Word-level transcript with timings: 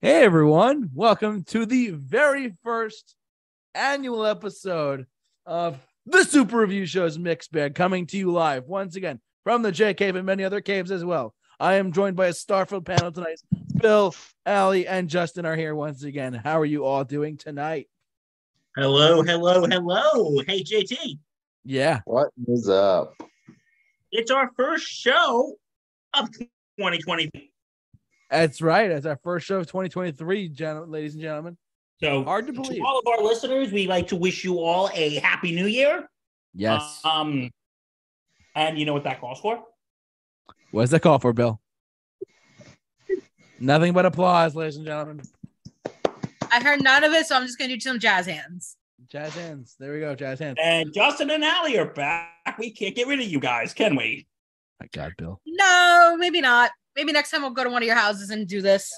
Hey 0.00 0.22
everyone, 0.22 0.90
welcome 0.94 1.42
to 1.46 1.66
the 1.66 1.90
very 1.90 2.54
first 2.62 3.16
annual 3.74 4.24
episode 4.24 5.08
of 5.44 5.76
the 6.06 6.22
Super 6.22 6.58
Review 6.58 6.86
Show's 6.86 7.18
Mixed 7.18 7.50
Bag 7.50 7.74
coming 7.74 8.06
to 8.06 8.16
you 8.16 8.30
live 8.30 8.68
once 8.68 8.94
again 8.94 9.18
from 9.42 9.62
the 9.62 9.72
J 9.72 9.94
Cave 9.94 10.14
and 10.14 10.24
many 10.24 10.44
other 10.44 10.60
caves 10.60 10.92
as 10.92 11.04
well. 11.04 11.34
I 11.58 11.74
am 11.74 11.90
joined 11.90 12.14
by 12.14 12.28
a 12.28 12.32
Starfield 12.32 12.86
panel 12.86 13.10
tonight. 13.10 13.40
Bill, 13.82 14.14
Allie, 14.46 14.86
and 14.86 15.08
Justin 15.10 15.44
are 15.44 15.56
here 15.56 15.74
once 15.74 16.04
again. 16.04 16.32
How 16.32 16.60
are 16.60 16.64
you 16.64 16.84
all 16.84 17.02
doing 17.02 17.36
tonight? 17.36 17.88
Hello, 18.76 19.24
hello, 19.24 19.66
hello. 19.66 20.40
Hey, 20.46 20.62
JT. 20.62 21.18
Yeah. 21.64 22.02
What 22.04 22.28
is 22.46 22.68
up? 22.68 23.20
It's 24.12 24.30
our 24.30 24.52
first 24.56 24.86
show 24.86 25.56
of 26.14 26.30
2020. 26.30 27.50
That's 28.30 28.60
right. 28.60 28.88
That's 28.88 29.06
our 29.06 29.18
first 29.22 29.46
show 29.46 29.58
of 29.58 29.66
2023, 29.66 30.48
gen- 30.50 30.90
ladies 30.90 31.14
and 31.14 31.22
gentlemen. 31.22 31.56
So, 32.00 32.22
Hard 32.24 32.46
to 32.46 32.52
believe. 32.52 32.78
to 32.78 32.84
all 32.84 32.98
of 32.98 33.06
our 33.06 33.22
listeners, 33.22 33.72
we 33.72 33.86
like 33.86 34.08
to 34.08 34.16
wish 34.16 34.44
you 34.44 34.60
all 34.60 34.90
a 34.94 35.16
happy 35.18 35.52
new 35.52 35.66
year. 35.66 36.08
Yes. 36.54 37.00
Um, 37.04 37.50
and 38.54 38.78
you 38.78 38.84
know 38.84 38.92
what 38.92 39.04
that 39.04 39.20
calls 39.20 39.40
for? 39.40 39.62
What's 40.70 40.90
that 40.92 41.00
call 41.00 41.18
for, 41.18 41.32
Bill? 41.32 41.60
Nothing 43.60 43.92
but 43.92 44.06
applause, 44.06 44.54
ladies 44.54 44.76
and 44.76 44.86
gentlemen. 44.86 45.22
I 46.50 46.62
heard 46.62 46.82
none 46.82 47.02
of 47.04 47.12
it, 47.12 47.26
so 47.26 47.36
I'm 47.36 47.44
just 47.46 47.58
gonna 47.58 47.74
do 47.74 47.80
some 47.80 47.98
jazz 47.98 48.26
hands. 48.26 48.76
Jazz 49.08 49.34
hands. 49.34 49.74
There 49.78 49.92
we 49.92 50.00
go. 50.00 50.14
Jazz 50.14 50.38
hands. 50.38 50.58
And 50.62 50.92
Justin 50.92 51.30
and 51.30 51.42
Allie 51.42 51.78
are 51.78 51.86
back. 51.86 52.56
We 52.58 52.70
can't 52.70 52.94
get 52.94 53.08
rid 53.08 53.20
of 53.20 53.26
you 53.26 53.40
guys, 53.40 53.72
can 53.74 53.96
we? 53.96 54.26
My 54.80 54.86
God, 54.92 55.12
Bill. 55.18 55.40
No, 55.46 56.16
maybe 56.18 56.40
not. 56.40 56.70
Maybe 56.98 57.12
next 57.12 57.30
time 57.30 57.42
we'll 57.42 57.52
go 57.52 57.62
to 57.62 57.70
one 57.70 57.80
of 57.80 57.86
your 57.86 57.94
houses 57.94 58.30
and 58.30 58.44
do 58.48 58.60
this. 58.60 58.92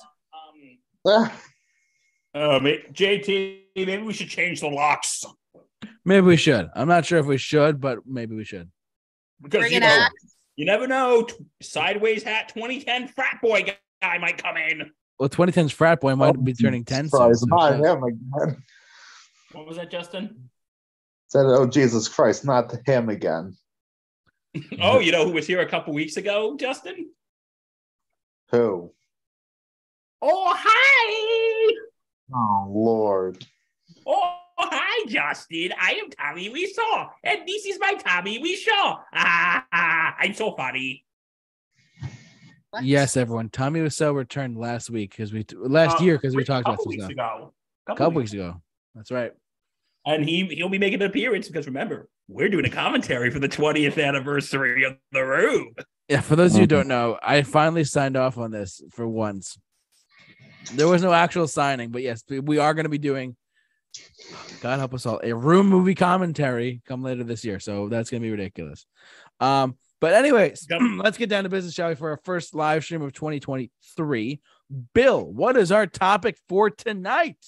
Um, 1.05 1.13
uh, 2.35 2.59
JT, 2.95 3.59
maybe 3.77 3.99
we 3.99 4.15
should 4.15 4.31
change 4.31 4.61
the 4.61 4.69
locks 4.69 5.23
Maybe 6.07 6.27
we 6.27 6.37
should. 6.39 6.71
I'm 6.75 6.89
not 6.89 7.05
sure 7.05 7.19
if 7.19 7.27
we 7.27 7.37
should, 7.37 7.79
but 7.79 7.99
maybe 8.07 8.35
we 8.35 8.45
should. 8.45 8.71
because 9.43 9.61
Bring 9.61 9.73
you, 9.73 9.77
an 9.77 9.83
know, 9.83 10.07
you 10.57 10.65
never 10.65 10.87
know. 10.87 11.25
T- 11.25 11.35
Sideways 11.61 12.23
hat 12.23 12.49
2010 12.55 13.09
frat 13.09 13.39
boy 13.43 13.67
guy 14.01 14.17
might 14.17 14.43
come 14.43 14.57
in. 14.57 14.91
Well, 15.19 15.29
2010's 15.29 15.73
frat 15.73 16.01
boy 16.01 16.17
might 16.17 16.37
oh, 16.39 16.41
be 16.41 16.55
turning 16.55 16.87
10 16.87 17.11
soon. 17.11 17.11
Surprise, 17.11 17.41
so 17.41 17.47
not 17.49 17.73
shit. 17.73 17.85
him 17.85 18.03
again. 18.03 18.63
What 19.53 19.67
was 19.67 19.77
that, 19.77 19.91
Justin? 19.91 20.49
Said, 21.29 21.45
oh 21.45 21.67
Jesus 21.67 22.09
Christ, 22.09 22.47
not 22.47 22.75
him 22.87 23.11
again. 23.11 23.57
Oh, 24.81 24.99
you 24.99 25.13
know 25.13 25.25
who 25.25 25.33
was 25.33 25.47
here 25.47 25.61
a 25.61 25.69
couple 25.69 25.95
weeks 25.95 26.17
ago, 26.17 26.57
Justin? 26.59 27.11
Who? 28.51 28.93
Oh, 30.23 30.55
hi. 30.57 31.75
Oh 32.35 32.67
Lord. 32.69 33.45
Oh, 34.07 34.35
hi, 34.59 35.07
Justin. 35.09 35.73
I 35.81 35.93
am 35.93 36.11
Tommy 36.11 36.49
Wiseau, 36.51 37.09
and 37.25 37.41
this 37.47 37.65
is 37.67 37.79
my 37.81 37.95
Tommy 37.95 38.39
Wiseau. 38.43 38.99
Ah, 39.15 39.67
ah, 39.73 40.17
I'm 40.19 40.35
so 40.35 40.55
funny. 40.57 41.05
What? 42.71 42.85
Yes, 42.85 43.17
everyone. 43.17 43.49
Tommy 43.49 43.81
Wiseau 43.81 44.15
returned 44.15 44.57
last 44.59 44.91
week 44.91 45.11
because 45.11 45.33
we 45.33 45.45
last 45.53 46.01
Uh, 46.01 46.05
year 46.05 46.17
because 46.17 46.37
we 46.37 46.45
talked 46.45 46.67
about 46.67 46.79
couple 46.79 46.93
some 46.93 47.01
stuff. 47.01 47.11
ago. 47.11 47.53
A 47.89 47.95
couple 47.97 48.13
weeks 48.21 48.33
ago. 48.33 48.61
That's 48.95 49.11
right. 49.11 49.33
And 50.07 50.25
he 50.25 50.47
he'll 50.47 50.69
be 50.69 50.79
making 50.79 51.03
an 51.03 51.09
appearance 51.09 51.49
because 51.49 51.67
remember, 51.67 52.09
we're 52.29 52.49
doing 52.49 52.65
a 52.65 52.71
commentary 52.71 53.31
for 53.31 53.39
the 53.39 53.49
20th 53.49 54.03
anniversary 54.03 54.85
of 54.85 54.97
the 55.13 55.25
room. 55.25 55.75
Yeah, 56.11 56.23
for 56.23 56.35
those 56.35 56.55
of 56.55 56.57
you 56.57 56.63
who 56.63 56.67
Mhm. 56.67 56.71
don't 56.71 56.89
know, 56.89 57.19
I 57.23 57.43
finally 57.43 57.85
signed 57.85 58.17
off 58.17 58.37
on 58.37 58.51
this 58.51 58.83
for 58.91 59.07
once. 59.07 59.57
There 60.73 60.89
was 60.89 61.03
no 61.03 61.13
actual 61.13 61.47
signing, 61.47 61.93
but 61.93 62.03
yes, 62.03 62.25
we 62.29 62.59
are 62.59 62.75
going 62.75 62.85
to 62.85 62.91
be 62.91 62.99
doing. 62.99 63.37
God 64.61 64.81
help 64.81 64.93
us 64.93 65.07
all, 65.07 65.21
a 65.23 65.33
room 65.33 65.69
movie 65.69 65.95
commentary 65.95 66.83
come 66.85 67.05
later 67.05 67.23
this 67.23 67.45
year, 67.45 67.61
so 67.61 67.89
that's 67.89 68.11
going 68.11 68.21
to 68.23 68.27
be 68.27 68.31
ridiculous. 68.33 68.87
Um, 69.39 69.79
but 70.01 70.15
anyways, 70.15 70.67
Yep. 70.71 70.81
let's 70.97 71.17
get 71.17 71.29
down 71.29 71.45
to 71.45 71.49
business, 71.49 71.75
shall 71.75 71.91
we? 71.91 71.95
For 71.95 72.11
our 72.11 72.21
first 72.25 72.57
live 72.57 72.83
stream 72.83 73.03
of 73.03 73.13
2023, 73.13 74.41
Bill, 74.93 75.25
what 75.25 75.57
is 75.57 75.71
our 75.71 75.87
topic 75.87 76.39
for 76.49 76.71
tonight? 76.71 77.39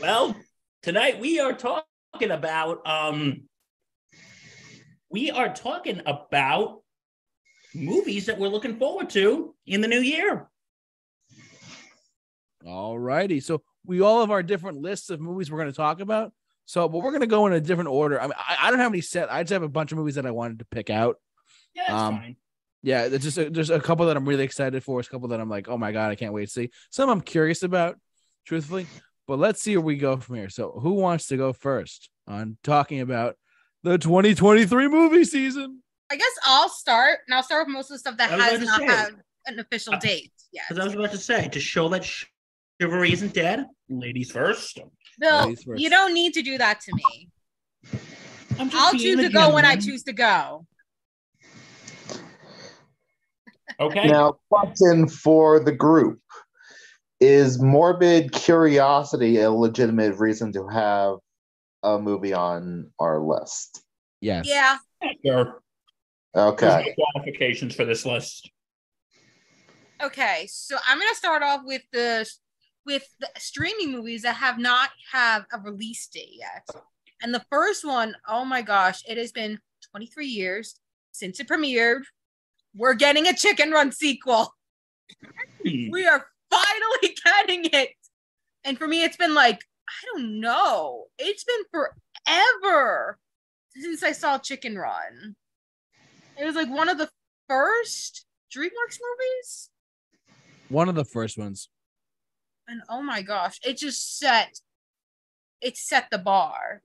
Well, 0.00 0.36
tonight 0.84 1.18
we 1.18 1.40
are 1.40 1.54
talking 1.54 2.30
about 2.30 2.86
um 2.86 3.48
we 5.10 5.32
are 5.32 5.52
talking 5.52 6.00
about 6.06 6.81
movies 7.74 8.26
that 8.26 8.38
we're 8.38 8.48
looking 8.48 8.76
forward 8.78 9.10
to 9.10 9.54
in 9.66 9.80
the 9.80 9.88
new 9.88 10.00
year. 10.00 10.48
All 12.66 12.98
righty. 12.98 13.40
So 13.40 13.62
we 13.84 14.00
all 14.00 14.20
have 14.20 14.30
our 14.30 14.42
different 14.42 14.78
lists 14.80 15.10
of 15.10 15.20
movies 15.20 15.50
we're 15.50 15.58
going 15.58 15.70
to 15.70 15.76
talk 15.76 16.00
about. 16.00 16.32
So, 16.64 16.88
but 16.88 16.98
we're 17.02 17.10
going 17.10 17.22
to 17.22 17.26
go 17.26 17.46
in 17.46 17.52
a 17.52 17.60
different 17.60 17.90
order. 17.90 18.20
I 18.20 18.24
mean, 18.24 18.34
I, 18.38 18.56
I 18.62 18.70
don't 18.70 18.78
have 18.78 18.92
any 18.92 19.00
set. 19.00 19.32
I 19.32 19.42
just 19.42 19.52
have 19.52 19.62
a 19.64 19.68
bunch 19.68 19.90
of 19.92 19.98
movies 19.98 20.14
that 20.14 20.26
I 20.26 20.30
wanted 20.30 20.60
to 20.60 20.64
pick 20.66 20.90
out. 20.90 21.16
Yeah, 21.74 21.82
that's 21.88 22.02
Um, 22.02 22.16
fine. 22.18 22.36
Yeah, 22.84 23.08
there's 23.08 23.22
just 23.22 23.38
a, 23.38 23.48
there's 23.50 23.70
a 23.70 23.80
couple 23.80 24.06
that 24.06 24.16
I'm 24.16 24.28
really 24.28 24.44
excited 24.44 24.82
for. 24.82 24.98
There's 24.98 25.06
a 25.08 25.10
couple 25.10 25.28
that 25.28 25.40
I'm 25.40 25.48
like, 25.48 25.68
oh 25.68 25.76
my 25.78 25.92
god, 25.92 26.10
I 26.10 26.14
can't 26.14 26.32
wait 26.32 26.46
to 26.46 26.50
see. 26.50 26.70
Some 26.90 27.08
I'm 27.10 27.20
curious 27.20 27.62
about, 27.62 27.96
truthfully. 28.44 28.86
But 29.28 29.38
let's 29.38 29.62
see 29.62 29.76
where 29.76 29.84
we 29.84 29.96
go 29.96 30.16
from 30.16 30.36
here. 30.36 30.48
So, 30.48 30.72
who 30.82 30.94
wants 30.94 31.28
to 31.28 31.36
go 31.36 31.52
first 31.52 32.10
on 32.26 32.56
talking 32.64 33.00
about 33.00 33.36
the 33.84 33.98
2023 33.98 34.88
movie 34.88 35.24
season? 35.24 35.82
I 36.12 36.16
guess 36.16 36.32
I'll 36.44 36.68
start, 36.68 37.20
and 37.26 37.34
I'll 37.34 37.42
start 37.42 37.66
with 37.66 37.72
most 37.74 37.90
of 37.90 37.94
the 37.94 37.98
stuff 37.98 38.18
that 38.18 38.28
has 38.28 38.60
not 38.60 38.80
say. 38.80 38.84
had 38.84 39.08
an 39.46 39.58
official 39.58 39.94
Uh, 39.94 39.98
date 39.98 40.30
yet. 40.52 40.64
Because 40.68 40.82
I 40.82 40.84
was 40.84 40.92
about 40.92 41.10
to 41.12 41.16
say, 41.16 41.48
to 41.48 41.58
show 41.58 41.88
that 41.88 42.04
chivalry 42.78 43.14
isn't 43.14 43.32
dead, 43.32 43.64
ladies 43.88 44.30
first. 44.30 44.78
Bill, 45.18 45.46
Ladies 45.46 45.62
first. 45.62 45.80
you 45.80 45.88
don't 45.88 46.12
need 46.12 46.34
to 46.34 46.42
do 46.42 46.58
that 46.58 46.82
to 46.82 46.94
me. 46.94 47.30
I'm 48.58 48.68
just 48.68 48.74
I'll 48.74 48.92
choose 48.92 49.22
to 49.22 49.30
go 49.30 49.54
when 49.54 49.64
I 49.64 49.76
choose 49.76 50.02
to 50.02 50.12
go. 50.12 50.66
Okay. 53.80 54.06
Now, 54.06 54.36
question 54.50 55.08
for 55.08 55.60
the 55.60 55.72
group: 55.72 56.20
Is 57.20 57.58
morbid 57.58 58.32
curiosity 58.32 59.38
a 59.38 59.50
legitimate 59.50 60.18
reason 60.18 60.52
to 60.52 60.68
have 60.68 61.16
a 61.82 61.98
movie 61.98 62.34
on 62.34 62.90
our 62.98 63.18
list? 63.18 63.82
Yes. 64.20 64.46
Yeah, 64.46 64.76
Sure. 65.24 65.61
Okay. 66.34 66.94
No 66.96 67.04
qualifications 67.04 67.74
for 67.74 67.84
this 67.84 68.06
list. 68.06 68.50
Okay, 70.02 70.46
so 70.50 70.76
I'm 70.86 70.98
gonna 70.98 71.14
start 71.14 71.42
off 71.42 71.60
with 71.64 71.82
the 71.92 72.28
with 72.84 73.06
the 73.20 73.28
streaming 73.38 73.92
movies 73.92 74.22
that 74.22 74.34
have 74.36 74.58
not 74.58 74.90
have 75.12 75.44
a 75.52 75.60
release 75.60 76.08
date 76.08 76.32
yet. 76.32 76.66
And 77.22 77.32
the 77.32 77.44
first 77.50 77.84
one, 77.84 78.16
oh 78.26 78.44
my 78.44 78.62
gosh, 78.62 79.02
it 79.08 79.16
has 79.16 79.30
been 79.30 79.60
23 79.92 80.26
years 80.26 80.74
since 81.12 81.38
it 81.38 81.48
premiered. 81.48 82.02
We're 82.74 82.94
getting 82.94 83.28
a 83.28 83.34
Chicken 83.34 83.70
Run 83.70 83.92
sequel. 83.92 84.52
Hmm. 85.64 85.90
We 85.90 86.06
are 86.06 86.26
finally 86.50 87.16
getting 87.24 87.70
it. 87.72 87.90
And 88.64 88.76
for 88.78 88.88
me, 88.88 89.04
it's 89.04 89.16
been 89.16 89.34
like, 89.34 89.60
I 89.88 90.06
don't 90.12 90.40
know. 90.40 91.04
It's 91.18 91.44
been 91.44 91.62
forever 91.70 93.18
since 93.70 94.02
I 94.02 94.12
saw 94.12 94.38
Chicken 94.38 94.76
Run. 94.76 95.36
It 96.38 96.44
was 96.44 96.54
like 96.54 96.70
one 96.70 96.88
of 96.88 96.98
the 96.98 97.08
first 97.48 98.26
DreamWorks 98.54 98.98
movies. 99.00 99.70
One 100.68 100.88
of 100.88 100.94
the 100.94 101.04
first 101.04 101.38
ones. 101.38 101.68
and 102.68 102.82
oh 102.88 103.02
my 103.02 103.22
gosh, 103.22 103.58
it 103.64 103.76
just 103.76 104.18
set 104.18 104.60
it 105.60 105.76
set 105.76 106.08
the 106.10 106.18
bar 106.18 106.82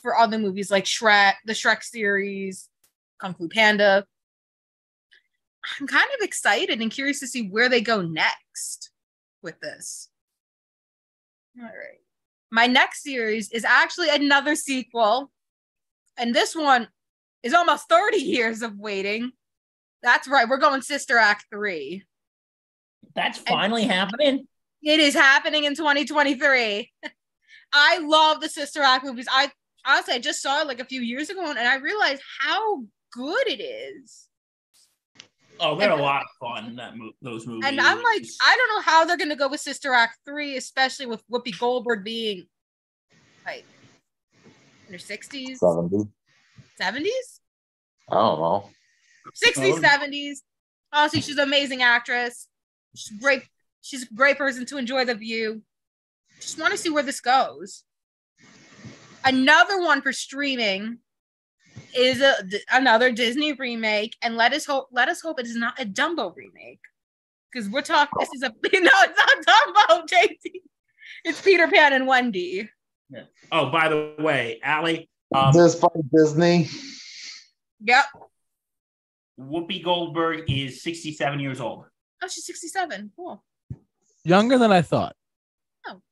for 0.00 0.16
other 0.16 0.38
movies 0.38 0.70
like 0.70 0.84
Shrek, 0.84 1.34
the 1.44 1.52
Shrek 1.52 1.82
series, 1.82 2.68
Kung 3.20 3.34
Fu 3.34 3.48
Panda. 3.48 4.06
I'm 5.80 5.86
kind 5.86 6.08
of 6.18 6.24
excited 6.24 6.80
and 6.80 6.90
curious 6.90 7.20
to 7.20 7.26
see 7.26 7.48
where 7.48 7.68
they 7.68 7.80
go 7.80 8.00
next 8.00 8.90
with 9.42 9.58
this. 9.60 10.08
All 11.58 11.64
right. 11.64 12.00
My 12.50 12.66
next 12.66 13.02
series 13.02 13.50
is 13.52 13.64
actually 13.64 14.08
another 14.08 14.54
sequel. 14.54 15.30
And 16.16 16.34
this 16.34 16.54
one 16.54 16.88
is 17.42 17.54
almost 17.54 17.88
30 17.88 18.18
years 18.18 18.62
of 18.62 18.78
waiting. 18.78 19.32
That's 20.02 20.28
right. 20.28 20.48
We're 20.48 20.58
going 20.58 20.82
Sister 20.82 21.18
Act 21.18 21.46
3. 21.50 22.04
That's 23.14 23.38
finally 23.38 23.84
happening. 23.84 24.46
It 24.82 25.00
is 25.00 25.14
happening 25.14 25.64
in 25.64 25.74
2023. 25.74 26.90
I 27.72 27.98
love 27.98 28.40
the 28.40 28.48
Sister 28.48 28.82
Act 28.82 29.04
movies. 29.04 29.26
I 29.30 29.50
honestly 29.86 30.14
I 30.14 30.18
just 30.18 30.42
saw 30.42 30.60
it 30.60 30.66
like 30.66 30.80
a 30.80 30.84
few 30.84 31.00
years 31.00 31.30
ago 31.30 31.48
and 31.48 31.58
I 31.58 31.76
realized 31.76 32.22
how 32.40 32.82
good 33.12 33.46
it 33.46 33.60
is. 33.60 34.28
Oh, 35.62 35.76
they're 35.76 35.90
a 35.90 35.96
lot 35.96 36.22
of 36.22 36.28
fun. 36.40 36.76
That 36.76 36.96
mo- 36.96 37.12
those 37.20 37.46
movies. 37.46 37.64
And 37.66 37.80
I'm 37.80 38.02
like, 38.02 38.24
I 38.42 38.56
don't 38.56 38.76
know 38.76 38.80
how 38.80 39.04
they're 39.04 39.18
gonna 39.18 39.36
go 39.36 39.48
with 39.48 39.60
Sister 39.60 39.92
Act 39.92 40.18
3, 40.24 40.56
especially 40.56 41.06
with 41.06 41.22
Whoopi 41.28 41.58
Goldberg 41.58 42.02
being 42.02 42.46
like 43.44 43.64
in 44.88 44.94
her 44.94 44.98
60s, 44.98 45.58
70. 45.58 46.08
70s, 46.80 47.40
I 48.10 48.14
don't 48.14 48.40
know. 48.40 48.70
60s, 49.46 49.74
Oh. 49.74 49.80
70s. 49.80 50.38
Honestly, 50.92 51.20
she's 51.20 51.36
an 51.36 51.44
amazing 51.46 51.82
actress. 51.82 52.48
She's 52.96 53.18
great, 53.20 53.42
She's 53.82 54.02
a 54.02 54.14
great 54.14 54.36
person 54.38 54.66
to 54.66 54.76
enjoy 54.78 55.04
the 55.04 55.14
view. 55.14 55.62
Just 56.40 56.58
want 56.58 56.72
to 56.72 56.78
see 56.78 56.90
where 56.90 57.02
this 57.02 57.20
goes. 57.20 57.84
Another 59.24 59.80
one 59.80 60.00
for 60.02 60.12
streaming 60.12 60.98
is 61.94 62.20
a, 62.20 62.34
another 62.72 63.12
Disney 63.12 63.52
remake, 63.52 64.16
and 64.22 64.36
let 64.36 64.52
us 64.52 64.64
hope 64.64 64.88
let 64.92 65.08
us 65.08 65.20
hope 65.20 65.38
it 65.38 65.46
is 65.46 65.56
not 65.56 65.78
a 65.80 65.84
Dumbo 65.84 66.34
remake 66.34 66.80
because 67.52 67.68
we're 67.68 67.82
talking. 67.82 68.12
This 68.18 68.30
is 68.34 68.42
a 68.42 68.48
no, 68.80 68.90
it's 69.02 69.46
not 69.46 69.46
Dumbo, 69.46 70.08
JT. 70.12 70.52
It's 71.24 71.40
Peter 71.42 71.68
Pan 71.68 71.92
and 71.92 72.06
Wendy. 72.06 72.70
Yeah. 73.10 73.24
Oh, 73.52 73.70
by 73.70 73.88
the 73.88 74.14
way, 74.18 74.58
Allie, 74.62 75.09
um, 75.34 75.50
Is 75.50 75.56
this 75.56 75.80
from 75.80 75.90
Disney? 76.12 76.68
Yep. 77.82 78.04
Whoopi 79.38 79.82
Goldberg 79.82 80.50
is 80.50 80.82
67 80.82 81.40
years 81.40 81.60
old. 81.60 81.84
Oh, 82.22 82.28
she's 82.28 82.44
sixty-seven. 82.44 83.12
Cool. 83.16 83.42
Younger 84.24 84.58
than 84.58 84.70
I 84.70 84.82
thought. 84.82 85.16
Oh. 85.88 86.02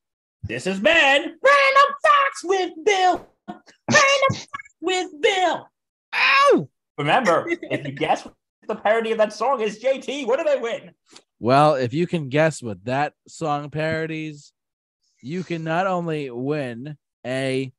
This 0.42 0.64
has 0.64 0.80
been 0.80 0.94
Random 0.94 1.94
Facts 2.02 2.44
with 2.44 2.70
Bill. 2.84 3.28
Random 3.48 4.30
Facts 4.30 4.76
with 4.80 5.10
Bill. 5.20 5.68
Ow! 6.14 6.68
Remember, 6.96 7.44
if 7.62 7.86
you 7.86 7.92
guess 7.92 8.24
what 8.24 8.34
the 8.66 8.76
parody 8.76 9.12
of 9.12 9.18
that 9.18 9.34
song 9.34 9.60
is, 9.60 9.82
JT, 9.82 10.26
what 10.26 10.38
do 10.38 10.44
they 10.44 10.58
win? 10.58 10.92
Well, 11.38 11.74
if 11.74 11.92
you 11.92 12.06
can 12.06 12.30
guess 12.30 12.62
what 12.62 12.82
that 12.86 13.12
song 13.26 13.68
parodies, 13.70 14.52
you 15.20 15.44
can 15.44 15.62
not 15.62 15.86
only 15.86 16.30
win 16.30 16.96
a 17.26 17.72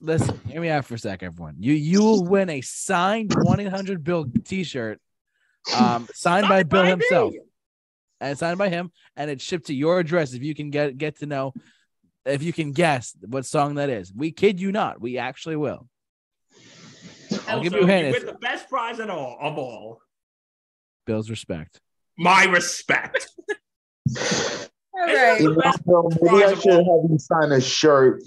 listen, 0.00 0.40
hear 0.46 0.60
me 0.60 0.68
out 0.68 0.84
for 0.84 0.94
a 0.94 0.98
sec, 0.98 1.22
everyone. 1.22 1.56
You 1.58 1.72
you 1.72 2.00
will 2.02 2.24
win 2.28 2.50
a 2.50 2.60
signed 2.60 3.30
1-800 3.30 4.02
Bill 4.02 4.26
t-shirt. 4.44 5.00
Um, 5.78 6.08
signed 6.14 6.48
by 6.48 6.62
Bill 6.62 6.84
me. 6.84 6.90
himself. 6.90 7.34
And 8.22 8.36
signed 8.36 8.58
by 8.58 8.68
him, 8.68 8.92
and 9.16 9.30
it's 9.30 9.42
shipped 9.42 9.68
to 9.68 9.74
your 9.74 9.98
address 9.98 10.34
if 10.34 10.42
you 10.42 10.54
can 10.54 10.68
get 10.70 10.98
get 10.98 11.20
to 11.20 11.26
know 11.26 11.54
if 12.26 12.42
you 12.42 12.52
can 12.52 12.72
guess 12.72 13.16
what 13.26 13.46
song 13.46 13.76
that 13.76 13.88
is. 13.88 14.12
We 14.12 14.30
kid 14.30 14.60
you 14.60 14.72
not, 14.72 15.00
we 15.00 15.16
actually 15.16 15.56
will. 15.56 15.88
I'll 17.48 17.58
Also, 17.58 17.62
give 17.62 17.72
you 17.72 17.82
a 17.82 17.86
hint. 17.86 18.06
You 18.08 18.12
win 18.12 18.26
the 18.26 18.38
best 18.40 18.68
prize 18.68 19.00
at 19.00 19.08
all 19.08 19.38
of 19.40 19.56
all. 19.56 20.02
Bill's 21.06 21.30
respect. 21.30 21.80
My 22.18 22.44
respect. 22.44 23.30
All 25.00 25.06
It's 25.08 25.16
right. 25.18 25.40
You 25.40 25.56
know, 25.86 26.10
maybe 26.20 26.44
I 26.44 26.54
should 26.54 26.72
have 26.74 27.10
you 27.10 27.18
sign 27.18 27.52
a 27.52 27.60
shirt 27.60 28.22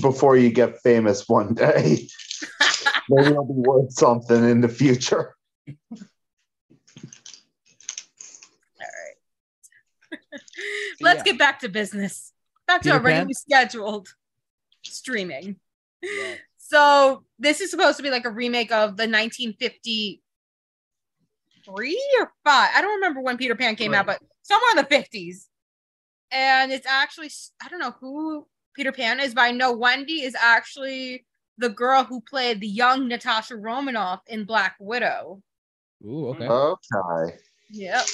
before 0.00 0.36
you 0.36 0.50
get 0.50 0.80
famous 0.82 1.28
one 1.28 1.54
day. 1.54 2.08
maybe 3.08 3.30
it'll 3.30 3.44
be 3.44 3.68
worth 3.68 3.92
something 3.92 4.48
in 4.48 4.60
the 4.60 4.68
future. 4.68 5.34
All 5.68 5.74
right. 8.80 10.20
Let's 11.00 11.18
Yeah. 11.18 11.32
get 11.32 11.38
back 11.38 11.58
to 11.60 11.68
business. 11.68 12.32
Back 12.68 12.82
to 12.82 12.84
Peter 12.90 12.96
our 12.96 13.02
regularly 13.02 13.34
scheduled 13.34 14.08
streaming. 14.84 15.56
So 16.58 17.24
this 17.40 17.60
is 17.60 17.70
supposed 17.72 17.96
to 17.96 18.02
be 18.04 18.10
like 18.10 18.24
a 18.24 18.30
remake 18.30 18.70
of 18.70 18.96
the 18.96 19.08
1953 19.08 20.20
or 22.20 22.32
five. 22.44 22.70
I 22.74 22.80
don't 22.80 22.94
remember 22.94 23.20
when 23.20 23.36
Peter 23.36 23.54
Pan 23.56 23.74
came 23.74 23.94
out, 23.94 24.06
but 24.06 24.20
somewhere 24.42 24.70
in 24.70 24.76
the 24.76 24.84
50s. 24.84 25.48
And 26.34 26.72
it's 26.72 26.86
actually 26.86 27.30
I 27.62 27.68
don't 27.68 27.78
know 27.78 27.94
who 28.00 28.46
Peter 28.74 28.92
Pan 28.92 29.20
is, 29.20 29.34
but 29.34 29.42
I 29.42 29.52
know 29.52 29.72
Wendy 29.72 30.22
is 30.22 30.36
actually 30.38 31.24
the 31.56 31.68
girl 31.68 32.02
who 32.02 32.20
played 32.20 32.60
the 32.60 32.66
young 32.66 33.08
Natasha 33.08 33.56
Romanoff 33.56 34.20
in 34.26 34.44
Black 34.44 34.74
Widow. 34.80 35.40
Ooh, 36.04 36.28
okay. 36.28 36.46
Mm-hmm. 36.46 36.96
Okay. 36.96 37.36
Yep. 37.70 38.06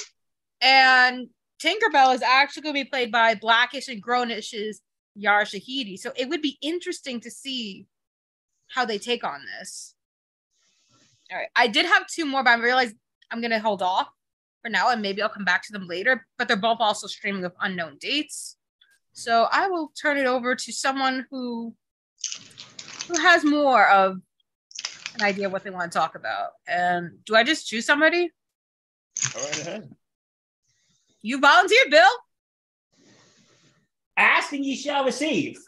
And 0.61 1.29
Tinkerbell 1.61 2.13
is 2.13 2.21
actually 2.21 2.61
going 2.61 2.75
to 2.75 2.83
be 2.83 2.89
played 2.89 3.11
by 3.11 3.35
Blackish 3.35 3.87
and 3.87 4.01
Grownish's 4.01 4.81
Yara 5.15 5.45
Shahidi. 5.45 5.97
So 5.97 6.11
it 6.15 6.29
would 6.29 6.41
be 6.41 6.57
interesting 6.61 7.19
to 7.21 7.31
see 7.31 7.87
how 8.67 8.85
they 8.85 8.99
take 8.99 9.23
on 9.23 9.41
this. 9.57 9.95
All 11.31 11.37
right. 11.37 11.49
I 11.55 11.67
did 11.67 11.87
have 11.87 12.07
two 12.07 12.25
more, 12.25 12.43
but 12.43 12.51
I 12.51 12.61
realized 12.61 12.95
I'm 13.31 13.41
going 13.41 13.51
to 13.51 13.59
hold 13.59 13.81
off 13.81 14.07
for 14.61 14.69
now 14.69 14.89
and 14.89 15.01
maybe 15.01 15.21
I'll 15.21 15.29
come 15.29 15.45
back 15.45 15.63
to 15.63 15.71
them 15.71 15.87
later. 15.87 16.25
But 16.37 16.47
they're 16.47 16.57
both 16.57 16.79
also 16.79 17.07
streaming 17.07 17.41
with 17.41 17.53
unknown 17.61 17.97
dates. 17.99 18.57
So 19.13 19.47
I 19.51 19.67
will 19.67 19.91
turn 19.99 20.17
it 20.17 20.25
over 20.25 20.55
to 20.55 20.71
someone 20.71 21.25
who 21.29 21.75
who 23.07 23.19
has 23.19 23.43
more 23.43 23.87
of 23.89 24.17
an 25.15 25.21
idea 25.21 25.49
what 25.49 25.63
they 25.63 25.69
want 25.69 25.91
to 25.91 25.97
talk 25.97 26.15
about. 26.15 26.51
And 26.67 27.23
do 27.25 27.35
I 27.35 27.43
just 27.43 27.67
choose 27.67 27.85
somebody? 27.85 28.31
Go 29.33 29.41
right 29.41 29.61
ahead. 29.61 29.95
You 31.21 31.39
volunteered, 31.39 31.89
Bill. 31.89 32.09
Ask 34.17 34.53
and 34.53 34.65
ye 34.65 34.75
shall 34.75 35.05
receive. 35.05 35.59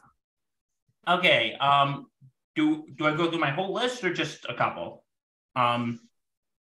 Okay. 1.08 1.56
Um. 1.60 2.08
Do 2.56 2.86
do 2.96 3.08
I 3.08 3.16
go 3.16 3.30
through 3.30 3.40
my 3.40 3.50
whole 3.50 3.74
list 3.74 4.04
or 4.04 4.14
just 4.14 4.46
a 4.48 4.54
couple? 4.54 5.04
Um. 5.56 6.00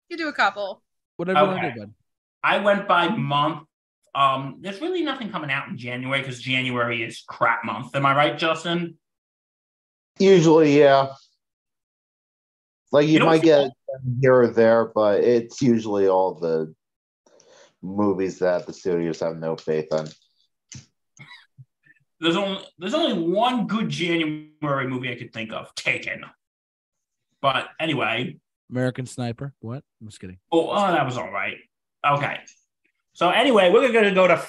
You 0.08 0.16
do 0.16 0.28
a 0.28 0.32
couple. 0.32 0.82
Whatever 1.16 1.40
you 1.40 1.46
want 1.46 1.62
to 1.62 1.72
do, 1.72 1.80
bud. 1.80 1.94
I 2.42 2.58
went 2.58 2.88
by 2.88 3.08
month. 3.08 3.66
Um. 4.14 4.58
There's 4.60 4.80
really 4.80 5.02
nothing 5.02 5.30
coming 5.30 5.50
out 5.50 5.68
in 5.68 5.78
January 5.78 6.20
because 6.20 6.40
January 6.40 7.02
is 7.02 7.22
crap 7.26 7.64
month. 7.64 7.94
Am 7.94 8.04
I 8.04 8.14
right, 8.14 8.36
Justin? 8.36 8.98
Usually, 10.18 10.78
yeah. 10.78 11.14
Like 12.92 13.06
you, 13.06 13.20
You 13.20 13.24
might 13.24 13.42
get 13.42 13.62
them 13.62 14.18
here 14.20 14.34
or 14.42 14.48
there, 14.48 14.84
but 14.94 15.20
it's 15.24 15.62
usually 15.62 16.08
all 16.08 16.34
the 16.34 16.74
movies 17.82 18.38
that 18.38 18.66
the 18.66 18.72
studios 18.72 19.20
have 19.20 19.36
no 19.36 19.56
faith 19.56 19.88
in. 19.92 20.06
There's 22.20 22.36
only 22.36 22.62
there's 22.78 22.94
only 22.94 23.18
one 23.18 23.66
good 23.66 23.88
January 23.88 24.86
movie 24.86 25.10
I 25.10 25.16
could 25.16 25.32
think 25.32 25.52
of. 25.52 25.74
Taken. 25.74 26.24
But 27.40 27.68
anyway, 27.80 28.36
American 28.70 29.06
Sniper. 29.06 29.54
What? 29.60 29.82
I'm 30.00 30.06
just 30.08 30.20
kidding. 30.20 30.38
Oh, 30.52 30.70
oh, 30.70 30.92
that 30.92 31.04
was 31.04 31.16
all 31.16 31.32
right. 31.32 31.56
Okay. 32.04 32.38
So 33.12 33.30
anyway, 33.30 33.70
we're 33.70 33.92
gonna 33.92 34.14
go 34.14 34.26
to 34.26 34.44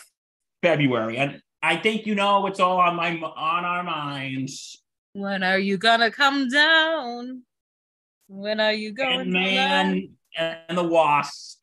February, 0.61 1.17
and 1.17 1.41
I 1.61 1.77
think 1.77 2.05
you 2.05 2.15
know 2.15 2.41
what's 2.41 2.59
all 2.59 2.79
on 2.79 2.95
my 2.95 3.17
on 3.17 3.65
our 3.65 3.83
minds. 3.83 4.81
When 5.13 5.43
are 5.43 5.59
you 5.59 5.77
gonna 5.77 6.11
come 6.11 6.49
down? 6.49 7.43
When 8.27 8.59
are 8.59 8.73
you 8.73 8.93
going 8.93 9.19
And 9.19 9.25
to 9.25 9.39
man 9.39 10.15
and 10.37 10.77
the 10.77 10.83
wasp. 10.83 11.59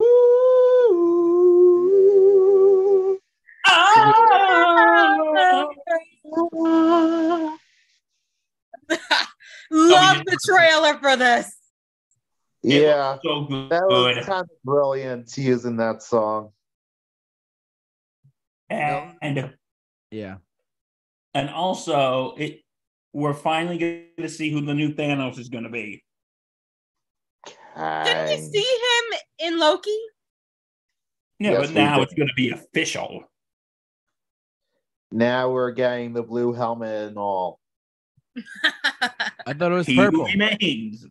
Oh! 3.70 5.74
Love 9.70 10.24
the 10.24 10.38
trailer 10.46 10.98
for 10.98 11.16
this. 11.16 11.57
It 12.62 12.82
Yeah, 12.82 13.10
looks 13.12 13.22
so 13.24 13.44
good. 13.44 13.70
that 13.70 13.82
was 13.88 14.26
kind 14.26 14.42
of 14.42 14.48
brilliant 14.64 15.36
using 15.36 15.76
that 15.76 16.02
song. 16.02 16.52
and, 18.70 19.14
and 19.22 19.54
Yeah. 20.10 20.38
and 21.34 21.48
also 21.50 22.34
it 22.36 22.60
we're 23.14 23.32
finally 23.34 23.78
going 23.78 24.04
to 24.18 24.28
see 24.28 24.50
who 24.50 24.60
the 24.60 24.74
new 24.74 24.92
Thanos 24.92 25.38
is 25.38 25.48
going 25.48 25.64
to 25.64 25.70
be. 25.70 26.04
Didn't 27.46 28.28
we 28.28 28.36
see 28.36 28.58
him 28.58 29.18
in 29.38 29.58
Loki? 29.58 29.96
Yeah, 31.38 31.52
Yes, 31.52 31.66
but 31.68 31.74
now 31.74 31.96
did. 31.98 32.02
it's 32.04 32.14
going 32.14 32.28
to 32.28 32.34
be 32.34 32.50
official. 32.50 33.24
Now 35.10 35.52
we're 35.52 35.70
getting 35.70 36.12
the 36.12 36.22
blue 36.22 36.52
helmet 36.52 37.08
and 37.08 37.16
all. 37.16 37.60
I 38.64 39.54
thought 39.54 39.72
it 39.72 39.76
was 39.76 39.86
He 39.86 39.96
purple. 39.96 40.24
remains. 40.26 41.06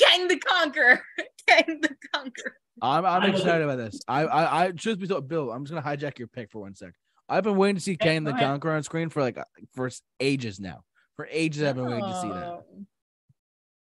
Kang 0.00 0.28
the 0.28 0.38
Conqueror. 0.38 1.00
Kang 1.48 1.80
the 1.80 1.94
Conqueror. 2.12 2.56
I'm, 2.82 3.06
I'm 3.06 3.22
excited 3.30 3.62
about 3.62 3.76
this. 3.76 4.00
I, 4.08 4.24
I, 4.24 4.64
I 4.66 4.70
truth 4.72 4.98
be 4.98 5.06
told, 5.06 5.28
Bill, 5.28 5.52
I'm 5.52 5.64
just 5.64 5.74
gonna 5.74 5.96
hijack 5.96 6.18
your 6.18 6.28
pick 6.28 6.50
for 6.50 6.60
one 6.60 6.74
sec. 6.74 6.92
I've 7.28 7.44
been 7.44 7.56
waiting 7.56 7.76
to 7.76 7.80
see 7.80 7.92
Yeah, 7.92 8.06
Kang 8.06 8.24
the 8.24 8.30
ahead. 8.30 8.42
Conqueror 8.42 8.72
on 8.72 8.82
screen 8.82 9.08
for 9.08 9.22
like 9.22 9.38
for 9.74 9.90
ages 10.20 10.60
now. 10.60 10.82
For 11.16 11.28
ages, 11.30 11.62
I've 11.62 11.76
been 11.76 11.86
waiting 11.86 12.04
to 12.04 12.20
see 12.20 12.28
that. 12.28 12.44
Oh. 12.44 12.64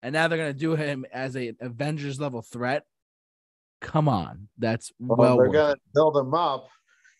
And 0.03 0.13
now 0.13 0.27
they're 0.27 0.37
gonna 0.37 0.53
do 0.53 0.75
him 0.75 1.05
as 1.11 1.35
a 1.37 1.53
Avengers 1.61 2.19
level 2.19 2.41
threat. 2.41 2.83
Come 3.79 4.09
on, 4.09 4.49
that's 4.57 4.91
Well, 4.99 5.17
well 5.17 5.37
they're 5.37 5.49
worth 5.49 5.53
gonna 5.53 5.75
build 5.93 6.17
him 6.17 6.33
up 6.33 6.67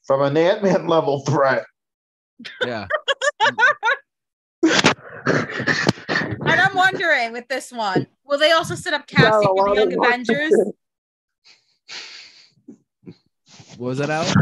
from 0.03 0.21
an 0.21 0.36
Ant-Man 0.36 0.88
level 0.88 1.21
threat. 1.21 1.65
Yeah, 2.65 2.88
And 3.39 3.57
I'm 5.25 5.75
wondering 6.91 7.31
with 7.31 7.48
this 7.48 7.71
one, 7.71 8.07
will 8.25 8.38
they 8.38 8.51
also 8.51 8.75
set 8.75 8.93
up 8.93 9.07
Got 9.07 9.17
Cassie 9.17 9.45
a 9.45 9.55
for 9.55 9.69
the 9.69 9.75
Young 9.75 9.93
Avengers? 10.05 10.53
was 13.77 13.98
that 13.98 14.10
out? 14.10 14.33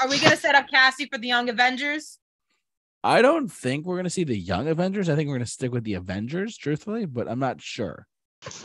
Are 0.00 0.08
we 0.08 0.18
gonna 0.18 0.36
set 0.36 0.54
up 0.54 0.68
Cassie 0.68 1.08
for 1.10 1.18
the 1.18 1.28
Young 1.28 1.48
Avengers? 1.48 2.18
I 3.02 3.22
don't 3.22 3.48
think 3.48 3.86
we're 3.86 3.96
gonna 3.96 4.10
see 4.10 4.24
the 4.24 4.38
Young 4.38 4.68
Avengers. 4.68 5.08
I 5.08 5.14
think 5.16 5.28
we're 5.28 5.36
gonna 5.36 5.46
stick 5.46 5.72
with 5.72 5.84
the 5.84 5.94
Avengers, 5.94 6.56
truthfully, 6.56 7.06
but 7.06 7.28
I'm 7.28 7.38
not 7.38 7.60
sure. 7.60 8.06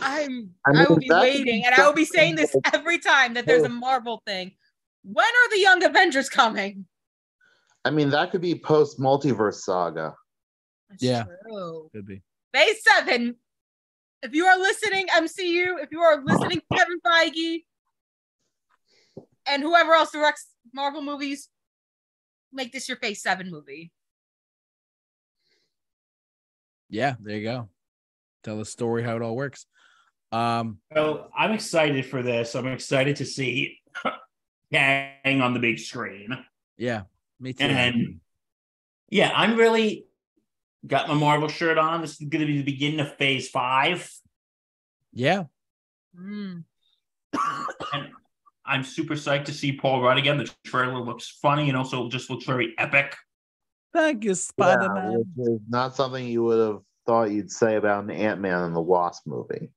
I'm 0.02 0.52
I 0.66 0.84
I, 0.84 0.86
will 0.90 0.98
be 0.98 1.10
waiting, 1.10 1.66
and 1.66 1.76
I 1.76 1.86
will 1.86 1.94
be 1.94 2.06
saying 2.18 2.36
this 2.36 2.56
every 2.74 3.00
time 3.00 3.34
that 3.36 3.46
there's 3.46 3.64
a 3.64 3.70
Marvel 3.70 4.22
thing. 4.26 4.52
When 5.04 5.26
are 5.26 5.50
the 5.52 5.60
Young 5.60 5.84
Avengers 5.84 6.30
coming? 6.30 6.86
I 7.86 7.92
mean, 7.92 8.10
that 8.10 8.32
could 8.32 8.42
be 8.42 8.56
post 8.56 9.00
multiverse 9.00 9.62
saga. 9.62 10.14
That's 10.90 11.04
Yeah. 11.04 11.24
True. 11.48 11.90
Could 11.94 12.06
be. 12.06 12.22
Phase 12.54 12.82
seven. 12.84 13.36
If 14.22 14.34
you 14.34 14.46
are 14.46 14.58
listening, 14.60 15.08
MCU, 15.08 15.82
if 15.82 15.92
you 15.92 16.02
are 16.02 16.22
listening, 16.24 16.62
Kevin 16.74 17.00
Feige, 17.06 17.64
and 19.48 19.64
whoever 19.64 19.94
else 19.94 20.12
directs 20.12 20.48
Marvel 20.74 21.02
movies, 21.02 21.48
make 22.52 22.72
this 22.74 22.88
your 22.88 22.98
Phase 22.98 23.22
seven 23.22 23.50
movie. 23.50 23.92
Yeah, 26.90 27.16
there 27.22 27.38
you 27.38 27.44
go. 27.44 27.70
Tell 28.44 28.58
the 28.58 28.66
story 28.66 29.04
how 29.04 29.16
it 29.16 29.22
all 29.22 29.36
works. 29.36 29.66
Um, 30.32 30.80
Well, 30.94 31.30
I'm 31.38 31.52
excited 31.52 32.06
for 32.06 32.22
this. 32.22 32.56
I'm 32.56 32.68
excited 32.68 33.18
to 33.18 33.26
see 33.26 33.80
Kang 34.74 35.42
on 35.42 35.54
the 35.54 35.60
big 35.60 35.80
screen. 35.80 36.30
yeah, 36.78 37.04
me 37.40 37.54
too. 37.54 37.64
And 37.64 38.20
yeah, 39.10 39.32
I'm 39.34 39.56
really 39.56 40.06
got 40.88 41.08
my 41.08 41.14
Marvel 41.14 41.48
shirt 41.48 41.78
on. 41.78 42.02
This 42.02 42.12
is 42.22 42.28
going 42.28 42.42
to 42.42 42.46
be 42.48 42.58
the 42.58 42.64
beginning 42.72 43.00
of 43.00 43.16
phase 43.18 43.50
five. 43.50 44.10
yeah, 45.14 45.44
Mm. 46.20 46.64
and 47.94 48.08
I'm 48.66 48.84
super 48.84 49.14
psyched 49.14 49.46
to 49.46 49.54
see 49.54 49.72
Paul 49.78 50.02
Rudd 50.02 50.18
again. 50.18 50.38
The 50.38 50.52
trailer 50.64 51.00
looks 51.00 51.30
funny 51.42 51.70
and 51.70 51.78
also 51.78 52.10
just 52.10 52.30
looks 52.30 52.46
very 52.46 52.74
epic. 52.78 53.16
thank 53.94 54.24
you, 54.24 54.34
Spider 54.36 54.92
Man. 54.94 55.14
which 55.36 55.48
is 55.50 55.60
not 55.70 55.96
something 55.96 56.26
you 56.28 56.44
would 56.44 56.60
have 56.60 56.82
thought 57.06 57.32
you'd 57.32 57.52
say 57.52 57.76
about 57.76 58.04
an 58.04 58.12
Ant 58.12 58.40
Man 58.42 58.64
and 58.64 58.76
the 58.76 58.82
Wasp 58.82 59.26
movie. 59.28 59.70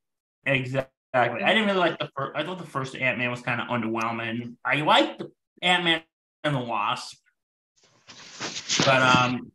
Exactly. 0.46 0.88
I 1.14 1.28
didn't 1.52 1.66
really 1.66 1.78
like 1.78 1.98
the 1.98 2.10
first. 2.16 2.32
I 2.36 2.42
thought 2.44 2.58
the 2.58 2.66
first 2.66 2.96
Ant 2.96 3.18
Man 3.18 3.30
was 3.30 3.40
kind 3.42 3.60
of 3.60 3.68
underwhelming. 3.68 4.54
I 4.64 4.76
liked 4.76 5.18
the 5.18 5.30
Ant 5.60 5.84
Man 5.84 6.02
and 6.44 6.54
the 6.56 6.60
Wasp, 6.60 7.18
but 8.86 9.02
um, 9.02 9.51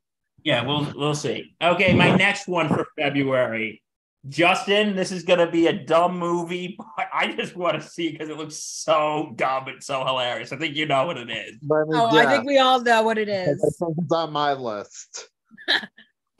yeah, 0.48 0.66
we'll 0.66 0.90
we'll 0.96 1.14
see. 1.14 1.54
Okay, 1.62 1.94
my 1.94 2.16
next 2.16 2.48
one 2.48 2.70
for 2.70 2.88
February, 2.98 3.84
Justin. 4.30 4.96
This 4.96 5.12
is 5.12 5.24
gonna 5.24 5.52
be 5.52 5.68
a 5.68 5.74
dumb 5.74 6.18
movie, 6.18 6.78
but 6.98 7.10
I 7.14 7.34
just 7.34 7.58
want 7.58 7.82
to 7.82 7.86
see 7.86 8.12
because 8.14 8.30
it 8.30 8.38
looks 8.38 8.56
so 8.56 9.34
dumb 9.36 9.68
and 9.68 9.84
so 9.84 10.06
hilarious. 10.06 10.54
I 10.54 10.56
think 10.56 10.78
you 10.78 10.86
know 10.86 11.06
what 11.06 11.18
it 11.18 11.30
is. 11.30 11.58
But 11.62 11.76
oh, 11.76 11.82
I 11.82 11.84
mean, 11.84 11.96
Oh, 11.96 12.16
yeah, 12.16 12.22
I 12.22 12.32
think 12.32 12.46
we 12.46 12.60
all 12.60 12.80
know 12.80 13.04
what 13.04 13.18
it 13.18 13.28
is. 13.28 13.62
I 13.62 13.86
think 13.86 13.98
it's 14.02 14.12
on 14.14 14.32
my 14.32 14.54
list. 14.54 15.30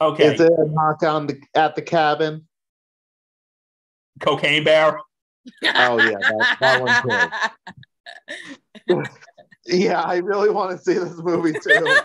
Okay, 0.00 0.32
Is 0.32 0.40
it 0.40 0.52
a 0.52 0.64
knock 0.64 1.02
on 1.02 1.26
the 1.26 1.40
at 1.56 1.74
the 1.74 1.82
cabin? 1.82 2.46
Cocaine 4.20 4.62
Bear. 4.62 4.96
Oh 5.64 5.98
yeah, 5.98 6.18
that, 6.20 6.56
that 6.60 6.80
one 8.86 8.94
too. 8.94 9.02
Yeah, 9.66 10.00
I 10.00 10.18
really 10.18 10.50
want 10.50 10.70
to 10.70 10.78
see 10.82 10.94
this 10.94 11.18
movie 11.18 11.52
too. 11.52 12.00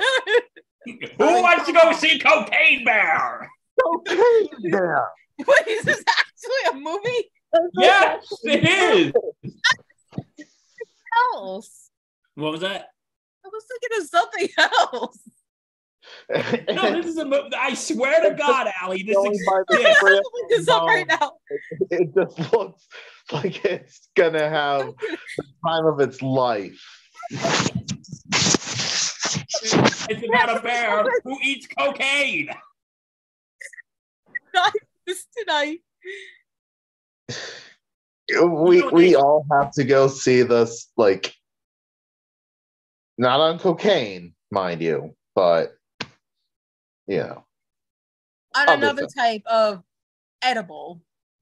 Who 1.17 1.41
wants 1.41 1.65
to 1.65 1.73
go 1.73 1.91
see 1.93 2.19
Cocaine 2.19 2.83
Bear? 2.85 3.49
Okay, 3.85 4.49
yeah. 4.59 5.05
Wait, 5.39 5.67
is 5.67 5.83
this 5.83 6.03
actually 6.07 6.71
a 6.71 6.83
movie? 6.83 7.31
Yes, 7.77 8.25
it 8.43 8.63
is. 8.67 9.13
Else. 11.33 11.89
What 12.35 12.51
was 12.51 12.61
that? 12.61 12.89
I 13.45 13.49
was 13.49 13.63
thinking 13.69 14.01
of 14.01 14.07
something 14.07 14.49
else. 14.57 15.19
No, 16.73 17.01
this 17.01 17.05
is 17.05 17.17
a 17.17 17.25
movie. 17.25 17.49
I 17.57 17.73
swear 17.73 18.29
to 18.29 18.35
God, 18.35 18.67
Allie, 18.81 19.03
this 19.03 19.15
is 19.15 19.47
by 19.47 19.61
the 19.67 19.81
yeah. 19.81 20.19
this 20.49 20.67
up 20.67 20.83
right 20.83 21.07
now. 21.07 21.33
it 21.91 22.13
just 22.15 22.53
looks 22.53 22.87
like 23.31 23.63
it's 23.65 24.09
gonna 24.15 24.49
have 24.49 24.87
the 25.37 25.45
time 25.65 25.85
of 25.85 25.99
its 25.99 26.21
life. 26.21 26.81
it's 30.09 30.23
about 30.27 30.57
a 30.57 30.61
bear 30.61 31.03
who 31.23 31.37
eats 31.43 31.67
cocaine. 31.67 32.49
This 35.05 35.25
tonight. 35.37 35.79
We 38.41 38.81
we 38.83 39.15
all 39.15 39.45
have 39.51 39.71
to 39.73 39.83
go 39.83 40.07
see 40.07 40.43
this, 40.43 40.89
like 40.95 41.33
not 43.17 43.41
on 43.41 43.59
cocaine, 43.59 44.33
mind 44.51 44.81
you, 44.81 45.13
but 45.35 45.75
you 47.07 47.17
know. 47.17 47.43
On 48.55 48.69
Other 48.69 48.73
another 48.73 49.07
thing. 49.07 49.41
type 49.41 49.41
of 49.45 49.83
edible. 50.41 51.01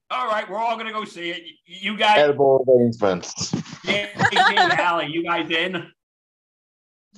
All 0.09 0.27
right, 0.27 0.49
we're 0.49 0.57
all 0.57 0.75
gonna 0.75 0.91
go 0.91 1.05
see 1.05 1.29
it. 1.29 1.43
You 1.65 1.95
guys, 1.97 2.17
Edible 2.17 2.65
arrangements. 2.67 3.53
yeah, 3.83 4.07
and 4.33 4.73
Allie, 4.73 5.07
you 5.11 5.23
guys 5.23 5.49
in? 5.51 5.85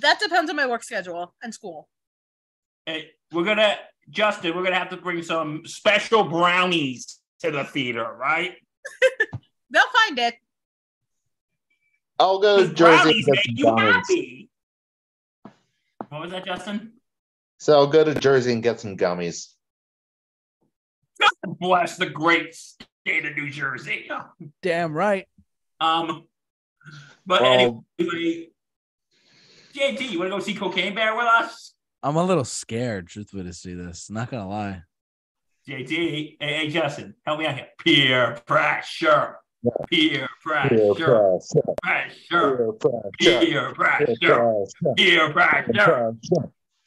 That 0.01 0.19
depends 0.19 0.49
on 0.49 0.55
my 0.55 0.65
work 0.67 0.83
schedule 0.83 1.33
and 1.43 1.53
school. 1.53 1.87
Hey, 2.85 3.11
we're 3.31 3.43
gonna, 3.45 3.75
Justin, 4.09 4.55
we're 4.55 4.63
gonna 4.63 4.77
have 4.79 4.89
to 4.89 4.97
bring 4.97 5.21
some 5.23 5.65
special 5.65 6.23
brownies 6.23 7.19
to 7.41 7.51
the 7.51 7.63
theater, 7.63 8.11
right? 8.17 8.55
They'll 9.69 9.83
find 10.07 10.19
it. 10.19 10.35
I'll 12.19 12.39
go 12.39 12.57
to 12.57 12.69
Because 12.69 12.77
Jersey 12.77 12.93
and 12.93 13.03
brownies 13.03 13.25
get 13.25 13.45
some 13.45 13.55
you 13.55 13.65
gummies. 13.65 13.93
happy. 13.93 14.49
What 16.09 16.21
was 16.21 16.31
that, 16.31 16.45
Justin? 16.45 16.93
So 17.59 17.73
I'll 17.73 17.87
go 17.87 18.03
to 18.03 18.13
Jersey 18.13 18.51
and 18.53 18.61
get 18.61 18.79
some 18.79 18.97
gummies. 18.97 19.47
God 21.19 21.57
Bless 21.59 21.97
the 21.97 22.07
great 22.09 22.53
state 22.55 23.25
of 23.25 23.35
New 23.35 23.49
Jersey. 23.49 24.09
Damn 24.61 24.93
right. 24.93 25.27
Um, 25.79 26.25
but 27.25 27.41
Well- 27.41 27.85
anyway, 27.99 28.49
JT, 29.75 30.11
you 30.11 30.19
want 30.19 30.31
to 30.31 30.37
go 30.37 30.39
see 30.43 30.53
Cocaine 30.53 30.93
Bear 30.93 31.15
with 31.15 31.25
us? 31.25 31.73
I'm 32.03 32.15
a 32.15 32.23
little 32.23 32.43
scared, 32.45 33.07
truthfully, 33.07 33.43
to 33.45 33.53
see 33.53 33.73
this. 33.73 34.09
Not 34.09 34.29
gonna 34.29 34.47
lie. 34.49 34.83
JT, 35.67 35.89
hey, 35.89 36.37
hey 36.39 36.69
Justin, 36.69 37.15
help 37.25 37.39
me 37.39 37.45
out 37.45 37.55
here. 37.55 37.67
Peer 37.79 38.41
pressure. 38.45 39.37
Peer 39.89 40.27
Peer 40.27 40.27
pressure. 40.41 41.39
pressure, 41.41 41.73
Pressure. 41.81 42.73
peer 42.73 42.73
pressure, 42.81 43.13
Peer 43.17 43.39
peer 43.39 43.73
pressure. 43.73 44.13
pressure, 44.13 44.93
Peer 44.97 45.31
pressure. 45.31 46.15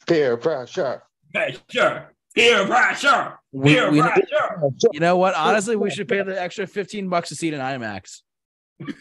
peer 0.05 0.37
pressure. 0.37 1.03
Pressure. 1.33 2.09
Peer 2.35 2.65
pressure. 2.67 3.39
We- 3.51 3.73
Peer 3.73 3.91
we- 3.91 4.01
pressure. 4.01 4.69
You 4.93 4.99
know 4.99 5.17
what? 5.17 5.33
Honestly, 5.33 5.75
we 5.75 5.89
should 5.89 6.07
pay 6.07 6.21
the 6.21 6.39
extra 6.39 6.67
15 6.67 7.09
bucks 7.09 7.29
to 7.29 7.35
see 7.35 7.47
it 7.47 7.55
in 7.55 7.59
IMAX. 7.59 8.21
no, 8.79 8.85
no, 8.85 8.93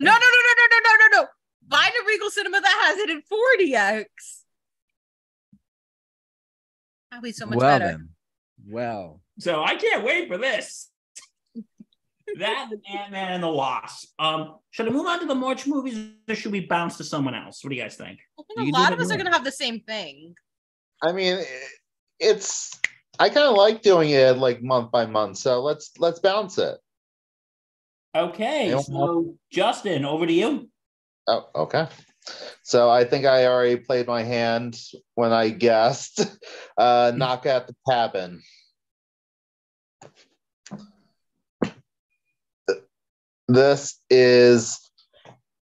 no, 0.00 0.10
no, 0.10 0.10
no, 0.10 0.66
no, 0.70 0.78
no, 0.84 0.96
no, 1.00 1.20
no. 1.22 1.26
Find 1.70 1.92
a 2.02 2.06
Regal 2.06 2.30
Cinema 2.30 2.60
that 2.60 2.86
has 2.86 2.98
it 2.98 3.10
in 3.10 3.22
4DX. 3.22 4.04
That'd 7.10 7.22
be 7.22 7.32
so 7.32 7.46
much 7.46 7.58
well 7.58 7.78
better. 7.78 7.90
then. 7.92 8.08
Well. 8.66 9.20
So 9.38 9.62
I 9.62 9.76
can't 9.76 10.04
wait 10.04 10.28
for 10.28 10.38
this. 10.38 10.90
that 12.38 12.68
and 12.70 12.80
Ant 12.90 13.12
Man 13.12 13.32
and 13.32 13.42
the 13.42 13.48
Wasp. 13.48 14.10
Um, 14.18 14.56
should 14.70 14.86
I 14.86 14.90
move 14.90 15.06
on 15.06 15.20
to 15.20 15.26
the 15.26 15.34
March 15.34 15.66
movies 15.66 16.10
or 16.28 16.34
should 16.34 16.52
we 16.52 16.66
bounce 16.66 16.96
to 16.98 17.04
someone 17.04 17.34
else? 17.34 17.62
What 17.62 17.70
do 17.70 17.76
you 17.76 17.82
guys 17.82 17.96
think? 17.96 18.18
I 18.38 18.42
think 18.54 18.74
a 18.74 18.78
lot 18.78 18.92
of 18.92 19.00
us 19.00 19.08
you 19.08 19.14
are 19.14 19.18
gonna 19.18 19.32
have 19.32 19.44
the 19.44 19.52
same 19.52 19.80
thing. 19.80 20.34
I 21.02 21.12
mean, 21.12 21.38
it's 22.18 22.78
I 23.18 23.28
kind 23.28 23.46
of 23.46 23.56
like 23.56 23.82
doing 23.82 24.10
it 24.10 24.36
like 24.36 24.62
month 24.62 24.90
by 24.90 25.06
month. 25.06 25.38
So 25.38 25.62
let's 25.62 25.92
let's 25.98 26.20
bounce 26.20 26.58
it. 26.58 26.76
Okay, 28.14 28.66
Anyone 28.66 28.84
so 28.84 29.34
Justin, 29.50 30.04
over 30.04 30.26
to 30.26 30.32
you. 30.32 30.68
Oh, 31.28 31.46
okay. 31.54 31.86
So 32.62 32.88
I 32.90 33.04
think 33.04 33.26
I 33.26 33.46
already 33.46 33.76
played 33.76 34.06
my 34.06 34.22
hand 34.22 34.80
when 35.14 35.32
I 35.32 35.50
guessed. 35.50 36.26
Uh, 36.78 37.10
knock 37.16 37.44
at 37.44 37.66
the 37.66 37.74
cabin. 37.90 38.40
This 43.48 44.00
is 44.08 44.78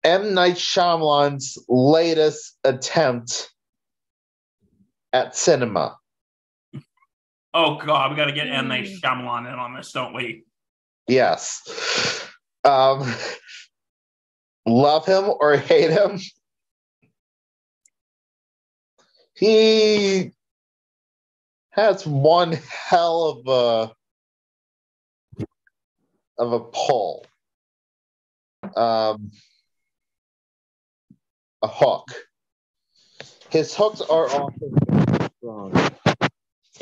M. 0.02 0.32
Night 0.32 0.54
Shyamalan's 0.54 1.62
latest 1.68 2.56
attempt 2.64 3.50
at 5.12 5.36
cinema. 5.36 5.98
Oh 7.52 7.76
God, 7.76 8.10
we 8.10 8.16
got 8.16 8.24
to 8.24 8.32
get 8.32 8.48
M 8.48 8.68
Night 8.68 8.86
Mm. 8.86 9.00
Shyamalan 9.00 9.52
in 9.52 9.58
on 9.58 9.74
this, 9.74 9.92
don't 9.92 10.14
we? 10.14 10.44
Yes. 11.06 11.60
Um, 12.64 13.14
love 14.66 15.06
him 15.06 15.24
or 15.40 15.56
hate 15.56 15.90
him. 15.90 16.18
He 19.34 20.32
has 21.70 22.06
one 22.06 22.52
hell 22.68 23.42
of 23.46 23.48
a 23.48 23.92
of 26.38 26.52
a 26.52 26.60
pull. 26.60 27.26
Um, 28.76 29.32
a 31.62 31.68
hook. 31.68 32.08
His 33.50 33.74
hooks 33.74 34.00
are 34.00 34.26
often 34.26 34.74
strong. 35.38 35.90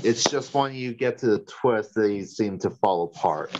It's 0.02 0.25
just 0.25 0.54
when 0.54 0.75
you 0.75 0.94
get 0.94 1.18
to 1.18 1.26
the 1.26 1.38
twist, 1.40 1.94
they 1.94 2.25
seem 2.25 2.58
to 2.60 2.70
fall 2.70 3.04
apart. 3.04 3.52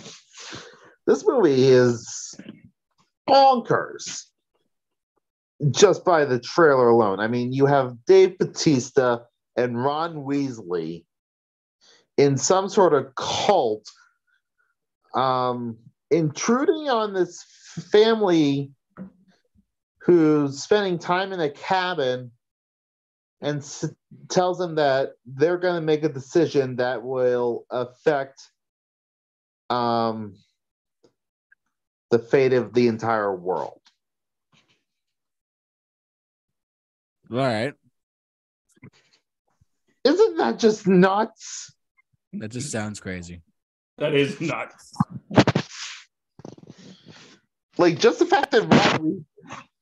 This 1.05 1.25
movie 1.27 1.63
is 1.63 2.35
bonkers. 3.31 4.25
just 5.69 6.03
by 6.03 6.25
the 6.25 6.39
trailer 6.39 6.89
alone. 6.89 7.19
I 7.19 7.27
mean, 7.27 7.53
you 7.53 7.67
have 7.67 7.95
Dave 8.07 8.37
Batista 8.39 9.19
and 9.55 9.81
Ron 9.81 10.15
Weasley 10.25 11.05
in 12.17 12.35
some 12.37 12.67
sort 12.67 12.93
of 12.93 13.13
cult, 13.15 13.85
um, 15.13 15.77
intruding 16.09 16.89
on 16.89 17.13
this 17.13 17.43
family 17.91 18.71
who's 20.01 20.61
spending 20.63 20.97
time 20.97 21.31
in 21.31 21.39
a 21.39 21.49
cabin 21.49 22.31
and 23.41 23.59
s- 23.59 23.93
tells 24.29 24.57
them 24.57 24.75
that 24.75 25.11
they're 25.25 25.59
going 25.59 25.75
to 25.75 25.81
make 25.85 26.03
a 26.03 26.09
decision 26.09 26.77
that 26.77 27.03
will 27.03 27.65
affect 27.69 28.41
um, 29.69 30.35
the 32.11 32.19
fate 32.19 32.53
of 32.53 32.73
the 32.73 32.87
entire 32.87 33.33
world. 33.33 33.79
All 37.31 37.37
right. 37.37 37.73
Isn't 40.03 40.37
that 40.37 40.59
just 40.59 40.85
nuts? 40.85 41.73
That 42.33 42.51
just 42.51 42.71
sounds 42.71 42.99
crazy. 42.99 43.41
That 43.97 44.13
is 44.13 44.39
nuts. 44.41 44.93
Like 47.77 47.99
just 47.99 48.19
the 48.19 48.25
fact 48.25 48.51
that 48.51 48.61
Ron 48.63 49.25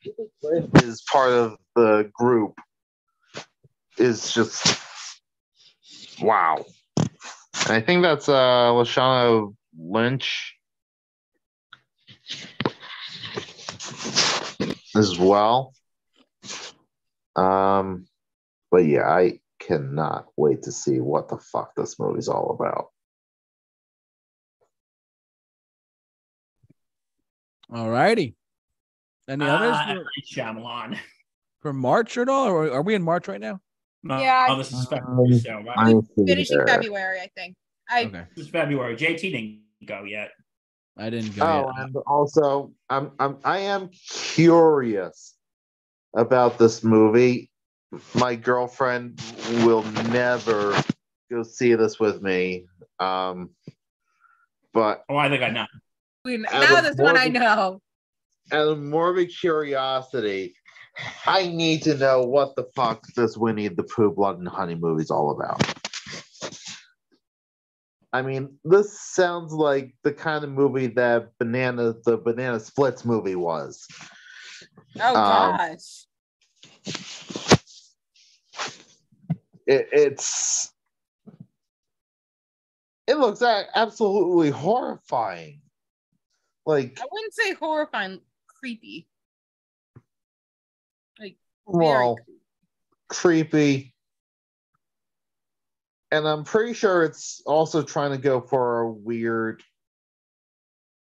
Weasley 0.05 0.83
is 0.83 1.01
part 1.12 1.31
of 1.31 1.57
the 1.75 2.12
group 2.13 2.59
is 3.98 4.31
just 4.31 4.79
wow. 6.21 6.65
And 6.98 7.71
I 7.71 7.81
think 7.81 8.03
that's 8.03 8.29
uh 8.29 8.71
Lashana 8.71 9.53
Lynch 9.77 10.59
as 14.96 15.17
well. 15.19 15.74
Um 17.36 18.05
but 18.72 18.86
yeah, 18.86 19.08
I 19.08 19.39
cannot 19.60 20.27
wait 20.38 20.63
to 20.63 20.72
see 20.72 21.00
what 21.00 21.27
the 21.27 21.38
fuck 21.38 21.75
this 21.75 22.00
movie's 22.00 22.27
all 22.27 22.51
about. 22.51 22.89
All 27.74 27.89
righty. 27.89 28.36
Any 29.27 29.46
others 29.46 29.75
Uh, 29.75 29.93
for, 29.96 30.05
Shyamalan. 30.34 30.98
for 31.62 31.74
March 31.74 32.17
at 32.17 32.27
all? 32.29 32.48
Or 32.48 32.72
are 32.72 32.81
we 32.81 32.96
in 32.96 33.03
March 33.03 33.27
right 33.27 33.39
now? 33.39 33.62
No, 34.01 34.19
Yeah, 34.19 34.48
I- 34.50 34.51
oh, 34.53 34.58
this 34.58 34.72
is 34.72 34.91
Um, 34.91 35.34
So, 35.39 35.53
right? 35.62 35.77
I 35.77 35.91
see 35.91 36.25
Finishing. 36.25 36.65
February, 36.65 37.19
I 37.19 37.27
think. 37.36 37.55
I 37.89 38.05
Okay. 38.05 38.25
This 38.36 38.46
is 38.46 38.51
February. 38.51 38.96
JT 38.96 39.31
didn't 39.31 39.62
go 39.86 40.03
yet. 40.03 40.31
I 41.00 41.10
didn't 41.10 41.36
go 41.36 41.44
Oh, 41.46 41.72
yet. 41.75 41.86
and 41.86 41.96
also, 42.06 42.72
I'm, 42.89 43.12
I'm 43.20 43.38
I 43.46 43.60
am 43.60 43.89
curious 43.89 45.36
about 46.15 46.58
this 46.58 46.84
movie. 46.84 47.50
My 48.13 48.36
girlfriend 48.36 49.22
will 49.63 49.84
never 50.12 50.75
go 51.32 51.44
see 51.44 51.74
this 51.75 52.00
with 52.00 52.22
me. 52.22 52.65
Um, 53.00 53.51
but 54.74 55.03
Oh, 55.10 55.15
I 55.15 55.29
think 55.29 55.41
I 55.41 55.50
know. 55.50 55.65
we, 56.25 56.36
Out 56.46 56.51
now 56.62 56.77
of 56.79 56.84
this 56.84 56.98
one 56.98 57.18
I 57.18 57.25
morbid- 57.29 57.34
know. 57.34 57.82
out 58.51 58.68
of 58.68 58.79
morbid 58.79 59.29
curiosity, 59.39 60.53
I 61.25 61.48
need 61.48 61.84
to 61.84 61.96
know 61.96 62.24
what 62.24 62.56
the 62.56 62.65
fuck 62.75 63.06
this 63.15 63.38
Winnie 63.38 63.70
the 63.70 63.84
Pooh 63.84 64.12
Blood 64.12 64.38
and 64.39 64.48
Honey 64.48 64.75
movie's 64.75 65.12
all 65.12 65.32
about. 65.32 65.63
I 68.12 68.22
mean, 68.24 68.58
this 68.63 69.00
sounds 69.00 69.54
like 69.54 69.94
the 70.04 70.12
kind 70.12 70.44
of 70.44 70.50
movie 70.50 70.88
that 70.88 71.38
Banana, 71.38 71.94
the 72.06 72.18
Banana 72.18 72.60
Splits 72.60 73.06
movie 73.06 73.36
was. 73.36 73.86
Oh 75.00 75.16
Um, 75.16 75.58
gosh. 75.58 76.06
it, 79.68 79.88
it's 79.92 80.74
it 83.05 83.18
looks 83.18 83.42
absolutely 83.42 84.50
horrifying 84.50 85.62
like 86.66 87.00
I 87.00 87.05
wouldn't 87.12 87.33
say 87.33 87.53
horrifying, 87.53 88.22
creepy. 88.48 89.07
Like 91.20 91.38
well 91.66 92.16
creepy. 92.16 92.42
creepy 93.07 93.96
and 96.11 96.27
i'm 96.27 96.43
pretty 96.43 96.74
sure 96.74 97.03
it's 97.03 97.41
also 97.45 97.81
trying 97.81 98.11
to 98.11 98.17
go 98.17 98.41
for 98.41 98.81
a 98.81 98.91
weird 98.91 99.63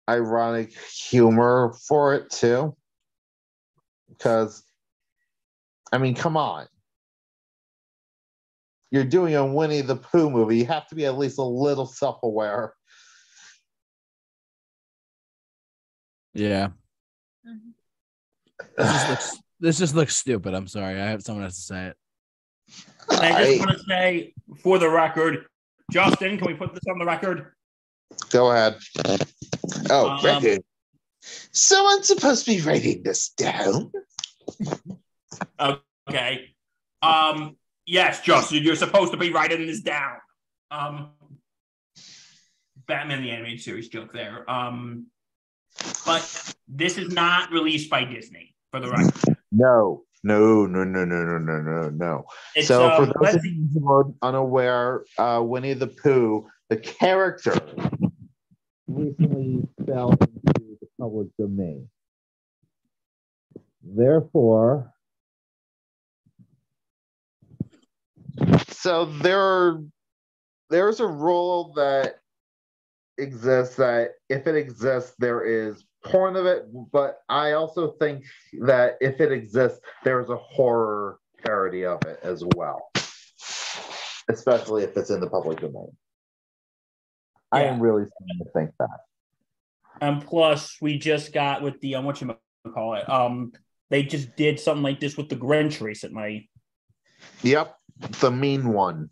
ironic 0.08 0.72
humor 0.78 1.74
for 1.86 2.14
it 2.14 2.30
too 2.30 2.74
because 4.08 4.62
i 5.92 5.98
mean 5.98 6.14
come 6.14 6.36
on 6.36 6.66
you're 8.90 9.04
doing 9.04 9.34
a 9.34 9.46
winnie 9.46 9.80
the 9.80 9.96
pooh 9.96 10.28
movie 10.28 10.58
you 10.58 10.66
have 10.66 10.86
to 10.88 10.94
be 10.94 11.06
at 11.06 11.16
least 11.18 11.38
a 11.38 11.42
little 11.42 11.86
self-aware 11.86 12.74
Yeah. 16.34 16.68
Mhm. 17.46 17.74
This 18.78 18.88
just 18.88 19.08
looks 19.10 19.38
this 19.60 19.78
just 19.78 19.94
looks 19.94 20.16
stupid. 20.16 20.54
I'm 20.54 20.66
sorry. 20.66 20.98
I 20.98 21.10
have 21.10 21.22
someone 21.22 21.44
has 21.44 21.56
to 21.56 21.60
say 21.60 21.86
it. 21.88 21.96
And 23.10 23.20
I 23.20 23.38
I- 23.40 23.44
just 23.44 23.66
want 23.66 23.78
to 23.78 23.84
say, 23.88 24.34
for 24.62 24.78
the 24.78 24.88
record, 24.88 25.46
Justin, 25.90 26.38
can 26.38 26.46
we 26.46 26.54
put 26.54 26.72
this 26.72 26.82
on 26.90 26.98
the 26.98 27.04
record? 27.04 27.52
Go 28.30 28.50
ahead. 28.52 28.78
Oh, 29.90 30.10
Um, 30.10 30.24
record. 30.24 30.62
Someone's 31.52 32.06
supposed 32.08 32.44
to 32.44 32.50
be 32.50 32.60
writing 32.60 33.02
this 33.02 33.30
down. 33.30 33.92
Okay. 36.08 36.54
Um, 37.00 37.56
yes, 37.86 38.20
Justin, 38.22 38.62
you're 38.62 38.76
supposed 38.76 39.12
to 39.12 39.18
be 39.18 39.30
writing 39.32 39.66
this 39.66 39.80
down. 39.80 40.16
Um, 40.70 41.10
Batman 42.86 43.22
the 43.22 43.30
animated 43.30 43.60
series 43.60 43.88
joke 43.88 44.12
there. 44.12 44.48
Um, 44.50 45.06
but 46.04 46.54
this 46.68 46.98
is 46.98 47.12
not 47.12 47.50
released 47.50 47.88
by 47.90 48.04
Disney, 48.04 48.54
for 48.70 48.80
the 48.80 48.90
record. 48.90 49.36
No, 49.50 50.02
no, 50.22 50.66
no, 50.66 50.84
no, 50.84 51.04
no, 51.04 51.24
no, 51.24 51.38
no, 51.38 51.60
no, 51.60 51.90
no. 51.90 52.24
It's, 52.54 52.68
so, 52.68 52.86
uh, 52.86 52.96
for 52.96 53.06
those 53.06 53.34
of 53.34 53.44
you 53.44 53.66
who 53.74 53.90
are 53.90 54.06
unaware, 54.22 55.04
uh, 55.18 55.42
Winnie 55.44 55.74
the 55.74 55.88
Pooh, 55.88 56.46
the 56.68 56.76
character, 56.76 57.54
recently 58.86 59.66
fell 59.86 60.10
into 60.12 60.78
the 60.80 60.88
public 61.00 61.28
domain. 61.38 61.88
Therefore, 63.82 64.92
so 68.68 69.06
there, 69.06 69.78
there's 70.70 71.00
a 71.00 71.06
rule 71.06 71.72
that 71.74 72.20
exists 73.18 73.76
that 73.76 74.10
if 74.28 74.46
it 74.46 74.54
exists, 74.54 75.14
there 75.18 75.44
is 75.44 75.84
porn 76.04 76.36
of 76.36 76.46
it. 76.46 76.66
But 76.92 77.18
I 77.28 77.52
also 77.52 77.92
think 77.92 78.24
that 78.62 78.96
if 79.00 79.20
it 79.20 79.32
exists, 79.32 79.80
there's 80.04 80.30
a 80.30 80.36
horror 80.36 81.18
parody 81.44 81.84
of 81.84 82.00
it 82.06 82.20
as 82.22 82.44
well, 82.56 82.90
especially 84.30 84.84
if 84.84 84.96
it's 84.96 85.10
in 85.10 85.20
the 85.20 85.28
public 85.28 85.60
domain. 85.60 85.96
I 87.50 87.64
am 87.64 87.80
really 87.80 88.04
starting 88.06 88.38
to 88.38 88.50
think 88.52 88.70
that. 88.78 89.00
And 90.00 90.24
plus, 90.24 90.76
we 90.80 90.98
just 90.98 91.32
got 91.32 91.62
with 91.62 91.80
the 91.80 91.96
um, 91.96 92.04
what 92.04 92.20
you 92.20 92.34
call 92.72 92.94
it. 92.94 93.08
Um, 93.08 93.52
they 93.90 94.02
just 94.02 94.34
did 94.36 94.58
something 94.58 94.82
like 94.82 95.00
this 95.00 95.16
with 95.16 95.28
the 95.28 95.36
Grinch 95.36 95.80
recently. 95.80 96.48
Yep, 97.42 97.76
the 98.20 98.30
mean 98.30 98.72
one. 98.72 99.10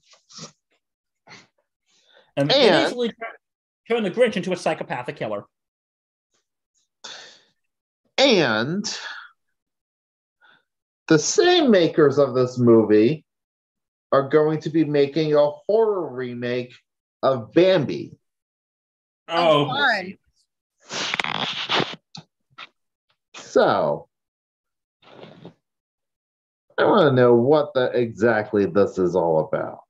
And, 2.37 2.51
they 2.51 2.69
And- 2.71 2.85
basically 2.85 3.13
turned 3.89 4.07
the 4.07 4.11
Grinch 4.11 4.37
into 4.37 4.53
a 4.53 4.57
psychopathic 4.57 5.17
killer. 5.17 5.45
And 8.31 8.99
the 11.09 11.19
same 11.19 11.71
makers 11.71 12.19
of 12.19 12.35
this 12.35 12.59
movie 12.59 13.25
are 14.13 14.29
going 14.29 14.61
to 14.61 14.71
be 14.71 14.85
making 14.85 15.35
a 15.35 15.51
horror 15.67 16.13
remake 16.15 16.73
of 17.23 17.53
Bambi. 17.53 18.17
Oh, 19.29 19.67
fun. 19.67 20.17
So 23.35 24.09
I 26.79 26.85
want 26.85 27.11
to 27.11 27.13
know 27.13 27.35
what 27.35 27.75
the 27.75 27.87
exactly 27.87 28.67
this 28.67 28.97
is 28.97 29.17
all 29.17 29.41
about. 29.41 29.81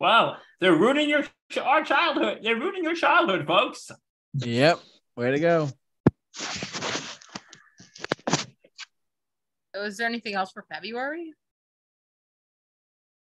wow! 0.00 0.36
They're 0.60 0.76
ruining 0.76 1.08
your 1.08 1.24
our 1.60 1.82
childhood. 1.84 2.38
They're 2.42 2.56
ruining 2.56 2.84
your 2.84 2.94
childhood, 2.94 3.46
folks. 3.46 3.90
Yep. 4.34 4.78
Way 5.18 5.32
to 5.32 5.40
go. 5.40 5.68
Was 9.74 9.96
there 9.96 10.06
anything 10.06 10.34
else 10.34 10.52
for 10.52 10.64
February? 10.72 11.32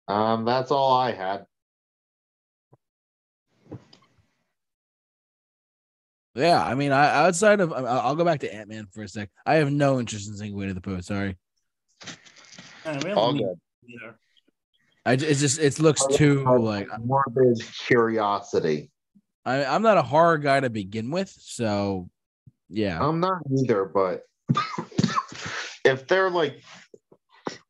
Um, 0.06 0.44
that's 0.44 0.70
all 0.70 0.92
I 0.92 1.12
had. 1.12 1.46
Yeah, 6.34 6.62
I 6.62 6.74
mean, 6.74 6.92
I 6.92 7.26
outside 7.26 7.60
of 7.60 7.72
I- 7.72 7.78
I'll 7.78 8.14
go 8.14 8.26
back 8.26 8.40
to 8.40 8.54
Ant 8.54 8.68
Man 8.68 8.88
for 8.92 9.02
a 9.02 9.08
sec. 9.08 9.30
I 9.46 9.54
have 9.54 9.72
no 9.72 9.98
interest 9.98 10.28
in 10.28 10.36
seeing 10.36 10.54
Winnie 10.54 10.74
the 10.74 10.82
Pooh. 10.82 11.00
Sorry, 11.00 11.38
we 12.04 12.92
don't 12.92 13.12
All 13.16 13.32
good. 13.32 13.58
either. 13.88 14.18
I 15.06 15.16
j- 15.16 15.28
it's 15.28 15.40
just 15.40 15.58
it 15.58 15.78
looks 15.78 16.04
too 16.14 16.44
like 16.58 16.88
morbid 17.02 17.62
curiosity. 17.86 18.90
I, 19.46 19.64
I'm 19.64 19.82
not 19.82 19.96
a 19.96 20.02
horror 20.02 20.38
guy 20.38 20.58
to 20.58 20.68
begin 20.68 21.12
with, 21.12 21.32
so 21.38 22.10
yeah. 22.68 22.98
I'm 23.00 23.20
not 23.20 23.42
either, 23.56 23.84
but 23.84 24.22
if 25.84 26.08
they're 26.08 26.30
like 26.30 26.62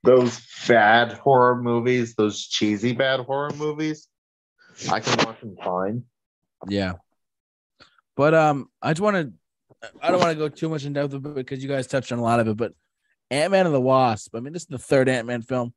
those 0.02 0.40
bad 0.66 1.12
horror 1.12 1.60
movies, 1.60 2.14
those 2.14 2.40
cheesy 2.46 2.94
bad 2.94 3.20
horror 3.20 3.50
movies, 3.56 4.08
I 4.90 5.00
can 5.00 5.26
watch 5.26 5.40
them 5.40 5.56
fine. 5.62 6.04
Yeah. 6.66 6.94
But 8.16 8.32
um 8.32 8.70
I 8.80 8.92
just 8.92 9.02
want 9.02 9.16
to 9.16 9.32
I 10.02 10.10
don't 10.10 10.20
want 10.20 10.32
to 10.32 10.38
go 10.38 10.48
too 10.48 10.70
much 10.70 10.86
in 10.86 10.94
depth 10.94 11.14
because 11.34 11.62
you 11.62 11.68
guys 11.68 11.86
touched 11.86 12.10
on 12.10 12.18
a 12.18 12.22
lot 12.22 12.40
of 12.40 12.48
it, 12.48 12.56
but 12.56 12.72
Ant-Man 13.30 13.66
and 13.66 13.74
the 13.74 13.80
Wasp. 13.80 14.34
I 14.34 14.40
mean, 14.40 14.54
this 14.54 14.62
is 14.62 14.68
the 14.68 14.78
third 14.78 15.10
Ant-Man 15.10 15.42
film. 15.42 15.74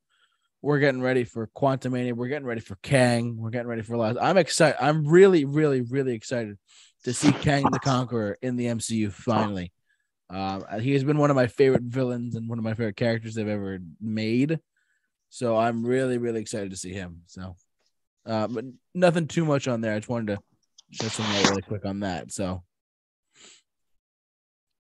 We're 0.61 0.79
getting 0.79 1.01
ready 1.01 1.23
for 1.23 1.47
Quantumania. 1.55 2.13
We're 2.13 2.27
getting 2.27 2.47
ready 2.47 2.61
for 2.61 2.75
Kang. 2.83 3.37
We're 3.37 3.49
getting 3.49 3.67
ready 3.67 3.81
for 3.81 3.95
last. 3.95 4.17
I'm 4.21 4.37
excited. 4.37 4.77
I'm 4.83 5.07
really, 5.07 5.45
really, 5.45 5.81
really 5.81 6.13
excited 6.13 6.57
to 7.05 7.13
see 7.13 7.31
Kang 7.31 7.63
the 7.71 7.79
Conqueror 7.79 8.37
in 8.41 8.57
the 8.57 8.65
MCU 8.65 9.11
finally. 9.11 9.71
Um, 10.29 10.63
he 10.81 10.93
has 10.93 11.03
been 11.03 11.17
one 11.17 11.29
of 11.29 11.35
my 11.35 11.47
favorite 11.47 11.83
villains 11.83 12.35
and 12.35 12.47
one 12.49 12.59
of 12.59 12.63
my 12.63 12.73
favorite 12.73 12.97
characters 12.97 13.35
they've 13.35 13.47
ever 13.47 13.79
made. 14.01 14.59
So 15.29 15.55
I'm 15.55 15.85
really, 15.85 16.17
really 16.17 16.41
excited 16.41 16.71
to 16.71 16.77
see 16.77 16.91
him. 16.91 17.21
So, 17.27 17.55
uh, 18.25 18.47
but 18.47 18.65
nothing 18.93 19.27
too 19.27 19.45
much 19.45 19.67
on 19.67 19.81
there. 19.81 19.93
I 19.93 19.99
just 19.99 20.09
wanted 20.09 20.35
to 20.35 20.39
shed 20.91 21.11
some 21.11 21.25
light 21.25 21.49
really 21.49 21.61
quick 21.61 21.85
on 21.85 22.01
that. 22.01 22.31
So, 22.31 22.63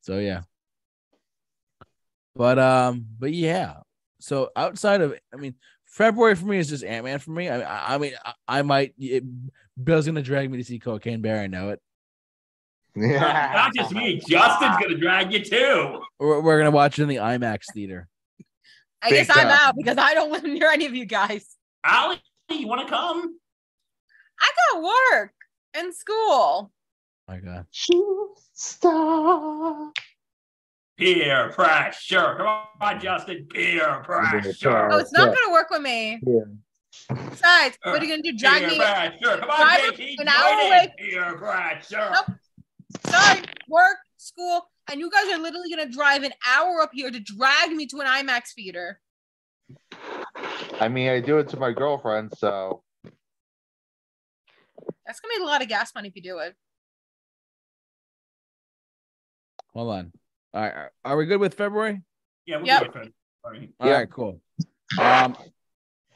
so 0.00 0.18
yeah. 0.18 0.42
But 2.34 2.58
um, 2.58 3.06
but 3.18 3.32
yeah. 3.32 3.74
So 4.26 4.50
outside 4.56 5.02
of, 5.02 5.14
I 5.32 5.36
mean, 5.36 5.54
February 5.84 6.34
for 6.34 6.46
me 6.46 6.58
is 6.58 6.68
just 6.68 6.82
Ant 6.82 7.04
Man 7.04 7.20
for 7.20 7.30
me. 7.30 7.48
I, 7.48 7.60
I, 7.60 7.94
I 7.94 7.98
mean, 7.98 8.12
I, 8.24 8.32
I 8.48 8.62
might. 8.62 8.92
It, 8.98 9.22
Bill's 9.82 10.04
gonna 10.04 10.20
drag 10.20 10.50
me 10.50 10.58
to 10.58 10.64
see 10.64 10.80
Cocaine 10.80 11.22
Bear. 11.22 11.40
I 11.40 11.46
know 11.46 11.68
it. 11.68 11.80
Yeah. 12.96 13.52
Not 13.54 13.72
just 13.72 13.92
me. 13.92 14.16
Justin's 14.28 14.78
gonna 14.82 14.98
drag 14.98 15.32
you 15.32 15.44
too. 15.44 16.00
We're, 16.18 16.40
we're 16.40 16.58
gonna 16.58 16.72
watch 16.72 16.98
it 16.98 17.04
in 17.04 17.08
the 17.08 17.16
IMAX 17.16 17.66
theater. 17.72 18.08
I 19.00 19.10
Big 19.10 19.28
guess 19.28 19.36
I'm 19.36 19.46
time. 19.46 19.58
out 19.62 19.74
because 19.76 19.96
I 19.96 20.12
don't 20.14 20.32
live 20.32 20.42
near 20.42 20.72
any 20.72 20.86
of 20.86 20.94
you 20.96 21.04
guys. 21.04 21.46
Allie, 21.84 22.20
you 22.50 22.66
want 22.66 22.80
to 22.80 22.88
come? 22.88 23.38
I 24.40 24.50
got 24.72 24.82
work 24.82 25.34
and 25.74 25.94
school. 25.94 26.72
My 27.28 27.38
God. 27.38 27.66
Shooting 27.70 28.34
star. 28.54 29.92
Peer 30.98 31.50
pressure. 31.50 32.35
Come 32.38 32.46
on, 32.80 33.00
Justin. 33.00 33.46
Peer 33.50 34.02
pressure. 34.02 34.88
Oh, 34.90 34.98
it's 34.98 35.12
not 35.12 35.26
gonna 35.26 35.52
work 35.52 35.68
with 35.70 35.82
me. 35.82 36.20
Yeah. 36.26 37.14
Besides, 37.30 37.76
what 37.82 38.00
are 38.00 38.04
you 38.04 38.11
gonna 38.11 38.22
do? 38.22 38.37
Drag 38.37 38.61
Peer 38.62 38.70
me? 38.70 38.76
pressure. 38.78 39.38
Come 39.40 39.50
on, 39.50 39.56
Drive 39.59 39.80
JT. 39.94 40.14
an 40.20 40.28
hour 40.28 40.50
join 40.50 40.66
away. 40.66 40.94
in. 40.98 41.11
Peer 41.11 41.37
pressure. 41.37 42.11
Nope. 42.12 42.37
Sorry, 43.09 43.42
work, 43.68 43.96
school, 44.16 44.70
and 44.90 44.98
you 45.00 45.11
guys 45.11 45.26
are 45.35 45.38
literally 45.38 45.68
gonna 45.68 45.90
drive 45.90 46.22
an 46.22 46.32
hour 46.48 46.80
up 46.80 46.90
here 46.94 47.11
to 47.11 47.20
drag 47.20 47.70
me 47.72 47.87
to 47.87 48.00
an 48.00 48.06
IMAX 48.06 48.54
theater. 48.54 49.00
I 50.80 50.88
mean, 50.88 51.09
I 51.11 51.20
do 51.20 51.38
it 51.38 51.48
to 51.50 51.59
my 51.59 51.72
girlfriend, 51.72 52.32
so 52.38 52.82
That's 55.06 55.20
gonna 55.20 55.35
be 55.37 55.42
a 55.42 55.46
lot 55.46 55.61
of 55.62 55.68
gas 55.68 55.94
money 55.94 56.09
if 56.09 56.16
you 56.16 56.22
do 56.22 56.38
it. 56.38 56.54
Hold 59.74 59.92
on. 59.92 60.12
All 60.57 60.62
right. 60.62 60.73
are- 60.75 60.92
Are 61.05 61.16
we 61.19 61.27
good 61.27 61.38
with 61.38 61.53
February? 61.55 62.03
Yeah, 62.47 62.57
we'll 62.57 62.66
Yep. 62.66 62.81
do 62.81 62.87
it 62.87 62.92
for- 63.42 63.55
All 63.55 63.88
Yeah. 63.88 63.92
right, 63.92 64.11
cool. 64.11 64.40
Um, 64.99 65.37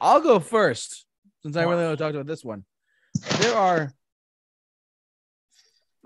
I'll 0.01 0.19
go 0.21 0.39
first 0.39 1.05
since 1.43 1.55
I 1.55 1.63
really 1.63 1.85
want 1.85 1.97
to 1.99 2.03
talk 2.03 2.13
about 2.15 2.25
this 2.25 2.43
one. 2.43 2.65
There 3.39 3.55
are 3.55 3.93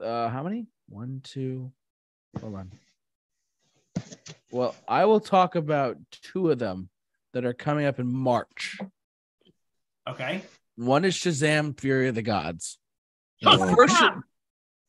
uh 0.02 0.28
how 0.30 0.43
many? 0.43 0.67
One, 0.88 1.21
two. 1.24 1.71
Hold 2.41 2.56
on. 2.56 2.71
Well, 4.52 4.76
I 4.88 5.06
will 5.06 5.21
talk 5.21 5.56
about 5.56 5.98
two 6.12 6.52
of 6.52 6.60
them 6.60 6.89
that 7.32 7.45
are 7.45 7.54
coming 7.54 7.86
up 7.86 8.00
in 8.00 8.08
March. 8.12 8.78
Okay. 10.08 10.43
One 10.76 11.06
is 11.06 11.15
Shazam: 11.15 11.80
Fury 11.80 12.10
of 12.10 12.15
the 12.15 12.21
Gods. 12.21 12.78
Oh, 13.45 13.58
The 13.65 13.76
first, 13.76 14.04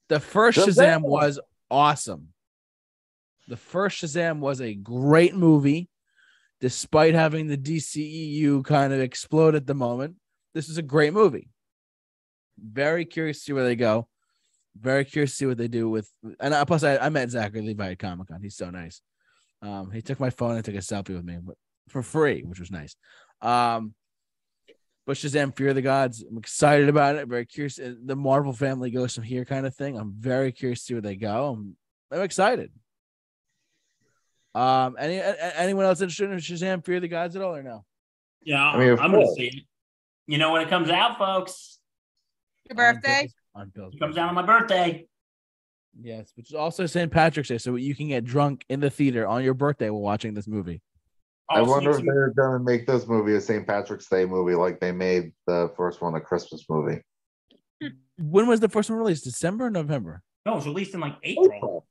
the 0.08 0.20
first 0.20 0.58
Shazam! 0.58 0.98
Shazam 0.98 1.02
was 1.02 1.38
awesome. 1.70 2.32
The 3.48 3.56
first 3.56 4.02
Shazam 4.02 4.40
was 4.40 4.60
a 4.60 4.74
great 4.74 5.34
movie, 5.34 5.88
despite 6.60 7.14
having 7.14 7.46
the 7.46 7.56
DCEU 7.56 8.64
kind 8.64 8.92
of 8.92 9.00
explode 9.00 9.54
at 9.54 9.66
the 9.66 9.74
moment. 9.74 10.16
This 10.54 10.68
is 10.68 10.78
a 10.78 10.82
great 10.82 11.12
movie. 11.12 11.48
Very 12.58 13.04
curious 13.04 13.38
to 13.38 13.44
see 13.44 13.52
where 13.52 13.64
they 13.64 13.76
go. 13.76 14.08
Very 14.78 15.04
curious 15.04 15.32
to 15.32 15.36
see 15.36 15.46
what 15.46 15.58
they 15.58 15.68
do 15.68 15.88
with. 15.88 16.10
And 16.40 16.54
I, 16.54 16.64
plus, 16.64 16.82
I, 16.82 16.96
I 16.96 17.08
met 17.08 17.30
Zachary 17.30 17.62
Levi 17.62 17.92
at 17.92 17.98
Comic 17.98 18.28
Con. 18.28 18.42
He's 18.42 18.56
so 18.56 18.70
nice. 18.70 19.00
Um, 19.62 19.90
he 19.90 20.02
took 20.02 20.20
my 20.20 20.30
phone 20.30 20.56
and 20.56 20.64
took 20.64 20.74
a 20.74 20.78
selfie 20.78 21.14
with 21.14 21.24
me, 21.24 21.38
for 21.88 22.02
free, 22.02 22.42
which 22.42 22.60
was 22.60 22.70
nice. 22.70 22.96
Um, 23.40 23.94
but 25.06 25.16
Shazam: 25.16 25.56
Fury 25.56 25.70
of 25.70 25.76
the 25.76 25.82
Gods. 25.82 26.24
I'm 26.28 26.36
excited 26.36 26.88
about 26.88 27.16
it. 27.16 27.28
Very 27.28 27.46
curious. 27.46 27.78
Uh, 27.78 27.94
The 28.04 28.16
Marvel 28.16 28.52
family 28.52 28.90
goes 28.90 29.14
from 29.14 29.24
here, 29.24 29.44
kind 29.44 29.66
of 29.66 29.74
thing. 29.74 29.96
I'm 29.96 30.14
very 30.18 30.52
curious 30.52 30.80
to 30.80 30.84
see 30.86 30.94
where 30.94 31.00
they 31.00 31.16
go. 31.16 31.52
I'm, 31.52 31.76
I'm 32.10 32.22
excited. 32.22 32.72
Um, 34.56 34.96
any 34.98 35.16
a- 35.18 35.34
a- 35.34 35.58
anyone 35.60 35.84
else 35.84 36.00
interested 36.00 36.30
in 36.30 36.38
Shazam: 36.38 36.82
Fury 36.84 36.98
the 37.00 37.08
Gods 37.08 37.36
at 37.36 37.42
all, 37.42 37.54
or 37.54 37.62
no? 37.62 37.84
Yeah, 38.42 38.64
I 38.64 38.78
mean, 38.78 38.98
I'm 38.98 39.10
going 39.12 39.26
to 39.26 39.32
see 39.34 39.48
it. 39.48 39.64
You 40.26 40.38
know 40.38 40.52
when 40.52 40.62
it 40.62 40.68
comes 40.70 40.88
out, 40.88 41.18
folks? 41.18 41.78
Your 42.68 42.76
birthday? 42.76 43.28
On 43.54 43.68
Bill's 43.74 43.94
It 43.94 43.98
comes 44.00 44.14
birthday. 44.14 44.20
out 44.22 44.28
on 44.30 44.34
my 44.34 44.42
birthday. 44.42 45.06
Yes, 46.00 46.32
which 46.36 46.50
is 46.50 46.54
also 46.54 46.86
St. 46.86 47.10
Patrick's 47.10 47.48
Day, 47.48 47.58
so 47.58 47.74
you 47.76 47.94
can 47.94 48.08
get 48.08 48.24
drunk 48.24 48.64
in 48.68 48.80
the 48.80 48.88
theater 48.90 49.26
on 49.26 49.42
your 49.44 49.54
birthday 49.54 49.90
while 49.90 50.00
watching 50.02 50.32
this 50.34 50.46
movie. 50.48 50.80
I 51.50 51.60
Also, 51.60 51.70
wonder 51.72 51.90
if 51.90 51.96
some- 51.96 52.06
they're 52.06 52.30
gonna 52.30 52.58
make 52.58 52.86
this 52.86 53.06
movie 53.06 53.34
a 53.34 53.40
St. 53.40 53.66
Patrick's 53.66 54.08
Day 54.08 54.24
movie 54.26 54.54
like 54.54 54.80
they 54.80 54.92
made 54.92 55.32
the 55.46 55.72
first 55.76 56.00
one 56.02 56.14
a 56.14 56.20
Christmas 56.20 56.64
movie. 56.68 57.02
When 58.18 58.46
was 58.46 58.60
the 58.60 58.68
first 58.68 58.88
one 58.90 58.98
released? 58.98 59.24
December 59.24 59.66
or 59.66 59.70
November? 59.70 60.22
No, 60.46 60.52
it 60.52 60.56
was 60.56 60.66
released 60.66 60.94
in 60.94 61.00
like 61.00 61.16
April. 61.22 61.86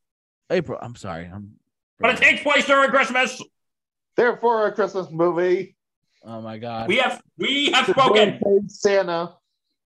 April. 0.49 0.79
I'm 0.81 0.95
sorry. 0.95 1.25
I'm. 1.25 1.59
But 1.99 2.11
it 2.11 2.17
takes 2.17 2.43
place 2.43 2.65
during 2.65 2.89
Christmas. 2.89 3.41
Therefore, 4.17 4.67
a 4.67 4.71
Christmas 4.71 5.09
movie. 5.11 5.75
Oh 6.23 6.41
my 6.41 6.57
God. 6.57 6.87
We 6.87 6.97
have 6.97 7.21
we 7.37 7.71
have 7.71 7.87
spoken. 7.87 8.39
Santa. 8.67 9.33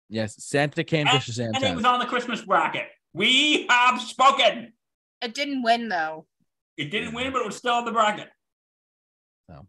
yes, 0.08 0.42
Santa 0.44 0.84
came 0.84 1.06
to 1.06 1.20
Santa. 1.20 1.56
And 1.56 1.64
it 1.64 1.74
was 1.74 1.84
on 1.84 1.98
the 1.98 2.06
Christmas 2.06 2.42
bracket. 2.42 2.86
We 3.12 3.66
have 3.68 4.00
spoken. 4.00 4.72
It 5.20 5.34
didn't 5.34 5.62
win 5.62 5.88
though. 5.88 6.26
It 6.76 6.90
didn't 6.90 7.14
win, 7.14 7.32
but 7.32 7.40
it 7.40 7.46
was 7.46 7.56
still 7.56 7.74
on 7.74 7.84
the 7.84 7.90
bracket. 7.92 8.28
So. 9.48 9.66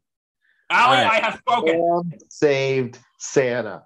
Allie, 0.69 0.97
All 0.97 1.04
right. 1.04 1.23
I 1.23 1.25
have 1.25 1.39
spoken. 1.39 1.73
Sam 1.73 2.19
saved 2.30 2.99
Santa. 3.17 3.84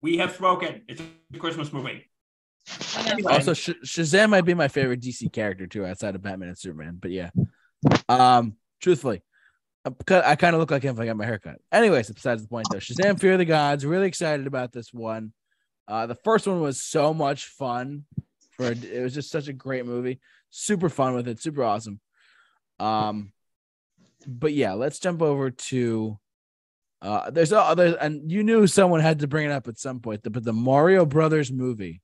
We 0.00 0.18
have 0.18 0.32
spoken. 0.32 0.82
It's 0.86 1.00
a 1.00 1.38
Christmas 1.38 1.72
movie. 1.72 2.07
Anyway, 3.06 3.32
Also, 3.32 3.54
Sh- 3.54 3.80
Shazam 3.84 4.30
might 4.30 4.44
be 4.44 4.54
my 4.54 4.68
favorite 4.68 5.00
DC 5.00 5.32
character 5.32 5.66
too, 5.66 5.86
outside 5.86 6.14
of 6.14 6.22
Batman 6.22 6.48
and 6.48 6.58
Superman. 6.58 6.98
But 7.00 7.10
yeah, 7.10 7.30
um, 8.08 8.56
truthfully, 8.80 9.22
I, 9.84 10.36
kind 10.36 10.54
of 10.54 10.60
look 10.60 10.70
like 10.70 10.82
him 10.82 10.94
if 10.94 11.00
I 11.00 11.06
got 11.06 11.16
my 11.16 11.24
haircut. 11.24 11.60
Anyways, 11.72 12.10
besides 12.10 12.42
the 12.42 12.48
point 12.48 12.66
though, 12.70 12.78
Shazam: 12.78 13.18
Fury 13.18 13.36
the 13.36 13.44
Gods. 13.44 13.86
Really 13.86 14.06
excited 14.08 14.46
about 14.46 14.72
this 14.72 14.92
one. 14.92 15.32
Uh, 15.86 16.06
the 16.06 16.14
first 16.14 16.46
one 16.46 16.60
was 16.60 16.82
so 16.82 17.14
much 17.14 17.46
fun. 17.46 18.04
For 18.56 18.72
it 18.72 19.02
was 19.02 19.14
just 19.14 19.30
such 19.30 19.48
a 19.48 19.52
great 19.52 19.86
movie. 19.86 20.20
Super 20.50 20.88
fun 20.88 21.14
with 21.14 21.28
it. 21.28 21.40
Super 21.40 21.62
awesome. 21.62 22.00
Um, 22.78 23.32
but 24.26 24.52
yeah, 24.52 24.72
let's 24.72 24.98
jump 24.98 25.22
over 25.22 25.50
to. 25.50 26.18
Uh, 27.00 27.30
there's 27.30 27.52
a 27.52 27.74
there's 27.76 27.94
and 27.94 28.30
you 28.30 28.42
knew 28.42 28.66
someone 28.66 29.00
had 29.00 29.20
to 29.20 29.28
bring 29.28 29.46
it 29.46 29.52
up 29.52 29.68
at 29.68 29.78
some 29.78 30.00
point, 30.00 30.20
but 30.24 30.44
the 30.44 30.52
Mario 30.52 31.06
Brothers 31.06 31.52
movie. 31.52 32.02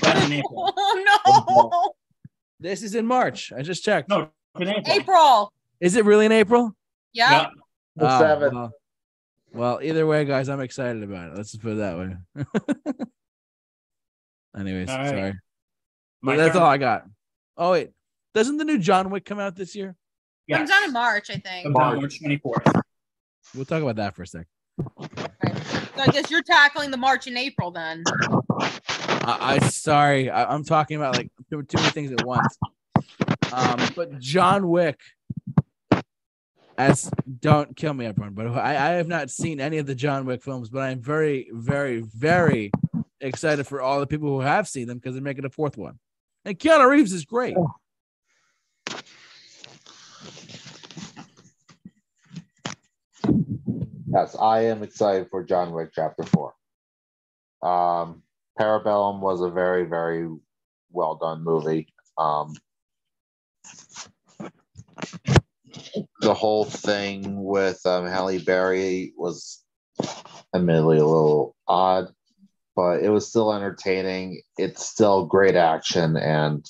That's 0.00 0.26
in 0.26 0.32
April. 0.34 0.72
Oh 1.26 1.92
This 2.60 2.82
is 2.82 2.94
in 2.94 3.06
March. 3.06 3.52
I 3.56 3.62
just 3.62 3.84
checked. 3.84 4.08
No, 4.08 4.30
in! 4.58 4.68
April. 4.68 4.94
April. 4.94 5.52
Is 5.80 5.96
it 5.96 6.04
really 6.04 6.26
in 6.26 6.32
April? 6.32 6.74
Yeah. 7.12 7.30
Yeah. 7.30 7.46
The 7.96 8.06
Ah, 8.06 8.18
seventh. 8.18 8.52
Well, 8.54 8.72
well, 9.52 9.80
either 9.82 10.06
way, 10.06 10.24
guys, 10.24 10.48
I'm 10.48 10.60
excited 10.60 11.02
about 11.02 11.32
it. 11.32 11.36
Let's 11.36 11.52
just 11.52 11.62
put 11.62 11.72
it 11.72 11.76
that 11.76 11.98
way. 11.98 12.16
Anyways, 14.58 14.88
All 14.88 14.98
right. 14.98 15.08
sorry. 15.08 15.34
My 16.20 16.36
that's 16.36 16.54
turn. 16.54 16.62
all 16.62 16.68
I 16.68 16.78
got. 16.78 17.04
Oh 17.56 17.72
wait, 17.72 17.90
doesn't 18.34 18.56
the 18.56 18.64
new 18.64 18.78
John 18.78 19.10
Wick 19.10 19.24
come 19.24 19.38
out 19.38 19.54
this 19.56 19.74
year? 19.76 19.94
Yes. 20.46 20.58
Comes 20.58 20.70
out 20.70 20.84
in 20.84 20.92
March, 20.92 21.30
I 21.30 21.36
think. 21.36 21.64
Comes 21.64 21.76
out 21.78 21.96
March 21.96 22.20
24th. 22.20 22.80
We'll 23.54 23.64
talk 23.64 23.82
about 23.82 23.96
that 23.96 24.14
for 24.16 24.22
a 24.22 24.26
sec. 24.26 24.46
So 24.78 26.02
I 26.02 26.06
guess 26.12 26.30
you're 26.30 26.42
tackling 26.42 26.90
the 26.90 26.96
March 26.96 27.26
and 27.26 27.36
April 27.38 27.70
then. 27.70 28.02
I, 29.22 29.54
I 29.54 29.58
sorry, 29.58 30.30
I, 30.30 30.52
I'm 30.52 30.64
talking 30.64 30.96
about 30.96 31.16
like 31.16 31.30
too, 31.50 31.62
too 31.62 31.78
many 31.78 31.90
things 31.90 32.12
at 32.12 32.24
once. 32.24 32.56
Um, 33.52 33.80
but 33.96 34.18
John 34.18 34.68
Wick, 34.68 35.00
as 36.76 37.10
don't 37.40 37.76
kill 37.76 37.94
me, 37.94 38.06
everyone. 38.06 38.34
But 38.34 38.48
I, 38.48 38.70
I 38.70 38.90
have 38.92 39.08
not 39.08 39.30
seen 39.30 39.60
any 39.60 39.78
of 39.78 39.86
the 39.86 39.94
John 39.94 40.26
Wick 40.26 40.42
films, 40.42 40.68
but 40.68 40.80
I'm 40.80 41.00
very, 41.00 41.48
very, 41.52 42.00
very 42.00 42.70
excited 43.20 43.66
for 43.66 43.80
all 43.80 44.00
the 44.00 44.06
people 44.06 44.28
who 44.28 44.40
have 44.40 44.68
seen 44.68 44.86
them 44.86 44.98
because 44.98 45.14
they're 45.14 45.22
making 45.22 45.44
a 45.44 45.50
fourth 45.50 45.76
one. 45.76 45.98
And 46.44 46.58
Keanu 46.58 46.88
Reeves 46.88 47.12
is 47.12 47.24
great. 47.24 47.56
Yes, 54.10 54.36
I 54.40 54.62
am 54.66 54.82
excited 54.82 55.28
for 55.30 55.44
John 55.44 55.72
Wick 55.72 55.90
Chapter 55.94 56.24
Four. 56.24 56.54
Um, 57.62 58.22
Parabellum 58.58 59.20
was 59.20 59.40
a 59.40 59.50
very, 59.50 59.84
very 59.84 60.28
well 60.90 61.16
done 61.16 61.44
movie. 61.44 61.88
Um, 62.16 62.54
the 66.20 66.34
whole 66.34 66.64
thing 66.64 67.44
with 67.44 67.84
um, 67.86 68.06
Halle 68.06 68.38
Berry 68.38 69.12
was 69.16 69.62
admittedly 70.54 70.98
a 70.98 71.06
little 71.06 71.54
odd, 71.68 72.08
but 72.74 73.02
it 73.02 73.10
was 73.10 73.28
still 73.28 73.52
entertaining. 73.52 74.42
It's 74.56 74.84
still 74.84 75.26
great 75.26 75.54
action 75.54 76.16
and 76.16 76.66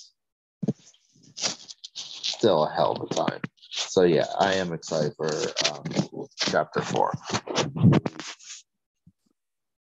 still 1.95 2.65
a 2.65 2.73
hell 2.75 2.93
of 2.93 3.11
a 3.11 3.15
time. 3.15 3.41
So 3.71 4.03
yeah, 4.03 4.27
I 4.39 4.55
am 4.55 4.73
excited 4.73 5.15
for 5.17 5.31
um, 5.71 6.27
chapter 6.37 6.83
four. 6.83 7.15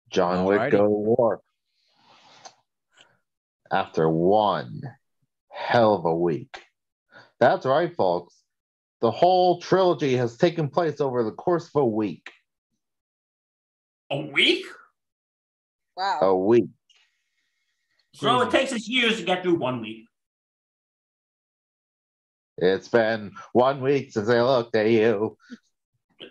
John 0.09 0.45
Wick 0.45 0.71
go 0.71 0.83
to 0.83 0.89
war 0.89 1.41
after 3.71 4.09
one 4.09 4.81
hell 5.49 5.93
of 5.93 6.05
a 6.05 6.15
week. 6.15 6.61
That's 7.39 7.65
right, 7.65 7.95
folks. 7.95 8.35
The 9.01 9.11
whole 9.11 9.61
trilogy 9.61 10.15
has 10.17 10.37
taken 10.37 10.69
place 10.69 10.99
over 10.99 11.23
the 11.23 11.31
course 11.31 11.69
of 11.73 11.81
a 11.81 11.85
week. 11.85 12.29
A 14.11 14.17
week? 14.17 14.65
Wow. 15.95 16.19
A 16.21 16.35
week. 16.35 16.69
So 18.15 18.41
it 18.41 18.45
hmm. 18.45 18.51
takes 18.51 18.73
us 18.73 18.87
years 18.87 19.17
to 19.17 19.23
get 19.23 19.43
through 19.43 19.55
one 19.55 19.81
week. 19.81 20.05
It's 22.57 22.89
been 22.89 23.31
one 23.53 23.79
week 23.79 24.11
since 24.11 24.27
I 24.27 24.41
looked 24.41 24.75
at 24.75 24.89
you. 24.89 25.37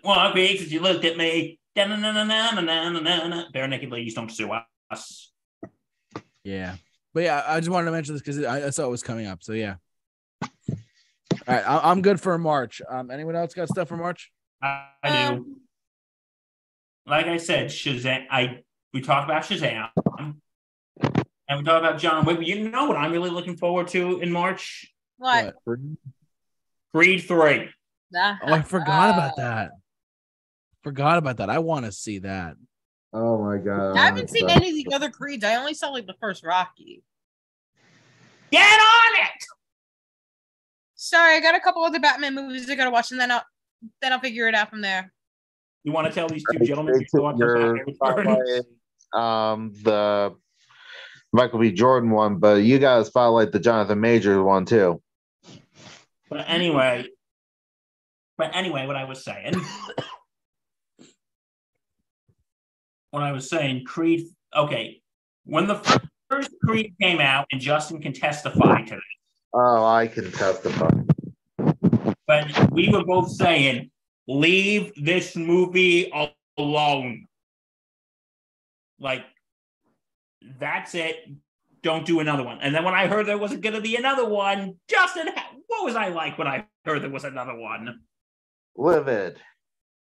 One 0.03 0.33
week 0.35 0.59
since 0.59 0.71
you 0.71 0.79
looked 0.79 1.05
at 1.05 1.17
me. 1.17 1.59
Bare 1.75 1.87
naked 3.67 3.89
ladies 3.89 4.13
don't 4.13 4.29
sue 4.29 4.51
us. 4.91 5.31
Yeah. 6.43 6.75
But 7.13 7.23
yeah, 7.23 7.43
I 7.47 7.59
just 7.59 7.71
wanted 7.71 7.85
to 7.85 7.91
mention 7.91 8.15
this 8.15 8.21
because 8.21 8.43
I, 8.43 8.67
I 8.67 8.69
saw 8.69 8.85
it 8.85 8.89
was 8.89 9.03
coming 9.03 9.27
up. 9.27 9.43
So 9.43 9.53
yeah. 9.53 9.75
All 10.41 10.47
right, 11.47 11.67
I, 11.67 11.91
I'm 11.91 12.01
good 12.01 12.19
for 12.19 12.37
March. 12.37 12.81
Um, 12.87 13.09
anyone 13.09 13.35
else 13.35 13.53
got 13.53 13.69
stuff 13.69 13.87
for 13.87 13.97
March? 13.97 14.31
I, 14.61 14.85
I 15.03 15.29
do. 15.31 15.57
Like 17.07 17.25
I 17.25 17.37
said, 17.37 17.67
Shazam. 17.67 18.25
I 18.29 18.59
we 18.93 19.01
talked 19.01 19.29
about 19.29 19.43
Shazam, 19.43 19.89
and 20.19 20.35
we 21.57 21.63
talked 21.63 21.85
about 21.85 21.97
John 21.97 22.25
Wick. 22.25 22.39
You 22.41 22.69
know 22.69 22.85
what 22.85 22.97
I'm 22.97 23.11
really 23.11 23.29
looking 23.31 23.57
forward 23.57 23.87
to 23.89 24.19
in 24.19 24.31
March? 24.31 24.93
What? 25.17 25.55
Creed 26.93 27.23
Three. 27.23 27.69
Oh, 28.15 28.37
I 28.43 28.61
forgot 28.61 29.09
about 29.11 29.35
that. 29.37 29.71
Forgot 30.83 31.17
about 31.17 31.37
that. 31.37 31.49
I 31.49 31.59
want 31.59 31.85
to 31.85 31.91
see 31.91 32.19
that. 32.19 32.55
Oh 33.13 33.43
my 33.43 33.57
god. 33.57 33.97
I 33.97 34.05
haven't 34.05 34.29
seen 34.29 34.49
any 34.49 34.69
of 34.69 34.75
the 34.75 34.95
other 34.95 35.09
Creeds. 35.09 35.43
I 35.43 35.55
only 35.55 35.73
saw 35.73 35.89
like 35.89 36.05
the 36.05 36.15
first 36.19 36.43
Rocky. 36.43 37.03
Get 38.51 38.61
on 38.61 39.25
it! 39.25 39.43
Sorry, 40.95 41.35
I 41.35 41.39
got 41.39 41.55
a 41.55 41.59
couple 41.59 41.83
other 41.83 41.99
Batman 41.99 42.35
movies 42.35 42.69
I 42.69 42.75
gotta 42.75 42.91
watch, 42.91 43.11
and 43.11 43.19
then 43.19 43.31
I'll 43.31 43.43
then 44.01 44.11
I'll 44.11 44.19
figure 44.19 44.47
it 44.47 44.55
out 44.55 44.69
from 44.69 44.81
there. 44.81 45.11
You 45.83 45.91
want 45.91 46.07
to 46.07 46.13
tell 46.13 46.27
these 46.27 46.43
two 46.51 46.59
gentlemen 46.65 46.99
your 46.99 47.21
thoughts 47.21 47.39
You're 47.39 47.83
about 47.83 48.17
Batman? 48.17 48.61
um 49.13 49.73
the 49.83 50.35
Michael 51.31 51.59
B. 51.59 51.71
Jordan 51.71 52.09
one, 52.11 52.37
but 52.37 52.63
you 52.63 52.79
guys 52.79 53.07
spotlight 53.07 53.51
the 53.51 53.59
Jonathan 53.59 53.99
Majors 53.99 54.43
one 54.43 54.65
too. 54.65 55.01
But 56.29 56.45
anyway, 56.47 57.07
but 58.37 58.55
anyway, 58.55 58.85
what 58.87 58.95
I 58.95 59.05
was 59.05 59.23
saying, 59.23 59.53
what 63.11 63.23
I 63.23 63.31
was 63.31 63.49
saying, 63.49 63.85
Creed. 63.85 64.27
Okay, 64.55 65.01
when 65.45 65.67
the 65.67 65.75
first 66.29 66.49
Creed 66.63 66.93
came 67.01 67.19
out, 67.19 67.45
and 67.51 67.61
Justin 67.61 68.01
can 68.01 68.13
testify 68.13 68.81
to 68.83 68.95
this, 68.95 69.03
Oh, 69.53 69.83
I 69.83 70.07
can 70.07 70.31
testify. 70.31 70.89
but 72.27 72.71
we 72.71 72.89
were 72.89 73.03
both 73.03 73.31
saying, 73.31 73.89
leave 74.27 74.91
this 75.03 75.35
movie 75.35 76.11
alone. 76.57 77.25
Like, 78.99 79.25
that's 80.59 80.93
it. 80.93 81.15
Don't 81.81 82.05
do 82.05 82.19
another 82.19 82.43
one. 82.43 82.59
And 82.61 82.75
then 82.75 82.83
when 82.83 82.93
I 82.93 83.07
heard 83.07 83.25
there 83.25 83.37
wasn't 83.37 83.61
going 83.61 83.73
to 83.75 83.81
be 83.81 83.95
another 83.95 84.27
one, 84.27 84.75
Justin, 84.87 85.29
what 85.67 85.85
was 85.85 85.95
I 85.95 86.09
like 86.09 86.37
when 86.37 86.47
I 86.47 86.67
heard 86.85 87.01
there 87.01 87.09
was 87.09 87.23
another 87.23 87.55
one? 87.55 88.01
Livid. 88.77 89.37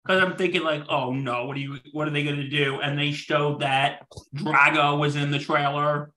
Because 0.06 0.22
I'm 0.24 0.36
thinking 0.38 0.62
like, 0.64 0.84
oh 0.88 1.12
no, 1.14 1.46
what 1.46 1.58
are 1.58 1.60
you? 1.60 1.80
What 1.92 2.08
are 2.08 2.12
they 2.12 2.24
going 2.24 2.36
to 2.36 2.48
do? 2.48 2.80
And 2.80 2.98
they 2.98 3.12
showed 3.12 3.62
that 3.62 4.06
Drago 4.36 5.00
was 5.00 5.16
in 5.16 5.32
the 5.32 5.40
trailer, 5.40 6.12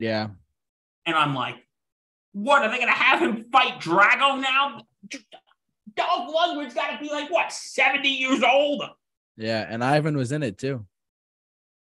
Yeah. 0.00 0.28
and 1.06 1.16
I'm 1.16 1.34
like, 1.34 1.54
what 2.32 2.62
are 2.62 2.70
they 2.70 2.76
going 2.78 2.88
to 2.88 2.94
have 2.94 3.20
him 3.20 3.44
fight 3.52 3.80
Drago 3.80 4.40
now? 4.40 4.80
Dolph 5.94 6.34
Lundgren's 6.34 6.74
got 6.74 6.90
to 6.92 6.98
be 7.00 7.10
like 7.10 7.30
what, 7.30 7.52
70 7.52 8.08
years 8.08 8.42
old? 8.42 8.82
Yeah. 9.36 9.66
And 9.68 9.82
Ivan 9.84 10.16
was 10.16 10.32
in 10.32 10.42
it 10.42 10.58
too. 10.58 10.84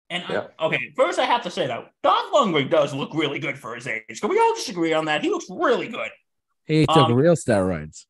And 0.10 0.24
I- 0.28 0.48
okay, 0.66 0.92
first 0.96 1.18
I 1.20 1.26
have 1.26 1.44
to 1.44 1.52
say 1.52 1.68
though, 1.68 1.86
Dolph 2.02 2.32
Lundgren 2.34 2.70
does 2.70 2.94
look 2.94 3.14
really 3.14 3.40
good 3.40 3.58
for 3.58 3.76
his 3.76 3.86
age. 3.88 4.20
Can 4.22 4.30
we 4.30 4.40
all 4.40 4.54
just 4.56 4.70
agree 4.70 4.94
on 4.94 5.06
that? 5.06 5.22
He 5.24 5.30
looks 5.30 5.46
really 5.50 5.88
good. 5.88 6.10
He 6.66 6.86
took 6.88 6.98
Um, 7.10 7.14
real 7.14 7.36
steroids. 7.36 8.06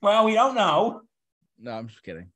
Well, 0.00 0.24
we 0.24 0.34
don't 0.34 0.54
know. 0.54 1.02
No, 1.58 1.72
I'm 1.72 1.88
just 1.88 2.02
kidding. 2.02 2.28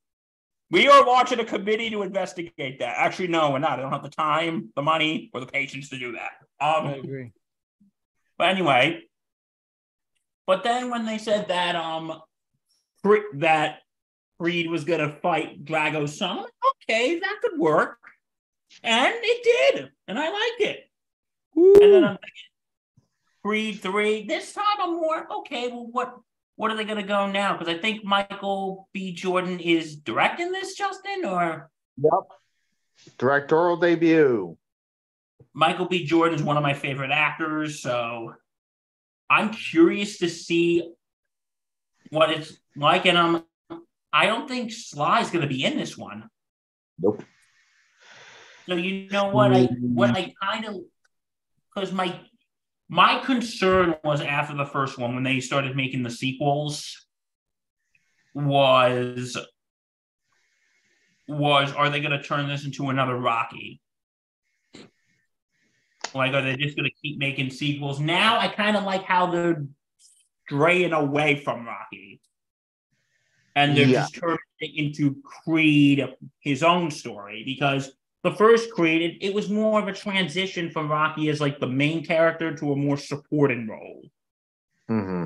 We 0.71 0.89
are 0.89 1.05
watching 1.07 1.39
a 1.39 1.45
committee 1.45 1.91
to 1.91 2.03
investigate 2.03 2.79
that. 2.79 2.95
Actually, 2.97 3.29
no, 3.29 3.51
we're 3.51 3.59
not. 3.59 3.79
I 3.79 3.83
don't 3.83 3.93
have 3.93 4.03
the 4.03 4.09
time, 4.09 4.71
the 4.75 4.83
money, 4.83 5.31
or 5.35 5.41
the 5.41 5.47
patience 5.47 5.91
to 5.91 5.99
do 5.99 6.13
that. 6.13 6.31
Um, 6.61 6.87
I 6.87 6.93
agree. 6.97 7.33
But 8.39 8.49
anyway, 8.49 9.03
but 10.47 10.65
then 10.65 10.91
when 10.91 11.05
they 11.05 11.19
said 11.19 11.49
that 11.49 11.77
um 11.77 12.21
that 13.35 13.81
Creed 14.41 14.71
was 14.71 14.85
gonna 14.85 15.11
fight 15.23 15.65
Drago's 15.65 16.17
son, 16.17 16.47
okay, 16.89 17.19
that 17.19 17.39
could 17.43 17.59
work, 17.59 17.99
and 18.83 19.15
it 19.15 19.75
did, 19.75 19.91
and 20.09 20.19
I 20.19 20.31
liked 20.31 20.61
it. 20.61 20.89
And 21.55 21.93
then 21.93 22.05
I'm 22.05 22.17
thinking, 22.17 22.49
Creed 23.45 23.81
three. 23.81 24.25
This 24.27 24.55
time 24.55 24.65
I'm 24.81 24.97
more 24.97 25.27
okay. 25.41 25.69
Well, 25.69 25.87
what 25.87 26.19
what 26.57 26.71
are 26.71 26.77
they 26.77 26.85
gonna 26.85 27.03
go 27.03 27.27
now? 27.27 27.57
Because 27.57 27.75
I 27.75 27.79
think 27.79 28.05
Michael 28.05 28.89
B. 28.93 29.13
Jordan 29.13 29.61
is 29.61 29.97
directing 29.97 30.53
this, 30.53 30.75
Justin, 30.75 31.25
or 31.25 31.71
Yep. 31.99 32.13
Directorial 33.19 33.77
debut. 33.77 34.57
Michael 35.55 35.87
B. 35.87 36.05
Jordan 36.05 36.39
is 36.39 36.43
one 36.43 36.57
of 36.57 36.63
my 36.63 36.75
favorite 36.75 37.11
actors, 37.11 37.81
so 37.81 38.35
I'm 39.29 39.51
curious 39.51 40.19
to 40.19 40.29
see 40.29 40.93
what 42.11 42.31
it's 42.31 42.57
like. 42.77 43.07
And 43.07 43.19
um, 43.19 43.45
I 44.13 44.27
don't 44.27 44.49
think 44.49 44.73
Sly's 44.73 45.31
going 45.31 45.43
to 45.43 45.49
be 45.49 45.65
in 45.65 45.77
this 45.77 45.97
one. 45.97 46.29
Nope. 46.99 47.23
So 48.69 48.77
you 48.77 49.09
know 49.11 49.29
what 49.29 49.53
I 49.53 49.65
what 49.81 50.11
I 50.17 50.33
kind 50.41 50.65
of 50.67 50.77
because 51.75 51.93
my 51.93 52.19
my 52.93 53.19
concern 53.25 53.95
was 54.05 54.21
after 54.21 54.55
the 54.55 54.67
first 54.67 54.99
one 54.99 55.15
when 55.15 55.25
they 55.25 55.41
started 55.41 55.75
making 55.75 56.03
the 56.03 56.11
sequels 56.11 57.07
was 58.35 59.39
was 61.27 61.73
are 61.73 61.89
they 61.89 62.01
going 62.01 62.13
to 62.13 62.23
turn 62.23 62.47
this 62.49 62.67
into 62.67 62.91
another 62.91 63.17
Rocky? 63.17 63.81
Like, 66.15 66.35
are 66.35 66.43
they 66.43 66.55
just 66.59 66.77
going 66.77 66.91
to 66.91 66.95
keep 67.03 67.17
making 67.19 67.49
sequels? 67.49 67.99
Now, 67.99 68.39
I 68.39 68.49
kind 68.49 68.77
of 68.77 68.85
like 68.85 69.05
how 69.05 69.31
they're 69.31 69.65
straying 70.45 70.93
away 70.93 71.37
from 71.37 71.65
Rocky, 71.67 72.21
and 73.57 73.75
they're 73.75 73.87
Yeah. 73.87 74.03
just 74.03 74.17
turning 74.17 74.39
it 74.61 74.73
into 74.77 75.17
Creed, 75.23 76.07
his 76.41 76.63
own 76.63 76.91
story. 76.91 77.43
Because 77.47 77.91
the 78.23 78.33
first 78.33 78.71
Creed, 78.73 79.19
it, 79.21 79.35
was 79.35 79.49
more 79.49 79.81
of 79.81 79.89
a 79.89 79.93
transition 79.93 80.71
from 80.71 80.91
Rocky 80.91 81.29
as 81.29 81.41
like 81.41 81.59
the 81.59 81.67
main 81.67 82.05
character 82.05 82.55
to 82.57 82.73
a 82.73 82.77
more 82.77 82.97
supporting 82.97 83.69
role. 83.69 84.03
hmm 84.89 85.25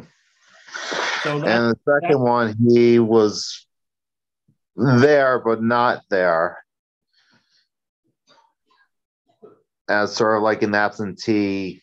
So 1.23 1.41
that, 1.41 1.49
And 1.49 1.77
the 1.77 2.01
second 2.01 2.21
one, 2.21 2.57
he 2.69 2.99
was 2.99 3.67
there 4.77 5.39
but 5.39 5.63
not 5.63 6.03
there. 6.11 6.59
as 9.89 10.15
sort 10.15 10.37
of 10.37 10.43
like 10.43 10.63
an 10.63 10.75
absentee 10.75 11.83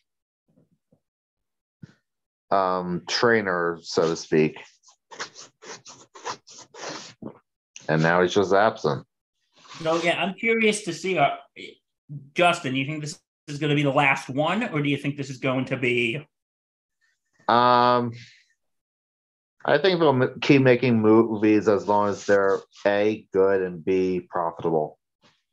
um, 2.51 3.03
trainer, 3.07 3.79
so 3.81 4.09
to 4.09 4.15
speak. 4.15 4.57
And 7.87 8.01
now 8.01 8.21
he's 8.21 8.33
just 8.33 8.53
absent. 8.53 9.05
So 9.81 10.01
yeah, 10.01 10.21
I'm 10.21 10.33
curious 10.35 10.83
to 10.83 10.93
see. 10.93 11.17
Uh, 11.17 11.35
Justin, 12.35 12.75
you 12.75 12.85
think 12.85 13.01
this 13.01 13.19
is 13.47 13.59
going 13.59 13.69
to 13.69 13.75
be 13.75 13.83
the 13.83 13.91
last 13.91 14.29
one, 14.29 14.63
or 14.69 14.81
do 14.81 14.89
you 14.89 14.97
think 14.97 15.17
this 15.17 15.29
is 15.29 15.37
going 15.37 15.65
to 15.65 15.77
be? 15.77 16.17
Um, 17.47 18.11
I 19.65 19.77
think 19.77 19.99
they'll 19.99 20.35
keep 20.41 20.61
making 20.61 21.01
movies 21.01 21.67
as 21.67 21.87
long 21.87 22.09
as 22.09 22.25
they're 22.25 22.59
a 22.85 23.27
good 23.33 23.61
and 23.61 23.83
b 23.83 24.21
profitable. 24.29 24.99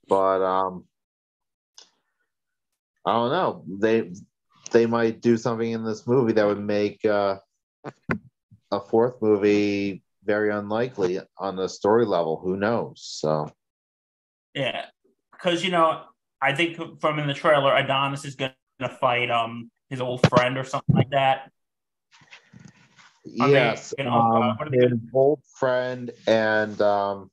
But 0.09 0.42
um, 0.42 0.85
I 3.06 3.12
don't 3.12 3.30
know. 3.30 3.64
They 3.78 4.12
they 4.72 4.87
might 4.87 5.20
do 5.20 5.37
something 5.37 5.70
in 5.70 5.85
this 5.85 6.06
movie 6.06 6.33
that 6.35 6.46
would 6.46 6.61
make 6.61 7.04
uh, 7.04 7.38
a 8.70 8.80
fourth 8.80 9.20
movie 9.22 10.02
very 10.24 10.50
unlikely 10.50 11.20
on 11.38 11.56
the 11.56 11.68
story 11.68 12.04
level. 12.04 12.40
Who 12.44 12.56
knows? 12.56 13.02
So 13.02 13.50
Yeah, 14.55 14.87
because 15.33 15.65
you 15.65 15.71
know, 15.71 16.05
I 16.41 16.55
think 16.55 16.77
from 17.01 17.19
in 17.19 17.27
the 17.27 17.35
trailer, 17.35 17.75
Adonis 17.77 18.25
is 18.25 18.35
going 18.35 18.53
to 18.81 18.89
fight 18.89 19.31
um 19.31 19.71
his 19.89 20.01
old 20.01 20.27
friend 20.29 20.57
or 20.59 20.65
something 20.65 20.95
like 20.95 21.11
that. 21.11 21.51
Are 23.41 23.49
yes, 23.49 23.95
gonna- 23.97 24.11
um, 24.11 24.57
what 24.59 24.69
are 24.69 24.71
they 24.71 24.79
his 24.79 24.91
gonna- 24.91 25.03
old 25.15 25.43
friend 25.59 26.11
and 26.27 26.81
um, 26.81 27.31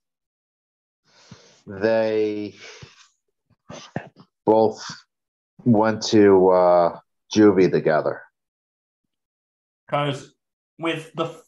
they 1.65 2.55
both 4.45 4.85
went 5.65 6.03
to 6.03 6.49
uh, 6.49 6.99
juvie 7.33 7.71
together. 7.71 8.21
Because 9.87 10.33
with 10.77 11.11
the 11.15 11.41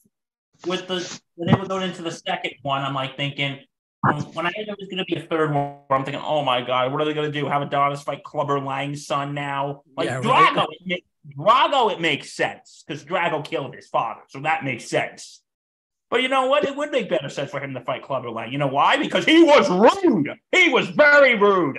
with 0.66 0.88
the 0.88 1.20
when 1.36 1.48
they 1.54 1.60
were 1.60 1.68
going 1.68 1.84
into 1.90 2.02
the 2.02 2.12
second 2.12 2.54
one, 2.64 2.82
I'm 2.82 2.94
like 2.94 3.16
thinking 3.18 3.54
um, 3.54 3.60
when 4.02 4.46
I 4.46 4.52
heard 4.56 4.68
there 4.68 4.76
was 4.80 4.88
going 4.88 4.98
to 4.98 5.06
be 5.06 5.16
a 5.16 5.22
third 5.22 5.54
one, 5.54 5.78
I'm 5.90 6.06
thinking, 6.06 6.22
oh 6.24 6.44
my 6.44 6.62
god, 6.62 6.92
what 6.92 7.02
are 7.02 7.06
they 7.06 7.14
going 7.14 7.32
to 7.32 7.40
do? 7.40 7.48
Have 7.48 7.62
Adonis 7.62 8.02
fight 8.02 8.24
Clubber 8.24 8.60
Lang's 8.60 9.06
son 9.06 9.34
now? 9.34 9.84
Like 9.98 10.08
Yeah, 10.08 10.20
right. 10.20 10.56
Drago, 10.56 10.66
it 10.72 10.80
make, 10.86 11.06
Drago, 11.38 11.92
it 11.92 12.00
makes 12.00 12.32
sense 12.32 12.84
because 12.88 13.04
Drago 13.04 13.44
killed 13.44 13.76
his 13.76 13.88
father, 13.88 14.22
so 14.28 14.40
that 14.42 14.64
makes 14.64 14.86
sense. 14.86 15.42
But 16.10 16.24
you 16.24 16.30
know 16.30 16.48
what? 16.48 16.64
It 16.66 16.76
would 16.76 16.92
make 16.92 17.10
better 17.10 17.30
sense 17.30 17.52
for 17.52 17.60
him 17.60 17.74
to 17.74 17.82
fight 17.82 18.02
Clubber 18.02 18.32
Lang. 18.32 18.52
You 18.52 18.58
know 18.58 18.68
why? 18.68 18.98
Because 18.98 19.26
he 19.26 19.44
was 19.44 19.70
rude. 19.70 20.32
He 20.52 20.70
was 20.70 20.88
very 20.90 21.36
rude. 21.36 21.78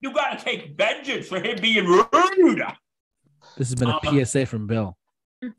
You 0.00 0.12
got 0.12 0.38
to 0.38 0.44
take 0.44 0.76
vengeance 0.76 1.26
for 1.28 1.40
him 1.40 1.58
being 1.60 1.86
rude. 1.86 2.62
This 3.56 3.70
has 3.70 3.76
been 3.76 3.88
a 3.88 3.96
Uh, 3.96 4.24
PSA 4.24 4.44
from 4.44 4.66
Bill. 4.66 4.96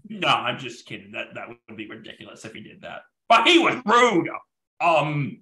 No, 0.09 0.27
I'm 0.27 0.59
just 0.59 0.85
kidding. 0.85 1.11
That 1.13 1.33
that 1.33 1.47
would 1.47 1.77
be 1.77 1.89
ridiculous 1.89 2.45
if 2.45 2.53
he 2.53 2.61
did 2.61 2.81
that. 2.81 3.01
But 3.29 3.47
he 3.47 3.59
was 3.59 3.75
rude. 3.85 4.29
Um. 4.79 5.39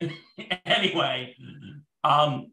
anyway, 0.64 1.36
um. 2.04 2.52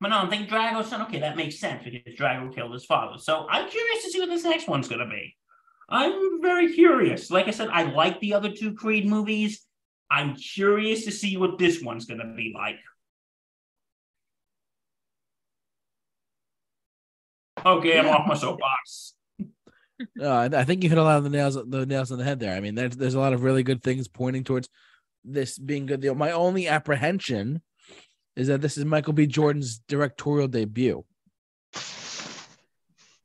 But 0.00 0.08
no, 0.08 0.18
I'm 0.18 0.30
thinking 0.30 0.48
Drago's 0.48 0.88
son. 0.88 1.02
Okay, 1.02 1.20
that 1.20 1.36
makes 1.36 1.58
sense 1.58 1.82
because 1.82 2.14
Drago 2.14 2.54
killed 2.54 2.72
his 2.72 2.84
father. 2.84 3.18
So 3.18 3.46
I'm 3.50 3.68
curious 3.68 4.04
to 4.04 4.10
see 4.10 4.20
what 4.20 4.28
this 4.28 4.44
next 4.44 4.68
one's 4.68 4.88
gonna 4.88 5.08
be. 5.08 5.36
I'm 5.88 6.40
very 6.42 6.72
curious. 6.72 7.30
Like 7.30 7.48
I 7.48 7.50
said, 7.50 7.68
I 7.70 7.82
like 7.84 8.20
the 8.20 8.34
other 8.34 8.50
two 8.50 8.74
Creed 8.74 9.06
movies. 9.06 9.64
I'm 10.10 10.36
curious 10.36 11.04
to 11.04 11.10
see 11.10 11.36
what 11.36 11.58
this 11.58 11.82
one's 11.82 12.06
gonna 12.06 12.32
be 12.36 12.52
like. 12.54 12.78
Okay, 17.64 17.98
I'm 17.98 18.06
off 18.08 18.26
my 18.26 18.34
soapbox. 18.34 19.14
Uh, 20.20 20.48
I 20.52 20.64
think 20.64 20.82
you 20.84 20.88
hit 20.88 20.98
a 20.98 21.02
lot 21.02 21.18
of 21.18 21.24
the 21.24 21.30
nails 21.30 21.54
the 21.54 21.84
nails 21.84 22.12
on 22.12 22.18
the 22.18 22.24
head 22.24 22.38
there. 22.38 22.54
I 22.54 22.60
mean, 22.60 22.74
there's 22.76 22.96
there's 22.96 23.14
a 23.14 23.20
lot 23.20 23.32
of 23.32 23.42
really 23.42 23.64
good 23.64 23.82
things 23.82 24.06
pointing 24.06 24.44
towards 24.44 24.68
this 25.24 25.58
being 25.58 25.86
good. 25.86 26.00
The- 26.00 26.14
My 26.14 26.30
only 26.30 26.68
apprehension 26.68 27.62
is 28.36 28.46
that 28.46 28.60
this 28.60 28.78
is 28.78 28.84
Michael 28.84 29.12
B. 29.12 29.26
Jordan's 29.26 29.80
directorial 29.88 30.46
debut. 30.46 31.04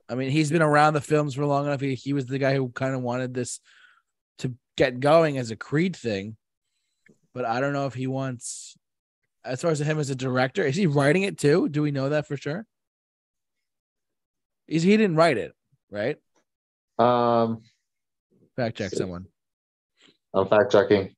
I 0.09 0.15
mean, 0.15 0.31
he's 0.31 0.51
been 0.51 0.62
around 0.62 0.93
the 0.93 1.01
films 1.01 1.36
for 1.36 1.45
long 1.45 1.65
enough. 1.65 1.81
He, 1.81 1.95
he 1.95 2.13
was 2.13 2.25
the 2.25 2.39
guy 2.39 2.55
who 2.55 2.69
kind 2.69 2.93
of 2.93 3.01
wanted 3.01 3.33
this 3.33 3.59
to 4.39 4.53
get 4.75 4.99
going 4.99 5.38
as 5.38 5.51
a 5.51 5.55
Creed 5.55 5.95
thing, 5.95 6.36
but 7.33 7.45
I 7.45 7.59
don't 7.59 7.73
know 7.73 7.86
if 7.86 7.93
he 7.93 8.07
wants. 8.07 8.75
As 9.45 9.62
far 9.62 9.71
as 9.71 9.79
him 9.79 9.99
as 9.99 10.09
a 10.09 10.15
director, 10.15 10.63
is 10.65 10.75
he 10.75 10.88
writing 10.88 11.23
it 11.23 11.38
too? 11.38 11.67
Do 11.69 11.81
we 11.81 11.91
know 11.91 12.09
that 12.09 12.27
for 12.27 12.38
sure? 12.38 12.65
Is 14.67 14.83
he 14.83 14.91
didn't 14.97 15.17
write 15.17 15.38
it, 15.38 15.53
right? 15.91 16.17
Um, 16.99 17.63
Fact 18.56 18.77
check 18.77 18.91
someone. 18.91 19.25
I'm 20.34 20.47
fact 20.47 20.71
checking. 20.71 21.15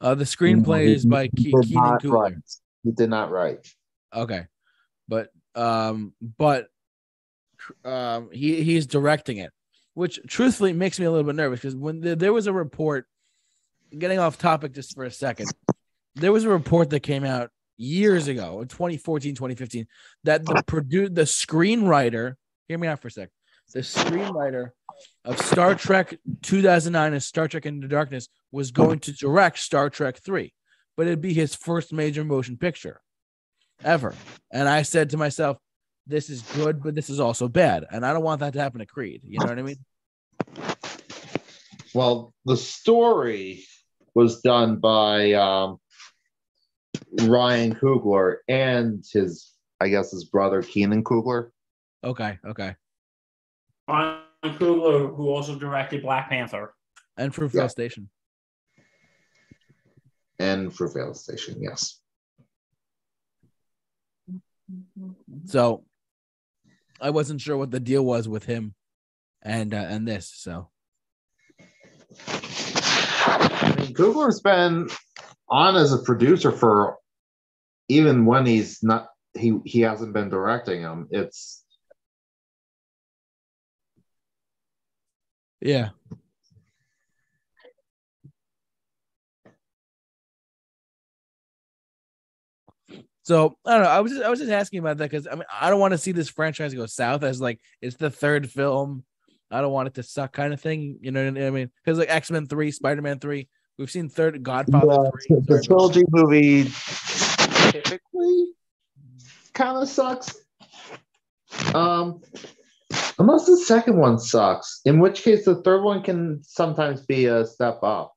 Uh, 0.00 0.14
the 0.14 0.24
screenplay 0.24 0.86
is 0.86 1.06
by 1.06 1.28
Ke- 1.28 1.54
Keenan 1.62 1.98
write. 2.04 2.34
He 2.82 2.90
did 2.90 3.08
not 3.08 3.30
write. 3.30 3.72
Okay, 4.12 4.46
but 5.08 5.30
um, 5.54 6.12
but 6.36 6.68
um, 7.84 8.30
he 8.32 8.62
he's 8.64 8.86
directing 8.86 9.38
it, 9.38 9.52
which 9.94 10.18
truthfully 10.26 10.72
makes 10.72 10.98
me 10.98 11.06
a 11.06 11.10
little 11.10 11.24
bit 11.24 11.36
nervous 11.36 11.60
because 11.60 11.76
when 11.76 12.00
there, 12.00 12.16
there 12.16 12.32
was 12.32 12.48
a 12.48 12.52
report, 12.52 13.06
getting 13.96 14.18
off 14.18 14.38
topic 14.38 14.72
just 14.72 14.94
for 14.94 15.04
a 15.04 15.10
second, 15.10 15.52
there 16.16 16.32
was 16.32 16.44
a 16.44 16.48
report 16.48 16.90
that 16.90 17.00
came 17.00 17.24
out 17.24 17.51
years 17.76 18.28
ago 18.28 18.60
in 18.60 18.68
2014 18.68 19.34
2015 19.34 19.86
that 20.24 20.44
the 20.44 20.54
produ- 20.66 21.14
the 21.14 21.22
screenwriter 21.22 22.34
hear 22.68 22.78
me 22.78 22.86
out 22.86 23.00
for 23.00 23.08
a 23.08 23.10
sec 23.10 23.28
the 23.72 23.80
screenwriter 23.80 24.70
of 25.24 25.38
star 25.40 25.74
trek 25.74 26.18
2009 26.42 27.12
and 27.12 27.22
star 27.22 27.48
trek 27.48 27.66
into 27.66 27.86
the 27.86 27.94
darkness 27.94 28.28
was 28.50 28.70
going 28.70 28.98
to 28.98 29.12
direct 29.12 29.58
star 29.58 29.88
trek 29.88 30.18
3 30.18 30.52
but 30.96 31.06
it'd 31.06 31.22
be 31.22 31.32
his 31.32 31.54
first 31.54 31.92
major 31.92 32.24
motion 32.24 32.56
picture 32.56 33.00
ever. 33.82 34.14
And 34.52 34.68
i 34.68 34.82
said 34.82 35.10
to 35.10 35.16
myself 35.16 35.56
this 36.06 36.28
is 36.28 36.42
good 36.42 36.82
but 36.82 36.94
this 36.94 37.08
is 37.08 37.20
also 37.20 37.48
bad. 37.48 37.86
And 37.90 38.04
i 38.04 38.12
don't 38.12 38.22
want 38.22 38.40
that 38.40 38.52
to 38.52 38.60
happen 38.60 38.80
to 38.80 38.86
creed 38.86 39.22
you 39.24 39.38
know 39.38 39.46
what 39.46 39.58
i 39.58 39.62
mean? 39.62 39.78
Well, 41.94 42.32
the 42.46 42.56
story 42.56 43.64
was 44.14 44.40
done 44.40 44.76
by 44.76 45.32
um, 45.32 45.78
Ryan 47.22 47.74
Coogler 47.74 48.36
and 48.48 49.04
his, 49.12 49.52
I 49.80 49.88
guess, 49.88 50.10
his 50.10 50.24
brother 50.24 50.62
Keenan 50.62 51.02
Coogler. 51.04 51.50
okay 52.04 52.38
okay 52.46 52.74
Ryan 53.88 54.20
Coogler, 54.44 55.14
who 55.16 55.28
also 55.28 55.58
directed 55.58 56.02
Black 56.02 56.28
Panther. 56.28 56.74
and 57.16 57.32
Fruitvale 57.32 57.54
Yeah. 57.54 57.66
station 57.68 58.08
and 60.38 60.70
Fruitvale 60.72 61.14
Station. 61.16 61.56
Yes. 61.62 62.00
so 65.44 65.84
i 67.00 67.10
wasn't 67.10 67.40
sure 67.40 67.56
what 67.58 67.70
the 67.70 67.80
deal 67.80 68.04
was 68.04 68.26
with 68.28 68.44
him 68.44 68.74
and 69.42 69.74
uh, 69.74 69.76
and 69.88 70.06
this 70.08 70.32
so 70.34 70.68
I 72.26 73.74
mean, 73.78 73.94
Coogler's 73.94 74.40
been 74.40 74.88
on 75.52 75.76
as 75.76 75.92
a 75.92 75.98
producer 75.98 76.50
for 76.50 76.96
even 77.88 78.24
when 78.26 78.46
he's 78.46 78.82
not 78.82 79.08
he 79.34 79.58
he 79.64 79.80
hasn't 79.82 80.12
been 80.12 80.28
directing 80.30 80.80
him 80.80 81.08
It's 81.10 81.62
Yeah. 85.60 85.90
So 93.22 93.56
I 93.64 93.74
don't 93.74 93.84
know. 93.84 93.88
I 93.88 94.00
was 94.00 94.12
just 94.12 94.24
I 94.24 94.30
was 94.30 94.40
just 94.40 94.50
asking 94.50 94.80
about 94.80 94.98
that 94.98 95.10
because 95.10 95.28
I 95.28 95.34
mean 95.34 95.44
I 95.52 95.70
don't 95.70 95.78
want 95.78 95.92
to 95.92 95.98
see 95.98 96.10
this 96.12 96.28
franchise 96.28 96.74
go 96.74 96.86
south 96.86 97.22
as 97.22 97.40
like 97.40 97.60
it's 97.80 97.96
the 97.96 98.10
third 98.10 98.50
film. 98.50 99.04
I 99.50 99.60
don't 99.60 99.72
want 99.72 99.88
it 99.88 99.94
to 99.94 100.02
suck 100.02 100.32
kind 100.32 100.52
of 100.52 100.60
thing. 100.60 100.98
You 101.02 101.12
know 101.12 101.24
what 101.24 101.40
I 101.40 101.50
mean? 101.50 101.70
Because 101.84 101.98
like 101.98 102.10
X 102.10 102.30
Men 102.30 102.46
three, 102.46 102.72
Spider 102.72 103.02
Man 103.02 103.20
three, 103.20 103.48
we've 103.78 103.90
seen 103.90 104.08
third 104.08 104.42
Godfather 104.42 104.86
Yeah, 105.04 105.10
three. 105.10 105.40
the 105.40 105.62
Sorry, 105.62 105.62
trilogy 105.64 106.02
movie 106.10 106.70
typically 107.70 108.46
kind 109.54 109.76
of 109.78 109.88
sucks. 109.88 110.36
Um, 111.74 112.20
unless 113.18 113.46
the 113.46 113.56
second 113.56 113.96
one 113.98 114.18
sucks, 114.18 114.80
in 114.84 114.98
which 115.00 115.22
case 115.22 115.44
the 115.44 115.62
third 115.62 115.82
one 115.82 116.02
can 116.02 116.42
sometimes 116.42 117.04
be 117.04 117.26
a 117.26 117.46
step 117.46 117.82
up. 117.82 118.14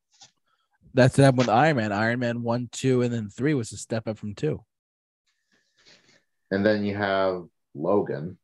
That's 0.93 1.18
that 1.18 1.36
with 1.36 1.49
Iron 1.49 1.76
Man. 1.78 1.91
Iron 1.91 2.20
Man 2.20 2.41
one, 2.43 2.70
two, 2.72 3.01
and 3.01 3.14
then 3.14 3.30
three 3.30 3.53
was 3.53 3.72
a 3.74 3.78
step 3.78 4.08
up 4.08 4.18
from 4.18 4.34
two. 4.34 4.64
And 6.51 6.66
then 6.66 6.86
you 6.86 6.95
have 6.95 7.43
Logan. 7.74 8.38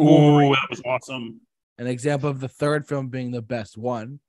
Ooh, 0.00 0.54
that 0.54 0.66
was 0.70 0.80
awesome. 0.86 1.42
An 1.78 1.86
example 1.86 2.30
of 2.30 2.40
the 2.40 2.48
third 2.48 2.86
film 2.88 3.08
being 3.08 3.30
the 3.30 3.42
best 3.42 3.76
one. 3.76 4.20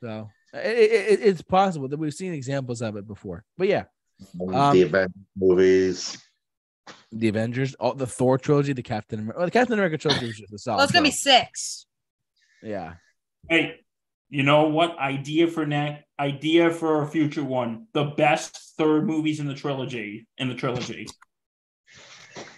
So 0.00 0.30
It, 0.54 0.90
it, 0.92 1.20
it's 1.22 1.42
possible 1.42 1.88
that 1.88 1.98
we've 1.98 2.14
seen 2.14 2.32
examples 2.32 2.80
of 2.82 2.96
it 2.96 3.06
before. 3.06 3.44
But 3.58 3.68
yeah, 3.68 3.84
Um, 4.40 4.72
the 4.72 4.82
Avengers 4.82 5.12
movies. 5.36 6.18
the 7.10 7.28
Avengers, 7.28 7.74
all 7.74 7.94
the 7.94 8.06
Thor 8.06 8.38
trilogy, 8.38 8.72
the 8.72 8.82
Captain 8.82 9.18
America, 9.20 9.38
well, 9.38 9.46
the 9.46 9.50
Captain 9.50 9.74
America 9.74 9.98
trilogy 9.98 10.26
was 10.26 10.36
just 10.38 10.52
a 10.52 10.58
solid. 10.58 10.76
Well, 10.76 10.84
it's 10.84 10.92
gonna 10.92 11.04
be 11.04 11.10
six. 11.10 11.86
yeah. 12.62 12.94
Hey, 13.48 13.80
you 14.30 14.42
know 14.42 14.68
what? 14.68 14.96
Idea 14.98 15.48
for 15.48 15.66
next 15.66 16.04
idea 16.20 16.70
for 16.70 17.02
a 17.02 17.08
future 17.08 17.42
one. 17.44 17.88
The 17.92 18.04
best 18.04 18.74
third 18.78 19.06
movies 19.06 19.40
in 19.40 19.46
the 19.48 19.54
trilogy. 19.54 20.26
In 20.38 20.48
the 20.48 20.54
trilogy. 20.54 21.06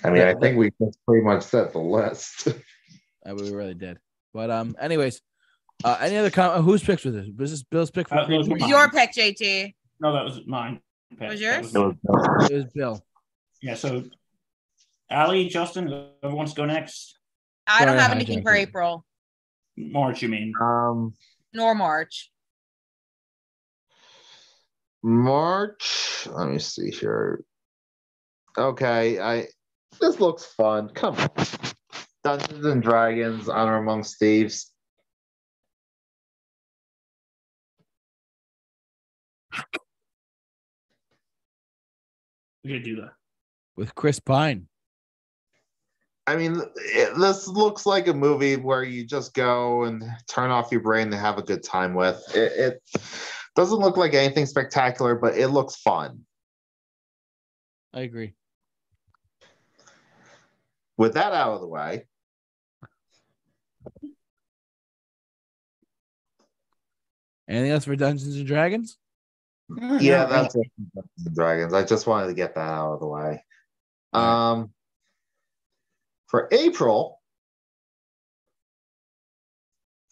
I 0.04 0.10
mean, 0.10 0.22
I 0.22 0.34
think 0.34 0.58
we 0.58 0.70
just 0.80 0.98
pretty 1.06 1.24
much 1.24 1.42
set 1.42 1.72
the 1.72 1.78
list. 1.78 2.48
Uh, 3.28 3.34
we 3.34 3.50
really 3.50 3.74
did. 3.74 3.98
But 4.32 4.52
um, 4.52 4.76
anyways, 4.80 5.20
uh, 5.84 5.96
any 6.00 6.16
other 6.16 6.30
com- 6.30 6.62
whose 6.62 6.82
picks 6.82 7.04
was 7.04 7.14
this? 7.14 7.26
Was 7.36 7.50
this 7.50 7.62
Bill's 7.62 7.90
pick 7.90 8.08
for 8.08 8.16
Uh, 8.16 8.26
those 8.26 8.48
were 8.48 8.54
Creed? 8.54 8.60
mine. 8.62 8.70
Your 8.70 8.90
pick, 8.90 9.12
JT. 9.12 9.74
No, 10.00 10.12
that 10.12 10.24
was 10.24 10.40
mine. 10.46 10.80
Was 11.20 11.40
yours? 11.40 11.74
It 11.74 11.78
was- 11.78 12.50
It 12.50 12.54
was 12.54 12.64
Bill. 12.74 13.00
yeah, 13.62 13.74
so 13.74 14.04
Allie, 15.10 15.48
Justin, 15.48 15.86
whoever 15.86 16.34
wants 16.34 16.52
to 16.52 16.56
go 16.56 16.66
next. 16.66 17.18
I 17.66 17.80
don't 17.84 17.88
Sorry, 17.90 18.00
have 18.00 18.10
I 18.12 18.14
anything 18.14 18.42
for. 18.42 18.52
April 18.54 19.04
March, 19.76 20.22
you 20.22 20.28
mean? 20.28 20.52
um, 20.60 21.14
nor 21.52 21.74
March. 21.74 22.30
March. 25.02 26.26
Let 26.30 26.48
me 26.48 26.58
see 26.58 26.90
here. 26.90 27.44
Okay, 28.58 29.20
I 29.20 29.46
this 30.00 30.20
looks 30.20 30.44
fun. 30.44 30.88
Come 30.90 31.16
on. 31.16 31.28
Dungeons 32.24 32.64
and 32.66 32.82
Dragons, 32.82 33.48
Honor 33.48 33.76
Among 33.76 34.02
Thieves. 34.02 34.72
We 42.66 42.72
gotta 42.72 42.84
do 42.84 42.96
that. 42.96 43.12
with 43.76 43.94
Chris 43.94 44.18
Pine. 44.18 44.66
I 46.26 46.34
mean, 46.34 46.60
it, 46.74 47.16
this 47.16 47.46
looks 47.46 47.86
like 47.86 48.08
a 48.08 48.12
movie 48.12 48.56
where 48.56 48.82
you 48.82 49.06
just 49.06 49.34
go 49.34 49.84
and 49.84 50.02
turn 50.26 50.50
off 50.50 50.72
your 50.72 50.80
brain 50.80 51.12
to 51.12 51.16
have 51.16 51.38
a 51.38 51.42
good 51.42 51.62
time 51.62 51.94
with. 51.94 52.20
It, 52.34 52.52
it 52.58 52.82
doesn't 53.54 53.78
look 53.78 53.96
like 53.96 54.14
anything 54.14 54.46
spectacular, 54.46 55.14
but 55.14 55.38
it 55.38 55.46
looks 55.48 55.76
fun. 55.76 56.22
I 57.94 58.00
agree. 58.00 58.34
With 60.96 61.14
that 61.14 61.32
out 61.32 61.54
of 61.54 61.60
the 61.60 61.68
way, 61.68 62.06
Anything 67.48 67.70
else 67.70 67.84
for 67.84 67.94
Dungeons 67.94 68.34
and 68.34 68.44
Dragons? 68.44 68.98
Yeah, 70.00 70.26
that's 70.26 70.54
it. 70.54 70.70
Dungeons 70.94 71.26
and 71.26 71.34
Dragons. 71.34 71.74
I 71.74 71.82
just 71.84 72.06
wanted 72.06 72.28
to 72.28 72.34
get 72.34 72.54
that 72.54 72.60
out 72.60 72.94
of 72.94 73.00
the 73.00 73.06
way. 73.06 73.44
Um, 74.12 74.70
for 76.28 76.48
April, 76.52 77.20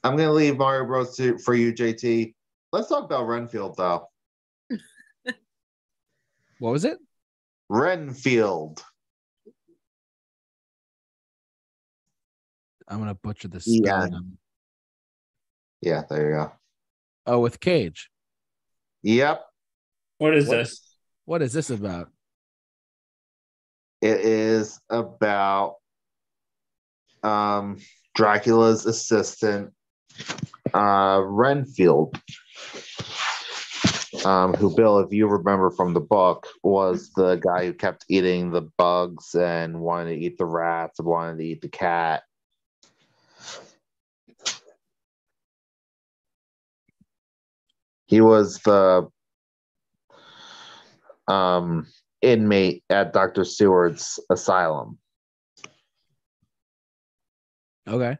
I'm 0.02 0.16
gonna 0.16 0.32
leave 0.32 0.58
Mario 0.58 0.86
Bros. 0.86 1.16
to, 1.16 1.38
for 1.38 1.54
you, 1.54 1.72
JT. 1.72 2.34
Let's 2.72 2.88
talk 2.88 3.04
about 3.04 3.26
Renfield, 3.26 3.76
though. 3.76 4.06
What 6.60 6.70
was 6.70 6.84
it? 6.84 6.98
Renfield. 7.68 8.82
I'm 12.86 12.98
gonna 12.98 13.14
butcher 13.14 13.48
this. 13.48 13.64
Yeah. 13.66 14.06
spelling. 14.06 14.38
Yeah, 15.80 16.02
there 16.08 16.30
you 16.30 16.36
go. 16.36 16.52
Oh, 17.26 17.40
with 17.40 17.60
Cage. 17.60 18.10
Yep, 19.04 19.44
What 20.16 20.34
is 20.34 20.48
What- 20.48 20.56
this? 20.56 20.80
What 21.26 21.42
is 21.42 21.52
this 21.52 21.68
about? 21.70 22.10
it 24.00 24.20
is 24.20 24.80
about 24.90 25.76
um, 27.22 27.78
Dracula's 28.14 28.84
assistant, 28.86 29.72
uh, 30.74 31.20
Renfield. 31.24 32.18
Um, 34.24 34.54
who, 34.54 34.74
Bill, 34.74 35.00
if 35.00 35.12
you 35.12 35.26
remember 35.26 35.70
from 35.70 35.92
the 35.92 36.00
book, 36.00 36.46
was 36.62 37.10
the 37.14 37.36
guy 37.36 37.66
who 37.66 37.74
kept 37.74 38.06
eating 38.08 38.50
the 38.50 38.62
bugs 38.78 39.34
and 39.34 39.80
wanted 39.80 40.14
to 40.14 40.16
eat 40.20 40.38
the 40.38 40.46
rats 40.46 40.98
and 40.98 41.08
wanted 41.08 41.38
to 41.38 41.44
eat 41.44 41.60
the 41.60 41.68
cat. 41.68 42.22
He 48.14 48.20
was 48.20 48.60
the 48.60 49.08
um, 51.26 51.88
inmate 52.22 52.84
at 52.88 53.12
Dr. 53.12 53.44
Seward's 53.44 54.20
asylum. 54.30 54.98
Okay. 57.88 58.16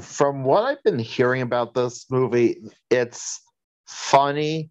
From 0.00 0.44
what 0.44 0.62
I've 0.62 0.82
been 0.84 1.00
hearing 1.00 1.42
about 1.42 1.74
this 1.74 2.08
movie, 2.08 2.58
it's 2.88 3.40
funny, 3.88 4.70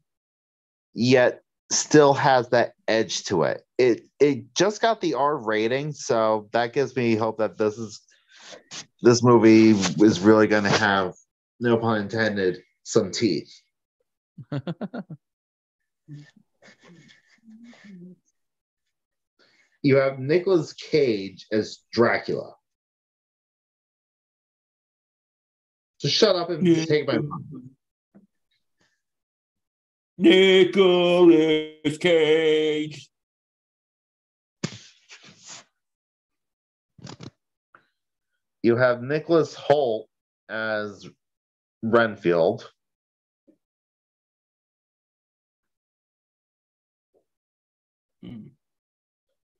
yet 0.93 1.41
still 1.69 2.13
has 2.13 2.47
that 2.51 2.75
edge 2.87 3.25
to 3.25 3.43
it. 3.43 3.65
It 3.77 4.07
it 4.21 4.55
just 4.55 4.81
got 4.81 5.01
the 5.01 5.15
R 5.15 5.35
rating, 5.35 5.91
so 5.91 6.47
that 6.53 6.71
gives 6.71 6.95
me 6.95 7.15
hope 7.15 7.39
that 7.39 7.57
this 7.57 7.77
is 7.77 7.99
this 9.01 9.23
movie 9.23 9.71
is 9.71 10.19
really 10.19 10.47
going 10.47 10.63
to 10.63 10.69
have, 10.69 11.13
no 11.59 11.77
pun 11.77 12.01
intended, 12.01 12.61
some 12.83 13.11
teeth. 13.11 13.53
You 19.81 19.97
have 19.97 20.19
Nicolas 20.19 20.73
Cage 20.73 21.47
as 21.51 21.79
Dracula. 21.93 22.53
Just 26.01 26.15
shut 26.15 26.35
up 26.35 26.49
and 26.49 26.65
take 26.87 27.07
my. 27.07 27.19
Nicolas 30.17 31.97
Cage. 31.97 33.09
You 38.61 38.75
have 38.75 39.01
Nicholas 39.01 39.55
Hoult 39.55 40.07
as 40.49 41.07
Renfield. 41.81 42.69
Hmm. 48.23 48.47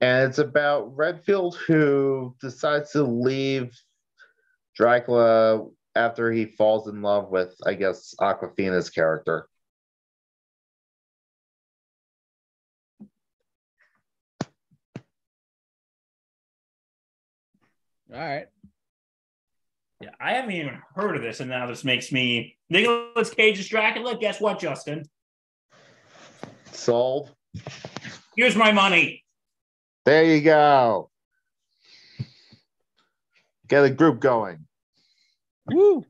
And 0.01 0.29
it's 0.29 0.39
about 0.39 0.95
Renfield 0.95 1.55
who 1.55 2.35
decides 2.41 2.91
to 2.91 3.03
leave 3.03 3.77
Dracula 4.75 5.67
after 5.95 6.31
he 6.31 6.45
falls 6.45 6.87
in 6.87 7.01
love 7.01 7.29
with, 7.29 7.55
I 7.65 7.73
guess, 7.73 8.15
Awkwafina's 8.19 8.89
character. 8.89 9.47
All 18.11 18.19
right. 18.19 18.47
Yeah, 20.01 20.11
I 20.19 20.31
haven't 20.33 20.51
even 20.51 20.81
heard 20.95 21.17
of 21.17 21.21
this, 21.21 21.41
and 21.41 21.49
now 21.49 21.67
this 21.67 21.83
makes 21.83 22.09
me 22.09 22.55
Nicolas 22.69 23.31
Cage's 23.31 23.67
Dracula. 23.67 24.17
Guess 24.17 24.39
what, 24.39 24.57
Justin? 24.57 25.03
Sold. 26.71 27.35
Here's 28.37 28.55
my 28.55 28.71
money. 28.71 29.25
There 30.05 30.23
you 30.23 30.41
go. 30.41 31.09
Get 33.67 33.83
a 33.83 33.89
group 33.89 34.21
going. 34.21 34.65
Woo. 35.69 36.05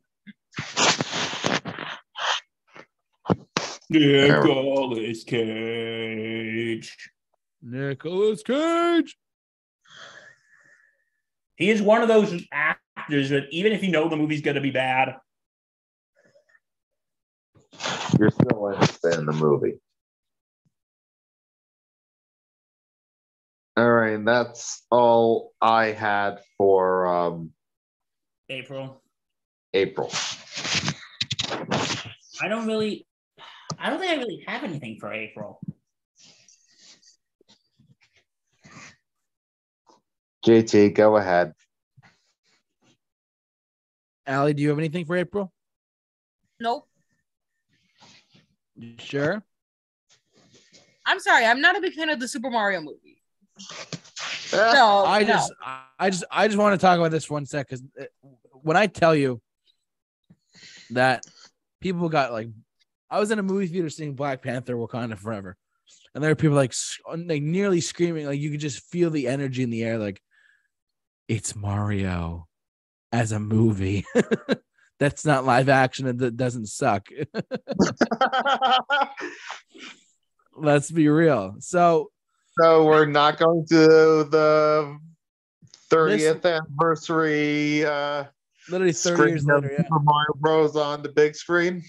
Nicolas 3.90 5.24
Cage. 5.24 6.96
Nicolas 7.64 8.44
Cage. 8.44 9.18
He 11.56 11.72
is 11.72 11.82
one 11.82 12.04
of 12.04 12.08
those 12.08 12.46
actors 12.52 12.84
that 13.10 13.48
even 13.52 13.72
if 13.72 13.84
you 13.84 13.92
know 13.92 14.08
the 14.08 14.16
movie's 14.16 14.42
going 14.42 14.56
to 14.56 14.62
be 14.62 14.72
bad, 14.72 15.16
You're 18.20 18.32
still 18.32 18.72
interested 18.74 19.14
in 19.20 19.26
the 19.26 19.34
movie. 19.34 19.80
All 23.78 23.90
right, 23.90 24.14
and 24.14 24.28
that's 24.28 24.84
all 24.92 25.54
I 25.62 25.88
had 25.88 26.40
for 26.58 27.08
um, 27.08 27.52
April. 28.50 29.02
April. 29.74 30.12
I 32.42 32.48
don't 32.50 32.68
really, 32.68 33.08
I 33.78 33.90
don't 33.90 34.00
think 34.00 34.12
I 34.12 34.16
really 34.16 34.44
have 34.48 34.64
anything 34.64 34.98
for 35.00 35.14
April. 35.14 35.62
JT, 40.46 40.94
go 40.96 41.16
ahead. 41.16 41.54
Allie, 44.30 44.54
do 44.54 44.62
you 44.62 44.70
have 44.70 44.78
anything 44.78 45.06
for 45.06 45.18
April? 45.18 45.52
Nope. 46.60 46.88
You 48.76 48.94
sure? 49.00 49.44
I'm 51.04 51.20
sorry. 51.20 51.46
I'm 51.46 51.62
not 51.62 51.76
a 51.76 51.82
big 51.82 51.94
fan 51.94 52.10
of 52.10 52.20
the 52.20 52.28
Super 52.28 52.52
Mario 52.52 52.82
movie. 52.82 53.24
No, 54.54 55.04
I 55.06 55.22
no. 55.22 55.28
just, 55.28 55.54
I 55.98 56.10
just, 56.12 56.24
I 56.32 56.48
just 56.48 56.60
want 56.60 56.80
to 56.80 56.86
talk 56.86 57.00
about 57.00 57.10
this 57.10 57.28
one 57.28 57.48
sec 57.48 57.68
because 57.68 57.84
uh, 58.00 58.06
when 58.62 58.78
I 58.78 58.86
tell 58.86 59.16
you 59.16 59.42
that 60.92 61.24
people 61.82 62.08
got 62.08 62.32
like, 62.32 62.50
I 63.10 63.20
was 63.20 63.32
in 63.32 63.40
a 63.40 63.44
movie 63.44 63.66
theater 63.66 63.90
seeing 63.90 64.14
Black 64.14 64.44
Panther: 64.44 64.76
Wakanda 64.76 65.18
Forever, 65.18 65.58
and 66.14 66.24
there 66.24 66.30
were 66.30 66.36
people 66.36 66.56
like, 66.56 66.74
like 67.08 67.42
nearly 67.42 67.82
screaming, 67.82 68.28
like 68.28 68.40
you 68.40 68.52
could 68.52 68.60
just 68.60 68.84
feel 68.84 69.10
the 69.10 69.28
energy 69.28 69.64
in 69.64 69.72
the 69.72 69.84
air, 69.84 69.98
like 69.98 70.22
it's 71.28 71.56
Mario 71.56 72.48
as 73.12 73.32
a 73.32 73.40
movie. 73.40 74.06
That's 75.00 75.26
not 75.26 75.46
live 75.46 75.70
action 75.70 76.08
and 76.08 76.20
that 76.20 76.36
doesn't 76.36 76.66
suck. 76.68 77.08
Let's 80.58 80.92
be 80.92 81.08
real. 81.08 81.56
So 81.60 82.12
so 82.60 82.84
we're 82.86 83.06
not 83.06 83.38
going 83.38 83.66
to 83.70 83.76
the 84.26 84.98
30th 85.90 86.44
anniversary 86.46 87.86
uh, 87.86 88.26
literally 88.70 88.92
30 88.92 89.16
screen 89.16 89.30
years 89.30 89.46
later, 89.46 89.72
yeah. 89.72 89.84
Super 89.84 90.00
Mario 90.04 90.34
Bros. 90.36 90.76
on 90.76 91.02
the 91.02 91.10
big 91.10 91.36
screen. 91.36 91.82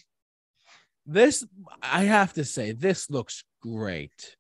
This 1.07 1.45
I 1.83 2.05
have 2.05 2.33
to 2.35 2.45
say, 2.45 2.71
this 2.73 3.11
looks 3.11 3.43
great. 3.61 4.37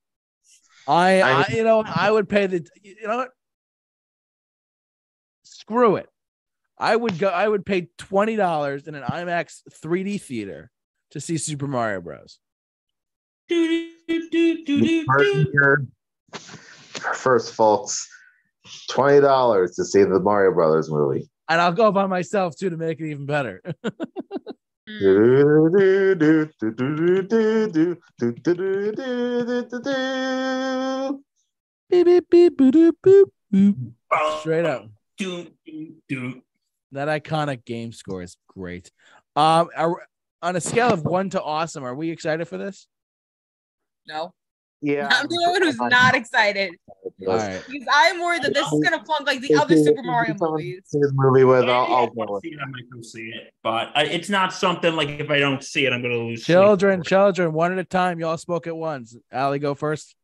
I, 0.86 1.20
I- 1.22 1.40
I 1.42 1.46
you 1.54 1.64
know, 1.64 1.82
I 1.84 2.10
would 2.10 2.28
pay 2.28 2.46
the 2.46 2.64
you 2.82 2.94
know 3.06 3.16
what? 3.16 3.30
Screw 5.42 5.96
it. 5.96 6.08
I 6.80 6.96
would 6.96 7.18
go. 7.18 7.28
I 7.28 7.46
would 7.46 7.66
pay 7.66 7.88
twenty 7.98 8.36
dollars 8.36 8.88
in 8.88 8.94
an 8.94 9.02
IMAX 9.02 9.60
3D 9.84 10.20
theater 10.20 10.70
to 11.10 11.20
see 11.20 11.36
Super 11.36 11.66
Mario 11.66 12.00
Bros. 12.00 12.38
First, 17.14 17.54
folks, 17.54 18.08
twenty 18.88 19.20
dollars 19.20 19.74
to 19.76 19.84
see 19.84 20.04
the 20.04 20.20
Mario 20.20 20.54
Brothers 20.54 20.90
movie, 20.90 21.28
and 21.48 21.60
I'll 21.60 21.72
go 21.72 21.92
by 21.92 22.06
myself 22.06 22.56
too 22.56 22.70
to 22.70 22.78
make 22.78 22.98
it 22.98 23.10
even 23.10 23.26
better. 23.26 23.60
Straight 34.40 34.64
up. 34.64 34.86
That 36.92 37.08
iconic 37.08 37.64
game 37.64 37.92
score 37.92 38.22
is 38.22 38.36
great. 38.48 38.90
Um, 39.36 39.68
are, 39.76 40.02
on 40.42 40.56
a 40.56 40.60
scale 40.60 40.92
of 40.92 41.04
one 41.04 41.30
to 41.30 41.42
awesome, 41.42 41.84
are 41.84 41.94
we 41.94 42.10
excited 42.10 42.48
for 42.48 42.58
this? 42.58 42.86
No. 44.06 44.32
Yeah, 44.82 45.08
I'm 45.12 45.26
the 45.28 45.44
only 45.46 45.60
one 45.60 45.62
who's 45.62 45.76
not 45.78 46.14
excited 46.14 46.72
All 47.04 47.36
right. 47.36 47.62
because 47.68 47.86
I'm 47.92 48.18
worried 48.18 48.42
that 48.44 48.54
this 48.54 48.66
is 48.72 48.80
gonna 48.80 49.04
flunk 49.04 49.26
like 49.26 49.42
the 49.42 49.52
If 49.52 49.60
other 49.60 49.74
you- 49.76 49.84
Super 49.84 50.02
Mario 50.02 50.34
movies. 50.40 50.84
see 50.86 50.98
This 50.98 51.10
movie 51.12 51.44
with, 51.44 51.66
Yeah, 51.66 51.72
I'll, 51.72 51.94
I'll 51.94 52.06
go 52.06 52.40
see 52.42 52.48
it, 52.48 52.58
I 52.62 52.64
might 52.66 52.90
go 52.90 53.02
see 53.02 53.28
it, 53.28 53.52
but 53.62 53.88
uh, 53.94 54.04
it's 54.06 54.30
not 54.30 54.54
something 54.54 54.96
like 54.96 55.08
if 55.20 55.28
I 55.28 55.38
don't 55.38 55.62
see 55.62 55.84
it, 55.84 55.92
I'm 55.92 56.00
gonna 56.00 56.14
lose. 56.14 56.44
Children, 56.44 57.00
over 57.00 57.04
children, 57.04 57.52
one 57.52 57.72
at 57.72 57.78
a 57.78 57.84
time. 57.84 58.18
Y'all 58.20 58.38
spoke 58.38 58.66
at 58.66 58.74
once. 58.74 59.14
Allie, 59.30 59.58
go 59.58 59.74
first. 59.74 60.16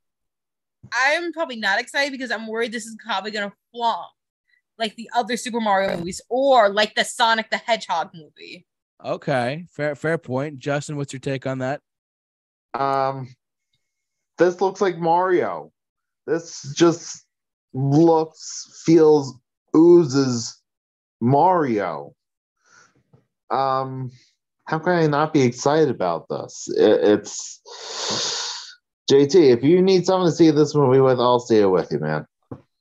I'm 0.90 1.34
probably 1.34 1.56
not 1.56 1.78
excited 1.78 2.10
because 2.12 2.30
I'm 2.30 2.46
worried 2.46 2.72
this 2.72 2.86
is 2.86 2.96
probably 3.04 3.32
gonna 3.32 3.52
flop 3.72 4.10
like 4.78 4.96
the 4.96 5.10
other 5.14 5.36
Super 5.36 5.60
Mario 5.60 5.96
movies 5.96 6.20
or 6.28 6.68
like 6.68 6.94
the 6.94 7.04
Sonic 7.04 7.50
the 7.50 7.58
Hedgehog 7.58 8.10
movie. 8.14 8.66
Okay, 9.04 9.66
fair, 9.70 9.94
fair 9.94 10.18
point. 10.18 10.58
Justin, 10.58 10.96
what's 10.96 11.12
your 11.12 11.20
take 11.20 11.46
on 11.46 11.58
that? 11.58 11.80
Um, 12.74 13.34
this 14.38 14.60
looks 14.60 14.80
like 14.80 14.98
Mario. 14.98 15.72
This 16.26 16.72
just 16.74 17.24
looks, 17.72 18.82
feels, 18.84 19.38
oozes 19.74 20.60
Mario. 21.20 22.14
Um, 23.50 24.10
how 24.64 24.78
can 24.78 24.92
I 24.94 25.06
not 25.06 25.32
be 25.32 25.42
excited 25.42 25.90
about 25.90 26.28
this? 26.28 26.68
It, 26.76 27.00
it's 27.02 27.60
JT. 29.10 29.34
If 29.34 29.62
you 29.62 29.80
need 29.82 30.06
someone 30.06 30.28
to 30.28 30.34
see 30.34 30.50
this 30.50 30.74
movie 30.74 31.00
with, 31.00 31.20
I'll 31.20 31.38
see 31.38 31.58
it 31.58 31.70
with 31.70 31.92
you, 31.92 32.00
man. 32.00 32.26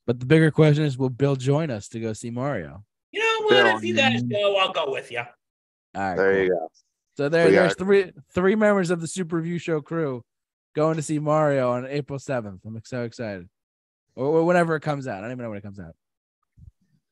But 0.08 0.20
the 0.20 0.26
bigger 0.26 0.52
question 0.52 0.84
is, 0.84 0.98
will 0.98 1.10
Bill 1.10 1.36
join 1.36 1.70
us 1.72 1.88
to 1.90 2.00
go 2.00 2.14
see 2.14 2.30
Mario? 2.30 2.84
You 3.12 3.20
know 3.22 3.46
what? 3.46 3.50
Bill, 3.64 3.78
If 3.78 3.84
you 3.84 3.96
guys 3.96 4.22
go, 4.24 4.58
I'll 4.58 4.72
go 4.74 4.92
with 4.92 5.12
you. 5.12 5.20
All 5.20 5.26
right. 6.02 6.16
There 6.16 6.34
cool. 6.34 6.44
you 6.44 6.50
go. 6.50 6.68
So 7.18 7.30
there, 7.30 7.46
We 7.46 7.52
there's 7.54 7.76
got- 7.76 7.86
three 7.86 8.12
three 8.34 8.56
members 8.56 8.92
of 8.92 9.02
the 9.02 9.08
Super 9.08 9.38
Review 9.38 9.58
Show 9.58 9.82
crew 9.82 10.24
going 10.76 10.98
to 10.98 11.02
see 11.02 11.18
Mario 11.20 11.72
on 11.72 11.86
April 11.86 12.20
7th. 12.20 12.60
I'm 12.66 12.80
so 12.84 13.04
excited. 13.04 13.48
Or, 14.16 14.26
or 14.26 14.44
whenever 14.46 14.76
it 14.76 14.82
comes 14.82 15.08
out. 15.08 15.20
I 15.20 15.22
don't 15.22 15.32
even 15.32 15.44
know 15.44 15.50
when 15.50 15.58
it 15.58 15.64
comes 15.64 15.80
out. 15.80 15.96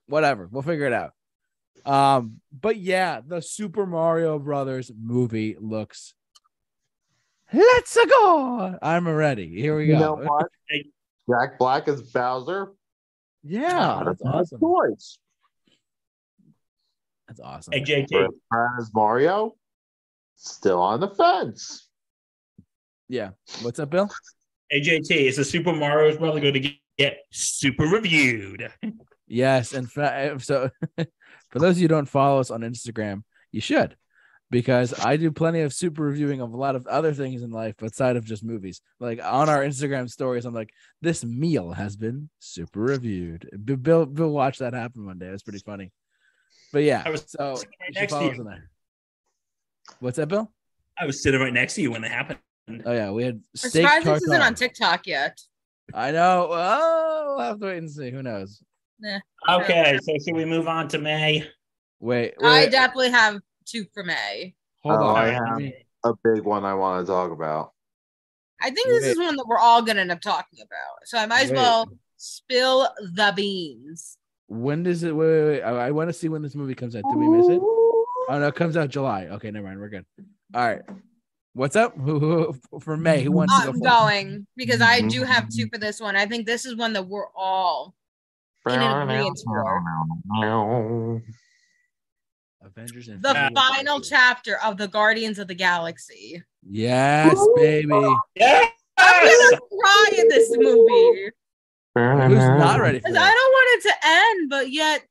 Whatever. 0.07 0.47
We'll 0.51 0.61
figure 0.63 0.85
it 0.85 0.93
out. 0.93 1.13
Um, 1.85 2.41
but 2.51 2.77
yeah, 2.77 3.21
the 3.25 3.41
Super 3.41 3.85
Mario 3.85 4.37
Brothers 4.39 4.91
movie 5.01 5.55
looks 5.59 6.13
let's 7.53 7.95
go. 7.95 8.77
I'm 8.81 9.07
ready. 9.07 9.47
Here 9.59 9.77
we 9.77 9.85
You 9.87 9.93
go. 9.93 9.99
know 9.99 10.15
what? 10.25 10.47
Jack 11.29 11.57
Black 11.57 11.87
is 11.87 12.01
Bowser. 12.01 12.73
Yeah, 13.43 14.03
that's 14.05 14.21
a 14.21 14.23
good 14.23 14.33
awesome. 14.33 14.59
Choice. 14.59 15.17
That's 17.27 17.39
awesome. 17.39 17.73
Hey, 17.73 17.81
JT. 17.81 18.27
As 18.79 18.91
Mario. 18.93 19.55
Still 20.35 20.81
on 20.81 20.99
the 20.99 21.09
fence. 21.09 21.87
Yeah. 23.07 23.31
What's 23.61 23.79
up, 23.79 23.89
Bill? 23.89 24.09
Hey, 24.69 24.81
JT. 24.81 25.11
Is 25.11 25.37
the 25.37 25.45
Super 25.45 25.73
Mario's 25.73 26.17
brother 26.17 26.39
going 26.39 26.53
to 26.53 26.59
get, 26.59 26.73
get 26.97 27.17
super 27.31 27.85
reviewed? 27.85 28.71
Yes, 29.27 29.73
in 29.73 29.87
fact, 29.87 30.41
so 30.41 30.69
for 30.97 31.59
those 31.59 31.75
of 31.75 31.77
you 31.77 31.83
who 31.85 31.87
don't 31.87 32.09
follow 32.09 32.39
us 32.39 32.51
on 32.51 32.61
Instagram, 32.61 33.23
you 33.51 33.61
should, 33.61 33.95
because 34.53 34.93
I 35.03 35.17
do 35.17 35.31
plenty 35.31 35.61
of 35.61 35.73
super 35.73 36.03
reviewing 36.03 36.39
of 36.39 36.53
a 36.53 36.57
lot 36.57 36.75
of 36.75 36.85
other 36.85 37.13
things 37.13 37.41
in 37.41 37.49
life 37.49 37.75
outside 37.83 38.15
of 38.15 38.23
just 38.23 38.43
movies. 38.43 38.81
Like 38.99 39.19
on 39.23 39.49
our 39.49 39.63
Instagram 39.63 40.09
stories, 40.09 40.45
I'm 40.45 40.53
like, 40.53 40.71
this 41.01 41.25
meal 41.25 41.71
has 41.71 41.95
been 41.95 42.29
super 42.39 42.79
reviewed. 42.81 43.49
Bill, 43.65 44.05
Bill 44.05 44.29
watched 44.29 44.59
that 44.59 44.73
happen 44.73 45.05
one 45.05 45.17
day. 45.17 45.27
It 45.27 45.31
was 45.31 45.43
pretty 45.43 45.59
funny. 45.59 45.91
But 46.71 46.83
yeah, 46.83 47.01
I 47.05 47.09
was 47.09 47.25
so 47.27 47.55
sitting 47.55 47.71
right 47.81 47.91
next 47.95 48.13
to 48.13 48.23
you. 48.23 48.47
us. 48.47 48.59
What's 49.99 50.17
that, 50.17 50.27
Bill? 50.27 50.51
I 50.99 51.05
was 51.05 51.21
sitting 51.23 51.41
right 51.41 51.53
next 51.53 51.73
to 51.75 51.81
you 51.81 51.91
when 51.91 52.03
it 52.03 52.11
happened. 52.11 52.39
Oh 52.85 52.93
yeah, 52.93 53.11
we 53.11 53.23
had 53.23 53.35
I'm 53.35 53.41
steak 53.55 53.87
surprised 53.87 54.05
this 54.05 54.23
isn't 54.23 54.41
on 54.41 54.55
TikTok 54.55 55.07
yet. 55.07 55.37
I 55.93 56.11
know. 56.11 56.47
Oh, 56.51 57.35
we'll 57.37 57.45
have 57.45 57.59
to 57.59 57.65
wait 57.65 57.79
and 57.79 57.91
see. 57.91 58.11
Who 58.11 58.23
knows? 58.23 58.63
Okay, 59.49 59.99
so 60.01 60.13
should 60.23 60.35
we 60.35 60.45
move 60.45 60.67
on 60.67 60.87
to 60.89 60.99
May? 60.99 61.45
Wait, 61.99 62.35
I 62.41 62.67
definitely 62.67 63.11
have 63.11 63.39
two 63.65 63.85
for 63.93 64.03
May. 64.03 64.55
hold 64.83 64.99
Oh, 64.99 65.03
on. 65.07 65.17
I 65.17 65.27
have- 65.31 65.73
A 66.05 66.13
big 66.23 66.43
one 66.43 66.65
I 66.65 66.73
want 66.73 67.05
to 67.05 67.11
talk 67.11 67.31
about. 67.31 67.71
I 68.61 68.69
think 68.69 68.87
this 68.87 69.05
is 69.05 69.17
one 69.17 69.35
that 69.35 69.45
we're 69.45 69.57
all 69.57 69.81
gonna 69.81 70.01
end 70.01 70.11
up 70.11 70.21
talking 70.21 70.59
about. 70.61 71.05
So 71.05 71.17
I 71.17 71.25
might 71.25 71.45
as 71.45 71.51
Wait. 71.51 71.57
well 71.57 71.89
spill 72.17 72.89
the 72.99 73.33
beans. 73.35 74.17
When 74.47 74.83
does 74.83 75.03
it? 75.03 75.15
Wait, 75.15 75.27
wait, 75.27 75.43
wait. 75.45 75.61
I, 75.61 75.87
I 75.87 75.91
want 75.91 76.09
to 76.09 76.13
see 76.13 76.29
when 76.29 76.41
this 76.41 76.55
movie 76.55 76.75
comes 76.75 76.95
out. 76.95 77.03
Did 77.09 77.17
we 77.17 77.27
miss 77.27 77.47
it? 77.49 77.59
Oh 77.61 78.05
no, 78.29 78.47
it 78.47 78.55
comes 78.55 78.77
out 78.77 78.89
July. 78.89 79.25
Okay, 79.25 79.51
never 79.51 79.67
mind. 79.67 79.79
We're 79.79 79.89
good. 79.89 80.05
All 80.53 80.65
right. 80.65 80.81
What's 81.53 81.75
up? 81.75 81.97
Who, 81.97 82.53
who 82.71 82.79
for 82.79 82.97
May? 82.97 83.21
Who 83.21 83.31
wants 83.31 83.53
to 83.53 83.59
I'm 83.59 83.65
go 83.67 83.71
first? 83.73 83.83
going 83.83 84.47
because 84.55 84.81
I 84.81 85.01
do 85.01 85.21
mm-hmm. 85.21 85.31
have 85.31 85.49
two 85.49 85.67
for 85.71 85.77
this 85.77 85.99
one. 85.99 86.15
I 86.15 86.25
think 86.25 86.45
this 86.45 86.65
is 86.65 86.75
one 86.75 86.93
that 86.93 87.07
we're 87.07 87.29
all 87.35 87.95
in 88.67 88.79
agreement 88.79 89.39
for. 89.45 91.21
Avengers 92.63 93.07
and 93.09 93.21
The 93.21 93.29
Infinity 93.29 93.53
War. 93.55 93.63
final 93.75 94.01
chapter 94.01 94.57
of 94.63 94.77
the 94.77 94.87
Guardians 94.87 95.39
of 95.39 95.47
the 95.47 95.55
Galaxy. 95.55 96.41
Yes, 96.69 97.37
baby. 97.55 97.89
Yes! 98.35 98.71
I'm 98.97 99.25
gonna 99.25 99.59
cry 99.81 100.09
in 100.17 100.27
this 100.29 100.49
movie. 100.55 101.31
Who's 101.95 102.37
not 102.39 102.79
ready 102.79 102.99
for 102.99 103.03
Because 103.09 103.17
I 103.21 103.29
don't 103.31 103.51
want 103.51 103.85
it 103.85 103.89
to 103.89 103.93
end, 104.05 104.49
but 104.49 104.71
yet 104.71 105.03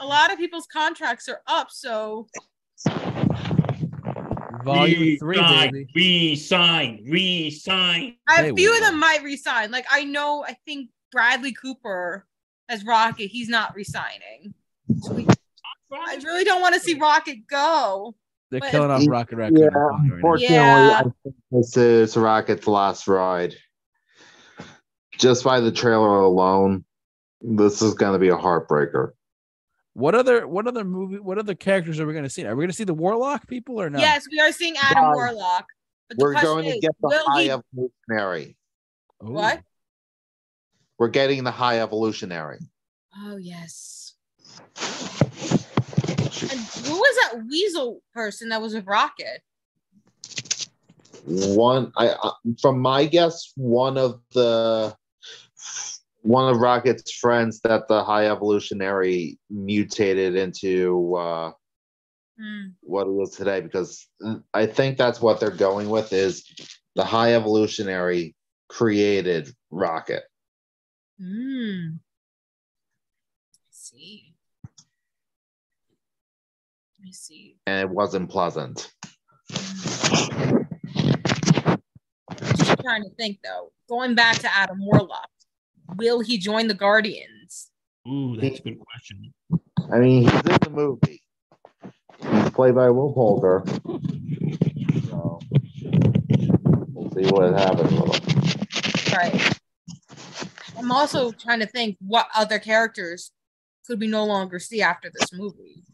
a 0.00 0.06
lot 0.06 0.32
of 0.32 0.38
people's 0.38 0.66
contracts 0.66 1.28
are 1.28 1.40
up. 1.46 1.68
So 1.70 2.28
Volume 4.64 5.18
three, 5.18 5.38
Resign, 5.38 5.72
baby. 5.72 5.88
Resign, 5.94 7.04
resign. 7.08 8.16
a 8.38 8.42
They 8.42 8.52
few 8.52 8.72
of 8.74 8.80
them 8.80 8.98
might 9.00 9.22
resign. 9.24 9.70
Like 9.72 9.86
I 9.90 10.04
know, 10.04 10.44
I 10.46 10.56
think 10.64 10.90
Bradley 11.10 11.52
Cooper 11.52 12.26
as 12.68 12.84
Rocket, 12.84 13.26
he's 13.26 13.48
not 13.48 13.74
resigning. 13.74 14.54
So 15.00 15.14
we- 15.14 15.26
I 15.94 16.16
really 16.24 16.44
don't 16.44 16.60
want 16.60 16.74
to 16.74 16.80
see 16.80 16.94
Rocket 16.94 17.46
go. 17.46 18.14
They're 18.50 18.60
killing 18.60 18.90
off 18.90 19.02
Rocket 19.08 19.36
Raccoon. 19.36 19.56
Yeah, 19.58 19.66
I'm 19.68 19.72
telling 19.72 20.04
you 20.04 20.10
right 20.10 20.16
unfortunately, 20.16 20.54
Yeah. 20.56 20.98
I 20.98 21.02
think 21.22 21.34
this 21.50 21.76
is 21.76 22.16
Rocket's 22.16 22.66
last 22.66 23.08
ride. 23.08 23.54
Just 25.18 25.44
by 25.44 25.60
the 25.60 25.72
trailer 25.72 26.20
alone, 26.20 26.84
this 27.40 27.80
is 27.82 27.94
going 27.94 28.12
to 28.12 28.18
be 28.18 28.28
a 28.28 28.36
heartbreaker. 28.36 29.12
What 29.94 30.14
other 30.14 30.48
what 30.48 30.66
other 30.66 30.84
movie 30.84 31.18
what 31.18 31.36
other 31.36 31.54
characters 31.54 32.00
are 32.00 32.06
we 32.06 32.14
gonna 32.14 32.30
see? 32.30 32.46
Are 32.46 32.56
we 32.56 32.64
gonna 32.64 32.72
see 32.72 32.84
the 32.84 32.94
Warlock 32.94 33.46
people 33.46 33.78
or 33.78 33.90
not? 33.90 34.00
Yes, 34.00 34.24
we 34.30 34.40
are 34.40 34.50
seeing 34.50 34.74
Adam 34.82 35.02
Wow. 35.04 35.12
Warlock. 35.14 35.66
But 36.08 36.16
We're 36.18 36.32
question 36.32 36.48
going 36.50 36.72
to 36.72 36.80
get 36.80 36.92
the 37.02 37.22
high 37.26 37.42
he- 37.42 37.50
evolutionary. 37.50 38.56
Ooh. 39.22 39.32
What? 39.32 39.60
We're 40.98 41.08
getting 41.08 41.44
the 41.44 41.50
high 41.50 41.80
evolutionary. 41.80 42.60
Oh 43.18 43.36
yes. 43.36 44.14
And 46.40 46.60
who 46.86 46.96
was 46.96 47.16
that 47.16 47.44
weasel 47.46 48.02
person 48.14 48.48
that 48.50 48.60
was 48.60 48.74
with 48.74 48.86
Rocket? 48.86 49.42
One, 51.24 51.92
I 51.96 52.08
uh, 52.08 52.32
from 52.60 52.80
my 52.80 53.06
guess, 53.06 53.52
one 53.56 53.96
of 53.98 54.20
the 54.32 54.96
one 56.22 56.52
of 56.52 56.60
Rocket's 56.60 57.12
friends 57.12 57.60
that 57.60 57.88
the 57.88 58.02
high 58.02 58.26
evolutionary 58.26 59.38
mutated 59.50 60.36
into 60.36 61.14
uh, 61.16 61.52
Hmm. 62.38 62.70
what 62.80 63.06
it 63.06 63.22
is 63.22 63.30
today 63.36 63.60
because 63.60 64.08
I 64.54 64.66
think 64.66 64.96
that's 64.96 65.20
what 65.20 65.38
they're 65.38 65.50
going 65.50 65.90
with 65.90 66.12
is 66.12 66.44
the 66.96 67.04
high 67.04 67.34
evolutionary 67.34 68.34
created 68.68 69.54
Rocket. 69.70 70.22
Hmm. 71.20 71.96
I 73.54 73.70
see. 73.70 74.31
I 77.12 77.14
see. 77.14 77.56
and 77.66 77.78
it 77.80 77.90
wasn't 77.94 78.30
pleasant. 78.30 78.90
Just 79.50 80.30
trying 82.80 83.02
to 83.02 83.10
think 83.18 83.40
though. 83.44 83.70
Going 83.86 84.14
back 84.14 84.38
to 84.38 84.54
Adam 84.54 84.78
Warlock, 84.80 85.28
will 85.96 86.20
he 86.20 86.38
join 86.38 86.68
the 86.68 86.74
Guardians? 86.74 87.70
Ooh, 88.08 88.38
that's 88.40 88.60
a 88.60 88.62
good 88.62 88.78
question. 88.78 89.34
I 89.92 89.98
mean, 89.98 90.22
he's 90.22 90.32
in 90.32 90.40
the 90.62 90.70
movie. 90.70 91.20
He's 92.18 92.50
played 92.50 92.74
by 92.74 92.88
Will 92.88 93.12
Poulter. 93.12 93.62
So 95.10 95.38
we'll 96.94 97.10
see 97.10 97.30
what 97.30 97.52
happens 97.52 97.92
with 97.92 98.14
him. 98.16 99.18
Right. 99.18 99.58
I'm 100.78 100.90
also 100.90 101.30
trying 101.32 101.60
to 101.60 101.66
think 101.66 101.98
what 102.00 102.28
other 102.34 102.58
characters 102.58 103.32
could 103.86 104.00
we 104.00 104.06
no 104.06 104.24
longer 104.24 104.58
see 104.58 104.80
after 104.80 105.10
this 105.12 105.30
movie. 105.34 105.84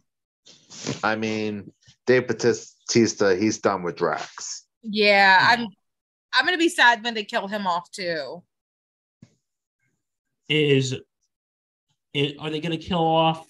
I 1.03 1.16
mean, 1.16 1.72
Dave 2.07 2.26
Bautista, 2.26 3.37
he's 3.37 3.59
done 3.59 3.83
with 3.83 3.97
Drax. 3.97 4.66
Yeah, 4.83 5.39
I'm 5.41 5.66
I'm 6.33 6.45
gonna 6.45 6.59
be 6.59 6.68
sad 6.68 7.03
when 7.03 7.14
they 7.14 7.24
kill 7.24 7.49
him 7.49 7.66
off 7.66 7.91
too. 7.91 8.43
Is, 10.49 10.95
is 12.14 12.33
are 12.39 12.51
they 12.51 12.61
going 12.61 12.79
to 12.79 12.85
kill 12.85 13.05
off? 13.05 13.47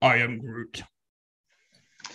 I 0.00 0.18
am 0.18 0.38
Groot. 0.38 0.82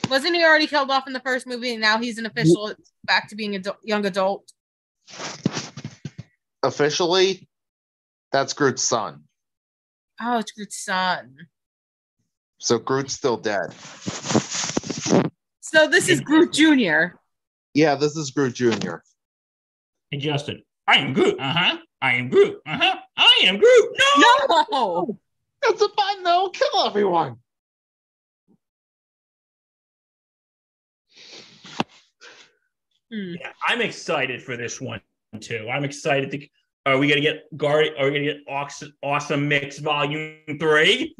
Wasn't 0.09 0.33
he 0.35 0.43
already 0.43 0.67
killed 0.67 0.89
off 0.89 1.07
in 1.07 1.13
the 1.13 1.19
first 1.19 1.45
movie 1.45 1.71
and 1.71 1.81
now 1.81 1.97
he's 1.97 2.17
an 2.17 2.25
official 2.25 2.73
back 3.05 3.27
to 3.29 3.35
being 3.35 3.55
a 3.55 3.59
adu- 3.59 3.75
young 3.83 4.05
adult? 4.05 4.49
Officially, 6.63 7.49
that's 8.31 8.53
Groot's 8.53 8.83
son. 8.83 9.23
Oh, 10.21 10.37
it's 10.37 10.51
Groot's 10.53 10.83
son. 10.83 11.35
So 12.63 12.79
Groot's 12.79 13.13
still 13.13 13.35
dead. 13.35 13.73
So 15.59 15.85
this 15.89 16.07
is 16.07 16.21
Groot 16.21 16.53
Jr. 16.53 17.17
Yeah, 17.73 17.95
this 17.95 18.15
is 18.15 18.31
Groot 18.31 18.53
Jr. 18.53 18.95
And 20.13 20.21
Justin, 20.21 20.63
I 20.87 20.95
am 20.95 21.11
Groot. 21.11 21.37
Uh 21.41 21.51
huh. 21.51 21.77
I 22.01 22.13
am 22.13 22.29
Groot. 22.29 22.61
Uh 22.65 22.77
huh. 22.81 22.95
I 23.17 23.41
am 23.43 23.57
Groot. 23.57 23.97
No. 24.17 24.65
No! 24.71 25.19
That's 25.61 25.81
a 25.81 25.89
fun 25.89 26.23
though. 26.23 26.51
Kill 26.53 26.85
everyone. 26.85 27.35
Hmm. 33.11 33.33
Yeah, 33.41 33.51
I'm 33.67 33.81
excited 33.81 34.41
for 34.41 34.55
this 34.55 34.79
one 34.79 35.01
too. 35.41 35.67
I'm 35.69 35.83
excited 35.83 36.31
to. 36.31 36.47
Are 36.85 36.97
we 36.97 37.09
gonna 37.09 37.19
get 37.19 37.43
guard? 37.57 37.87
Are 37.99 38.05
we 38.05 38.11
gonna 38.11 38.23
get 38.23 38.43
awesome, 38.47 38.93
awesome 39.03 39.49
mix 39.49 39.79
volume 39.79 40.37
three? 40.61 41.13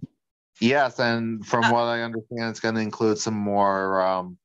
Yes, 0.60 1.00
and 1.00 1.46
from 1.46 1.66
Uh, 1.66 1.72
what 1.74 1.84
I 1.84 2.02
understand, 2.02 2.50
it's 2.50 2.60
going 2.60 2.76
to 2.76 2.82
include 2.82 3.18
some 3.18 3.34
more, 3.34 4.02
um, 4.02 4.38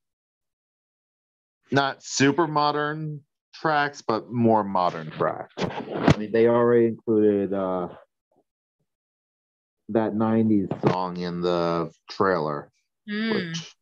not 1.70 2.02
super 2.02 2.46
modern 2.46 3.22
tracks, 3.54 4.02
but 4.02 4.30
more 4.30 4.64
modern 4.64 5.10
tracks. 5.10 5.52
I 5.58 6.16
mean, 6.16 6.32
they 6.32 6.48
already 6.48 6.86
included 6.86 7.52
uh, 7.52 7.88
that 9.90 10.12
'90s 10.14 10.68
song 10.90 11.16
in 11.18 11.40
the 11.40 11.90
trailer, 12.10 12.70
Hmm. 13.06 13.30
which, 13.32 13.76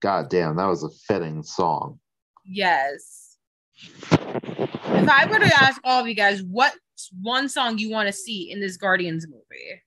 goddamn, 0.00 0.56
that 0.56 0.66
was 0.66 0.84
a 0.84 0.90
fitting 0.90 1.42
song. 1.42 1.98
Yes. 2.44 3.38
If 3.76 5.08
I 5.08 5.26
were 5.26 5.38
to 5.38 5.62
ask 5.62 5.80
all 5.84 6.00
of 6.00 6.06
you 6.06 6.14
guys, 6.14 6.42
what's 6.42 7.10
one 7.20 7.48
song 7.48 7.78
you 7.78 7.90
want 7.90 8.06
to 8.06 8.12
see 8.12 8.50
in 8.50 8.60
this 8.60 8.76
Guardians 8.76 9.26
movie? 9.26 9.82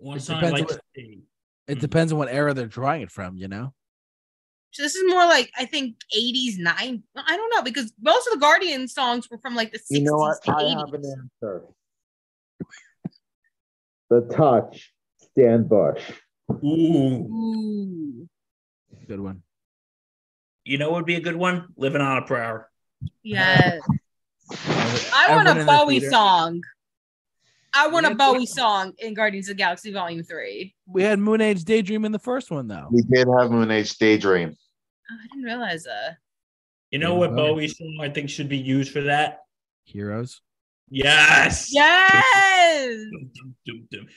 One 0.00 0.16
It 0.16 0.20
song 0.20 0.36
I 0.36 0.40
depends 0.40 0.60
like 0.60 0.70
on 0.70 0.76
to 0.76 0.82
see. 0.96 1.22
It 1.66 1.72
mm-hmm. 1.72 1.80
depends 1.80 2.12
on 2.12 2.18
what 2.18 2.28
era 2.28 2.54
they're 2.54 2.66
drawing 2.66 3.02
it 3.02 3.10
from, 3.10 3.36
you 3.36 3.48
know? 3.48 3.74
So 4.72 4.82
this 4.82 4.94
is 4.94 5.04
more 5.10 5.26
like 5.26 5.50
I 5.58 5.66
think 5.66 5.96
80s, 6.16 6.58
9. 6.58 7.02
I 7.16 7.36
don't 7.36 7.54
know 7.54 7.62
because 7.62 7.92
most 8.00 8.26
of 8.28 8.34
the 8.34 8.38
Guardian 8.38 8.88
songs 8.88 9.28
were 9.30 9.38
from 9.38 9.54
like 9.54 9.72
the 9.72 9.78
60s 9.78 9.82
You 9.90 10.02
know 10.04 10.16
what? 10.16 10.42
to 10.44 10.52
I 10.52 10.62
80s. 10.62 10.78
have 10.78 10.94
an 10.94 11.30
answer. 11.42 11.64
The 14.08 14.20
Touch, 14.34 14.92
Stan 15.20 15.64
Bush. 15.64 16.02
Ooh, 16.50 16.66
Ooh. 16.66 18.28
Good 19.06 19.20
one. 19.20 19.42
you 20.64 20.78
know 20.78 20.90
what 20.90 20.98
would 20.98 21.06
be 21.06 21.16
a 21.16 21.20
good 21.20 21.36
one? 21.36 21.66
Living 21.76 22.00
on 22.00 22.18
a 22.18 22.22
Prayer. 22.22 22.68
Yes. 23.22 23.80
I 24.66 25.34
want 25.34 25.46
Everyone 25.46 25.46
a 25.46 25.50
in 25.50 25.58
the 25.58 25.64
Bowie 25.64 26.00
song. 26.00 26.62
I 27.72 27.86
want 27.88 28.06
a 28.06 28.10
Yeah. 28.10 28.14
Bowie 28.16 28.46
song 28.46 28.92
in 28.98 29.14
Guardians 29.14 29.48
of 29.48 29.56
the 29.56 29.62
Galaxy 29.62 29.92
Volume 29.92 30.22
3. 30.22 30.74
We 30.86 31.02
had 31.02 31.18
Moon 31.18 31.40
Age 31.40 31.64
Daydream 31.64 32.04
in 32.04 32.12
the 32.12 32.18
first 32.18 32.50
one, 32.50 32.66
though. 32.68 32.88
We 32.90 33.02
did 33.02 33.26
have 33.38 33.50
Moon 33.50 33.70
Age 33.70 33.96
Daydream. 33.96 34.56
Oh, 35.10 35.14
I 35.22 35.26
didn't 35.28 35.44
realize 35.44 35.84
that. 35.84 36.16
You 36.90 36.98
know 36.98 37.14
what 37.14 37.30
Bowie. 37.36 37.52
Bowie 37.52 37.68
song 37.68 37.98
I 38.00 38.08
think 38.08 38.28
should 38.30 38.48
be 38.48 38.58
used 38.58 38.92
for 38.92 39.02
that? 39.02 39.40
Heroes. 39.84 40.40
Yes. 40.92 41.68
Yes. 41.72 42.96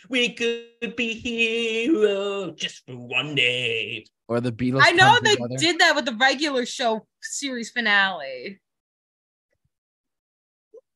We 0.09 0.33
could 0.33 0.95
be 0.95 1.13
heroes 1.13 2.53
just 2.55 2.83
for 2.87 2.95
one 2.95 3.35
day. 3.35 4.05
Or 4.27 4.41
the 4.41 4.51
Beatles. 4.51 4.81
I 4.83 4.91
know 4.91 5.19
they 5.23 5.35
together. 5.35 5.55
did 5.57 5.79
that 5.79 5.95
with 5.95 6.05
the 6.05 6.15
regular 6.15 6.65
show 6.65 7.05
series 7.21 7.69
finale. 7.69 8.59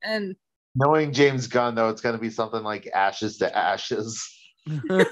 And 0.01 0.35
Knowing 0.79 1.11
James 1.11 1.47
Gunn, 1.47 1.73
though, 1.73 1.89
it's 1.89 2.01
going 2.01 2.13
to 2.13 2.21
be 2.21 2.29
something 2.29 2.61
like 2.61 2.85
Ashes 2.93 3.39
to 3.39 3.57
Ashes. 3.57 4.23
Could 4.67 5.09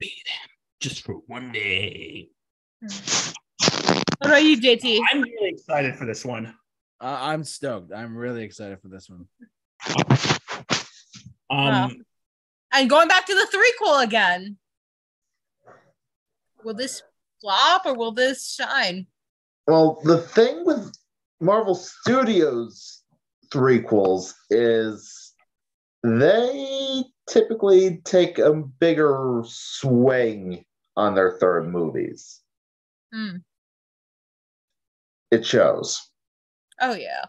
be 0.00 0.12
them 0.26 0.48
just 0.80 1.04
for 1.04 1.14
one 1.28 1.52
day. 1.52 2.28
what 2.80 3.36
about 4.20 4.42
you, 4.42 4.60
JT? 4.60 4.98
I'm 5.12 5.22
really 5.22 5.50
excited 5.50 5.94
for 5.94 6.06
this 6.06 6.24
one. 6.24 6.46
Uh, 7.00 7.16
I'm 7.20 7.44
stoked. 7.44 7.92
I'm 7.92 8.16
really 8.16 8.42
excited 8.42 8.80
for 8.80 8.88
this 8.88 9.08
one. 9.08 9.28
Um, 11.48 12.04
And 12.72 12.90
going 12.90 13.06
back 13.06 13.26
to 13.26 13.34
the 13.34 13.46
threequel 13.56 14.02
again. 14.02 14.56
Will 16.64 16.74
this 16.74 17.00
flop 17.40 17.86
or 17.86 17.94
will 17.94 18.10
this 18.10 18.54
shine? 18.54 19.06
Well, 19.66 20.00
the 20.04 20.18
thing 20.18 20.64
with 20.64 20.92
Marvel 21.40 21.74
Studios 21.74 23.02
threequels 23.50 24.34
is 24.50 25.32
they 26.02 27.04
typically 27.28 28.02
take 28.04 28.38
a 28.38 28.52
bigger 28.52 29.42
swing 29.46 30.64
on 30.96 31.14
their 31.14 31.38
third 31.38 31.68
movies. 31.68 32.40
Hmm. 33.12 33.36
It 35.30 35.46
shows. 35.46 36.00
Oh 36.80 36.94
yeah. 36.94 37.24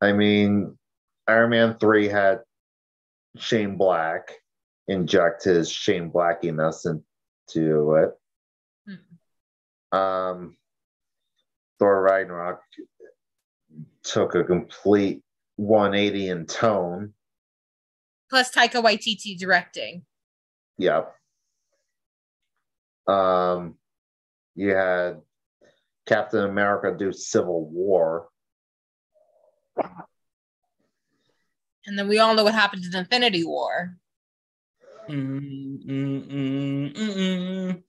I 0.00 0.12
mean, 0.12 0.78
Iron 1.26 1.50
Man 1.50 1.76
3 1.78 2.08
had 2.08 2.40
Shane 3.36 3.76
Black 3.76 4.32
inject 4.86 5.44
his 5.44 5.70
Shane 5.70 6.10
Blackiness 6.10 6.86
into 7.54 7.94
it. 7.94 9.96
Um, 9.96 10.56
Thor 11.78 12.02
Ragnarok 12.02 12.60
took 14.02 14.34
a 14.34 14.44
complete 14.44 15.22
180 15.56 16.28
in 16.28 16.46
tone. 16.46 17.14
Plus 18.30 18.50
Taika 18.50 18.82
Waititi 18.82 19.38
directing. 19.38 20.02
Yep. 20.78 21.14
Um, 23.06 23.76
you 24.54 24.74
had 24.74 25.20
Captain 26.06 26.44
America 26.44 26.94
do 26.96 27.12
Civil 27.12 27.68
War. 27.70 28.28
And 31.86 31.98
then 31.98 32.08
we 32.08 32.18
all 32.18 32.34
know 32.34 32.44
what 32.44 32.54
happened 32.54 32.84
in 32.84 32.94
Infinity 32.94 33.44
War. 33.44 33.96
Mm, 35.08 35.86
mm, 35.86 36.92
mm. 36.94 37.82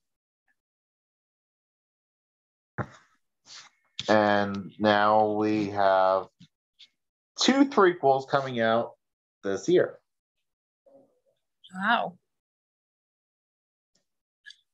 And 4.07 4.71
now 4.79 5.31
we 5.33 5.69
have 5.71 6.27
two 7.39 7.65
threequels 7.65 8.27
coming 8.29 8.61
out 8.61 8.91
this 9.43 9.67
year. 9.67 9.99
Wow. 11.75 12.17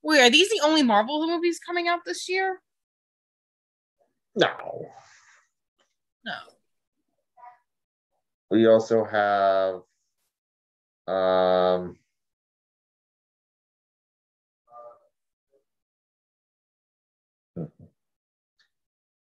Wait, 0.03 0.21
are 0.21 0.29
these 0.29 0.49
the 0.49 0.61
only 0.63 0.83
Marvel 0.83 1.27
movies 1.27 1.59
coming 1.59 1.87
out 1.87 2.01
this 2.05 2.29
year? 2.29 2.61
No. 4.35 4.85
No. 6.23 6.33
We 8.51 8.67
also 8.67 9.03
have 9.03 9.81
um 11.07 11.97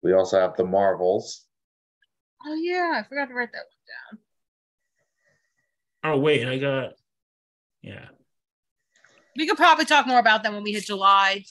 we 0.05 0.13
also 0.13 0.39
have 0.39 0.55
the 0.57 0.65
Marvels. 0.65 1.45
Oh 2.47 2.55
yeah, 2.55 2.93
I 3.03 3.09
forgot 3.09 3.27
to 3.29 3.35
write 3.35 3.51
that 3.53 3.65
one 4.13 4.21
down. 6.05 6.15
Oh 6.17 6.19
wait, 6.21 6.47
I 6.47 6.59
got. 6.59 6.91
Yeah, 7.83 8.07
We 9.37 9.47
could 9.47 9.59
probably 9.59 9.85
talk 9.85 10.07
more 10.07 10.19
about 10.19 10.43
them 10.43 10.55
when 10.55 10.63
we 10.63 10.73
hit 10.73 10.85
July. 10.87 11.45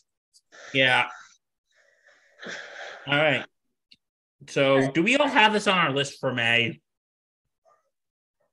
yeah. 0.73 1.07
All 3.05 3.15
right. 3.15 3.45
So, 4.49 4.89
do 4.91 5.03
we 5.03 5.15
all 5.17 5.27
have 5.27 5.53
this 5.53 5.67
on 5.67 5.77
our 5.77 5.91
list 5.91 6.19
for 6.19 6.33
May? 6.33 6.81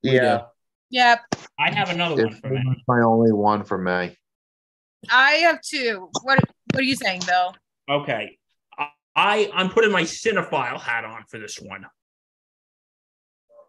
Yeah, 0.03 0.43
Yep. 0.91 1.21
I 1.59 1.71
have 1.73 1.89
another 1.91 2.23
one 2.25 2.35
for 2.35 2.49
May. 2.51 2.63
my 2.89 3.01
only 3.03 3.33
one 3.33 3.65
for 3.65 3.79
May. 3.79 4.17
I 5.11 5.33
have 5.33 5.61
two. 5.63 6.09
What 6.23 6.41
what 6.73 6.81
are 6.81 6.83
you 6.83 6.97
saying, 6.97 7.23
Bill? 7.27 7.55
Okay. 7.89 8.39
I, 9.21 9.39
I 9.45 9.51
I'm 9.55 9.71
putting 9.71 9.93
my 9.93 10.03
cinephile 10.03 10.81
hat 10.81 11.05
on 11.05 11.25
for 11.29 11.39
this 11.39 11.61
one. 11.61 11.85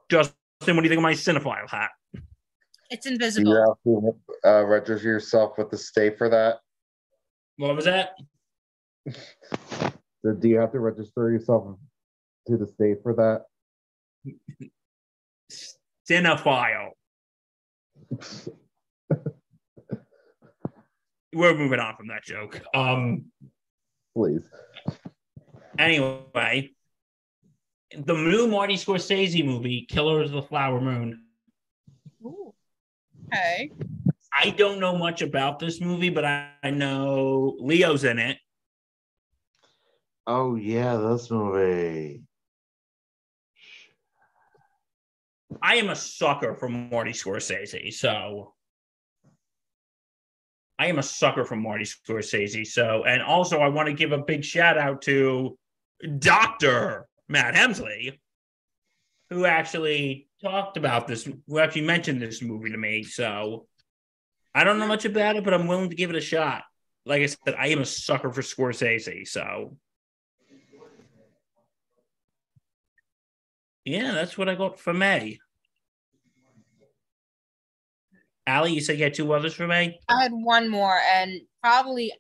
Justin, 0.10 0.34
what 0.68 0.78
do 0.78 0.84
you 0.84 0.90
think 0.90 1.00
of 1.00 1.04
my 1.04 1.14
cinephile 1.14 1.70
hat? 1.70 1.90
It's 2.90 3.06
invisible. 3.06 3.52
you 3.52 3.58
have 3.58 3.78
to 3.86 4.16
uh, 4.50 4.64
register 4.66 5.08
yourself 5.08 5.58
with 5.58 5.70
the 5.70 5.78
state 5.78 6.18
for 6.18 6.30
that? 6.30 6.60
What 7.58 7.76
was 7.76 7.86
that? 7.86 8.16
So 10.24 10.34
do 10.34 10.50
you 10.50 10.60
have 10.60 10.72
to 10.74 10.80
register 10.80 11.32
yourself 11.32 11.78
to 12.48 12.58
the 12.58 12.68
state 12.68 12.98
for 13.02 13.14
that? 13.16 13.46
Cinephile. 16.10 16.92
We're 21.34 21.56
moving 21.56 21.80
on 21.80 21.96
from 21.96 22.08
that 22.08 22.24
joke. 22.24 22.62
Um. 22.74 23.26
Please. 24.14 24.44
Anyway, 25.78 26.72
the 27.98 28.14
new 28.14 28.48
Marty 28.48 28.76
Scorsese 28.76 29.46
movie, 29.46 29.86
Killers 29.90 30.30
of 30.30 30.36
the 30.36 30.42
Flower 30.42 30.82
Moon. 30.82 31.24
Ooh. 32.24 32.54
Okay. 33.28 33.72
I 34.38 34.50
don't 34.52 34.80
know 34.80 34.98
much 34.98 35.22
about 35.22 35.60
this 35.60 35.82
movie, 35.82 36.10
but 36.10 36.26
I, 36.26 36.50
I 36.64 36.72
know 36.72 37.56
Leo's 37.60 38.04
in 38.04 38.20
it. 38.20 38.38
Oh 40.28 40.56
yeah, 40.56 40.98
this 40.98 41.30
movie. 41.30 42.24
I 45.62 45.76
am 45.76 45.90
a 45.90 45.96
sucker 45.96 46.56
for 46.56 46.70
Marty 46.70 47.12
Scorsese, 47.12 47.94
so 47.94 48.54
I 50.80 50.88
am 50.88 50.98
a 50.98 51.04
sucker 51.04 51.44
for 51.44 51.56
Marty 51.56 51.84
Scorsese. 51.84 52.66
So, 52.66 53.04
and 53.04 53.22
also 53.22 53.60
I 53.60 53.68
want 53.68 53.88
to 53.88 53.94
give 53.94 54.14
a 54.14 54.18
big 54.18 54.44
shout 54.44 54.78
out 54.78 55.02
to 55.04 55.58
Dr. 56.20 57.08
Matt 57.28 57.56
Hemsley, 57.56 58.20
who 59.30 59.46
actually 59.46 60.28
talked 60.42 60.78
about 60.78 61.08
this, 61.08 61.28
who 61.48 61.60
actually 61.60 61.82
mentioned 61.82 62.22
this 62.22 62.42
movie 62.42 62.72
to 62.72 62.78
me. 62.78 63.04
So 63.04 63.68
I 64.54 64.64
don't 64.64 64.80
know 64.80 64.88
much 64.88 65.06
about 65.06 65.36
it, 65.36 65.44
but 65.44 65.54
I'm 65.54 65.68
willing 65.68 65.90
to 65.90 65.96
give 65.96 66.10
it 66.10 66.16
a 66.16 66.22
shot. 66.22 66.64
Like 67.06 67.22
I 67.22 67.26
said, 67.28 67.56
I 67.58 67.68
am 67.68 67.80
a 67.80 67.86
sucker 67.86 68.32
for 68.32 68.42
Scorsese. 68.42 69.28
So 69.28 69.78
yeah, 73.86 74.12
that's 74.12 74.38
what 74.38 74.50
I 74.50 74.56
got 74.56 74.80
for 74.80 74.94
May. 74.94 75.40
Allie, 78.46 78.74
you 78.74 78.82
said 78.82 78.98
you 78.98 79.04
had 79.04 79.14
two 79.14 79.34
others 79.34 79.54
for 79.54 79.68
May? 79.68 80.00
I 80.10 80.24
had 80.24 80.32
one 80.34 80.68
more, 80.70 81.00
and 81.14 81.42
probably 81.62 82.12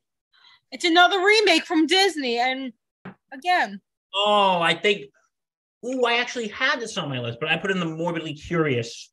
it's 0.71 0.85
another 0.85 1.19
remake 1.19 1.65
from 1.65 1.87
Disney. 1.87 2.37
And 2.37 2.73
again, 3.31 3.81
Oh, 4.13 4.59
I 4.61 4.73
think. 4.75 5.05
Ooh, 5.85 6.03
I 6.05 6.15
actually 6.15 6.49
had 6.49 6.79
this 6.79 6.97
on 6.97 7.09
my 7.09 7.19
list, 7.19 7.39
but 7.39 7.49
I 7.49 7.57
put 7.57 7.71
in 7.71 7.79
the 7.79 7.85
morbidly 7.85 8.33
curious 8.33 9.11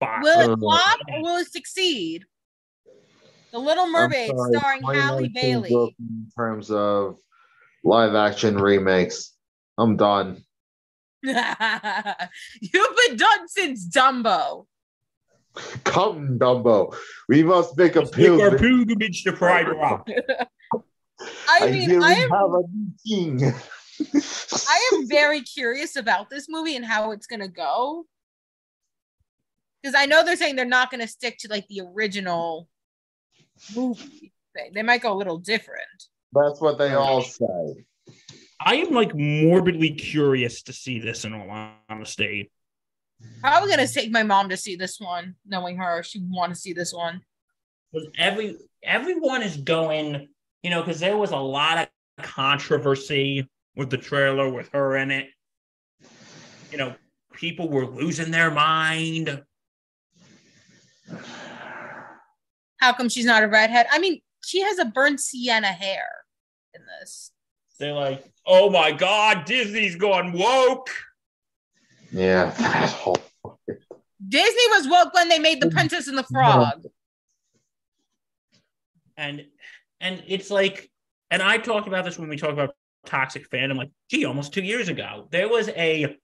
box. 0.00 0.22
will 0.24 0.40
it 0.40 0.50
Uh, 0.50 0.56
flop 0.56 0.98
or 1.12 1.22
will 1.22 1.36
it 1.36 1.50
succeed? 1.52 2.24
The 3.52 3.58
Little 3.58 3.86
Mermaid, 3.88 4.30
sorry, 4.30 4.56
starring 4.56 4.82
Halle 4.82 5.28
Bailey. 5.28 5.72
In 5.98 6.28
terms 6.36 6.70
of 6.70 7.18
live 7.84 8.14
action 8.14 8.56
remakes, 8.58 9.34
I'm 9.78 9.96
done. 9.96 10.44
You've 11.22 11.36
been 11.42 13.16
done 13.16 13.48
since 13.48 13.88
Dumbo. 13.88 14.66
Come, 15.84 16.38
Dumbo. 16.38 16.94
We 17.28 17.42
must 17.42 17.76
make 17.76 17.96
a 17.96 18.00
Let's 18.00 18.16
make 18.16 18.28
our 18.30 18.36
pilgrimage. 18.56 18.60
pilgrimage 18.60 19.24
to 19.24 19.32
Pride 19.32 19.68
Rock. 19.68 20.08
I 21.48 21.60
I 21.62 21.70
mean, 21.70 22.02
I 22.02 22.12
am 22.12 22.30
have 22.30 22.52
a 22.52 22.62
new 22.72 22.92
king. 23.06 23.42
I 24.68 24.90
am 24.92 25.08
very 25.08 25.40
curious 25.40 25.96
about 25.96 26.30
this 26.30 26.46
movie 26.48 26.76
and 26.76 26.84
how 26.84 27.12
it's 27.12 27.26
gonna 27.26 27.48
go. 27.48 28.04
Because 29.82 29.94
I 29.96 30.06
know 30.06 30.24
they're 30.24 30.36
saying 30.36 30.56
they're 30.56 30.64
not 30.64 30.90
gonna 30.90 31.08
stick 31.08 31.38
to 31.38 31.48
like 31.48 31.66
the 31.68 31.82
original 31.94 32.68
movie 33.74 34.32
thing. 34.54 34.72
They 34.74 34.82
might 34.82 35.02
go 35.02 35.12
a 35.12 35.16
little 35.16 35.38
different. 35.38 35.82
That's 36.32 36.60
what 36.60 36.78
they 36.78 36.94
all 36.94 37.22
say. 37.22 37.84
I 38.60 38.76
am 38.76 38.90
like 38.92 39.14
morbidly 39.14 39.92
curious 39.92 40.62
to 40.64 40.72
see 40.72 40.98
this 40.98 41.24
in 41.24 41.32
all 41.32 41.72
honesty. 41.88 42.50
Probably 43.40 43.70
gonna 43.70 43.88
take 43.88 44.10
my 44.10 44.22
mom 44.22 44.48
to 44.50 44.56
see 44.56 44.76
this 44.76 45.00
one, 45.00 45.34
knowing 45.46 45.78
her. 45.78 46.02
She 46.02 46.20
want 46.20 46.52
to 46.54 46.60
see 46.60 46.72
this 46.72 46.92
one. 46.92 47.22
Because 47.92 48.08
every 48.18 48.56
everyone 48.82 49.42
is 49.42 49.56
going, 49.56 50.28
you 50.62 50.70
know, 50.70 50.82
because 50.82 51.00
there 51.00 51.16
was 51.16 51.30
a 51.30 51.36
lot 51.36 51.78
of 51.78 52.24
controversy 52.24 53.48
with 53.76 53.90
the 53.90 53.96
trailer 53.96 54.48
with 54.50 54.68
her 54.72 54.96
in 54.96 55.10
it. 55.10 55.28
You 56.70 56.78
know, 56.78 56.94
people 57.32 57.68
were 57.68 57.86
losing 57.86 58.30
their 58.30 58.50
mind. 58.50 59.42
How 62.78 62.92
come 62.92 63.08
she's 63.08 63.24
not 63.24 63.42
a 63.42 63.48
redhead? 63.48 63.86
I 63.90 63.98
mean, 63.98 64.20
she 64.44 64.62
has 64.62 64.78
a 64.78 64.84
burnt 64.84 65.20
sienna 65.20 65.68
hair 65.68 66.06
in 66.74 66.82
this. 67.00 67.32
They're 67.78 67.92
like, 67.92 68.24
oh 68.46 68.70
my 68.70 68.92
God, 68.92 69.44
Disney's 69.44 69.96
gone 69.96 70.32
woke. 70.32 70.90
Yeah, 72.10 72.50
that 72.58 72.90
whole 72.90 73.18
Disney 74.26 74.62
was 74.70 74.88
woke 74.88 75.14
when 75.14 75.28
they 75.28 75.38
made 75.38 75.60
the 75.60 75.70
Princess 75.70 76.08
and 76.08 76.18
the 76.18 76.24
Frog. 76.24 76.84
and 79.16 79.44
and 80.00 80.22
it's 80.26 80.50
like 80.50 80.90
and 81.30 81.42
i 81.42 81.56
talked 81.58 81.88
about 81.88 82.04
this 82.04 82.18
when 82.18 82.28
we 82.28 82.36
talked 82.36 82.52
about 82.52 82.74
toxic 83.06 83.48
fandom 83.50 83.76
like 83.76 83.90
gee 84.10 84.24
almost 84.24 84.52
two 84.52 84.62
years 84.62 84.88
ago 84.88 85.28
there 85.30 85.48
was 85.48 85.68
a 85.70 86.16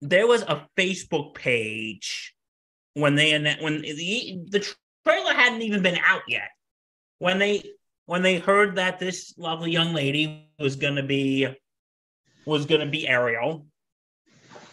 there 0.00 0.26
was 0.26 0.42
a 0.42 0.66
facebook 0.76 1.34
page 1.34 2.34
when 2.94 3.14
they 3.14 3.32
when 3.60 3.82
the, 3.82 4.38
the 4.48 4.74
trailer 5.04 5.34
hadn't 5.34 5.62
even 5.62 5.82
been 5.82 5.98
out 6.06 6.22
yet 6.28 6.48
when 7.18 7.38
they 7.38 7.62
when 8.06 8.22
they 8.22 8.38
heard 8.38 8.76
that 8.76 8.98
this 8.98 9.34
lovely 9.36 9.70
young 9.70 9.92
lady 9.92 10.50
was 10.58 10.76
gonna 10.76 11.02
be 11.02 11.46
was 12.46 12.64
gonna 12.64 12.86
be 12.86 13.06
ariel 13.06 13.66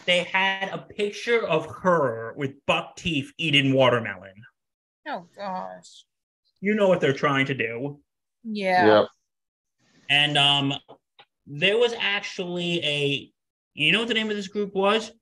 they 0.06 0.24
had 0.24 0.70
a 0.70 0.78
picture 0.78 1.46
of 1.46 1.66
her 1.82 2.32
with 2.36 2.54
buck 2.66 2.96
teeth 2.96 3.30
eating 3.36 3.74
watermelon 3.74 4.32
Oh 5.10 5.26
gosh. 5.34 6.04
You 6.60 6.74
know 6.74 6.88
what 6.88 7.00
they're 7.00 7.12
trying 7.12 7.46
to 7.46 7.54
do. 7.54 8.00
Yeah. 8.44 9.00
Yep. 9.00 9.08
And 10.10 10.38
um 10.38 10.74
there 11.46 11.78
was 11.78 11.94
actually 11.98 12.84
a 12.84 13.32
you 13.74 13.92
know 13.92 14.00
what 14.00 14.08
the 14.08 14.14
name 14.14 14.30
of 14.30 14.36
this 14.36 14.48
group 14.48 14.74
was? 14.74 15.12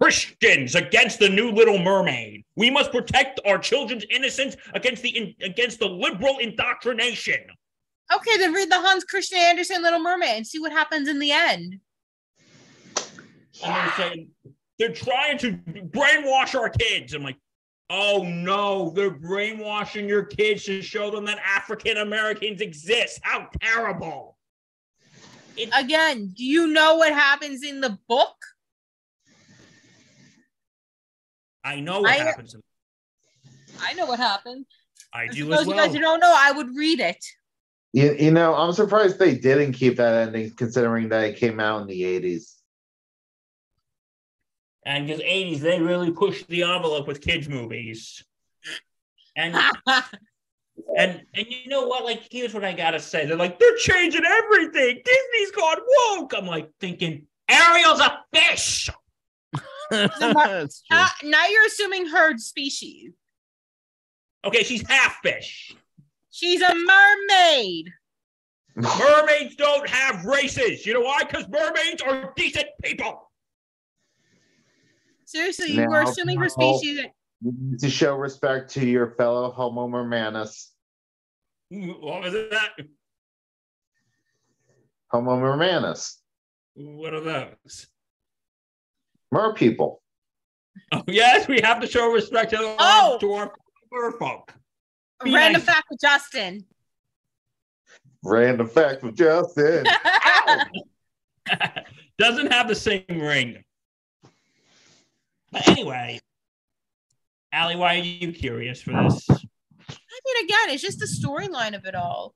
Christians 0.00 0.74
against 0.74 1.18
the 1.18 1.28
new 1.28 1.50
little 1.50 1.78
mermaid. 1.78 2.44
We 2.56 2.70
must 2.70 2.90
protect 2.90 3.40
our 3.46 3.58
children's 3.58 4.04
innocence 4.10 4.56
against 4.74 5.02
the 5.02 5.10
in, 5.10 5.34
against 5.42 5.78
the 5.78 5.86
liberal 5.86 6.38
indoctrination. 6.38 7.40
Okay, 8.14 8.36
then 8.38 8.52
read 8.52 8.70
the 8.70 8.80
Hans 8.80 9.04
Christian 9.04 9.38
Andersen 9.38 9.82
Little 9.82 10.00
Mermaid 10.00 10.36
and 10.36 10.46
see 10.46 10.60
what 10.60 10.72
happens 10.72 11.08
in 11.08 11.18
the 11.18 11.32
end. 11.32 11.80
And 13.64 13.74
they're 13.74 13.92
saying 13.96 14.30
they're 14.78 14.92
trying 14.92 15.38
to 15.38 15.52
brainwash 15.52 16.54
our 16.54 16.68
kids. 16.68 17.14
I'm 17.14 17.22
like, 17.22 17.36
oh 17.90 18.22
no, 18.24 18.90
they're 18.90 19.10
brainwashing 19.10 20.08
your 20.08 20.24
kids 20.24 20.64
to 20.64 20.82
show 20.82 21.10
them 21.10 21.24
that 21.26 21.38
African 21.38 21.98
Americans 21.98 22.60
exist. 22.60 23.20
How 23.22 23.48
terrible. 23.60 24.36
Again, 25.78 26.32
do 26.36 26.44
you 26.44 26.66
know 26.66 26.96
what 26.96 27.12
happens 27.12 27.62
in 27.62 27.80
the 27.80 27.98
book? 28.08 28.36
I 31.64 31.80
know 31.80 32.00
what 32.02 32.10
I- 32.10 32.16
happens. 32.16 32.54
in- 32.54 32.62
I 33.80 33.92
know 33.94 34.06
what 34.06 34.18
happens. 34.18 34.66
I 35.12 35.28
do 35.28 35.52
as 35.52 35.62
of 35.62 35.68
you 35.68 35.74
guys 35.74 35.92
who 35.94 36.00
don't 36.00 36.20
know, 36.20 36.32
I 36.34 36.52
would 36.52 36.74
read 36.76 37.00
it. 37.00 37.24
You, 37.92 38.14
you 38.18 38.30
know, 38.30 38.54
I'm 38.54 38.72
surprised 38.72 39.18
they 39.18 39.36
didn't 39.36 39.72
keep 39.72 39.96
that 39.96 40.26
ending, 40.26 40.50
considering 40.54 41.08
that 41.08 41.24
it 41.24 41.36
came 41.36 41.58
out 41.60 41.80
in 41.82 41.86
the 41.86 42.02
80s. 42.02 42.55
And 44.86 45.04
because 45.04 45.20
80s, 45.20 45.58
they 45.58 45.80
really 45.80 46.12
pushed 46.12 46.46
the 46.46 46.62
envelope 46.62 47.08
with 47.08 47.20
kids' 47.20 47.48
movies. 47.48 48.24
And 49.36 49.54
and 50.96 51.22
and 51.34 51.46
you 51.48 51.66
know 51.66 51.88
what? 51.88 52.04
Like, 52.04 52.22
here's 52.30 52.54
what 52.54 52.64
I 52.64 52.72
gotta 52.72 53.00
say. 53.00 53.26
They're 53.26 53.36
like, 53.36 53.58
they're 53.58 53.76
changing 53.78 54.24
everything. 54.24 55.02
Disney's 55.04 55.50
gone 55.50 55.78
woke. 55.88 56.32
I'm 56.36 56.46
like 56.46 56.70
thinking, 56.80 57.26
Ariel's 57.50 57.98
a 57.98 58.20
fish. 58.32 58.88
That's 59.90 60.82
true. 60.82 60.96
Uh, 60.96 61.08
now 61.24 61.46
you're 61.46 61.66
assuming 61.66 62.06
herd 62.06 62.40
species. 62.40 63.12
Okay, 64.44 64.62
she's 64.62 64.88
half 64.88 65.16
fish. 65.20 65.74
She's 66.30 66.62
a 66.62 66.72
mermaid. 66.72 67.90
Mermaids 68.76 69.56
don't 69.56 69.88
have 69.88 70.24
races. 70.24 70.86
You 70.86 70.94
know 70.94 71.00
why? 71.00 71.24
Because 71.24 71.48
mermaids 71.48 72.02
are 72.02 72.32
decent 72.36 72.66
people. 72.84 73.25
Seriously, 75.26 75.72
you 75.72 75.82
were 75.88 76.02
Now, 76.02 76.08
assuming 76.08 76.38
her 76.38 76.48
species. 76.48 77.00
To 77.80 77.90
show 77.90 78.14
respect 78.16 78.70
to 78.74 78.86
your 78.86 79.10
fellow 79.10 79.50
Homo 79.50 79.88
Mermanus. 79.88 80.68
What 81.68 82.22
was 82.22 82.32
that? 82.32 82.70
Homo 85.10 85.36
Mermanus. 85.36 86.16
What 86.74 87.12
are 87.12 87.20
those? 87.20 87.88
Mer 89.32 89.52
people. 89.52 90.00
Oh, 90.92 91.02
yes, 91.08 91.48
we 91.48 91.60
have 91.60 91.80
to 91.80 91.86
show 91.86 92.12
respect 92.12 92.50
to, 92.50 92.58
our 92.58 92.76
Oh! 92.78 93.18
to 93.20 93.32
our 93.32 93.52
merfolk. 93.92 94.48
Be 95.24 95.34
Random 95.34 95.60
nice. 95.60 95.64
fact 95.64 95.86
with 95.90 96.00
Justin. 96.00 96.64
Random 98.22 98.68
fact 98.68 99.02
with 99.02 99.16
Justin. 99.16 99.84
Doesn't 102.18 102.52
have 102.52 102.68
the 102.68 102.74
same 102.74 103.04
ring. 103.08 103.64
But 105.56 105.68
anyway, 105.68 106.20
Allie, 107.52 107.76
why 107.76 107.96
are 107.96 108.02
you 108.02 108.32
curious 108.32 108.82
for 108.82 108.90
this? 108.90 109.26
I 109.30 109.34
mean, 109.34 110.44
again, 110.44 110.70
it's 110.70 110.82
just 110.82 110.98
the 110.98 111.06
storyline 111.06 111.74
of 111.74 111.86
it 111.86 111.94
all. 111.94 112.34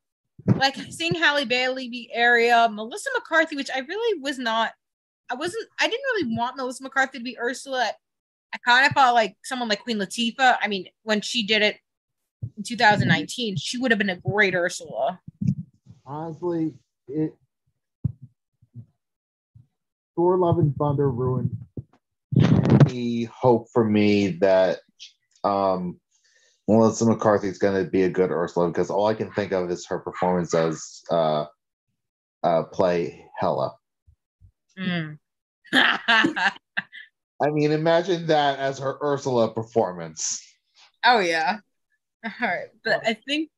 Like 0.56 0.74
seeing 0.90 1.14
Halle 1.14 1.44
Bailey 1.44 1.88
be 1.90 2.10
Ariel, 2.14 2.70
Melissa 2.70 3.10
McCarthy, 3.14 3.56
which 3.56 3.68
I 3.74 3.80
really 3.80 4.20
was 4.20 4.38
not. 4.38 4.72
I 5.30 5.34
wasn't. 5.34 5.68
I 5.78 5.86
didn't 5.86 6.04
really 6.14 6.34
want 6.34 6.56
Melissa 6.56 6.82
McCarthy 6.82 7.18
to 7.18 7.24
be 7.24 7.38
Ursula. 7.38 7.92
I 8.54 8.58
kind 8.66 8.86
of 8.86 8.92
felt 8.92 9.14
like 9.14 9.36
someone 9.44 9.68
like 9.68 9.82
Queen 9.82 9.98
Latifah. 9.98 10.56
I 10.62 10.68
mean, 10.68 10.86
when 11.02 11.20
she 11.20 11.46
did 11.46 11.60
it 11.62 11.76
in 12.56 12.62
2019, 12.62 13.56
she 13.56 13.76
would 13.76 13.90
have 13.90 13.98
been 13.98 14.10
a 14.10 14.16
great 14.16 14.54
Ursula. 14.54 15.20
Honestly, 16.06 16.72
it 17.06 17.34
Thor 20.16 20.38
Love 20.38 20.58
and 20.58 20.74
Thunder 20.76 21.10
ruined 21.10 21.54
any 22.90 23.24
hope 23.24 23.68
for 23.72 23.84
me 23.84 24.28
that 24.40 24.80
um 25.44 25.98
Melissa 26.68 27.04
McCarthy 27.04 27.48
is 27.48 27.58
going 27.58 27.84
to 27.84 27.90
be 27.90 28.04
a 28.04 28.08
good 28.08 28.30
Ursula 28.30 28.68
because 28.68 28.90
all 28.90 29.06
I 29.06 29.14
can 29.14 29.32
think 29.32 29.52
of 29.52 29.70
is 29.70 29.86
her 29.86 29.98
performance 29.98 30.54
as 30.54 31.02
uh, 31.10 31.46
uh, 32.44 32.62
play 32.64 33.24
Hela. 33.36 33.74
Mm. 34.78 35.18
I 35.72 36.52
mean, 37.40 37.72
imagine 37.72 38.28
that 38.28 38.60
as 38.60 38.78
her 38.78 38.98
Ursula 39.02 39.52
performance. 39.52 40.40
oh 41.04 41.18
yeah. 41.18 41.58
All 42.24 42.32
right, 42.40 42.68
but 42.84 43.04
I 43.06 43.14
think 43.26 43.50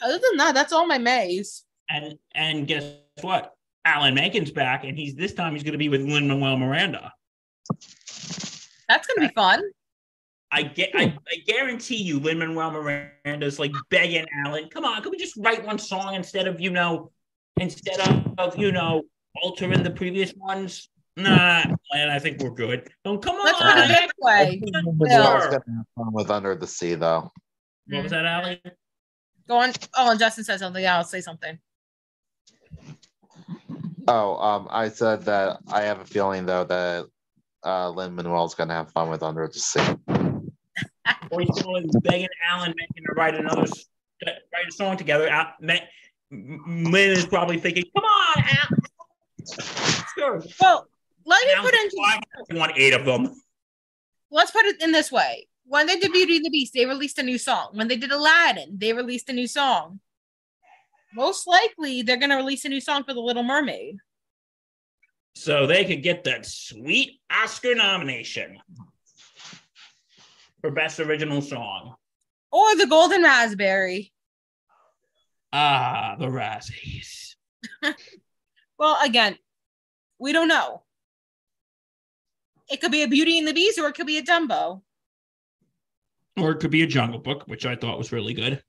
other 0.00 0.18
than 0.18 0.38
that, 0.38 0.54
that's 0.54 0.72
all 0.72 0.86
my 0.86 0.98
maze. 0.98 1.64
And 1.88 2.18
and 2.34 2.66
guess 2.66 2.84
what? 3.20 3.54
Alan 3.84 4.14
Menken's 4.14 4.50
back, 4.50 4.84
and 4.84 4.98
he's 4.98 5.14
this 5.14 5.34
time 5.34 5.52
he's 5.52 5.62
going 5.62 5.72
to 5.72 5.78
be 5.78 5.88
with 5.88 6.02
Lin 6.02 6.26
Manuel 6.26 6.56
Miranda. 6.56 7.12
That's 8.92 9.06
gonna 9.06 9.26
be 9.26 9.34
fun. 9.34 9.62
I 10.50 10.64
get, 10.64 10.90
I, 10.94 11.16
I 11.26 11.36
guarantee 11.46 11.96
you, 11.96 12.20
Lin 12.20 12.38
Manuel 12.38 12.72
Miranda's 12.72 13.58
like 13.58 13.72
begging 13.88 14.26
Alan, 14.44 14.68
"Come 14.68 14.84
on, 14.84 15.00
can 15.00 15.10
we 15.10 15.16
just 15.16 15.34
write 15.38 15.64
one 15.64 15.78
song 15.78 16.14
instead 16.14 16.46
of 16.46 16.60
you 16.60 16.68
know, 16.68 17.10
instead 17.56 18.00
of, 18.00 18.34
of 18.36 18.58
you 18.58 18.70
know, 18.70 19.02
altering 19.42 19.82
the 19.82 19.90
previous 19.90 20.34
ones?" 20.34 20.90
Nah, 21.16 21.64
and 21.94 22.10
I 22.10 22.18
think 22.18 22.42
we're 22.42 22.50
good. 22.50 22.90
Oh, 23.06 23.16
come 23.16 23.36
on! 23.36 23.46
Let's 23.46 23.62
put 23.62 23.78
it 23.78 23.88
this 23.88 24.10
way. 24.20 24.60
Manuel's 24.62 25.54
fun 25.96 26.12
with 26.12 26.30
Under 26.30 26.54
the 26.54 26.66
Sea, 26.66 26.96
though. 26.96 27.30
What 27.88 28.02
was 28.02 28.12
that, 28.12 28.26
Allie? 28.26 28.60
Go 29.48 29.56
on. 29.56 29.72
Oh, 29.96 30.10
and 30.10 30.20
Justin 30.20 30.44
said 30.44 30.58
something. 30.58 30.82
Yeah, 30.82 30.98
I'll 30.98 31.04
say 31.04 31.22
something. 31.22 31.58
Oh, 34.06 34.36
um, 34.36 34.68
I 34.70 34.90
said 34.90 35.22
that 35.22 35.60
I 35.68 35.82
have 35.82 36.00
a 36.00 36.04
feeling 36.04 36.44
though 36.44 36.64
that 36.64 37.06
uh, 37.64 37.90
Lin 37.90 38.14
Manuel's 38.14 38.54
gonna 38.54 38.74
have 38.74 38.90
fun 38.92 39.10
with 39.10 39.22
Under 39.22 39.46
the 39.46 39.58
Sea. 39.58 39.80
Or 41.30 41.40
he's 41.40 41.62
going 41.62 41.88
begging 42.02 42.28
Alan 42.48 42.74
Menken 42.76 43.04
to 43.06 43.12
write 43.16 43.34
another, 43.34 43.62
write 43.62 44.68
a 44.68 44.72
song 44.72 44.96
together. 44.96 45.28
Al- 45.28 45.54
Men- 45.60 45.80
M- 46.30 46.84
Lin 46.90 47.10
is 47.10 47.26
probably 47.26 47.58
thinking, 47.58 47.84
"Come 47.94 48.04
on, 48.04 48.44
Al." 48.44 48.68
Sure. 50.14 50.42
Well, 50.60 50.88
let 51.24 51.46
me 51.46 51.52
Alan's 51.52 51.64
put 51.66 51.74
it 51.74 51.84
into 51.84 51.96
"I 52.50 52.54
want 52.58 52.72
eight 52.76 52.92
of 52.94 53.04
them. 53.04 53.34
let's 54.30 54.50
put 54.50 54.64
it 54.66 54.80
in 54.82 54.92
this 54.92 55.10
way. 55.12 55.46
When 55.64 55.86
they 55.86 55.96
did 55.98 56.12
Beauty 56.12 56.36
and 56.36 56.44
the 56.44 56.50
Beast, 56.50 56.72
they 56.74 56.86
released 56.86 57.18
a 57.18 57.22
new 57.22 57.38
song. 57.38 57.70
When 57.72 57.88
they 57.88 57.96
did 57.96 58.10
Aladdin, 58.12 58.76
they 58.78 58.92
released 58.92 59.28
a 59.30 59.32
new 59.32 59.46
song. 59.46 60.00
Most 61.14 61.46
likely, 61.46 62.02
they're 62.02 62.16
gonna 62.16 62.36
release 62.36 62.64
a 62.64 62.68
new 62.68 62.80
song 62.80 63.04
for 63.04 63.14
The 63.14 63.20
Little 63.20 63.42
Mermaid. 63.42 63.96
So 65.34 65.66
they 65.66 65.84
could 65.84 66.02
get 66.02 66.24
that 66.24 66.46
sweet 66.46 67.20
Oscar 67.30 67.74
nomination 67.74 68.58
for 70.60 70.70
best 70.70 71.00
original 71.00 71.40
song. 71.40 71.94
Or 72.50 72.76
the 72.76 72.86
Golden 72.86 73.22
Raspberry. 73.22 74.12
Ah, 75.52 76.16
the 76.18 76.26
Razzies. 76.26 77.34
Well, 78.82 78.98
again, 79.04 79.38
we 80.18 80.32
don't 80.32 80.48
know. 80.48 80.82
It 82.68 82.80
could 82.80 82.90
be 82.90 83.04
a 83.04 83.06
Beauty 83.08 83.38
and 83.38 83.46
the 83.46 83.52
Beast, 83.52 83.78
or 83.78 83.86
it 83.86 83.94
could 83.94 84.08
be 84.08 84.18
a 84.18 84.24
Dumbo. 84.24 84.82
Or 86.36 86.50
it 86.50 86.58
could 86.58 86.72
be 86.72 86.82
a 86.82 86.86
Jungle 86.88 87.20
Book, 87.20 87.44
which 87.46 87.64
I 87.64 87.76
thought 87.76 87.96
was 87.96 88.10
really 88.10 88.34
good. 88.34 88.60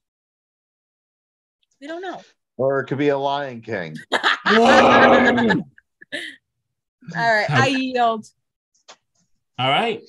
We 1.82 1.88
don't 1.88 2.03
know. 2.03 2.22
Or 2.57 2.82
it 2.82 2.86
could 2.86 2.99
be 2.99 3.09
a 3.09 3.18
Lion 3.18 3.61
King. 3.61 3.95
All 7.16 7.34
right, 7.34 7.49
I 7.49 7.68
yield. 7.68 8.26
All 9.60 9.70
right. 9.70 10.01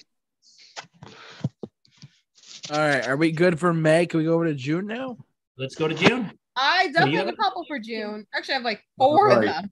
All 2.70 2.78
right, 2.78 3.06
are 3.06 3.16
we 3.16 3.30
good 3.30 3.60
for 3.60 3.74
May? 3.74 4.06
Can 4.06 4.18
we 4.18 4.24
go 4.24 4.34
over 4.34 4.46
to 4.46 4.54
June 4.54 4.86
now? 4.86 5.18
Let's 5.58 5.74
go 5.74 5.86
to 5.86 5.94
June. 5.94 6.32
I 6.56 6.86
definitely 6.88 7.16
have 7.16 7.28
a 7.28 7.36
couple 7.36 7.64
for 7.66 7.78
June. 7.78 8.26
Actually, 8.34 8.54
I 8.54 8.56
have 8.56 8.64
like 8.64 8.82
four 8.96 9.30
of 9.30 9.38
of 9.38 9.44
them. 9.44 9.70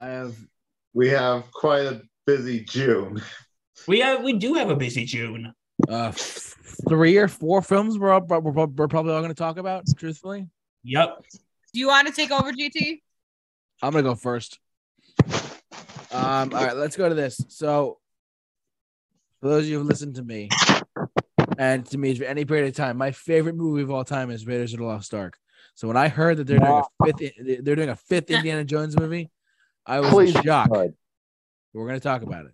I 0.00 0.06
have 0.08 0.36
We 0.94 1.08
have 1.08 1.50
quite 1.52 1.86
a 1.86 2.02
busy 2.26 2.60
June. 2.60 3.20
We 3.88 4.00
have 4.00 4.22
we 4.22 4.34
do 4.34 4.54
have 4.54 4.70
a 4.70 4.76
busy 4.76 5.04
June. 5.04 5.52
uh 5.88 6.12
three 6.12 7.16
or 7.16 7.28
four 7.28 7.62
films 7.62 7.98
we're, 7.98 8.12
all, 8.12 8.20
we're, 8.20 8.38
we're 8.38 8.66
we're 8.66 8.88
probably 8.88 9.12
all 9.12 9.20
going 9.20 9.30
to 9.30 9.34
talk 9.34 9.58
about. 9.58 9.84
Truthfully, 9.96 10.46
Yep. 10.84 11.24
Do 11.72 11.80
you 11.80 11.88
want 11.88 12.06
to 12.06 12.12
take 12.12 12.30
over, 12.30 12.52
JT? 12.52 13.00
I'm 13.82 13.92
gonna 13.92 14.02
go 14.02 14.14
first. 14.14 14.58
Um, 16.12 16.52
all 16.54 16.64
right, 16.64 16.76
let's 16.76 16.96
go 16.96 17.08
to 17.08 17.14
this. 17.14 17.40
So, 17.48 17.98
for 19.40 19.48
those 19.48 19.64
of 19.64 19.68
you 19.70 19.78
who 19.78 19.84
listen 19.84 20.12
to 20.14 20.22
me, 20.22 20.48
and 21.58 21.84
to 21.86 21.98
me 21.98 22.14
for 22.14 22.24
any 22.24 22.44
period 22.44 22.68
of 22.68 22.74
time, 22.74 22.96
my 22.96 23.10
favorite 23.12 23.54
movie 23.56 23.82
of 23.82 23.90
all 23.90 24.04
time 24.04 24.30
is 24.30 24.46
Raiders 24.46 24.72
of 24.72 24.80
the 24.80 24.84
Lost 24.86 25.14
Ark. 25.14 25.36
So 25.74 25.88
when 25.88 25.96
I 25.96 26.08
heard 26.08 26.36
that 26.38 26.46
they're 26.46 26.58
doing 26.58 26.82
a 27.00 27.06
fifth, 27.06 27.32
they're 27.64 27.76
doing 27.76 27.88
a 27.88 27.96
fifth 27.96 28.30
Indiana 28.30 28.64
Jones 28.64 28.98
movie, 28.98 29.30
I 29.86 30.00
was 30.00 30.10
Please, 30.10 30.32
shocked. 30.32 30.46
God. 30.72 30.94
We're 31.72 31.86
gonna 31.86 32.00
talk 32.00 32.22
about 32.22 32.46
it. 32.46 32.52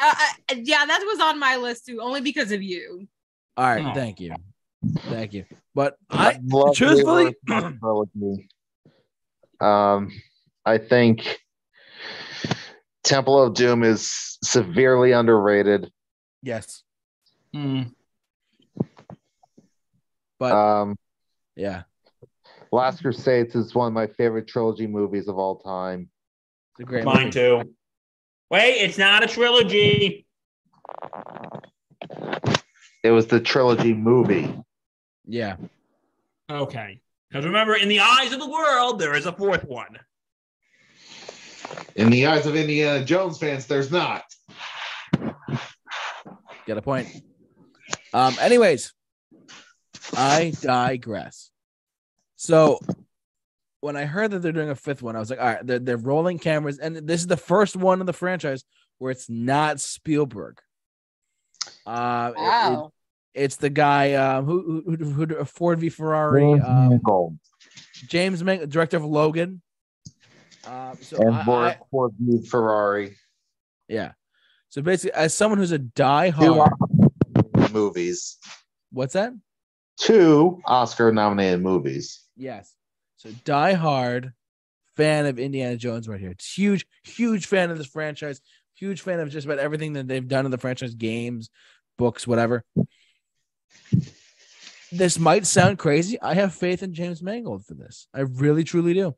Uh, 0.00 0.14
uh, 0.50 0.54
yeah, 0.62 0.84
that 0.86 1.00
was 1.06 1.20
on 1.20 1.38
my 1.38 1.56
list 1.56 1.86
too, 1.86 2.00
only 2.00 2.20
because 2.20 2.50
of 2.52 2.62
you. 2.62 3.06
All 3.56 3.64
right, 3.66 3.84
Oh. 3.86 3.94
thank 3.94 4.18
you, 4.20 4.34
thank 5.02 5.32
you. 5.34 5.44
But 5.74 5.96
I 6.10 6.40
love 6.42 6.74
truthfully- 6.74 7.34
Um, 9.60 10.10
I 10.64 10.78
think 10.78 11.43
Temple 13.04 13.40
of 13.42 13.54
Doom 13.54 13.82
is 13.84 14.38
severely 14.42 15.12
underrated. 15.12 15.92
Yes, 16.42 16.82
Hmm. 17.52 17.82
but 20.38 20.52
Um, 20.52 20.96
yeah, 21.54 21.84
Last 22.72 23.00
Crusades 23.02 23.54
is 23.54 23.74
one 23.74 23.86
of 23.88 23.92
my 23.92 24.06
favorite 24.08 24.48
trilogy 24.48 24.86
movies 24.86 25.28
of 25.28 25.38
all 25.38 25.56
time. 25.60 26.10
it's 26.72 26.80
a 26.80 26.84
great 26.84 27.04
Mine 27.04 27.26
movie. 27.26 27.30
too. 27.30 27.74
Wait, 28.50 28.72
it's 28.82 28.98
not 28.98 29.22
a 29.22 29.26
trilogy. 29.28 30.26
It 33.02 33.10
was 33.10 33.26
the 33.26 33.40
trilogy 33.40 33.94
movie. 33.94 34.52
Yeah, 35.26 35.56
Okay. 36.50 37.00
Because 37.28 37.44
remember, 37.46 37.74
in 37.74 37.88
the 37.88 38.00
eyes 38.00 38.32
of 38.32 38.38
the 38.38 38.48
world, 38.48 38.98
there 39.00 39.14
is 39.14 39.26
a 39.26 39.32
fourth 39.32 39.64
one. 39.64 39.98
In 41.96 42.10
the 42.10 42.26
eyes 42.26 42.46
of 42.46 42.56
Indiana 42.56 43.04
Jones 43.04 43.38
fans, 43.38 43.66
there's 43.66 43.90
not. 43.90 44.24
get 46.66 46.76
a 46.78 46.82
point. 46.82 47.08
Um, 48.12 48.34
anyways, 48.40 48.92
I 50.16 50.52
digress. 50.60 51.50
So 52.36 52.78
when 53.80 53.96
I 53.96 54.04
heard 54.04 54.30
that 54.32 54.40
they're 54.40 54.52
doing 54.52 54.70
a 54.70 54.74
fifth 54.74 55.02
one, 55.02 55.16
I 55.16 55.18
was 55.18 55.30
like, 55.30 55.40
all 55.40 55.46
right, 55.46 55.66
they're, 55.66 55.78
they're 55.78 55.96
rolling 55.96 56.38
cameras, 56.38 56.78
and 56.78 56.96
this 56.96 57.20
is 57.20 57.26
the 57.26 57.36
first 57.36 57.76
one 57.76 58.00
in 58.00 58.06
the 58.06 58.12
franchise 58.12 58.64
where 58.98 59.10
it's 59.10 59.28
not 59.28 59.80
Spielberg. 59.80 60.58
Uh, 61.86 62.32
it- 62.36 62.40
it- 62.40 62.42
Wow. 62.42 62.92
it's 63.34 63.56
the 63.56 63.70
guy 63.70 64.14
um, 64.14 64.44
who, 64.46 64.82
who, 64.86 64.96
who, 64.96 65.26
who 65.26 65.44
Ford 65.44 65.80
v 65.80 65.88
Ferrari, 65.88 66.44
um, 66.60 66.88
Mangold 66.90 67.38
James 68.08 68.42
Mangold, 68.44 68.70
director 68.70 68.96
of 68.96 69.04
Logan. 69.04 69.60
Um, 70.66 70.96
so 71.00 71.16
and 71.18 71.44
Ford, 71.44 71.76
I- 72.14 72.48
Ferrari. 72.48 73.16
yeah. 73.88 74.12
So 74.68 74.82
basically, 74.82 75.12
as 75.14 75.32
someone 75.34 75.58
who's 75.58 75.72
a 75.72 75.78
diehard, 75.78 76.70
movies. 77.72 78.38
what's 78.90 79.12
that? 79.12 79.32
Two 79.98 80.60
Oscar 80.64 81.12
nominated 81.12 81.60
movies. 81.62 82.24
Yes. 82.36 82.74
So 83.16 83.30
die 83.44 83.74
hard 83.74 84.32
fan 84.96 85.26
of 85.26 85.38
Indiana 85.38 85.76
Jones 85.76 86.08
right 86.08 86.18
here. 86.20 86.30
It's 86.30 86.52
huge, 86.52 86.86
huge 87.04 87.46
fan 87.46 87.70
of 87.70 87.78
this 87.78 87.86
franchise. 87.86 88.40
Huge 88.76 89.02
fan 89.02 89.20
of 89.20 89.30
just 89.30 89.46
about 89.46 89.60
everything 89.60 89.92
that 89.92 90.08
they've 90.08 90.26
done 90.26 90.44
in 90.44 90.50
the 90.50 90.58
franchise, 90.58 90.94
games, 90.94 91.48
books, 91.96 92.26
whatever. 92.26 92.64
This 94.90 95.18
might 95.18 95.46
sound 95.46 95.78
crazy. 95.78 96.20
I 96.20 96.34
have 96.34 96.54
faith 96.54 96.82
in 96.82 96.92
James 96.94 97.22
Mangold 97.22 97.64
for 97.64 97.74
this. 97.74 98.08
I 98.12 98.20
really, 98.20 98.64
truly 98.64 98.94
do. 98.94 99.14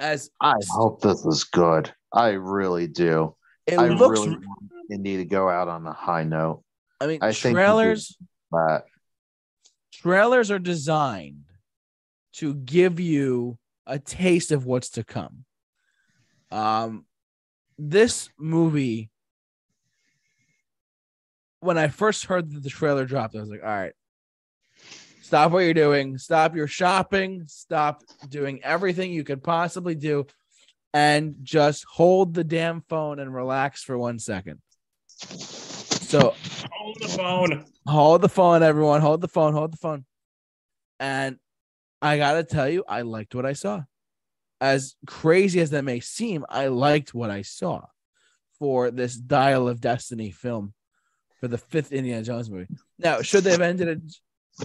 As 0.00 0.30
I 0.40 0.54
hope 0.70 1.02
this 1.02 1.24
is 1.26 1.44
good. 1.44 1.92
I 2.12 2.30
really 2.30 2.88
do. 2.88 3.36
it 3.66 3.78
I 3.78 3.88
looks, 3.88 4.18
really 4.20 4.30
want 4.30 4.72
Indy 4.90 5.18
to 5.18 5.26
go 5.26 5.48
out 5.48 5.68
on 5.68 5.86
a 5.86 5.92
high 5.92 6.24
note. 6.24 6.64
I 7.00 7.06
mean, 7.06 7.18
I 7.22 7.32
trailers. 7.32 8.16
But 8.50 8.86
trailers 9.92 10.50
are 10.50 10.58
designed 10.58 11.44
to 12.34 12.54
give 12.54 12.98
you 12.98 13.58
a 13.86 13.98
taste 13.98 14.52
of 14.52 14.64
what's 14.64 14.90
to 14.90 15.04
come. 15.04 15.44
Um, 16.50 17.04
this 17.78 18.30
movie, 18.38 19.10
when 21.60 21.76
I 21.76 21.88
first 21.88 22.24
heard 22.24 22.50
that 22.50 22.62
the 22.62 22.70
trailer 22.70 23.04
dropped, 23.04 23.36
I 23.36 23.40
was 23.40 23.50
like, 23.50 23.62
all 23.62 23.68
right, 23.68 23.92
stop 25.30 25.52
what 25.52 25.60
you're 25.60 25.72
doing, 25.74 26.18
stop 26.18 26.56
your 26.56 26.66
shopping, 26.66 27.44
stop 27.46 28.02
doing 28.28 28.58
everything 28.64 29.12
you 29.12 29.22
could 29.22 29.44
possibly 29.44 29.94
do, 29.94 30.26
and 30.92 31.36
just 31.44 31.84
hold 31.84 32.34
the 32.34 32.42
damn 32.42 32.80
phone 32.88 33.20
and 33.20 33.32
relax 33.32 33.84
for 33.84 33.96
one 33.96 34.18
second. 34.18 34.58
So 35.06 36.34
Hold 36.72 36.96
the 37.00 37.06
phone. 37.08 37.64
hold 37.86 38.22
the 38.22 38.28
phone, 38.28 38.64
everyone. 38.64 39.00
Hold 39.02 39.20
the 39.20 39.28
phone. 39.28 39.52
Hold 39.52 39.72
the 39.72 39.76
phone. 39.76 40.04
And 40.98 41.36
I 42.02 42.16
gotta 42.18 42.42
tell 42.42 42.68
you, 42.68 42.82
I 42.88 43.02
liked 43.02 43.32
what 43.36 43.46
I 43.46 43.52
saw. 43.52 43.82
As 44.60 44.96
crazy 45.06 45.60
as 45.60 45.70
that 45.70 45.84
may 45.84 46.00
seem, 46.00 46.44
I 46.48 46.66
liked 46.66 47.14
what 47.14 47.30
I 47.30 47.42
saw 47.42 47.82
for 48.58 48.90
this 48.90 49.14
Dial 49.14 49.68
of 49.68 49.80
Destiny 49.80 50.32
film 50.32 50.74
for 51.38 51.46
the 51.46 51.56
fifth 51.56 51.92
Indiana 51.92 52.24
Jones 52.24 52.50
movie. 52.50 52.66
Now, 52.98 53.22
should 53.22 53.44
they 53.44 53.52
have 53.52 53.60
ended 53.60 53.86
it? 53.86 54.00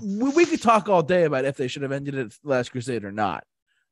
We, 0.01 0.29
we 0.29 0.45
could 0.45 0.61
talk 0.61 0.89
all 0.89 1.03
day 1.03 1.23
about 1.23 1.45
if 1.45 1.57
they 1.57 1.67
should 1.67 1.83
have 1.83 1.91
ended 1.91 2.15
it 2.15 2.33
Last 2.43 2.71
Crusade 2.71 3.05
or 3.05 3.11
not. 3.11 3.43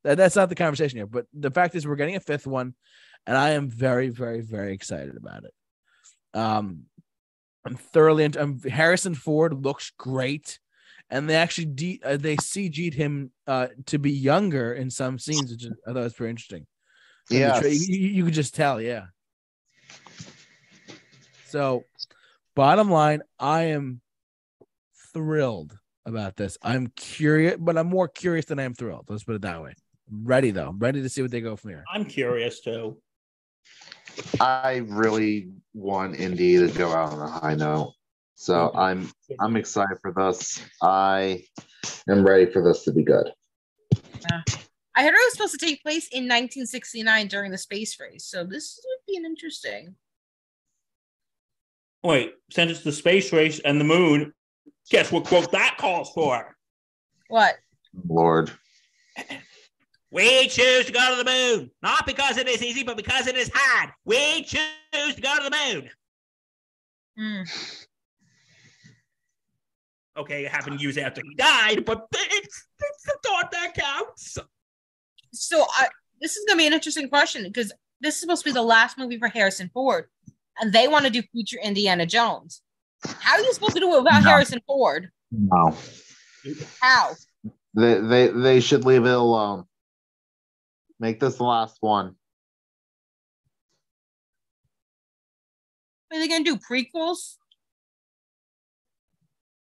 That, 0.04 0.18
that's 0.18 0.36
not 0.36 0.50
the 0.50 0.56
conversation 0.56 0.98
here. 0.98 1.08
But 1.08 1.28
the 1.34 1.52
fact 1.52 1.76
is, 1.76 1.88
we're 1.88 1.96
getting 1.96 2.16
a 2.16 2.20
fifth 2.20 2.48
one, 2.48 2.74
and 3.26 3.38
I 3.38 3.52
am 3.52 3.70
very, 3.70 4.10
very, 4.10 4.42
very 4.42 4.74
excited 4.74 5.16
about 5.16 5.44
it. 5.46 5.54
Um, 6.34 6.84
I'm 7.66 7.76
thoroughly 7.76 8.26
into 8.26 8.42
um, 8.42 8.60
Harrison 8.60 9.16
Ford 9.16 9.64
looks 9.64 9.92
great. 9.98 10.60
And 11.10 11.30
they 11.30 11.36
actually 11.36 11.66
de- 11.66 12.02
uh, 12.04 12.18
they 12.18 12.38
CG'd 12.38 12.96
him 12.96 13.32
uh, 13.46 13.68
to 13.88 14.00
be 14.00 14.12
younger 14.12 14.74
in 14.74 14.90
some 14.90 15.20
scenes, 15.20 15.52
which 15.52 15.66
is, 15.66 15.72
I 15.86 15.94
thought 15.94 16.04
was 16.04 16.14
pretty 16.14 16.32
interesting. 16.32 16.66
The 17.30 17.38
yes, 17.38 17.60
tra- 17.60 17.70
you 17.70 18.08
you 18.08 18.26
could 18.26 18.34
just 18.34 18.56
tell, 18.56 18.82
yeah. 18.82 19.06
So, 21.50 21.84
bottom 22.56 22.90
line, 22.90 23.22
I 23.38 23.64
am 23.64 24.02
thrilled 25.14 25.78
about 26.06 26.36
this. 26.36 26.58
I'm 26.62 26.88
curious, 26.96 27.58
but 27.60 27.78
I'm 27.78 27.88
more 27.88 28.08
curious 28.08 28.46
than 28.46 28.60
I 28.60 28.64
am 28.64 28.74
thrilled. 28.74 29.06
Let's 29.10 29.24
put 29.24 29.36
it 29.36 29.42
that 29.42 29.62
way. 29.62 29.74
I'm 30.12 30.26
ready 30.26 30.52
though. 30.52 30.70
I'm 30.70 30.80
ready 30.80 31.02
to 31.02 31.10
see 31.10 31.22
what 31.22 31.32
they 31.32 31.42
go 31.42 31.56
from 31.56 31.72
here. 31.72 31.84
I'm 31.92 32.06
curious 32.06 32.62
too. 32.62 32.98
I 34.40 34.84
really 34.88 35.50
want 35.74 36.16
Indy 36.16 36.58
to 36.58 36.68
go 36.68 36.92
out 36.92 37.14
on 37.14 37.20
a 37.20 37.30
high 37.30 37.56
note. 37.56 37.94
So 38.36 38.72
I'm 38.76 39.12
I'm 39.40 39.56
excited 39.56 39.98
for 40.02 40.12
this. 40.12 40.62
I 40.82 41.46
am 42.10 42.26
ready 42.26 42.52
for 42.52 42.62
this 42.64 42.84
to 42.84 42.92
be 42.92 43.04
good. 43.04 43.32
Yeah. 43.94 44.42
I 44.96 45.04
heard 45.04 45.14
it 45.14 45.26
was 45.26 45.34
supposed 45.34 45.60
to 45.60 45.66
take 45.66 45.82
place 45.82 46.08
in 46.10 46.26
1969 46.26 47.28
during 47.28 47.52
the 47.52 47.58
space 47.58 48.00
race, 48.00 48.26
so 48.26 48.44
this 48.44 48.80
would 48.86 49.12
be 49.12 49.18
an 49.18 49.26
interesting. 49.26 49.96
Wait, 52.04 52.34
since 52.52 52.70
it's 52.70 52.82
the 52.82 52.92
space 52.92 53.34
race 53.34 53.60
and 53.60 53.80
the 53.80 53.86
moon, 53.86 54.34
guess 54.90 55.12
what 55.12 55.26
quote 55.26 55.52
that 55.52 55.78
calls 55.78 56.12
for? 56.12 56.56
What? 57.30 57.56
Lord. 58.08 58.52
We 60.12 60.48
choose 60.48 60.86
to 60.86 60.92
go 60.92 61.10
to 61.10 61.24
the 61.24 61.30
moon, 61.30 61.72
not 61.82 62.06
because 62.06 62.38
it 62.38 62.48
is 62.48 62.62
easy, 62.62 62.84
but 62.84 62.98
because 62.98 63.26
it 63.26 63.36
is 63.36 63.50
hard. 63.52 63.90
We 64.06 64.44
choose 64.44 65.16
to 65.16 65.22
go 65.22 65.38
to 65.38 65.50
the 65.50 65.58
moon. 65.74 65.90
Hmm. 67.18 67.42
Okay, 70.16 70.46
it 70.46 70.52
happened 70.52 70.80
years 70.80 71.00
after 71.00 71.24
he 71.28 71.34
died, 71.34 71.86
but 71.86 72.06
it's, 72.14 72.68
it's 72.80 73.04
the 73.04 73.18
thought 73.26 73.52
that 73.52 73.74
counts. 73.74 74.38
So 75.32 75.66
I, 75.68 75.88
this 76.22 76.36
is 76.38 76.46
gonna 76.48 76.60
be 76.60 76.68
an 76.68 76.74
interesting 76.74 77.10
question 77.10 77.44
because 77.44 77.74
this 78.00 78.16
is 78.16 78.22
supposed 78.22 78.44
to 78.44 78.50
be 78.50 78.54
the 78.54 78.62
last 78.62 79.00
movie 79.00 79.18
for 79.18 79.28
Harrison 79.28 79.72
Ford, 79.74 80.06
and 80.60 80.72
they 80.72 80.88
want 80.88 81.06
to 81.06 81.12
do 81.12 81.24
future 81.32 81.58
Indiana 81.64 82.06
Jones. 82.06 82.62
How 83.06 83.36
are 83.36 83.42
you 83.42 83.54
supposed 83.54 83.74
to 83.74 83.80
do 83.80 83.94
it 83.94 84.04
without 84.04 84.24
No. 84.24 84.30
Harrison 84.30 84.62
Ford? 84.66 85.10
No. 85.32 85.76
How? 86.82 87.14
They 87.74 88.00
they 88.00 88.28
they 88.28 88.60
should 88.60 88.86
leave 88.86 89.06
it 89.06 89.14
alone. 89.14 89.66
Make 91.00 91.20
this 91.20 91.36
the 91.38 91.44
last 91.44 91.78
one. 91.82 92.16
Are 96.12 96.20
they 96.20 96.28
gonna 96.28 96.44
do 96.44 96.58
prequels? 96.58 97.36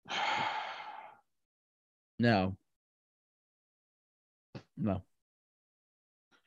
No. 2.19 2.55
No. 4.77 5.01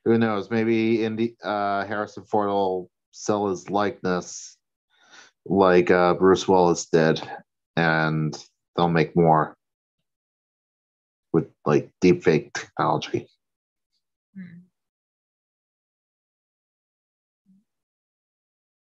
Who 0.05 0.17
knows? 0.17 0.51
Maybe 0.51 1.05
Indy 1.05 1.37
uh 1.43 1.85
Harrison 1.85 2.25
Ford 2.25 2.49
will 2.49 2.91
sell 3.11 3.49
his 3.49 3.69
likeness 3.69 4.56
like 5.49 5.91
uh 5.91 6.15
Bruce 6.15 6.47
Willis 6.49 6.87
did, 6.87 7.21
and 7.77 8.37
they'll 8.77 8.89
make 8.89 9.17
more 9.17 9.57
with 11.33 11.49
like 11.65 11.91
deepfake 12.03 12.53
technology. 12.55 13.29
Hmm. 14.35 14.61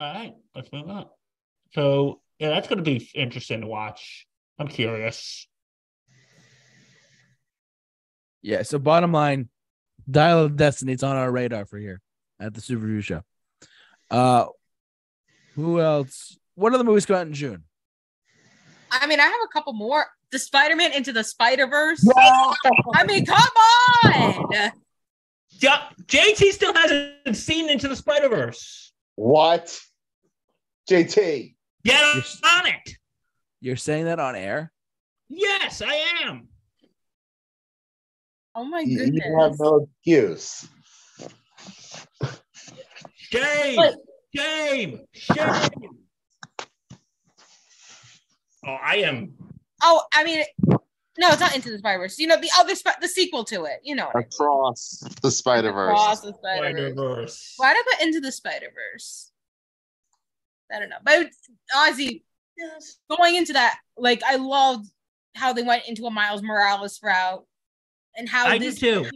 All 0.01 0.15
right, 0.15 0.35
let's 0.55 0.73
move 0.73 0.89
on. 0.89 1.07
So, 1.73 2.21
yeah, 2.39 2.51
that's 2.51 2.69
going 2.69 2.79
to 2.79 2.85
be 2.85 3.11
interesting 3.15 3.63
to 3.63 3.67
watch. 3.67 4.27
I'm 4.59 4.69
curious. 4.69 5.49
Yeah. 8.43 8.63
So 8.63 8.79
bottom 8.79 9.13
line, 9.13 9.49
Dial 10.09 10.45
of 10.45 10.57
Destiny, 10.57 10.93
it's 10.93 11.03
on 11.03 11.17
our 11.17 11.31
radar 11.31 11.67
for 11.67 11.79
here 11.79 12.01
at 12.41 12.55
the 12.55 12.61
Super 12.61 12.87
Review 12.87 13.01
Show. 13.01 13.23
Uh 14.11 14.47
who 15.55 15.81
else? 15.81 16.38
What 16.59 16.75
other 16.75 16.83
movies 16.83 17.07
come 17.07 17.15
out 17.15 17.27
in 17.29 17.35
June? 17.35 17.63
I 18.91 19.07
mean, 19.07 19.21
I 19.21 19.25
have 19.25 19.33
a 19.45 19.53
couple 19.53 19.73
more. 19.75 20.05
the 20.33 20.39
Spider-Man 20.41 20.93
into 20.93 21.13
the 21.13 21.23
Spider-Verse. 21.23 22.05
I 22.17 23.05
mean, 23.07 23.25
come 23.25 23.49
on. 24.05 24.73
Yeah, 25.61 25.83
JT 26.07 26.51
still 26.53 26.75
hasn't 26.75 27.37
seen 27.37 27.71
Into 27.71 27.87
the 27.89 27.95
Spider 27.97 28.29
Verse. 28.29 28.93
What? 29.15 29.77
JT. 30.91 31.55
Get 31.85 32.01
You're- 32.15 32.23
on 32.45 32.67
it. 32.67 32.97
You're 33.61 33.77
saying 33.77 34.05
that 34.07 34.19
on 34.21 34.35
air? 34.37 34.73
Yes, 35.29 35.81
I 35.81 35.95
am. 36.25 36.49
Oh 38.55 38.65
my 38.65 38.85
goodness. 38.85 39.11
you 39.13 39.39
have 39.41 39.55
no 39.59 39.87
excuse. 40.05 40.69
Shame. 43.17 43.77
But- 43.77 43.95
Shame. 44.37 45.01
Shame. 45.13 46.08
Oh, 48.67 48.77
I 48.83 48.97
am. 48.99 49.35
oh, 49.83 50.03
I 50.15 50.25
mean, 50.25 50.43
no, 51.19 51.29
it's 51.31 51.41
not 51.41 51.55
Into 51.55 51.71
the 51.71 51.79
Spider-Verse. 51.79 52.19
You 52.19 52.27
know, 52.27 52.41
the 52.41 52.51
other, 52.59 52.75
Sp- 52.79 53.01
the 53.01 53.09
sequel 53.09 53.45
to 53.45 53.65
it. 53.65 53.81
You 53.83 53.95
know, 53.97 54.07
what 54.07 54.17
I 54.17 54.19
mean. 54.21 54.29
Across 54.33 55.05
the 55.23 55.31
Spider 55.31 55.73
Verse. 55.73 55.91
Across 55.91 56.21
the 56.21 56.35
Spider-Verse. 56.35 56.93
Spider-Verse. 56.93 57.55
Why 57.57 57.75
did 57.75 57.81
I 57.81 57.95
put 57.97 58.07
Into 58.07 58.21
the 58.21 58.33
Spider-Verse? 58.33 59.33
I 60.73 60.79
don't 60.81 60.91
know, 60.91 60.97
but 61.03 61.29
honestly, 61.75 62.25
going 63.17 63.37
into 63.37 63.55
that, 63.55 63.79
like 63.97 64.23
I 64.23 64.37
loved 64.37 64.87
how 65.35 65.53
they 65.53 65.63
went 65.63 65.89
into 65.89 66.05
a 66.05 66.11
Miles 66.11 66.43
Morales 66.43 67.01
route 67.03 67.45
and 68.17 68.29
how 68.29 68.47
I 68.47 68.59
do 68.59 68.65
this 68.67 68.79
too. 68.79 69.07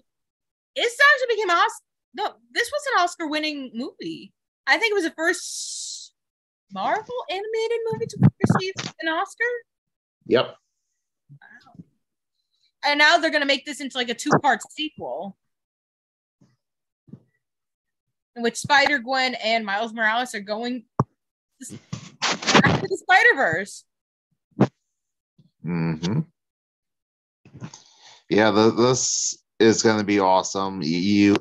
this 0.74 0.96
actually 1.12 1.36
became 1.36 1.50
Oscar. 1.50 1.84
No, 2.14 2.30
this 2.52 2.70
was 2.70 2.82
an 2.94 3.02
Oscar-winning 3.02 3.72
movie. 3.74 4.32
I 4.66 4.78
think 4.78 4.92
it 4.92 4.94
was 4.94 5.04
the 5.04 5.10
first 5.10 5.81
Marvel 6.72 7.14
animated 7.30 7.78
movie 7.90 8.06
to 8.06 8.30
receive 8.46 8.74
an 9.00 9.08
Oscar. 9.08 9.44
Yep. 10.26 10.56
Wow. 11.30 11.84
And 12.84 12.98
now 12.98 13.18
they're 13.18 13.30
gonna 13.30 13.46
make 13.46 13.64
this 13.64 13.80
into 13.80 13.96
like 13.96 14.08
a 14.08 14.14
two-part 14.14 14.60
sequel, 14.70 15.36
in 18.34 18.42
which 18.42 18.56
Spider 18.56 18.98
Gwen 18.98 19.34
and 19.34 19.64
Miles 19.64 19.92
Morales 19.92 20.34
are 20.34 20.40
going 20.40 20.84
back 21.60 22.80
to 22.80 22.88
the 22.88 22.96
Spider 22.96 23.34
Verse. 23.36 23.84
Mm-hmm. 25.64 26.20
Yeah, 28.28 28.50
the, 28.50 28.70
this 28.70 29.38
is 29.60 29.82
going 29.82 29.98
to 29.98 30.04
be 30.04 30.18
awesome. 30.18 30.80
You, 30.82 31.36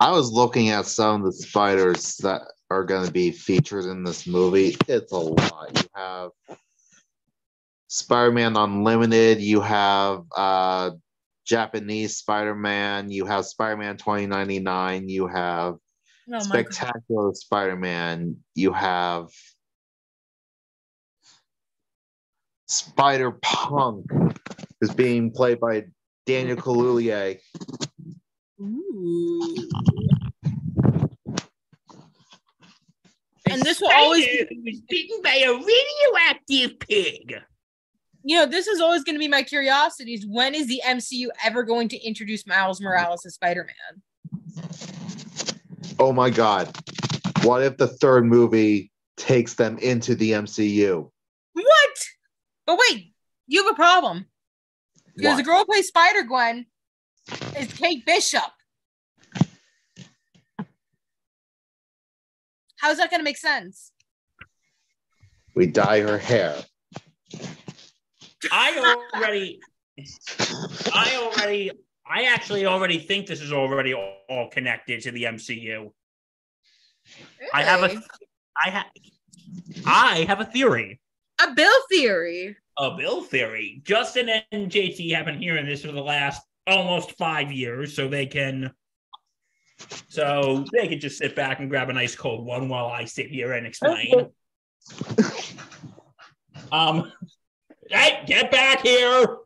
I 0.00 0.10
was 0.10 0.32
looking 0.32 0.70
at 0.70 0.86
some 0.86 1.20
of 1.20 1.26
the 1.26 1.32
spiders 1.32 2.16
that 2.16 2.42
are 2.70 2.84
going 2.84 3.04
to 3.06 3.12
be 3.12 3.30
featured 3.32 3.84
in 3.86 4.04
this 4.04 4.26
movie. 4.26 4.76
It's 4.88 5.12
a 5.12 5.16
lot. 5.16 5.70
You 5.74 5.88
have 5.94 6.30
Spider-Man 7.88 8.56
Unlimited. 8.56 9.40
You 9.40 9.60
have 9.60 10.22
uh, 10.36 10.90
Japanese 11.44 12.16
Spider-Man. 12.18 13.10
You 13.10 13.24
have 13.26 13.44
Spider-Man 13.46 13.96
2099. 13.96 15.08
You 15.08 15.26
have 15.26 15.76
Oh. 16.32 16.38
Spectacular 16.38 17.34
Spider-Man. 17.34 18.36
You 18.54 18.72
have 18.72 19.30
Spider 22.68 23.32
Punk 23.42 24.06
is 24.80 24.94
being 24.94 25.32
played 25.32 25.58
by 25.58 25.86
Daniel 26.26 26.56
Kaluuya. 26.56 27.40
Ooh. 28.60 29.56
And 33.50 33.62
this 33.62 33.80
will 33.80 33.90
always 33.92 34.24
be- 34.24 34.62
was 34.64 34.80
bitten 34.88 35.22
by 35.22 35.36
a 35.36 35.52
radioactive 35.52 36.78
pig. 36.80 37.34
You 38.22 38.36
know, 38.36 38.46
this 38.46 38.66
is 38.66 38.80
always 38.80 39.02
going 39.02 39.14
to 39.14 39.18
be 39.18 39.28
my 39.28 39.42
curiosity: 39.42 40.14
is 40.14 40.26
when 40.26 40.54
is 40.54 40.66
the 40.66 40.82
MCU 40.84 41.28
ever 41.44 41.62
going 41.62 41.88
to 41.88 41.98
introduce 41.98 42.46
Miles 42.46 42.80
Morales 42.80 43.24
as 43.26 43.34
Spider 43.34 43.66
Man? 43.66 44.02
Oh 45.98 46.12
my 46.12 46.30
god. 46.30 46.74
What 47.42 47.62
if 47.62 47.76
the 47.76 47.88
third 47.88 48.26
movie 48.26 48.90
takes 49.16 49.54
them 49.54 49.78
into 49.78 50.14
the 50.14 50.32
MCU? 50.32 51.10
What? 51.52 51.96
But 52.66 52.78
wait, 52.78 53.12
you 53.46 53.64
have 53.64 53.72
a 53.72 53.76
problem. 53.76 54.26
Because 55.16 55.36
the 55.36 55.42
girl 55.42 55.58
who 55.58 55.64
plays 55.66 55.88
Spider 55.88 56.22
Gwen 56.22 56.66
is 57.58 57.72
Kate 57.74 58.04
Bishop. 58.06 58.50
How's 62.80 62.96
that 62.96 63.10
going 63.10 63.20
to 63.20 63.24
make 63.24 63.36
sense? 63.36 63.92
We 65.54 65.66
dye 65.66 66.00
her 66.00 66.18
hair. 66.18 66.56
I 68.50 69.06
already, 69.14 69.60
I 70.94 71.16
already, 71.22 71.70
I 72.06 72.24
actually 72.24 72.64
already 72.64 72.98
think 72.98 73.26
this 73.26 73.42
is 73.42 73.52
already 73.52 73.92
all, 73.92 74.16
all 74.28 74.48
connected 74.48 75.02
to 75.02 75.10
the 75.10 75.24
MCU. 75.24 75.90
I 77.52 77.62
have 77.62 77.82
a, 77.82 78.02
I 78.64 78.70
have, 78.70 78.86
I 79.86 80.24
have 80.26 80.40
a 80.40 80.46
theory. 80.46 81.00
a 81.42 81.52
Bill 81.54 81.80
theory. 81.90 82.56
A 82.78 82.96
Bill 82.96 83.22
theory. 83.22 83.82
Justin 83.84 84.30
and 84.52 84.70
JT 84.70 85.14
have 85.14 85.26
been 85.26 85.38
hearing 85.38 85.66
this 85.66 85.84
for 85.84 85.92
the 85.92 86.02
last 86.02 86.42
almost 86.66 87.12
five 87.18 87.52
years, 87.52 87.94
so 87.94 88.08
they 88.08 88.26
can, 88.26 88.72
so 90.08 90.64
they 90.72 90.88
could 90.88 91.00
just 91.00 91.18
sit 91.18 91.34
back 91.36 91.60
and 91.60 91.68
grab 91.70 91.88
a 91.90 91.92
nice 91.92 92.14
cold 92.16 92.44
one 92.44 92.68
while 92.68 92.86
I 92.86 93.04
sit 93.04 93.28
here 93.28 93.52
and 93.52 93.66
explain. 93.66 94.28
um, 96.72 97.12
hey, 97.88 98.22
get 98.26 98.50
back 98.50 98.82
here! 98.82 99.36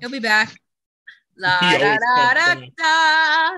He'll 0.00 0.10
be 0.10 0.18
back. 0.18 0.54
La 1.38 1.58
He 1.60 1.78
da 1.78 1.96
da 1.96 2.34
da 2.34 2.54
da. 2.76 3.50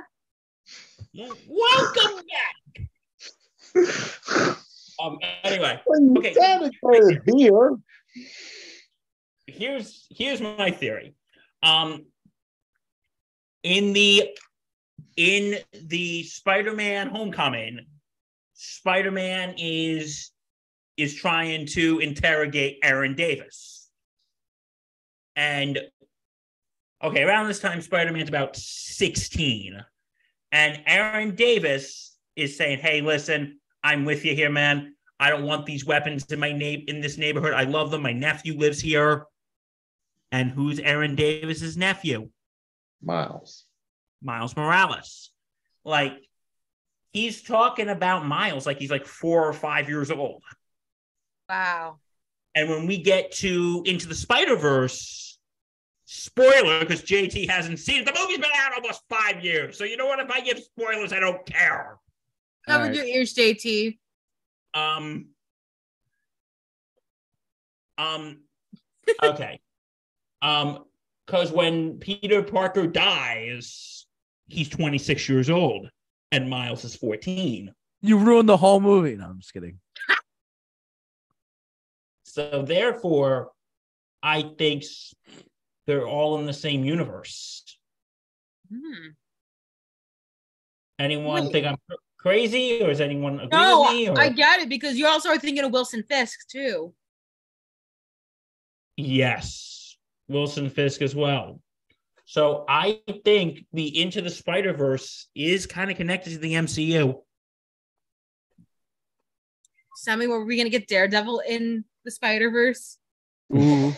Welcome 1.49 2.21
back. 2.27 2.89
Um. 5.03 5.19
Anyway, 5.43 5.81
Okay. 6.19 6.35
Beer. 7.27 7.71
here's 9.47 10.07
here's 10.11 10.41
my 10.41 10.71
theory. 10.71 11.15
Um. 11.63 12.07
In 13.63 13.93
the 13.93 14.29
in 15.16 15.59
the 15.72 16.22
Spider-Man 16.24 17.09
Homecoming, 17.09 17.86
Spider-Man 18.55 19.55
is 19.59 20.30
is 20.96 21.14
trying 21.14 21.66
to 21.66 21.99
interrogate 21.99 22.79
Aaron 22.83 23.14
Davis, 23.14 23.91
and 25.37 25.79
okay, 27.03 27.22
around 27.22 27.49
this 27.49 27.61
time, 27.61 27.80
Spider-Man's 27.80 28.29
about 28.29 28.57
sixteen, 28.57 29.84
and 30.53 30.80
Aaron 30.87 31.34
Davis 31.34 32.16
is 32.37 32.57
saying, 32.57 32.79
"Hey, 32.79 33.00
listen, 33.00 33.61
I'm 33.83 34.04
with 34.04 34.25
you 34.25 34.34
here, 34.34 34.50
man. 34.50 34.95
I 35.21 35.30
don't 35.30 35.45
want 35.45 35.66
these 35.66 35.84
weapons 35.84 36.25
in 36.33 36.41
my 36.41 36.53
name 36.53 36.84
in 36.88 37.00
this 37.00 37.18
neighborhood. 37.18 37.53
I 37.53 37.64
love 37.64 37.91
them. 37.91 38.03
My 38.03 38.12
nephew 38.12 38.58
lives 38.58 38.80
here. 38.80 39.26
And 40.33 40.50
who's 40.50 40.80
Aaron 40.80 41.14
Davis's 41.14 41.76
nephew? 41.76 42.30
Miles. 43.00 43.63
Miles 44.25 44.57
Morales. 44.57 45.30
Like 45.84 46.14
he's 47.11 47.42
talking 47.42 47.88
about 47.88 48.26
Miles 48.26 48.67
like 48.67 48.79
he's 48.79 48.91
like 48.91 49.07
four 49.07 49.46
or 49.46 49.53
five 49.53 49.88
years 49.88 50.11
old. 50.11 50.42
Wow. 51.49 51.99
And 52.55 52.68
when 52.68 52.87
we 52.87 52.99
get 53.03 53.33
to 53.33 53.83
into 53.87 54.07
the 54.09 54.14
Spider 54.14 54.57
Verse, 54.57 55.38
spoiler 56.05 56.80
because 56.80 57.03
JT 57.03 57.49
hasn't 57.49 57.79
seen 57.79 58.03
it. 58.03 58.07
The 58.07 58.18
movie's 58.18 58.38
been 58.38 58.51
out 58.57 58.72
almost 58.75 59.03
five 59.09 59.45
years, 59.45 59.76
so 59.76 59.84
you 59.84 59.96
know 59.96 60.07
what? 60.07 60.21
If 60.21 60.30
I 60.30 60.41
give 60.41 60.59
spoilers, 60.59 61.13
I 61.13 61.21
don't 61.21 61.45
care. 61.46 61.99
Cover 62.67 62.84
Alright. 62.84 62.96
your 62.96 63.05
ears, 63.05 63.34
JT. 63.34 63.99
Um. 64.75 65.26
Um. 67.99 68.41
Okay. 69.22 69.61
um. 70.42 70.84
Because 71.26 71.51
when 71.53 71.99
Peter 71.99 72.42
Parker 72.42 72.87
dies, 72.87 73.93
he's 74.49 74.68
26 74.68 75.29
years 75.29 75.50
old, 75.50 75.88
and 76.33 76.49
Miles 76.49 76.84
is 76.84 76.96
14. 76.96 77.72
You 78.03 78.18
ruined 78.18 78.49
the 78.49 78.57
whole 78.57 78.80
movie. 78.80 79.16
No, 79.16 79.26
I'm 79.26 79.38
just 79.38 79.53
kidding. 79.53 79.79
So 82.25 82.62
therefore, 82.62 83.53
I 84.22 84.42
think 84.42 84.84
they're 85.87 86.07
all 86.07 86.38
in 86.38 86.46
the 86.46 86.53
same 86.53 86.84
universe. 86.84 87.62
Hmm. 88.71 89.11
Anyone 90.99 91.45
Wait. 91.45 91.53
think 91.53 91.66
I'm 91.66 91.76
crazy, 92.18 92.83
or 92.83 92.91
is 92.91 93.00
anyone 93.00 93.34
agree 93.41 93.58
No, 93.58 93.83
with 93.83 93.91
me? 93.92 94.08
Or? 94.08 94.21
I 94.21 94.29
get 94.30 94.61
it 94.61 94.68
because 94.68 94.96
you 94.96 95.07
also 95.07 95.29
are 95.29 95.38
thinking 95.38 95.64
of 95.64 95.72
Wilson 95.72 96.03
Fisk 96.03 96.49
too. 96.49 96.95
Yes, 98.96 99.96
Wilson 100.29 100.71
Fisk 100.71 101.03
as 101.03 101.14
well. 101.14 101.61
So 102.25 102.64
I 102.68 103.01
think 103.25 103.67
the 103.72 104.01
Into 104.01 104.22
the 104.22 104.30
Spider 104.30 104.72
Verse 104.72 105.29
is 105.34 105.67
kind 105.67 105.91
of 105.91 105.96
connected 105.96 106.30
to 106.30 106.38
the 106.38 106.55
MCU. 106.55 107.21
Sammy, 109.96 110.26
were 110.26 110.45
we 110.45 110.57
gonna 110.57 110.71
get 110.71 110.88
Daredevil 110.88 111.42
in 111.49 111.84
the 112.05 112.11
Spider 112.11 112.51
Verse. 112.51 112.99
Ooh. 113.55 113.95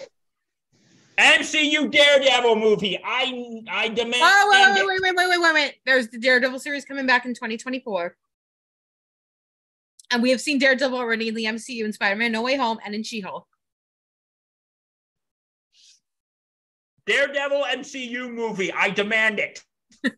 MCU 1.19 1.91
Daredevil 1.91 2.57
movie. 2.57 2.99
I 3.03 3.63
I 3.71 3.89
demand. 3.89 4.17
Oh 4.23 4.49
wait, 4.51 4.75
wait, 4.75 4.87
wait, 4.87 5.01
wait, 5.03 5.17
wait, 5.17 5.29
wait, 5.29 5.41
wait, 5.41 5.55
wait. 5.55 5.75
There's 5.87 6.09
the 6.09 6.19
Daredevil 6.19 6.59
series 6.59 6.85
coming 6.85 7.07
back 7.07 7.25
in 7.25 7.33
2024. 7.33 8.17
And 10.11 10.23
we 10.23 10.31
have 10.31 10.41
seen 10.41 10.59
Daredevil 10.59 10.97
already 10.97 11.29
in 11.29 11.35
the 11.35 11.45
MCU 11.45 11.85
in 11.85 11.93
Spider-Man 11.93 12.33
No 12.33 12.43
Way 12.43 12.57
Home 12.57 12.79
and 12.85 12.95
in 12.95 13.03
She-Hulk. 13.03 13.47
Daredevil 17.07 17.65
MCU 17.65 18.33
movie. 18.33 18.73
I 18.73 18.91
demand 18.91 19.39
it. 19.39 19.63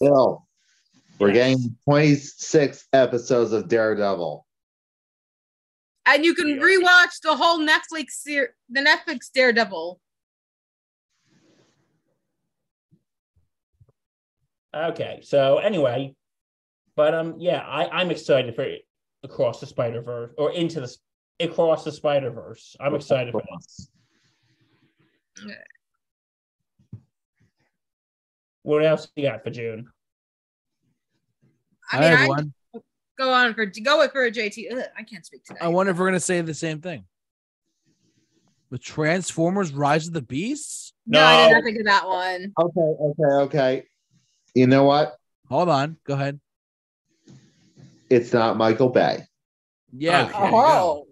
Bill, 0.00 0.46
we're 1.18 1.32
Yes. 1.32 1.56
getting 1.56 1.76
26 1.84 2.88
episodes 2.92 3.52
of 3.52 3.68
Daredevil. 3.68 4.46
And 6.06 6.24
you 6.24 6.34
can 6.34 6.58
rewatch 6.58 7.20
the 7.22 7.36
whole 7.36 7.58
Netflix 7.60 8.10
ser- 8.10 8.54
the 8.68 8.80
Netflix 8.80 9.30
Daredevil. 9.32 10.00
Okay, 14.74 15.20
so 15.22 15.58
anyway, 15.58 16.14
but 16.96 17.14
um, 17.14 17.34
yeah, 17.38 17.60
I 17.60 17.88
I'm 18.00 18.10
excited 18.10 18.54
for 18.56 18.66
across 19.22 19.60
the 19.60 19.66
Spider 19.66 20.00
Verse 20.00 20.32
or 20.38 20.50
into 20.52 20.80
the 20.80 20.96
across 21.40 21.84
the 21.84 21.92
Spider 21.92 22.30
Verse. 22.30 22.74
I'm 22.80 22.94
excited 22.94 23.32
for 23.32 23.42
this. 23.60 23.90
What 28.62 28.84
else 28.84 29.08
you 29.16 29.28
got 29.28 29.42
for 29.42 29.50
June? 29.50 29.88
I 31.90 31.96
Hi, 31.96 32.00
mean, 32.00 32.12
I 32.12 32.14
everyone. 32.14 32.54
go 33.18 33.32
on 33.32 33.54
for 33.54 33.66
go 33.66 33.98
with 33.98 34.12
for 34.12 34.24
a 34.24 34.30
JT. 34.30 34.72
Ugh, 34.72 34.84
I 34.96 35.02
can't 35.02 35.26
speak 35.26 35.44
today. 35.44 35.58
I 35.60 35.68
wonder 35.68 35.92
if 35.92 35.98
we're 35.98 36.06
gonna 36.06 36.20
say 36.20 36.40
the 36.40 36.54
same 36.54 36.80
thing. 36.80 37.04
The 38.70 38.78
Transformers: 38.78 39.72
Rise 39.72 40.06
of 40.06 40.14
the 40.14 40.22
Beasts. 40.22 40.94
no, 41.06 41.22
I 41.22 41.48
did 41.48 41.52
not 41.52 41.64
think 41.64 41.78
of 41.80 41.86
that 41.86 42.06
one. 42.06 42.52
Okay, 42.58 42.80
okay, 42.80 43.34
okay. 43.44 43.84
You 44.54 44.66
know 44.66 44.84
what? 44.84 45.16
Hold 45.48 45.68
on. 45.68 45.96
Go 46.04 46.14
ahead. 46.14 46.40
It's 48.08 48.32
not 48.32 48.56
Michael 48.56 48.90
Bay. 48.90 49.26
Yeah. 49.92 50.24
Okay. 50.24 50.32
there 50.38 50.46
you 50.46 50.52
go. 50.52 51.06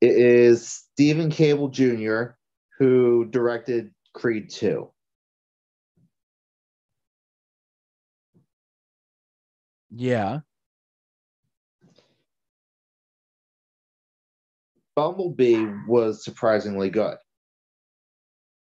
It 0.00 0.10
is 0.10 0.68
Steven 0.68 1.30
Caple 1.30 1.70
Jr., 1.72 2.34
who 2.78 3.24
directed 3.24 3.90
Creed 4.14 4.50
2. 4.50 4.88
Yeah. 9.90 10.40
Bumblebee 14.94 15.66
was 15.86 16.24
surprisingly 16.24 16.90
good. 16.90 17.16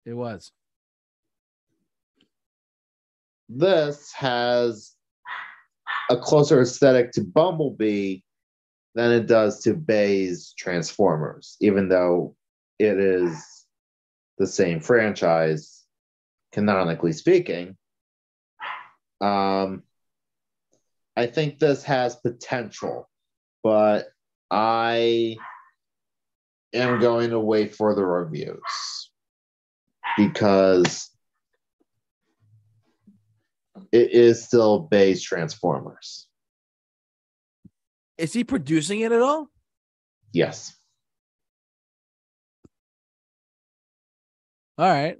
It 0.04 0.14
was. 0.14 0.52
This 3.48 4.12
has 4.12 4.94
a 6.08 6.16
closer 6.16 6.60
aesthetic 6.60 7.12
to 7.12 7.22
Bumblebee 7.22 8.20
than 8.94 9.12
it 9.12 9.26
does 9.26 9.62
to 9.62 9.74
Bay's 9.74 10.52
Transformers, 10.58 11.56
even 11.60 11.88
though 11.88 12.36
it 12.78 12.98
is 12.98 13.66
the 14.38 14.46
same 14.46 14.80
franchise, 14.80 15.84
canonically 16.52 17.12
speaking. 17.12 17.76
Um, 19.20 19.82
I 21.16 21.26
think 21.26 21.58
this 21.58 21.84
has 21.84 22.16
potential, 22.16 23.08
but 23.62 24.08
I 24.50 25.36
am 26.72 27.00
going 27.00 27.30
to 27.30 27.38
wait 27.38 27.74
for 27.76 27.94
the 27.94 28.04
reviews 28.04 29.10
because 30.16 31.10
it 33.92 34.12
is 34.12 34.44
still 34.44 34.80
Bay's 34.80 35.22
Transformers. 35.22 36.26
Is 38.20 38.34
he 38.34 38.44
producing 38.44 39.00
it 39.00 39.12
at 39.12 39.22
all? 39.22 39.48
Yes. 40.32 40.76
All 44.76 44.86
right. 44.86 45.18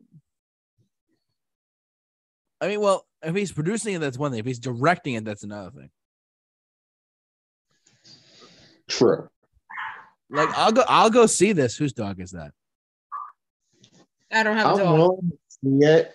I 2.61 2.69
mean, 2.69 2.81
well, 2.81 3.07
if 3.23 3.35
he's 3.35 3.53
producing 3.53 3.95
it, 3.95 4.01
that's 4.01 4.19
one 4.19 4.33
thing. 4.33 4.41
If 4.41 4.45
he's 4.45 4.59
directing 4.59 5.15
it, 5.15 5.25
that's 5.25 5.45
another 5.45 5.71
thing. 5.71 5.91
True. 8.87 9.31
Like, 10.29 10.51
I'll 10.57 10.73
go. 10.73 10.85
I'll 10.87 11.11
go 11.11 11.25
see 11.25 11.53
this. 11.53 11.77
Whose 11.77 11.95
dog 11.95 12.21
is 12.21 12.33
that? 12.33 12.53
I 14.31 14.43
don't 14.43 14.59
have 14.59 14.67
a 14.67 14.71
I'm 14.71 14.79
dog. 14.79 14.99
willing 14.99 15.31
to 15.31 15.39
see 15.49 15.87
it, 15.87 16.13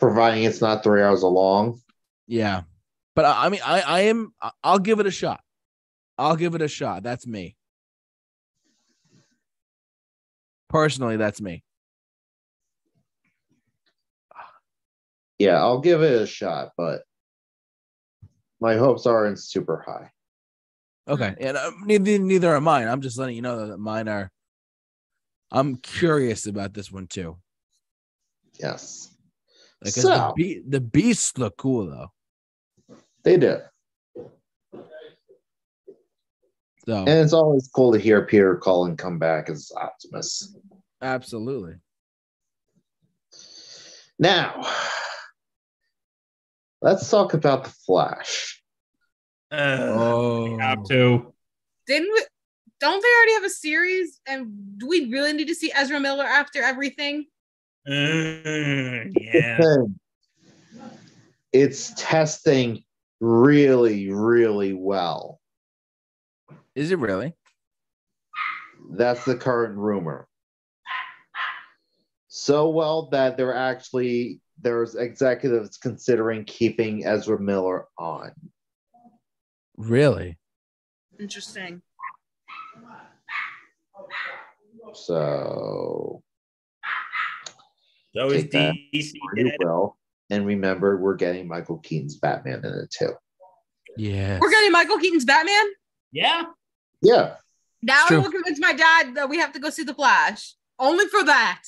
providing 0.00 0.44
it's 0.44 0.60
not 0.60 0.82
three 0.82 1.00
hours 1.00 1.22
long. 1.22 1.80
Yeah, 2.26 2.62
but 3.14 3.24
I, 3.24 3.46
I 3.46 3.48
mean, 3.50 3.60
I, 3.64 3.80
I 3.82 4.00
am. 4.02 4.34
I'll 4.64 4.80
give 4.80 4.98
it 4.98 5.06
a 5.06 5.12
shot. 5.12 5.40
I'll 6.18 6.36
give 6.36 6.54
it 6.54 6.62
a 6.62 6.68
shot. 6.68 7.02
That's 7.02 7.26
me. 7.26 7.56
Personally, 10.68 11.16
that's 11.16 11.40
me. 11.40 11.62
Yeah, 15.38 15.56
I'll 15.58 15.80
give 15.80 16.02
it 16.02 16.22
a 16.22 16.26
shot, 16.26 16.70
but 16.76 17.02
my 18.60 18.76
hopes 18.76 19.06
aren't 19.06 19.38
super 19.38 19.84
high. 19.86 20.10
Okay, 21.08 21.34
and 21.38 21.56
uh, 21.56 21.70
neither 21.84 22.18
neither 22.18 22.54
are 22.54 22.60
mine. 22.60 22.88
I'm 22.88 23.02
just 23.02 23.18
letting 23.18 23.36
you 23.36 23.42
know 23.42 23.66
that 23.68 23.78
mine 23.78 24.08
are. 24.08 24.30
I'm 25.52 25.76
curious 25.76 26.46
about 26.46 26.74
this 26.74 26.90
one 26.90 27.06
too. 27.06 27.36
Yes. 28.58 29.14
So- 29.84 30.08
the, 30.08 30.32
be- 30.36 30.62
the 30.66 30.80
beasts 30.80 31.36
look 31.38 31.56
cool 31.56 31.86
though. 31.86 32.96
They 33.22 33.36
do. 33.36 33.58
So 36.88 36.94
And 36.98 37.18
it's 37.18 37.32
always 37.32 37.68
cool 37.68 37.92
to 37.92 37.98
hear 37.98 38.24
Peter 38.24 38.56
Cullen 38.56 38.96
come 38.96 39.18
back 39.18 39.48
as 39.48 39.72
Optimus. 39.76 40.54
absolutely. 41.02 41.74
Now, 44.18 44.64
let's 46.80 47.10
talk 47.10 47.34
about 47.34 47.64
the 47.64 47.70
Flash. 47.70 48.62
Uh, 49.50 49.78
Oh, 49.90 50.58
have 50.58 50.84
to. 50.84 51.34
Didn't 51.86 52.12
we? 52.12 52.22
Don't 52.78 53.02
they 53.02 53.08
already 53.08 53.32
have 53.34 53.44
a 53.44 53.50
series? 53.50 54.20
And 54.26 54.78
do 54.78 54.86
we 54.86 55.10
really 55.10 55.32
need 55.32 55.48
to 55.48 55.54
see 55.54 55.72
Ezra 55.74 55.98
Miller 55.98 56.24
after 56.24 56.62
everything? 56.62 57.26
Mm, 57.88 59.12
yeah. 59.12 59.76
It's 61.52 61.92
testing 61.96 62.84
really, 63.20 64.10
really 64.12 64.72
well. 64.72 65.40
Is 66.76 66.92
it 66.92 66.98
really? 66.98 67.34
That's 68.90 69.24
the 69.24 69.34
current 69.34 69.76
rumor. 69.76 70.28
So 72.28 72.68
well 72.68 73.08
that 73.10 73.36
they're 73.36 73.56
actually 73.56 74.40
there's 74.60 74.94
executives 74.94 75.76
considering 75.76 76.44
keeping 76.44 77.04
Ezra 77.04 77.40
Miller 77.40 77.86
on. 77.98 78.30
Really? 79.76 80.38
Interesting. 81.18 81.82
So 84.94 86.22
So 88.16 88.30
is 88.30 88.44
DC 88.44 89.12
you 89.34 89.52
will. 89.60 89.96
And 90.30 90.46
remember, 90.46 90.96
we're 90.96 91.16
getting 91.16 91.46
Michael 91.46 91.78
Keaton's 91.78 92.16
Batman 92.16 92.64
in 92.64 92.72
it 92.72 92.90
too. 92.90 93.12
Yeah. 93.96 94.38
We're 94.40 94.50
getting 94.50 94.72
Michael 94.72 94.98
Keaton's 94.98 95.26
Batman. 95.26 95.64
Yeah. 96.12 96.44
Yeah. 97.02 97.36
Now 97.82 98.02
It's 98.02 98.04
I 98.04 98.08
true. 98.08 98.20
will 98.22 98.30
convince 98.30 98.58
my 98.60 98.72
dad 98.72 99.14
that 99.16 99.28
we 99.28 99.38
have 99.38 99.52
to 99.52 99.58
go 99.60 99.70
see 99.70 99.84
The 99.84 99.94
Flash. 99.94 100.54
Only 100.78 101.06
for 101.08 101.24
that. 101.24 101.62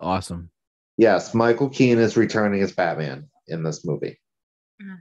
Awesome. 0.00 0.50
Yes, 0.96 1.34
Michael 1.34 1.68
Keaton 1.68 1.98
is 2.02 2.16
returning 2.16 2.60
as 2.62 2.72
Batman 2.72 3.28
in 3.46 3.62
this 3.62 3.84
movie. 3.84 4.18
Mm. 4.82 4.96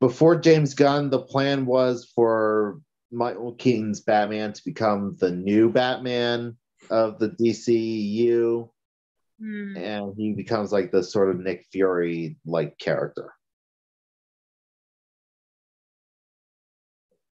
Before 0.00 0.36
James 0.36 0.74
Gunn, 0.74 1.10
the 1.10 1.20
plan 1.20 1.66
was 1.66 2.10
for 2.14 2.80
Michael 3.10 3.54
Keaton's 3.54 4.00
Batman 4.00 4.52
to 4.52 4.64
become 4.64 5.16
the 5.18 5.30
new 5.30 5.70
Batman 5.70 6.56
of 6.90 7.18
the 7.18 7.30
DCEU, 7.30 8.70
Hmm. 9.40 9.76
and 9.76 10.14
he 10.16 10.32
becomes 10.34 10.72
like 10.72 10.90
the 10.90 11.02
sort 11.02 11.30
of 11.30 11.38
Nick 11.40 11.66
Fury 11.72 12.36
like 12.44 12.76
character. 12.78 13.32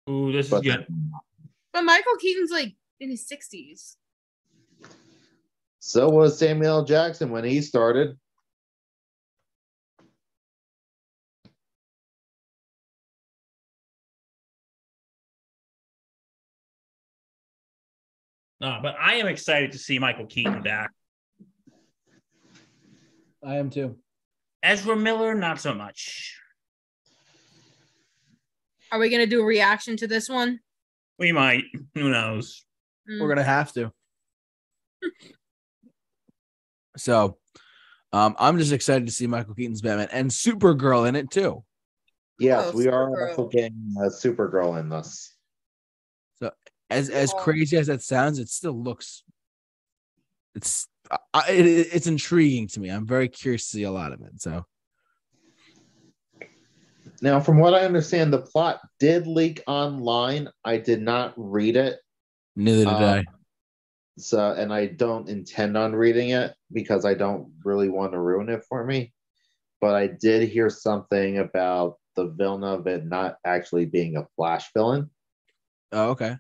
Ooh, 0.10 0.32
this 0.32 0.50
but, 0.50 0.66
is 0.66 0.76
good. 0.76 0.88
But 1.74 1.82
Michael 1.84 2.16
Keaton's 2.20 2.52
like 2.52 2.76
in 3.00 3.10
his 3.10 3.28
60s. 3.28 3.96
So 5.80 6.10
was 6.10 6.38
Samuel 6.38 6.80
L. 6.80 6.86
Jackson 6.86 7.32
when 7.32 7.44
he 7.44 7.62
started. 7.62 8.18
Uh, 18.62 18.82
but 18.82 18.96
I 19.00 19.16
am 19.16 19.28
excited 19.28 19.74
to 19.74 19.78
see 19.78 20.00
Michael 20.00 20.26
Keaton 20.26 20.62
back. 20.62 20.92
I 23.44 23.58
am 23.58 23.70
too. 23.70 23.98
Ezra 24.64 24.96
Miller, 24.96 25.36
not 25.36 25.60
so 25.60 25.74
much. 25.74 26.40
Are 28.92 29.00
we 29.00 29.10
gonna 29.10 29.28
do 29.28 29.42
a 29.42 29.46
reaction 29.46 29.98
to 29.98 30.08
this 30.08 30.30
one? 30.30 30.60
We 31.18 31.32
might. 31.32 31.64
Who 31.96 32.10
knows? 32.10 32.66
Mm. 33.10 33.22
We're 33.22 33.30
gonna 33.30 33.44
have 33.44 33.72
to. 33.74 33.92
so, 36.98 37.38
um, 38.14 38.36
I'm 38.40 38.58
just 38.58 38.72
excited 38.72 39.06
to 39.08 39.12
see 39.12 39.28
Michael 39.28 39.54
Keaton's 39.56 39.82
Batman 39.82 40.08
and 40.12 40.30
Supergirl 40.32 41.08
in 41.08 41.16
it 41.16 41.30
too. 41.30 41.64
Yes, 42.40 42.72
Oh, 42.74 42.78
we 42.78 42.88
are 42.88 43.10
Supergirl. 43.10 43.30
also 43.30 43.48
getting 43.50 43.96
uh, 43.98 44.04
Supergirl 44.10 44.80
in 44.80 44.90
this. 44.90 45.36
So, 46.40 46.52
as 46.90 47.10
as 47.10 47.34
Yeah. 47.34 47.44
crazy 47.44 47.78
as 47.78 47.88
that 47.88 48.02
sounds, 48.02 48.40
it 48.40 48.50
still 48.50 48.82
looks. 48.82 49.24
It's 50.54 50.88
I, 51.34 51.52
it, 51.52 51.66
it's 51.66 52.08
intriguing 52.08 52.68
to 52.70 52.80
me. 52.80 52.90
I'm 52.90 53.06
very 53.06 53.28
curious 53.30 53.64
to 53.64 53.70
see 53.78 53.84
a 53.84 53.92
lot 53.92 54.12
of 54.12 54.22
it. 54.22 54.42
So 54.42 54.66
Now, 57.26 57.40
from 57.40 57.58
what 57.58 57.74
I 57.74 57.86
understand, 57.86 58.32
the 58.32 58.44
plot 58.44 58.82
did 59.00 59.26
leak 59.26 59.64
online. 59.66 60.48
I 60.64 60.78
did 60.78 61.02
not 61.02 61.34
read 61.36 61.76
it. 61.76 61.98
neither 62.56 62.86
did 62.86 63.02
Uh, 63.02 63.14
I. 63.14 63.26
So, 64.20 64.52
and 64.52 64.72
I 64.72 64.86
don't 64.86 65.28
intend 65.28 65.76
on 65.76 65.96
reading 65.96 66.30
it 66.30 66.54
because 66.72 67.04
I 67.04 67.16
don't 67.16 67.52
really 67.64 67.90
want 67.90 68.12
to 68.12 68.20
ruin 68.20 68.50
it 68.50 68.64
for 68.70 68.86
me. 68.86 69.12
But 69.82 69.96
I 69.96 70.06
did 70.06 70.48
hear 70.48 70.70
something 70.70 71.40
about 71.40 71.98
the 72.16 72.28
villain 72.28 72.64
of 72.64 72.86
it 72.86 73.08
not 73.08 73.38
actually 73.44 73.88
being 73.88 74.18
a 74.18 74.28
Flash 74.36 74.72
villain. 74.76 75.10
Oh, 75.94 76.10
okay. 76.12 76.38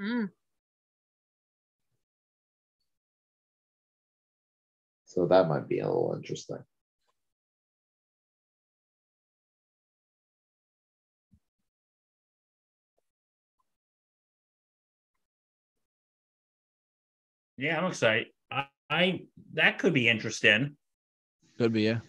Mm. 0.00 0.30
So 5.04 5.26
that 5.26 5.48
might 5.48 5.68
be 5.68 5.80
a 5.80 5.86
little 5.86 6.14
interesting. 6.16 6.64
Yeah, 17.62 17.78
I'm 17.78 17.86
excited. 17.92 18.26
I, 18.50 18.66
I 18.90 19.20
that 19.54 19.78
could 19.78 19.94
be 19.94 20.08
interesting. 20.08 20.76
Could 21.58 21.72
be 21.72 21.82
yeah. 21.82 22.00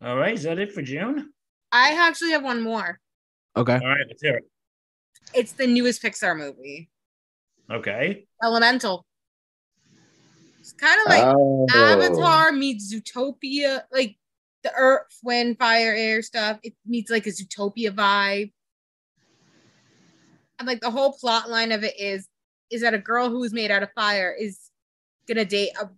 All 0.00 0.16
right, 0.16 0.34
is 0.34 0.44
that 0.44 0.60
it 0.60 0.70
for 0.70 0.82
June? 0.82 1.32
I 1.72 1.96
actually 1.98 2.30
have 2.30 2.44
one 2.44 2.62
more. 2.62 3.00
Okay. 3.56 3.72
All 3.74 3.88
right, 3.88 4.04
let's 4.06 4.22
hear 4.22 4.36
it. 4.36 4.44
It's 5.34 5.52
the 5.52 5.66
newest 5.66 6.00
Pixar 6.00 6.38
movie, 6.38 6.90
Okay. 7.68 8.26
Elemental. 8.44 9.04
It's 10.60 10.74
kind 10.74 11.00
of 11.00 11.08
like 11.08 11.24
Oh. 11.24 11.66
Avatar 11.74 12.52
meets 12.52 12.94
Zootopia, 12.94 13.82
like 13.90 14.16
the 14.62 14.72
Earth, 14.76 15.18
Wind, 15.24 15.58
Fire, 15.58 15.92
Air 15.92 16.22
stuff. 16.22 16.60
It 16.62 16.74
meets 16.86 17.10
like 17.10 17.26
a 17.26 17.30
Zootopia 17.30 17.90
vibe. 17.90 18.52
And 20.64 20.68
like 20.70 20.80
the 20.80 20.90
whole 20.90 21.12
plot 21.12 21.50
line 21.50 21.72
of 21.72 21.84
it 21.84 22.00
is 22.00 22.26
is 22.70 22.80
that 22.80 22.94
a 22.94 22.98
girl 22.98 23.28
who 23.28 23.44
is 23.44 23.52
made 23.52 23.70
out 23.70 23.82
of 23.82 23.92
fire 23.92 24.32
is 24.32 24.70
gonna 25.28 25.44
date 25.44 25.72
a, 25.78 25.90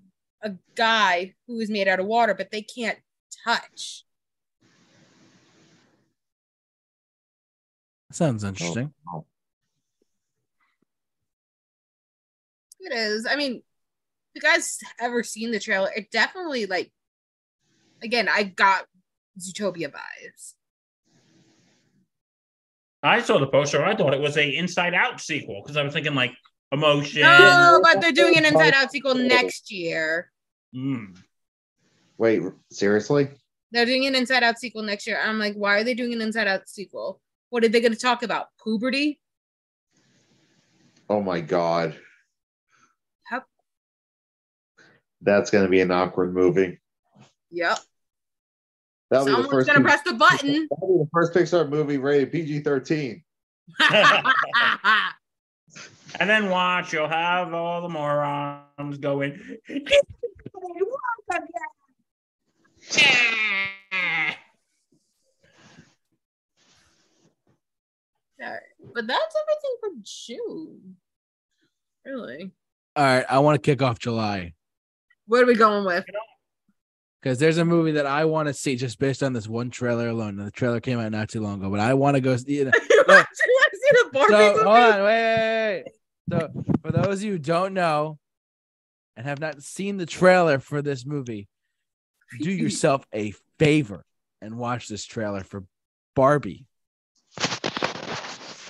a 0.42 0.54
guy 0.74 1.34
who 1.46 1.60
is 1.60 1.70
made 1.70 1.86
out 1.86 2.00
of 2.00 2.06
water, 2.06 2.34
but 2.34 2.50
they 2.50 2.62
can't 2.62 2.98
touch. 3.44 4.02
Sounds 8.10 8.42
interesting. 8.42 8.92
Oh, 9.14 9.24
it 12.80 12.92
is. 12.92 13.24
I 13.24 13.36
mean, 13.36 13.62
if 14.34 14.34
you 14.34 14.40
guys 14.40 14.80
ever 14.98 15.22
seen 15.22 15.52
the 15.52 15.60
trailer, 15.60 15.92
it 15.94 16.10
definitely 16.10 16.66
like 16.66 16.90
again, 18.02 18.28
I 18.28 18.42
got 18.42 18.86
Zootopia 19.38 19.92
vibes. 19.92 20.55
I 23.06 23.20
saw 23.20 23.38
the 23.38 23.46
poster. 23.46 23.84
I 23.84 23.94
thought 23.94 24.14
it 24.14 24.20
was 24.20 24.36
a 24.36 24.56
Inside 24.56 24.94
Out 24.94 25.20
sequel 25.20 25.62
because 25.62 25.76
I 25.76 25.82
was 25.82 25.92
thinking 25.92 26.14
like 26.14 26.32
emotion. 26.72 27.22
No, 27.22 27.80
but 27.82 28.00
they're 28.00 28.12
doing 28.12 28.36
an 28.36 28.44
Inside 28.44 28.74
Out 28.74 28.90
sequel 28.90 29.14
next 29.14 29.70
year. 29.70 30.30
Mm. 30.74 31.16
Wait, 32.18 32.42
seriously? 32.70 33.28
They're 33.72 33.86
doing 33.86 34.06
an 34.06 34.14
Inside 34.14 34.42
Out 34.42 34.58
sequel 34.58 34.82
next 34.82 35.06
year. 35.06 35.20
I'm 35.22 35.38
like, 35.38 35.54
why 35.54 35.76
are 35.78 35.84
they 35.84 35.94
doing 35.94 36.12
an 36.12 36.20
Inside 36.20 36.48
Out 36.48 36.68
sequel? 36.68 37.20
What 37.50 37.64
are 37.64 37.68
they 37.68 37.80
going 37.80 37.92
to 37.92 37.98
talk 37.98 38.22
about? 38.22 38.48
Puberty? 38.62 39.20
Oh 41.08 41.20
my 41.20 41.40
god. 41.40 41.96
Yep. 43.30 43.44
That's 45.20 45.50
gonna 45.50 45.68
be 45.68 45.80
an 45.80 45.92
awkward 45.92 46.34
movie. 46.34 46.80
Yep. 47.52 47.78
That'll 49.10 49.26
be 49.26 49.30
the 49.30 49.36
Someone's 49.36 49.52
first 49.52 49.66
going 49.68 49.78
to 49.78 49.84
press 49.84 50.02
the 50.02 50.14
button. 50.14 50.68
that'll 50.70 50.98
be 50.98 51.04
the 51.04 51.08
first 51.12 51.32
Pixar 51.32 51.68
movie 51.68 51.98
rated 51.98 52.32
PG 52.32 52.60
thirteen. 52.60 53.22
And 56.18 56.30
then 56.30 56.48
watch, 56.48 56.92
you'll 56.92 57.08
have 57.08 57.52
all 57.52 57.82
the 57.82 57.88
morons 57.88 58.98
going. 58.98 59.38
Alright, 68.38 68.60
But 68.94 69.06
that's 69.06 69.34
everything 69.42 69.76
for 69.80 69.90
June. 70.02 70.96
Really? 72.04 72.52
All 72.94 73.04
right. 73.04 73.24
I 73.28 73.38
want 73.40 73.56
to 73.56 73.70
kick 73.70 73.82
off 73.82 73.98
July 73.98 74.54
What 75.26 75.42
are 75.42 75.46
we 75.46 75.54
going 75.54 75.84
with? 75.84 76.04
Because 77.22 77.38
there's 77.38 77.58
a 77.58 77.64
movie 77.64 77.92
that 77.92 78.06
I 78.06 78.24
want 78.24 78.48
to 78.48 78.54
see 78.54 78.76
just 78.76 78.98
based 78.98 79.22
on 79.22 79.32
this 79.32 79.48
one 79.48 79.70
trailer 79.70 80.08
alone. 80.08 80.38
And 80.38 80.46
the 80.46 80.50
trailer 80.52 80.80
came 80.80 80.98
out 81.00 81.10
not 81.12 81.28
too 81.28 81.40
long 81.40 81.60
ago, 81.60 81.70
but 81.70 81.80
I 81.80 81.94
want 81.94 82.14
to 82.16 82.20
go 82.20 82.36
see 82.36 82.58
it. 82.58 82.74
you 82.90 83.04
want 83.08 83.26
to 83.28 83.36
see 83.36 83.90
the 83.90 84.10
Barbie 84.12 84.32
So 84.32 84.38
movie? 84.38 84.54
hold 84.64 84.66
on, 84.66 85.02
wait, 85.02 85.04
wait, 85.04 85.84
wait. 85.84 85.84
So 86.30 86.50
for 86.82 86.92
those 86.92 87.18
of 87.18 87.22
you 87.22 87.32
who 87.32 87.38
don't 87.38 87.74
know 87.74 88.18
and 89.16 89.26
have 89.26 89.40
not 89.40 89.62
seen 89.62 89.96
the 89.96 90.06
trailer 90.06 90.58
for 90.58 90.82
this 90.82 91.06
movie, 91.06 91.48
do 92.40 92.50
yourself 92.52 93.04
a 93.14 93.32
favor 93.58 94.04
and 94.42 94.58
watch 94.58 94.88
this 94.88 95.04
trailer 95.04 95.42
for 95.42 95.64
Barbie. 96.14 96.66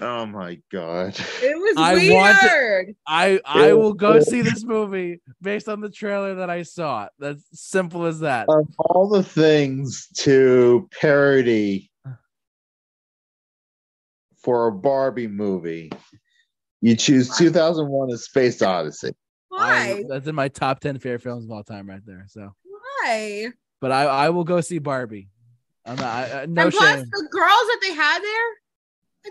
Oh 0.00 0.26
my 0.26 0.58
god. 0.70 1.18
It 1.42 1.56
was 1.58 1.74
I 1.78 1.94
weird. 1.94 2.12
want 2.12 2.36
to- 2.40 2.94
I 3.06 3.40
I 3.46 3.72
will 3.72 3.94
go 3.94 4.20
see 4.20 4.42
this 4.42 4.62
movie 4.64 5.20
based 5.40 5.68
on 5.68 5.80
the 5.80 5.88
trailer 5.90 6.34
that 6.36 6.50
I 6.50 6.62
saw. 6.64 7.08
That's 7.18 7.42
simple 7.52 8.04
as 8.04 8.20
that. 8.20 8.46
Of 8.48 8.68
all 8.78 9.08
the 9.08 9.22
things 9.22 10.08
to 10.18 10.88
parody 11.00 11.90
for 14.42 14.66
a 14.68 14.72
Barbie 14.72 15.28
movie, 15.28 15.90
you 16.80 16.94
choose 16.96 17.34
2001: 17.36 18.10
A 18.10 18.18
Space 18.18 18.60
Odyssey. 18.62 19.12
Why? 19.48 19.98
I- 20.00 20.04
that's 20.08 20.26
in 20.26 20.34
my 20.34 20.48
top 20.48 20.80
10 20.80 20.98
favorite 20.98 21.22
films 21.22 21.44
of 21.44 21.50
all 21.50 21.64
time 21.64 21.88
right 21.88 22.04
there. 22.04 22.26
So, 22.28 22.52
Why? 23.02 23.48
but 23.80 23.92
I 23.92 24.04
I 24.04 24.30
will 24.30 24.44
go 24.44 24.60
see 24.60 24.78
Barbie. 24.78 25.28
I'm 25.86 25.96
not 25.96 26.04
I, 26.04 26.42
I- 26.42 26.46
no 26.46 26.64
and 26.64 26.72
plus, 26.72 26.96
shame. 26.98 27.06
the 27.10 27.28
girls 27.30 27.48
that 27.48 27.78
they 27.82 27.94
had 27.94 28.20
there, 28.20 28.52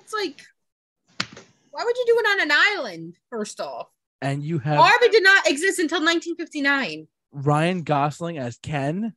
it's 0.02 0.14
like, 0.14 0.42
why 1.76 1.84
would 1.84 1.98
you 1.98 2.06
do 2.08 2.16
it 2.18 2.26
on 2.32 2.42
an 2.42 2.52
island? 2.52 3.18
First 3.30 3.60
off, 3.60 3.88
And 4.22 4.42
you 4.42 4.60
have 4.60 4.78
Barbie 4.78 5.10
did 5.10 5.24
not 5.24 5.46
exist 5.48 5.78
until 5.80 6.00
1959. 6.00 7.08
Ryan 7.34 7.84
Gosling 7.84 8.38
as 8.38 8.58
Ken. 8.64 9.14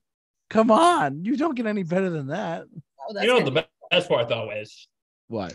Come 0.50 0.70
on, 0.72 1.24
you 1.24 1.36
don't 1.36 1.54
get 1.54 1.66
any 1.66 1.84
better 1.84 2.10
than 2.10 2.26
that. 2.28 2.64
Oh, 3.08 3.20
You 3.20 3.26
know 3.28 3.34
what 3.36 3.44
the 3.44 3.50
be- 3.52 3.66
best 3.92 4.08
part 4.08 4.28
though 4.28 4.50
is 4.50 4.88
What? 5.28 5.54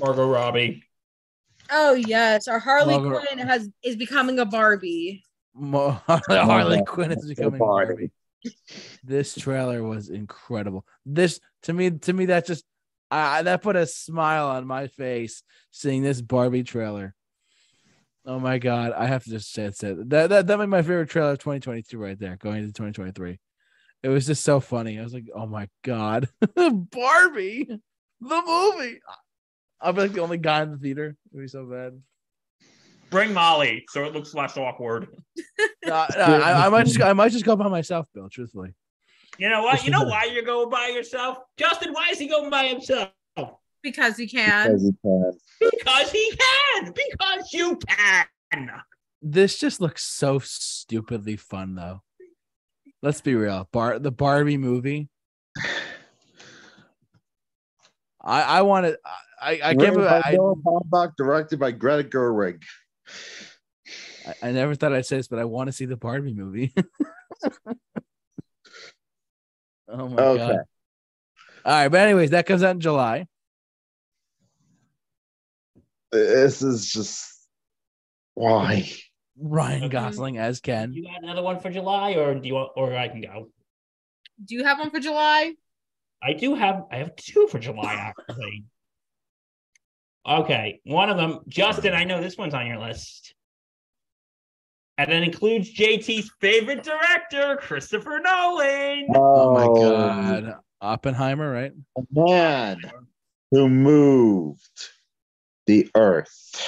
Margot 0.00 0.26
Robbie. 0.26 0.82
Oh 1.70 1.94
yes, 1.94 2.48
our 2.48 2.58
Harley 2.58 2.98
Margaret- 2.98 3.26
Quinn 3.28 3.38
has 3.46 3.68
is 3.84 3.94
becoming 3.96 4.38
a 4.40 4.44
Barbie. 4.44 5.22
Mo- 5.54 6.00
Harley 6.06 6.82
Quinn 6.84 7.12
is 7.12 7.26
becoming 7.26 7.58
Barbie. 7.58 7.94
Barbie. 7.94 8.10
This 9.04 9.34
trailer 9.36 9.82
was 9.82 10.08
incredible. 10.08 10.84
This 11.06 11.40
to 11.62 11.72
me, 11.72 11.90
to 11.90 12.12
me, 12.12 12.26
that 12.26 12.46
just 12.46 12.64
I 13.10 13.42
that 13.42 13.62
put 13.62 13.76
a 13.76 13.86
smile 13.86 14.48
on 14.48 14.66
my 14.66 14.86
face 14.88 15.42
seeing 15.70 16.02
this 16.02 16.20
Barbie 16.20 16.62
trailer. 16.62 17.14
Oh 18.26 18.38
my 18.38 18.58
god, 18.58 18.92
I 18.92 19.06
have 19.06 19.24
to 19.24 19.30
just 19.30 19.52
say 19.52 19.64
it. 19.64 19.76
Said 19.76 20.10
that 20.10 20.28
that 20.28 20.46
that 20.46 20.58
made 20.58 20.66
my 20.66 20.82
favorite 20.82 21.08
trailer 21.08 21.32
of 21.32 21.38
2022 21.38 21.98
right 21.98 22.18
there, 22.18 22.36
going 22.36 22.58
into 22.58 22.72
2023. 22.72 23.38
It 24.02 24.08
was 24.08 24.26
just 24.26 24.44
so 24.44 24.60
funny. 24.60 24.98
I 24.98 25.02
was 25.02 25.14
like, 25.14 25.24
oh 25.34 25.46
my 25.46 25.68
god, 25.82 26.28
Barbie, 26.54 27.68
the 28.20 28.42
movie. 28.46 29.00
I'll 29.80 29.92
be 29.92 30.02
like 30.02 30.12
the 30.12 30.20
only 30.20 30.38
guy 30.38 30.62
in 30.62 30.72
the 30.72 30.76
theater. 30.78 31.16
It'd 31.32 31.44
be 31.44 31.48
so 31.48 31.64
bad. 31.64 32.00
Bring 33.10 33.32
Molly 33.32 33.86
so 33.88 34.04
it 34.04 34.12
looks 34.12 34.34
less 34.34 34.56
awkward. 34.56 35.08
No, 35.86 35.94
I, 35.94 36.66
I 36.66 36.68
might 36.68 36.84
just 36.84 37.00
I 37.00 37.14
might 37.14 37.32
just 37.32 37.46
go 37.46 37.56
by 37.56 37.68
myself, 37.68 38.06
Bill. 38.12 38.28
Truthfully. 38.28 38.74
You 39.36 39.48
know 39.48 39.62
what? 39.62 39.84
You 39.84 39.90
know 39.90 40.04
why 40.04 40.24
you're 40.24 40.42
going 40.42 40.70
by 40.70 40.88
yourself? 40.88 41.38
Justin, 41.56 41.92
why 41.92 42.08
is 42.10 42.18
he 42.18 42.28
going 42.28 42.50
by 42.50 42.66
himself? 42.66 43.10
because 43.82 44.16
he 44.16 44.26
can. 44.26 44.72
Because 44.72 44.82
he 44.82 44.92
can. 45.02 45.32
Because 45.60 46.12
he 46.12 46.32
can. 46.36 46.92
Because 46.92 47.52
you 47.52 47.78
can. 47.86 48.70
This 49.20 49.58
just 49.58 49.80
looks 49.80 50.04
so 50.04 50.38
stupidly 50.38 51.36
fun, 51.36 51.74
though. 51.74 52.02
Let's 53.02 53.20
be 53.20 53.34
real. 53.34 53.68
Bar 53.72 53.98
the 53.98 54.10
Barbie 54.10 54.56
movie. 54.56 55.08
I 58.20 58.42
I 58.42 58.62
want 58.62 58.86
to. 58.86 58.98
I 59.40 59.52
I 59.52 59.58
can't. 59.58 59.78
Written 59.78 59.94
believe 59.94 60.08
by 60.08 60.22
I, 60.24 60.36
Baumbach, 60.36 61.12
directed 61.16 61.58
by 61.58 61.70
Greta 61.70 62.08
Gerwig. 62.08 62.62
I 64.26 64.48
I 64.48 64.52
never 64.52 64.74
thought 64.74 64.92
I'd 64.92 65.06
say 65.06 65.16
this, 65.16 65.28
but 65.28 65.38
I 65.38 65.44
want 65.44 65.68
to 65.68 65.72
see 65.72 65.86
the 65.86 65.96
Barbie 65.96 66.34
movie. 66.34 66.74
oh 69.88 70.08
my 70.08 70.22
Okay. 70.22 70.46
god! 70.46 70.58
All 71.64 71.72
right, 71.72 71.88
but 71.88 72.00
anyways, 72.00 72.30
that 72.30 72.46
comes 72.46 72.62
out 72.62 72.72
in 72.72 72.80
July. 72.80 73.26
This 76.10 76.62
is 76.62 76.90
just 76.90 77.46
why. 78.34 78.90
Ryan 79.40 79.82
mm-hmm. 79.82 79.88
Gosling 79.90 80.38
as 80.38 80.60
Ken. 80.60 80.92
You 80.92 81.04
got 81.04 81.22
another 81.22 81.42
one 81.42 81.60
for 81.60 81.70
July, 81.70 82.14
or 82.14 82.34
do 82.34 82.46
you 82.46 82.54
want, 82.54 82.72
or 82.76 82.96
I 82.96 83.08
can 83.08 83.20
go? 83.20 83.50
Do 84.44 84.54
you 84.54 84.64
have 84.64 84.78
one 84.78 84.90
for 84.90 85.00
July? 85.00 85.54
I 86.22 86.32
do 86.32 86.54
have. 86.54 86.84
I 86.90 86.96
have 86.96 87.14
two 87.16 87.46
for 87.48 87.58
July 87.58 88.12
actually. 88.28 88.64
okay, 90.26 90.80
one 90.84 91.10
of 91.10 91.16
them, 91.16 91.40
Justin. 91.48 91.94
I 91.94 92.04
know 92.04 92.20
this 92.20 92.36
one's 92.36 92.54
on 92.54 92.66
your 92.66 92.78
list, 92.78 93.34
and 94.98 95.12
it 95.12 95.22
includes 95.22 95.72
JT's 95.72 96.30
favorite 96.40 96.82
director, 96.82 97.56
Christopher 97.60 98.18
Nolan. 98.22 99.06
Oh 99.14 99.54
my 99.54 99.64
oh 99.64 99.74
god, 99.74 100.56
Oppenheimer, 100.80 101.50
right? 101.50 101.72
A 101.96 102.02
man 102.10 102.80
who 103.52 103.68
moved 103.68 104.88
the 105.66 105.88
earth. 105.94 106.60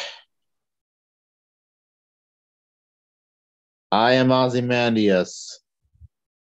I 3.91 4.13
am 4.13 4.31
Ozymandias, 4.31 5.59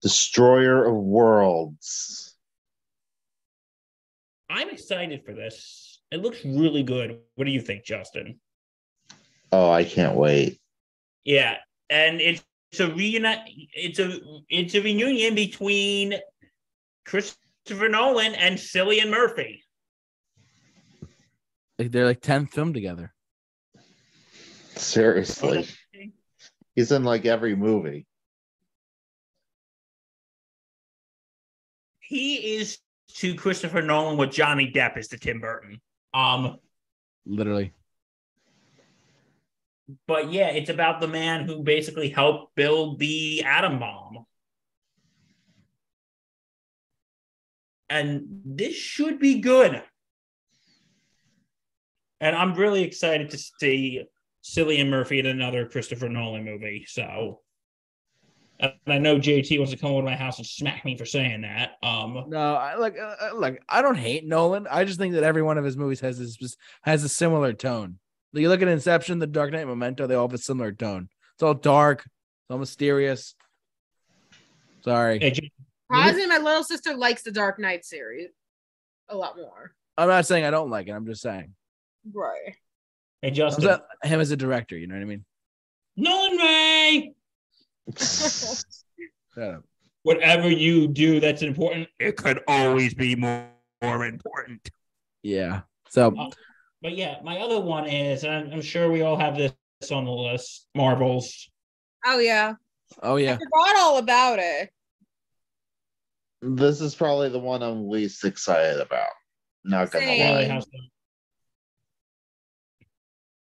destroyer 0.03 0.85
of 0.85 0.95
worlds. 0.95 2.37
I'm 4.51 4.69
excited 4.69 5.25
for 5.25 5.33
this. 5.33 6.01
It 6.13 6.21
looks 6.21 6.45
really 6.45 6.83
good. 6.83 7.19
What 7.37 7.47
do 7.47 7.51
you 7.51 7.63
think, 7.63 7.85
Justin? 7.85 8.41
Oh, 9.51 9.71
I 9.71 9.85
can't 9.85 10.15
wait. 10.15 10.61
Yeah, 11.25 11.57
and 11.91 12.21
it's 12.21 12.43
it's 12.71 12.81
a 12.81 12.89
reuni- 12.89 13.69
It's 13.73 13.99
a 13.99 14.19
it's 14.49 14.75
a 14.75 14.83
reunion 14.83 15.35
between 15.35 16.15
Christopher 17.07 17.89
Nolan 17.89 18.35
and 18.35 18.59
Cillian 18.59 19.11
Murphy. 19.11 19.65
Like 21.79 21.93
they're 21.93 22.05
like 22.05 22.21
10 22.21 22.47
film 22.47 22.75
together. 22.75 23.15
Seriously. 24.77 25.67
He's 26.75 26.93
in 26.93 27.05
like 27.05 27.25
every 27.25 27.57
movie. 27.57 28.07
He 32.01 32.57
is 32.57 32.79
to 33.15 33.35
Christopher 33.35 33.83
Nolan 33.83 34.17
what 34.17 34.31
Johnny 34.31 34.71
Depp 34.73 34.99
is 34.99 35.09
to 35.09 35.19
Tim 35.19 35.41
Burton. 35.41 35.81
Um, 36.15 36.59
Literally. 37.27 37.73
But 40.07 40.31
yeah, 40.33 40.49
it's 40.49 40.71
about 40.71 41.01
the 41.01 41.09
man 41.09 41.45
who 41.45 41.63
basically 41.63 42.11
helped 42.11 42.55
build 42.55 42.99
the 42.99 43.43
atom 43.45 43.79
bomb. 43.79 44.27
And 47.89 48.43
this 48.45 48.75
should 48.75 49.19
be 49.19 49.41
good. 49.41 49.83
And 52.21 52.37
I'm 52.37 52.55
really 52.55 52.83
excited 52.83 53.31
to 53.31 53.39
see 53.39 54.05
Cillian 54.45 54.89
Murphy 54.91 55.21
in 55.21 55.27
another 55.27 55.67
Christopher 55.67 56.09
Nolan 56.09 56.45
movie. 56.45 56.85
So, 56.87 57.41
and 58.61 58.73
I 58.87 58.99
know 58.99 59.19
JT 59.19 59.57
wants 59.59 59.73
to 59.73 59.79
come 59.79 59.93
over 59.93 60.01
to 60.01 60.05
my 60.05 60.17
house 60.17 60.39
and 60.39 60.47
smack 60.47 60.85
me 60.85 60.99
for 60.99 61.07
saying 61.07 61.43
that. 61.43 61.77
Um, 61.83 62.25
No, 62.29 62.57
I 62.57 62.75
like 62.75 62.97
uh, 62.99 63.15
uh, 63.21 63.37
look. 63.37 63.59
I 63.69 63.81
don't 63.81 63.97
hate 63.97 64.27
Nolan. 64.27 64.67
I 64.69 64.85
just 64.85 64.99
think 64.99 65.15
that 65.15 65.23
every 65.23 65.43
one 65.43 65.57
of 65.57 65.65
his 65.65 65.77
movies 65.77 66.01
has 66.01 66.19
this 66.19 66.57
has 66.83 67.05
a 67.05 67.09
similar 67.09 67.53
tone. 67.53 67.99
Like, 68.33 68.43
you 68.43 68.49
look 68.49 68.63
at 68.63 68.69
Inception, 68.69 69.19
The 69.19 69.27
Dark 69.27 69.53
Knight, 69.53 69.67
Memento. 69.67 70.07
They 70.07 70.15
all 70.15 70.27
have 70.29 70.35
a 70.35 70.39
similar 70.39 70.73
tone. 70.73 71.09
It's 71.35 71.43
all 71.43 71.55
dark. 71.55 72.01
It's 72.05 72.51
all 72.51 72.59
mysterious. 72.59 73.35
Sorry, 74.85 75.19
hey, 75.19 75.35
Surprisingly, 75.91 76.27
my 76.27 76.39
little 76.39 76.63
sister 76.65 76.95
likes 76.95 77.23
the 77.23 77.31
Dark 77.33 77.59
Knight 77.59 77.85
series 77.85 78.29
a 79.09 79.17
lot 79.17 79.37
more. 79.37 79.73
I'm 79.97 80.09
not 80.09 80.27
saying 80.27 80.45
I 80.45 80.51
don't 80.51 80.71
like 80.71 80.87
it. 80.87 80.93
I'm 80.93 81.07
just 81.07 81.23
saying 81.23 81.55
Right. 82.13 82.55
hey 83.23 83.29
I'm 83.29 83.35
Justin. 83.35 83.65
saying 83.65 83.81
him 84.05 84.21
as 84.21 84.31
a 84.31 84.37
director. 84.37 84.77
You 84.79 84.87
know 84.87 84.95
what 84.95 85.01
I 85.03 85.07
mean? 85.07 85.25
Nolan 85.97 86.37
Ray. 86.37 87.13
Shut 87.99 88.65
up. 89.39 89.65
whatever 90.03 90.49
you 90.51 90.87
do 90.89 91.21
that's 91.21 91.43
important, 91.43 91.89
it 91.99 92.17
could 92.17 92.41
always 92.47 92.95
be 92.95 93.17
more, 93.17 93.49
more 93.83 94.05
important. 94.07 94.71
Yeah. 95.23 95.63
So 95.91 96.15
Uh, 96.17 96.31
But 96.83 96.97
yeah, 96.97 97.17
my 97.25 97.39
other 97.39 97.61
one 97.61 97.87
is, 97.87 98.25
and 98.25 98.33
I'm, 98.33 98.53
I'm 98.53 98.63
sure 98.63 98.91
we 98.91 99.03
all 99.03 99.19
have 99.19 99.37
this 99.37 99.53
on 99.91 100.05
the 100.05 100.11
list 100.11 100.67
Marvels. 100.75 101.51
Oh 102.05 102.19
yeah. 102.19 102.55
oh 103.03 103.17
yeah. 103.17 103.35
I 103.35 103.39
forgot 103.39 103.77
all 103.79 103.99
about 103.99 104.39
it. 104.39 104.71
This 106.41 106.81
is 106.81 106.95
probably 106.95 107.31
the 107.31 107.39
one 107.39 107.63
I'm 107.63 107.89
least 107.89 108.25
excited 108.25 108.81
about. 108.81 109.11
Not 109.65 109.91
gonna 109.91 110.07
Same. 110.07 110.35
lie. 110.35 110.49
House. 110.49 110.67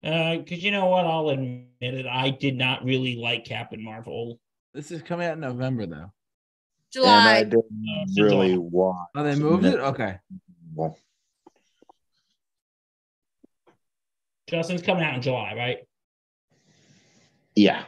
Uh, 0.03 0.37
because 0.37 0.63
you 0.63 0.71
know 0.71 0.85
what, 0.87 1.05
I'll 1.05 1.29
admit 1.29 1.67
it, 1.79 2.05
I 2.07 2.29
did 2.29 2.55
not 2.55 2.83
really 2.83 3.17
like 3.17 3.45
Captain 3.45 3.83
Marvel. 3.83 4.39
this 4.73 4.91
is 4.91 5.01
coming 5.01 5.27
out 5.27 5.33
in 5.33 5.41
November 5.41 5.85
though. 5.85 6.11
And 6.95 7.05
I 7.05 7.43
didn't 7.43 7.65
it's 7.71 8.19
really 8.19 8.53
July. 8.53 8.67
watch. 8.71 9.07
Oh, 9.15 9.23
they 9.23 9.35
moved 9.35 9.65
it. 9.65 9.79
Okay. 9.79 10.17
Well, 10.73 10.97
Justin's 14.47 14.81
coming 14.81 15.03
out 15.03 15.15
in 15.15 15.21
July, 15.21 15.53
right? 15.55 15.77
yeah. 17.55 17.85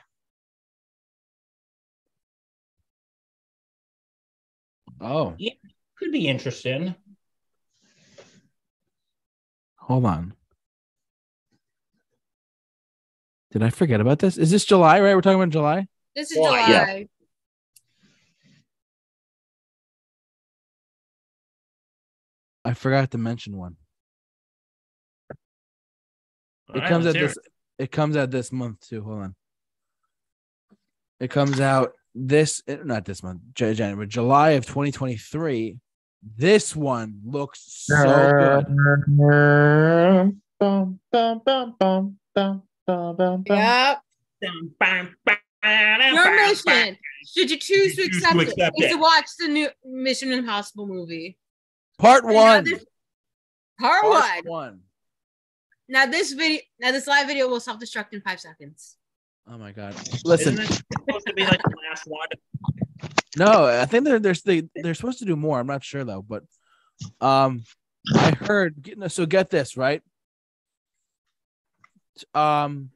Oh, 5.02 5.36
Yeah, 5.38 5.54
Could 5.98 6.12
be 6.12 6.28
interesting. 6.28 6.96
hold 9.78 10.06
on. 10.06 10.34
Did 13.52 13.64
I 13.64 13.70
forget 13.70 14.02
about 14.02 14.20
this? 14.20 14.38
Is 14.38 14.52
this 14.52 14.66
July? 14.66 15.00
Right, 15.00 15.16
we're 15.16 15.22
talking 15.22 15.42
about 15.42 15.52
July. 15.52 15.88
This 16.16 16.32
is 16.32 16.38
July, 16.38 16.66
July. 16.66 16.98
yeah. 16.98 17.04
I 22.66 22.74
forgot 22.74 23.12
to 23.12 23.18
mention 23.18 23.56
one. 23.58 23.78
It 26.70 26.76
All 26.76 26.82
right, 26.82 26.90
comes 26.90 27.06
out 27.08 27.16
let's 27.16 27.36
this. 27.36 27.38
It 27.80 27.92
comes 27.92 28.16
out 28.16 28.32
this 28.32 28.52
month 28.52 28.88
too. 28.88 29.04
Hold 29.04 29.22
on. 29.24 29.36
It 31.20 31.30
comes 31.32 31.60
out 31.60 31.94
this 32.14 32.62
eh, 32.68 32.78
not 32.84 33.06
this 33.06 33.24
month, 33.24 33.42
January, 33.54 34.08
July 34.08 34.52
of 34.52 34.66
2023. 34.66 35.78
This 36.38 36.76
one 36.76 37.22
looks 37.26 37.62
so 37.88 37.96
good. 37.96 38.66
Yep. 43.48 44.02
Your 46.12 46.36
mission, 46.36 46.98
should 47.26 47.52
you 47.52 47.58
choose 47.58 47.96
to 47.96 48.08
Choose 48.08 48.22
to 48.22 48.28
accept, 48.28 48.36
it, 48.36 48.50
accept 48.50 48.76
is 48.80 48.86
it. 48.86 48.90
to 48.90 48.98
watch 48.98 49.26
the 49.40 49.48
new 49.48 49.70
Mission 49.86 50.32
Impossible 50.32 50.88
movie. 50.88 51.38
Part 51.98 52.26
one. 52.26 52.66
Part 53.80 54.02
Part 54.02 54.06
one. 54.06 54.44
one. 54.46 54.80
Now 55.90 56.06
this 56.06 56.34
video, 56.34 56.62
now 56.80 56.92
this 56.92 57.08
live 57.08 57.26
video 57.26 57.50
will 57.50 57.60
self-destruct 57.60 58.14
in 58.14 58.22
five 58.22 58.40
seconds. 58.40 58.96
Oh 59.48 59.58
my 59.58 59.72
god. 59.72 59.96
Listen, 60.24 60.56
supposed 60.56 61.26
to 61.26 61.34
be 61.34 61.44
like 61.44 61.62
the 61.64 61.76
last 61.90 62.04
one? 62.06 62.28
no, 63.36 63.66
I 63.66 63.86
think 63.86 64.06
they're 64.06 64.20
they're 64.20 64.36
they, 64.46 64.64
they're 64.76 64.94
supposed 64.94 65.18
to 65.20 65.26
do 65.26 65.36
more. 65.36 65.60
I'm 65.60 65.66
not 65.66 65.84
sure 65.84 66.04
though, 66.04 66.22
but 66.22 66.44
um, 67.20 67.64
I 68.14 68.32
heard. 68.32 68.88
So 69.08 69.26
get 69.26 69.50
this 69.50 69.76
right. 69.78 70.04
Um, 72.36 72.92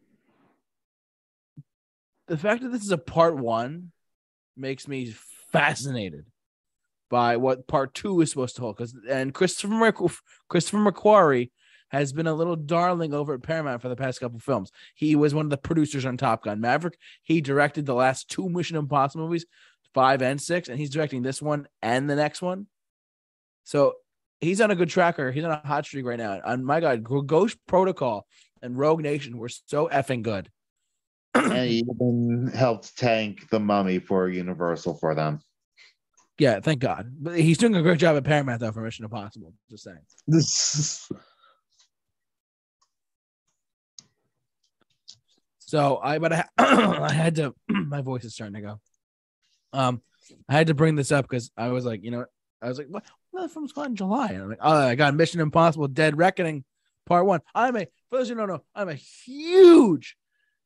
the 2.28 2.38
fact 2.38 2.62
that 2.62 2.70
this 2.70 2.84
is 2.84 2.92
a 2.92 2.98
part 3.00 3.36
one 3.36 3.92
makes 4.56 4.88
me 4.88 5.16
fascinated 5.52 6.28
by 7.10 7.38
what 7.38 7.66
part 7.66 7.96
two 7.96 8.22
is 8.22 8.30
supposed 8.30 8.56
to 8.58 8.62
hold. 8.62 8.78
Because 8.78 8.96
and 9.10 9.34
Christopher 9.34 9.74
Mc- 9.74 10.12
Christopher 10.48 10.78
McQuarrie 10.78 11.50
has 11.94 12.12
been 12.12 12.26
a 12.26 12.34
little 12.34 12.56
darling 12.56 13.14
over 13.14 13.36
at 13.36 13.44
Paramount 13.44 13.80
for 13.80 13.88
the 13.88 13.96
past 13.96 14.20
couple 14.20 14.40
films. 14.40 14.72
He 14.96 15.16
was 15.16 15.36
one 15.36 15.46
of 15.46 15.52
the 15.52 15.58
producers 15.58 16.08
on 16.08 16.18
Top 16.18 16.44
Gun 16.44 16.60
Maverick. 16.60 16.98
He 17.22 17.40
directed 17.40 17.86
the 17.86 17.94
last 17.94 18.30
two 18.30 18.50
Mission 18.50 18.78
Impossible 18.78 19.26
movies, 19.26 19.46
five 19.94 20.24
and 20.24 20.42
six, 20.42 20.70
and 20.70 20.80
he's 20.80 20.90
directing 20.90 21.22
this 21.22 21.40
one 21.40 21.68
and 21.84 22.10
the 22.10 22.16
next 22.16 22.42
one. 22.42 22.66
So 23.64 23.94
he's 24.42 24.60
on 24.60 24.72
a 24.72 24.76
good 24.76 24.90
tracker. 24.90 25.32
He's 25.32 25.44
on 25.44 25.52
a 25.52 25.62
hot 25.64 25.86
streak 25.86 26.08
right 26.08 26.18
now. 26.18 26.42
And 26.44 26.66
my 26.66 26.80
God, 26.80 27.04
Ghost 27.04 27.58
Protocol 27.68 28.26
and 28.64 28.76
Rogue 28.76 29.02
Nation 29.02 29.38
were 29.38 29.50
so 29.50 29.88
effing 29.88 30.24
good. 30.24 30.50
and 31.36 31.70
he 31.70 31.84
even 31.88 32.52
helped 32.56 32.98
tank 32.98 33.48
the 33.52 33.60
mummy 33.60 34.00
for 34.00 34.30
Universal 34.30 34.96
for 34.96 35.14
them. 35.14 35.42
Yeah, 36.40 36.60
thank 36.60 36.80
God. 36.80 37.14
But 37.20 37.38
he's 37.38 37.60
doing 37.60 37.76
a 37.76 37.84
great 37.84 38.00
job 38.00 38.18
at 38.18 38.24
Paramount 38.24 38.62
though 38.62 38.72
for 38.72 38.82
Mission 38.82 39.06
Impossible. 39.06 39.54
Just 39.70 39.84
saying. 39.84 40.00
So 45.74 46.00
I, 46.04 46.20
but 46.20 46.32
I, 46.32 46.46
I 46.60 47.12
had 47.12 47.34
to. 47.38 47.56
my 47.68 48.02
voice 48.02 48.24
is 48.26 48.36
starting 48.36 48.54
to 48.54 48.62
go. 48.62 48.80
Um, 49.74 50.04
I 50.48 50.54
had 50.54 50.68
to 50.68 50.76
bring 50.76 50.96
this 50.96 51.12
up 51.12 51.28
because 51.28 51.50
I 51.58 51.70
was 51.70 51.84
like, 51.84 52.04
you 52.04 52.12
know, 52.12 52.26
I 52.62 52.68
was 52.68 52.78
like, 52.78 52.90
what? 52.90 53.04
Well, 53.32 53.42
the 53.42 53.50
film's 53.50 53.72
called 53.72 53.88
in 53.88 53.96
July. 53.96 54.28
And 54.28 54.44
I'm 54.44 54.50
like, 54.50 54.60
oh, 54.62 54.72
I 54.72 54.94
got 54.94 55.16
Mission 55.16 55.40
Impossible: 55.40 55.88
Dead 55.88 56.16
Reckoning, 56.16 56.64
Part 57.08 57.26
One. 57.26 57.40
I'm 57.56 57.76
a 57.76 57.88
for 58.12 58.18
those 58.18 58.30
who 58.30 58.36
don't 58.36 58.50
know, 58.50 58.62
I'm 58.76 58.88
a 58.88 58.94
huge, 58.94 60.16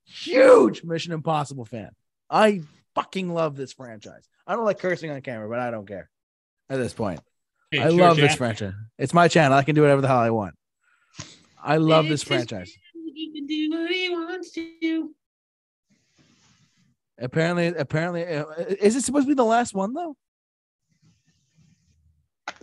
huge 0.03 0.84
Mission 0.84 1.13
Impossible 1.13 1.63
fan. 1.63 1.91
I 2.29 2.63
fucking 2.93 3.34
love 3.34 3.55
this 3.55 3.71
franchise. 3.71 4.27
I 4.45 4.57
don't 4.57 4.65
like 4.65 4.79
cursing 4.79 5.09
on 5.09 5.21
camera, 5.21 5.47
but 5.47 5.59
I 5.59 5.71
don't 5.71 5.88
care 5.88 6.09
at 6.69 6.79
this 6.79 6.91
point. 6.91 7.21
It's 7.71 7.81
I 7.81 7.89
your 7.91 8.07
love 8.07 8.17
this 8.17 8.35
franchise. 8.35 8.73
It's 8.97 9.13
my 9.13 9.29
channel. 9.29 9.57
I 9.57 9.63
can 9.63 9.73
do 9.73 9.84
whatever 9.84 10.01
the 10.01 10.09
hell 10.09 10.17
I 10.17 10.31
want. 10.31 10.55
I 11.63 11.77
love 11.77 12.09
this 12.09 12.23
It's 12.23 12.29
his 12.29 12.49
franchise. 12.49 12.77
Channel. 13.18 13.31
He 13.34 13.34
can 13.34 13.45
do 13.48 13.69
what 13.72 13.91
he 13.91 14.10
wants 14.10 14.52
to. 14.52 15.11
Apparently, 17.19 17.68
apparently, 17.68 18.23
uh, 18.26 18.45
is 18.80 18.95
it 18.95 19.02
supposed 19.02 19.26
to 19.26 19.30
be 19.30 19.34
the 19.34 19.44
last 19.44 19.73
one 19.73 19.94
though? 19.94 20.15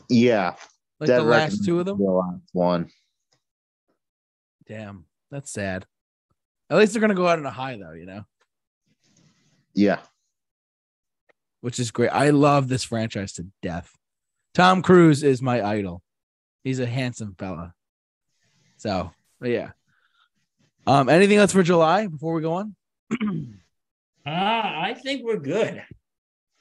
yeah, 0.09 0.55
Like 1.01 1.09
Dead 1.09 1.21
the 1.21 1.25
last 1.25 1.65
two 1.65 1.81
of 1.81 1.87
them? 1.87 1.99
The 1.99 2.05
last 2.05 2.43
one. 2.53 2.89
Damn, 4.67 5.07
that's 5.31 5.51
sad. 5.51 5.87
At 6.71 6.79
least 6.79 6.93
they're 6.93 7.01
gonna 7.01 7.15
go 7.15 7.27
out 7.27 7.39
on 7.39 7.47
a 7.47 7.51
high 7.51 7.77
though, 7.77 7.93
you 7.93 8.07
know, 8.07 8.25
Yeah, 9.75 9.99
which 11.63 11.79
is 11.81 11.91
great. 11.91 12.11
I 12.11 12.31
love 12.31 12.69
this 12.69 12.85
franchise 12.85 13.33
to 13.35 13.47
death. 13.61 13.91
Tom 14.55 14.83
Cruise 14.83 15.23
is 15.25 15.43
my 15.43 15.63
idol. 15.63 16.01
He's 16.63 16.79
a 16.79 16.87
handsome 16.87 17.35
fella. 17.39 17.75
So, 18.77 19.11
but 19.41 19.51
yeah. 19.51 19.73
Um, 20.87 21.09
anything 21.09 21.39
else 21.39 21.53
for 21.53 21.63
July 21.63 22.07
before 22.07 22.35
we 22.35 22.43
go 22.43 22.53
on? 22.55 22.75
Ah, 24.27 24.81
I 24.83 24.95
think 24.95 25.25
we're 25.25 25.39
good. 25.39 25.83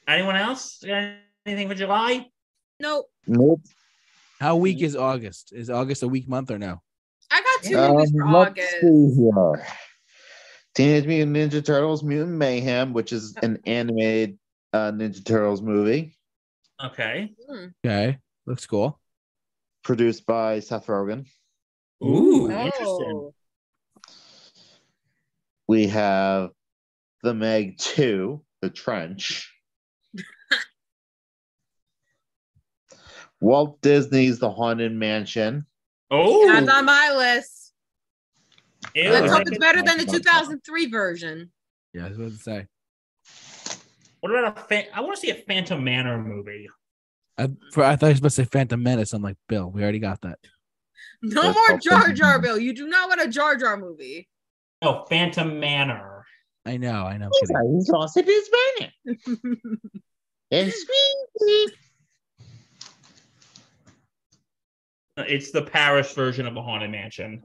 Anyone 0.07 0.35
else? 0.35 0.79
Got 0.85 1.15
anything 1.45 1.67
for 1.69 1.75
July? 1.75 2.27
Nope. 2.79 3.09
nope. 3.27 3.61
How 4.39 4.55
weak 4.55 4.81
is 4.81 4.95
August? 4.95 5.53
Is 5.53 5.69
August 5.69 6.03
a 6.03 6.07
weak 6.07 6.27
month 6.27 6.51
or 6.51 6.57
no? 6.57 6.81
I 7.31 7.41
got 7.41 7.63
two 7.63 7.77
Um, 7.77 7.91
movies 7.95 8.11
for 8.11 8.31
let's 8.31 8.49
August. 8.51 8.71
see 8.81 9.13
here. 9.15 9.67
Teenage 10.75 11.05
Mutant 11.05 11.35
Ninja 11.53 11.63
Turtles: 11.65 12.03
Mutant 12.03 12.31
Mayhem, 12.37 12.93
which 12.93 13.13
is 13.13 13.35
an 13.43 13.59
animated 13.65 14.37
uh, 14.73 14.91
Ninja 14.91 15.23
Turtles 15.25 15.61
movie 15.61 16.15
Okay. 16.83 17.31
Hmm. 17.47 17.67
Okay, 17.85 18.17
looks 18.45 18.65
cool. 18.65 18.99
produced 19.83 20.25
by 20.25 20.59
Seth 20.59 20.87
Rogen. 20.87 21.25
Ooh, 22.03 22.51
Oh. 22.51 22.65
interesting. 22.65 23.32
We 25.73 25.87
have 25.87 26.51
The 27.23 27.33
Meg 27.33 27.79
2, 27.79 28.39
The 28.61 28.69
Trench. 28.69 29.51
Walt 33.41 33.81
Disney's 33.81 34.37
The 34.37 34.51
Haunted 34.51 34.91
Mansion. 34.91 35.65
Oh, 36.11 36.47
That's 36.47 36.69
on 36.69 36.85
my 36.85 37.11
list. 37.17 37.73
Ew, 38.93 39.09
Let's 39.09 39.33
hope 39.33 39.47
it's 39.47 39.57
better 39.57 39.81
than 39.81 39.97
the 39.97 40.05
2003 40.05 40.91
version. 40.91 41.51
Yeah, 41.91 42.05
I 42.05 42.09
was 42.09 42.19
about 42.19 42.31
to 42.33 42.37
say. 42.37 42.67
What 44.19 44.29
about 44.31 44.55
a 44.55 44.61
fan? 44.61 44.85
I 44.93 45.01
want 45.01 45.15
to 45.15 45.21
see 45.21 45.31
a 45.31 45.41
Phantom 45.41 45.83
Manor 45.83 46.21
movie. 46.21 46.69
I, 47.39 47.49
for, 47.71 47.83
I 47.83 47.95
thought 47.95 48.09
you 48.09 48.11
were 48.11 48.17
supposed 48.17 48.35
to 48.35 48.43
say 48.43 48.49
Phantom 48.51 48.83
Menace. 48.83 49.11
I'm 49.13 49.23
like, 49.23 49.37
Bill, 49.49 49.71
we 49.71 49.81
already 49.81 49.97
got 49.97 50.21
that. 50.21 50.37
No 51.23 51.41
That's 51.41 51.57
more 51.57 51.79
Jar 51.79 52.13
Jar 52.13 52.39
Bill. 52.39 52.59
You 52.59 52.75
do 52.75 52.85
not 52.85 53.09
want 53.09 53.21
a 53.21 53.27
Jar 53.27 53.55
Jar 53.55 53.75
movie. 53.75 54.29
Oh, 54.83 55.05
Phantom 55.09 55.59
Manor. 55.59 56.25
I 56.65 56.77
know, 56.77 57.05
I 57.05 57.17
know. 57.17 57.25
I'm 57.25 57.31
kidding. 57.47 57.75
He's 57.75 57.89
lost 57.89 58.17
in 58.17 58.25
his 58.25 58.49
manor. 58.79 59.47
And 60.51 60.71
sweet. 60.71 61.71
It's 65.17 65.49
the 65.49 65.63
Paris 65.63 66.13
version 66.13 66.45
of 66.45 66.55
a 66.55 66.61
Haunted 66.61 66.91
Mansion. 66.91 67.41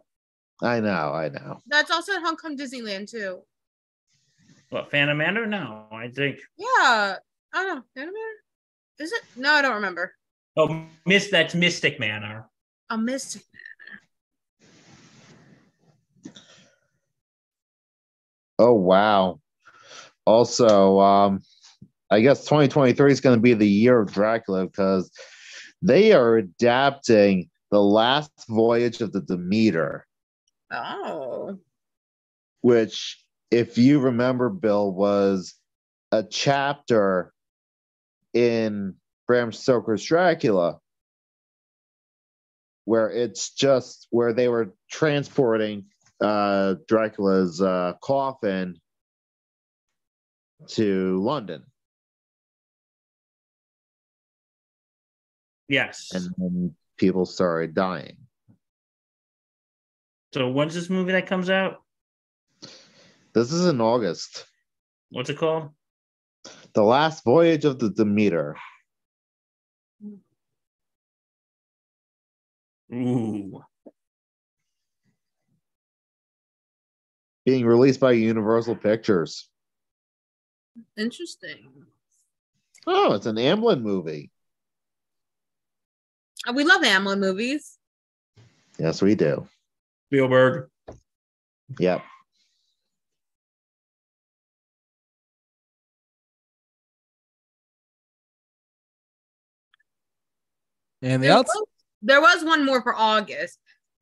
I 0.62 0.81
know, 0.81 1.15
I 1.15 1.31
know. 1.31 1.59
That's 1.69 1.90
also 1.90 2.12
at 2.12 2.23
Hong 2.23 2.36
Kong 2.36 2.55
Disneyland 2.55 3.10
too. 3.10 3.40
What 4.69 4.90
Phantom 4.90 5.16
Manor? 5.16 5.47
No, 5.47 5.86
I 5.90 6.09
think. 6.09 6.39
Yeah. 6.59 7.16
I 7.55 7.65
don't 7.65 7.77
know. 7.77 7.82
Phantom 7.94 8.12
Manor? 8.12 8.35
Is 8.98 9.12
it? 9.12 9.23
No, 9.36 9.52
I 9.55 9.62
don't 9.62 9.77
remember. 9.77 10.12
Oh, 10.59 10.85
Miss. 11.06 11.31
That's 11.31 11.55
Mystic 11.55 11.98
Manor. 11.98 12.47
A 12.90 12.98
Mystic. 12.98 13.43
Oh 18.59 18.73
wow. 18.75 19.41
Also, 20.27 21.01
um, 21.01 21.43
I 22.11 22.21
guess 22.21 22.45
2023 22.45 23.13
is 23.13 23.21
going 23.21 23.37
to 23.37 23.43
be 23.43 23.55
the 23.55 23.69
year 23.69 24.01
of 24.01 24.13
Dracula 24.13 24.67
because 24.67 25.11
they 25.81 26.13
are 26.13 26.37
adapting 26.37 27.49
the 27.71 27.81
last 27.81 28.31
voyage 28.49 29.01
of 29.01 29.13
the 29.13 29.21
Demeter, 29.21 30.07
Oh. 30.73 31.59
which, 32.63 33.23
if 33.51 33.79
you 33.79 34.01
remember, 34.01 34.49
Bill, 34.49 34.93
was 34.93 35.55
a 36.13 36.23
chapter 36.23 37.33
in 38.35 38.95
Bram 39.27 39.53
Stoker's 39.53 40.05
Dracula, 40.05 40.79
where 42.87 43.11
it's 43.11 43.51
just 43.51 44.07
where 44.11 44.33
they 44.33 44.49
were 44.49 44.75
transporting 44.91 45.87
uh, 46.20 46.74
Dracula's 46.89 47.61
uh, 47.62 47.95
coffin 48.03 48.81
to 50.69 51.23
London. 51.23 51.65
Yes. 55.69 56.09
and 56.15 56.31
then 56.39 56.74
people 56.97 57.27
started 57.27 57.74
dying. 57.74 58.16
so 60.32 60.49
when's 60.49 60.74
this 60.74 60.89
movie 60.89 61.12
that 61.12 61.27
comes 61.27 61.51
out? 61.51 61.82
This 63.35 63.53
is 63.53 63.66
in 63.66 63.81
August. 63.81 64.47
What's 65.11 65.28
it 65.28 65.36
called? 65.36 65.70
The 66.73 66.82
last 66.82 67.23
voyage 67.23 67.66
of 67.66 67.78
the 67.78 67.90
Demeter. 67.90 68.57
Ooh. 72.93 73.62
Being 77.49 77.65
released 77.65 77.99
by 77.99 78.12
Universal 78.12 78.77
Pictures. 78.77 79.49
Interesting. 80.99 81.87
Oh, 82.87 83.15
it's 83.15 83.25
an 83.25 83.37
Amblin 83.37 83.81
movie. 83.81 84.31
Uh, 86.47 86.53
We 86.53 86.65
love 86.65 86.83
Amblin 86.83 87.20
movies. 87.20 87.79
Yes, 88.79 89.01
we 89.01 89.15
do. 89.15 89.49
Spielberg. 90.11 90.69
Yep. 91.79 92.03
Anything 101.03 101.20
There 101.23 101.31
else? 101.31 101.47
was, 101.47 101.66
there 102.03 102.20
was 102.20 102.45
one 102.45 102.65
more 102.65 102.83
for 102.83 102.95
August, 102.95 103.59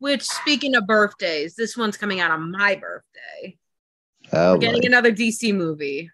which, 0.07 0.23
speaking 0.23 0.77
of 0.77 0.87
birthdays, 0.87 1.57
this 1.57 1.77
one's 1.77 1.97
coming 1.97 2.20
out 2.20 2.31
on 2.31 2.53
my 2.53 2.77
birthday. 2.77 3.59
Oh, 4.33 4.53
We're 4.53 4.59
getting 4.59 4.83
my. 4.83 4.87
another 4.87 5.11
DC 5.11 5.53
movie. 5.53 6.12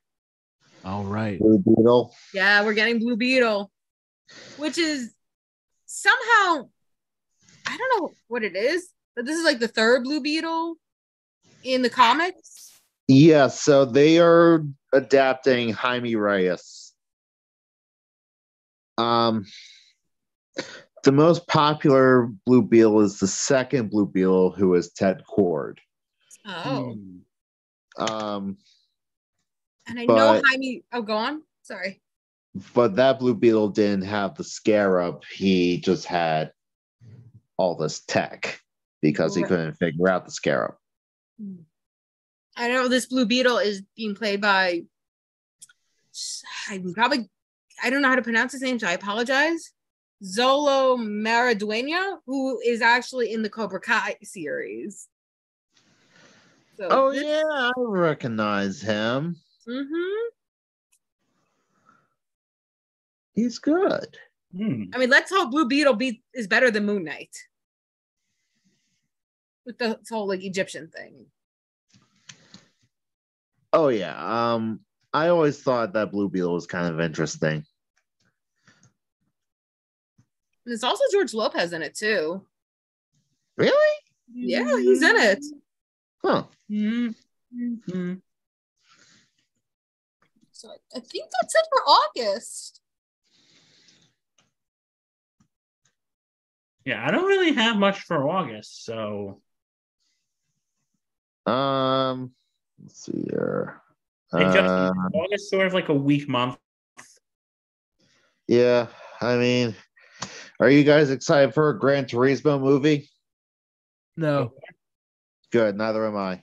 All 0.82 1.04
right. 1.04 1.38
Blue 1.38 1.58
Beetle. 1.58 2.14
Yeah, 2.32 2.64
we're 2.64 2.72
getting 2.72 3.00
Blue 3.00 3.16
Beetle, 3.18 3.70
which 4.56 4.78
is 4.78 5.12
somehow, 5.84 6.70
I 7.68 7.76
don't 7.76 8.00
know 8.00 8.12
what 8.28 8.42
it 8.42 8.56
is, 8.56 8.88
but 9.14 9.26
this 9.26 9.36
is 9.38 9.44
like 9.44 9.58
the 9.58 9.68
third 9.68 10.04
Blue 10.04 10.22
Beetle 10.22 10.76
in 11.62 11.82
the 11.82 11.90
comics. 11.90 12.70
Yeah, 13.08 13.48
so 13.48 13.84
they 13.84 14.20
are 14.20 14.64
adapting 14.94 15.74
Jaime 15.74 16.16
Reyes. 16.16 16.94
Um, 18.96 19.44
the 21.02 21.12
most 21.12 21.46
popular 21.48 22.26
Blue 22.46 22.62
Beetle 22.62 23.00
is 23.00 23.18
the 23.18 23.26
second 23.26 23.90
Blue 23.90 24.06
Beetle, 24.06 24.52
who 24.52 24.74
is 24.74 24.92
Ted 24.92 25.22
Kord. 25.28 25.78
Oh, 26.46 26.94
Hmm. 26.94 27.18
Um, 27.98 28.56
and 29.86 29.98
I 30.00 30.04
know 30.06 30.14
but- 30.14 30.44
Jaime. 30.46 30.82
Oh, 30.92 31.02
go 31.02 31.14
on. 31.16 31.42
Sorry. 31.62 32.00
but 32.74 32.96
that 32.96 33.18
Blue 33.18 33.34
Beetle 33.34 33.68
didn't 33.68 34.02
have 34.02 34.34
the 34.34 34.44
scarab. 34.44 35.22
He 35.30 35.78
just 35.78 36.04
had 36.06 36.52
all 37.56 37.76
this 37.76 38.00
tech 38.00 38.60
because 39.00 39.34
he 39.34 39.42
couldn't 39.42 39.74
figure 39.74 40.08
out 40.08 40.24
the 40.24 40.30
scarab. 40.30 40.74
I 42.56 42.68
know 42.68 42.88
this 42.88 43.06
Blue 43.06 43.26
Beetle 43.26 43.58
is 43.58 43.82
being 43.96 44.14
played 44.14 44.40
by. 44.40 44.82
I 46.68 46.82
probably 46.94 47.28
I 47.82 47.88
don't 47.90 48.02
know 48.02 48.08
how 48.08 48.16
to 48.16 48.22
pronounce 48.22 48.52
his 48.52 48.62
name, 48.62 48.78
so 48.78 48.86
I 48.86 48.92
apologize. 48.92 49.72
Xolo 50.22 50.96
Maridueña, 50.98 52.18
who 52.26 52.60
is 52.60 52.80
actually 52.80 53.32
in 53.32 53.42
the 53.42 53.50
Cobra 53.50 53.80
Kai 53.80 54.16
series. 54.22 55.08
So 56.76 56.88
Oh 56.90 57.12
this- 57.12 57.24
yeah, 57.24 57.42
I 57.44 57.72
recognize 57.76 58.80
him. 58.80 59.36
Mm-hmm. 59.68 60.28
He's 63.34 63.58
good. 63.58 64.18
Hmm. 64.56 64.84
I 64.94 64.98
mean, 64.98 65.08
let's 65.10 65.30
hope 65.30 65.50
Blue 65.50 65.66
Beetle 65.66 65.94
be 65.94 66.22
is 66.34 66.46
better 66.46 66.70
than 66.70 66.84
Moon 66.84 67.04
Knight. 67.04 67.34
With 69.64 69.78
the 69.78 69.98
whole 70.10 70.28
like 70.28 70.44
Egyptian 70.44 70.88
thing. 70.88 71.26
Oh 73.72 73.88
yeah. 73.88 74.52
Um, 74.54 74.80
I 75.14 75.28
always 75.28 75.62
thought 75.62 75.94
that 75.94 76.10
Blue 76.10 76.28
Beetle 76.28 76.52
was 76.52 76.66
kind 76.66 76.92
of 76.92 77.00
interesting. 77.00 77.64
And 80.64 80.70
there's 80.72 80.84
also 80.84 81.02
George 81.12 81.34
Lopez 81.34 81.72
in 81.72 81.82
it 81.82 81.94
too. 81.94 82.46
Really? 83.56 83.96
Yeah, 84.32 84.78
he's 84.78 85.02
in 85.02 85.16
it. 85.16 85.44
Huh. 86.22 86.44
Mm-hmm. 86.70 88.14
So 90.52 90.68
I- 90.70 90.96
I 90.96 91.00
think 91.00 91.28
that's 91.40 91.54
it 91.54 91.66
for 91.68 91.80
August. 91.82 92.80
Yeah, 96.84 97.06
I 97.06 97.10
don't 97.10 97.26
really 97.26 97.52
have 97.52 97.76
much 97.76 98.00
for 98.00 98.28
August, 98.28 98.84
so 98.84 99.40
Um, 101.44 102.32
let's 102.80 103.04
see 103.04 103.24
here. 103.28 103.82
Hey, 104.30 104.44
Justin, 104.44 104.64
Uh, 104.96 105.08
August 105.14 105.50
sort 105.50 105.66
of 105.66 105.74
like 105.74 105.88
a 105.88 105.94
weak 105.94 106.28
month. 106.28 106.56
yeah, 108.46 108.86
I 109.20 109.36
mean, 109.36 109.74
are 110.62 110.70
you 110.70 110.84
guys 110.84 111.10
excited 111.10 111.54
for 111.54 111.70
a 111.70 111.78
Gran 111.78 112.04
Turismo 112.04 112.60
movie? 112.60 113.10
No. 114.16 114.52
Good. 115.50 115.76
Neither 115.76 116.06
am 116.06 116.16
I. 116.16 116.42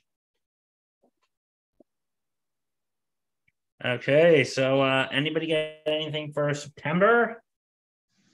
Okay, 3.86 4.44
so 4.44 4.82
uh 4.82 5.08
anybody 5.10 5.48
get 5.48 5.84
anything 5.86 6.34
for 6.34 6.54
September? 6.54 7.42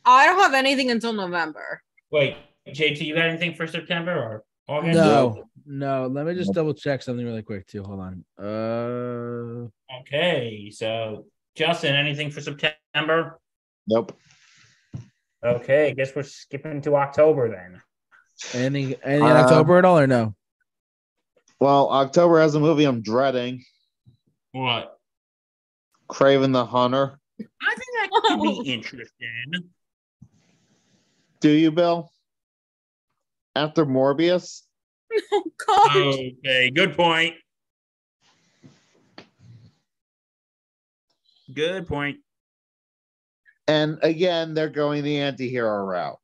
I 0.03 0.25
don't 0.25 0.39
have 0.39 0.55
anything 0.55 0.89
until 0.89 1.13
November. 1.13 1.83
Wait, 2.09 2.35
JT, 2.67 3.01
you 3.01 3.13
got 3.13 3.25
anything 3.25 3.53
for 3.53 3.67
September 3.67 4.11
or 4.11 4.43
August? 4.67 4.95
No. 4.97 5.43
No. 5.67 6.07
Let 6.07 6.25
me 6.25 6.33
just 6.33 6.53
double 6.53 6.73
check 6.73 7.03
something 7.03 7.23
really 7.23 7.43
quick 7.43 7.67
too. 7.67 7.83
Hold 7.83 7.99
on. 7.99 8.25
Uh 8.39 9.67
Okay, 10.01 10.71
so 10.73 11.27
Justin, 11.55 11.93
anything 11.95 12.31
for 12.31 12.41
September? 12.41 13.39
Nope. 13.87 14.17
Okay, 15.45 15.89
I 15.89 15.93
guess 15.93 16.15
we're 16.15 16.23
skipping 16.23 16.81
to 16.81 16.95
October 16.95 17.49
then. 17.49 17.81
Any 18.53 18.95
anything 19.03 19.09
in 19.13 19.21
Uh, 19.21 19.41
October 19.41 19.77
at 19.77 19.85
all 19.85 19.99
or 19.99 20.07
no? 20.07 20.35
Well, 21.59 21.89
October 21.89 22.41
has 22.41 22.55
a 22.55 22.59
movie 22.59 22.85
I'm 22.85 23.01
dreading. 23.01 23.63
What? 24.51 24.97
Kraven 26.09 26.51
the 26.51 26.65
Hunter. 26.65 27.19
I 27.39 27.75
think 27.75 27.87
that 27.93 28.09
could 28.25 28.41
be 28.41 28.61
interesting. 28.73 29.69
Do 31.39 31.51
you, 31.51 31.71
Bill? 31.71 32.11
After 33.55 33.85
Morbius? 33.85 34.63
Oh 35.31 35.43
God. 35.65 35.95
Okay, 35.97 36.71
good 36.71 36.95
point. 36.95 37.35
Good 41.53 41.87
point. 41.87 42.17
And 43.67 43.97
again, 44.03 44.53
they're 44.53 44.69
going 44.69 45.03
the 45.03 45.19
anti-hero 45.19 45.83
route. 45.83 46.19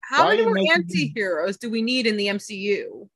How 0.00 0.24
why 0.24 0.30
many 0.30 0.42
are 0.42 0.44
more 0.46 0.54
making- 0.54 0.72
anti-heroes 0.72 1.56
do 1.56 1.70
we 1.70 1.82
need 1.82 2.06
in 2.06 2.16
the 2.16 2.26
MCU? 2.28 3.08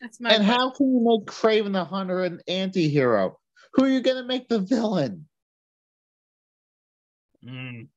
That's 0.00 0.20
my 0.20 0.30
and 0.30 0.44
question. 0.44 0.60
how 0.60 0.70
can 0.70 0.92
you 0.92 1.00
make 1.00 1.26
Kraven 1.26 1.72
the 1.72 1.84
Hunter 1.84 2.24
an 2.24 2.40
anti-hero? 2.48 3.38
Who 3.74 3.84
are 3.84 3.88
you 3.88 4.00
going 4.00 4.16
to 4.16 4.24
make 4.24 4.48
the 4.48 4.58
villain? 4.60 5.28
Mm, 7.44 7.88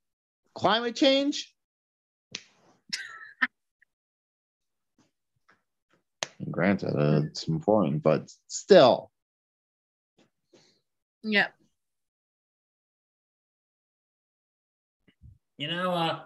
Climate 0.53 0.95
change? 0.95 1.53
Granted, 6.51 6.95
uh, 6.97 7.21
it's 7.25 7.47
important, 7.47 8.01
but 8.01 8.31
still. 8.47 9.11
Yeah. 11.23 11.47
You 15.59 15.67
know, 15.67 15.91
uh, 15.91 16.19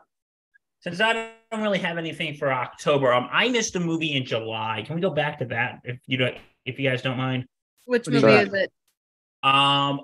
since 0.82 1.02
I 1.02 1.32
don't 1.52 1.62
really 1.62 1.80
have 1.80 1.98
anything 1.98 2.36
for 2.36 2.54
October, 2.54 3.12
um, 3.12 3.28
I 3.32 3.50
missed 3.50 3.76
a 3.76 3.80
movie 3.80 4.16
in 4.16 4.26
July. 4.26 4.84
Can 4.86 4.94
we 4.94 5.02
go 5.02 5.10
back 5.10 5.40
to 5.40 5.46
that 5.46 5.80
if 5.84 6.00
you 6.06 6.18
don't, 6.18 6.38
if 6.66 6.80
you 6.80 6.88
guys 6.88 7.02
don't 7.02 7.18
mind? 7.18 7.48
Which 7.86 8.06
What 8.06 8.12
do 8.12 8.20
you 8.20 8.22
movie 8.22 8.46
got? 8.46 8.48
is 8.48 8.54
it? 8.54 8.72
Um, 9.42 10.02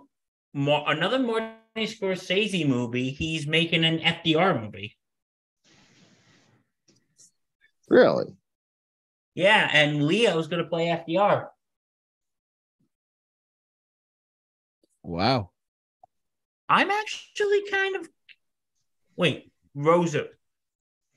more, 0.54 0.84
another 0.88 1.20
Martin 1.20 1.54
Scorsese 1.78 2.68
movie. 2.68 3.12
He's 3.12 3.46
making 3.46 3.86
an 3.86 4.00
FDR 4.00 4.60
movie. 4.60 4.98
Really? 7.88 8.34
Yeah, 9.36 9.70
and 9.72 10.08
Leo's 10.08 10.48
gonna 10.48 10.64
play 10.66 10.88
FDR. 10.88 11.50
Wow. 15.04 15.52
I'm 16.68 16.90
actually 16.90 17.70
kind 17.70 17.96
of 17.96 18.10
wait, 19.20 19.52
Rosa. 19.76 20.28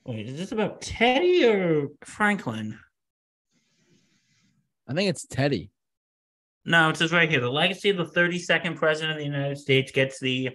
Wait, 0.05 0.27
is 0.27 0.37
this 0.37 0.51
about 0.51 0.81
Teddy 0.81 1.45
or 1.45 1.87
Franklin? 2.03 2.77
I 4.87 4.93
think 4.93 5.09
it's 5.09 5.25
Teddy. 5.25 5.71
No, 6.65 6.89
it 6.89 6.97
says 6.97 7.13
right 7.13 7.29
here: 7.29 7.39
the 7.39 7.49
legacy 7.49 7.89
of 7.89 7.97
the 7.97 8.05
32nd 8.05 8.75
president 8.75 9.13
of 9.13 9.17
the 9.17 9.25
United 9.25 9.57
States 9.57 9.91
gets 9.91 10.19
the 10.19 10.49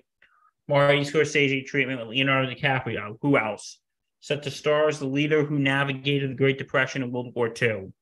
Marty 0.69 1.01
Scorsese 1.01 1.65
treatment 1.67 1.99
with 1.99 2.11
Leonardo 2.11 2.53
DiCaprio. 2.53 3.17
Who 3.23 3.39
else? 3.39 3.81
Set 4.21 4.43
to 4.43 4.51
star 4.51 4.89
as 4.89 4.99
the 4.99 5.07
leader 5.07 5.43
who 5.45 5.59
navigated 5.59 6.31
the 6.31 6.35
Great 6.35 6.59
Depression 6.59 7.03
and 7.03 7.13
World 7.13 7.33
War 7.35 7.53
II. 7.61 7.93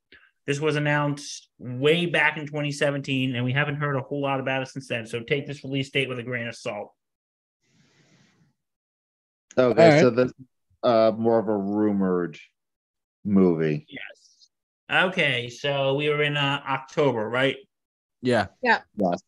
This 0.46 0.60
was 0.60 0.74
announced 0.74 1.50
way 1.58 2.06
back 2.06 2.36
in 2.36 2.46
2017, 2.46 3.36
and 3.36 3.44
we 3.44 3.52
haven't 3.52 3.76
heard 3.76 3.96
a 3.96 4.00
whole 4.00 4.22
lot 4.22 4.40
about 4.40 4.62
it 4.62 4.68
since 4.68 4.88
then. 4.88 5.06
So 5.06 5.20
take 5.20 5.46
this 5.46 5.62
release 5.62 5.90
date 5.90 6.08
with 6.08 6.18
a 6.18 6.24
grain 6.24 6.48
of 6.48 6.56
salt. 6.56 6.95
Okay, 9.58 9.94
All 9.94 10.00
so 10.00 10.10
this 10.10 10.32
uh 10.82 11.12
more 11.16 11.38
of 11.38 11.48
a 11.48 11.56
rumored 11.56 12.38
movie. 13.24 13.86
Yes. 13.88 15.06
Okay, 15.08 15.48
so 15.48 15.94
we 15.94 16.08
were 16.08 16.22
in 16.22 16.36
uh, 16.36 16.62
October, 16.68 17.28
right? 17.28 17.56
Yeah. 18.22 18.46
Yeah. 18.62 18.80
Yes. 18.96 19.20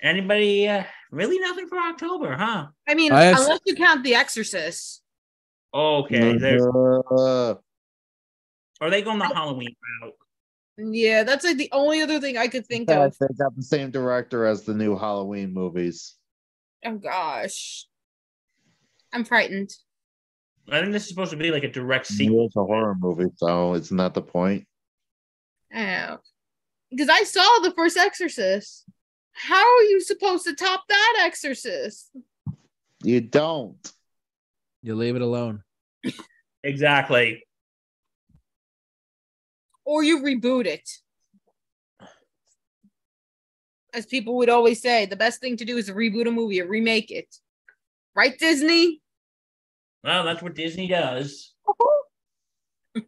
Anybody? 0.00 0.68
Uh, 0.68 0.84
really 1.10 1.38
nothing 1.38 1.66
for 1.66 1.78
October, 1.78 2.36
huh? 2.36 2.66
I 2.86 2.94
mean, 2.94 3.10
I 3.10 3.24
have- 3.24 3.40
unless 3.40 3.60
you 3.64 3.74
count 3.74 4.04
The 4.04 4.14
Exorcist. 4.14 5.02
Okay. 5.72 6.38
Uh, 6.60 7.54
Are 8.80 8.90
they 8.90 9.02
going 9.02 9.18
the 9.18 9.24
Halloween 9.24 9.74
route? 10.02 10.14
Yeah, 10.76 11.24
that's 11.24 11.44
like 11.44 11.56
the 11.56 11.68
only 11.72 12.02
other 12.02 12.20
thing 12.20 12.36
I 12.36 12.46
could 12.48 12.66
think 12.66 12.88
yeah, 12.88 13.04
of. 13.04 13.16
they 13.18 13.26
got 13.38 13.56
the 13.56 13.62
same 13.62 13.90
director 13.90 14.46
as 14.46 14.62
the 14.62 14.74
new 14.74 14.96
Halloween 14.96 15.52
movies. 15.52 16.14
Oh 16.84 16.96
gosh. 16.96 17.86
I'm 19.14 19.24
frightened. 19.24 19.70
I 20.70 20.80
think 20.80 20.92
this 20.92 21.04
is 21.04 21.08
supposed 21.08 21.30
to 21.30 21.36
be 21.36 21.52
like 21.52 21.62
a 21.62 21.70
direct 21.70 22.06
sequel. 22.06 22.46
It's 22.46 22.56
a 22.56 22.64
horror 22.64 22.96
movie, 22.98 23.30
so 23.36 23.74
isn't 23.74 23.96
that 23.96 24.12
the 24.12 24.22
point? 24.22 24.66
Oh. 25.74 26.18
Because 26.90 27.08
I 27.08 27.22
saw 27.22 27.60
the 27.62 27.72
first 27.76 27.96
Exorcist. 27.96 28.84
How 29.32 29.62
are 29.62 29.82
you 29.84 30.00
supposed 30.00 30.44
to 30.46 30.54
top 30.54 30.84
that 30.88 31.22
Exorcist? 31.24 32.10
You 33.04 33.20
don't. 33.20 33.92
You 34.82 34.96
leave 34.96 35.16
it 35.16 35.22
alone. 35.22 35.62
Exactly. 36.64 37.44
Or 39.84 40.02
you 40.02 40.22
reboot 40.22 40.64
it. 40.64 40.88
As 43.92 44.06
people 44.06 44.36
would 44.38 44.48
always 44.48 44.80
say, 44.80 45.04
the 45.04 45.14
best 45.14 45.42
thing 45.42 45.58
to 45.58 45.66
do 45.66 45.76
is 45.76 45.86
to 45.86 45.92
reboot 45.92 46.26
a 46.26 46.30
movie 46.30 46.62
or 46.62 46.66
remake 46.66 47.10
it. 47.10 47.36
Right, 48.16 48.38
Disney? 48.38 49.02
Well, 50.04 50.22
that's 50.24 50.42
what 50.42 50.54
Disney 50.54 50.86
does. 50.86 51.54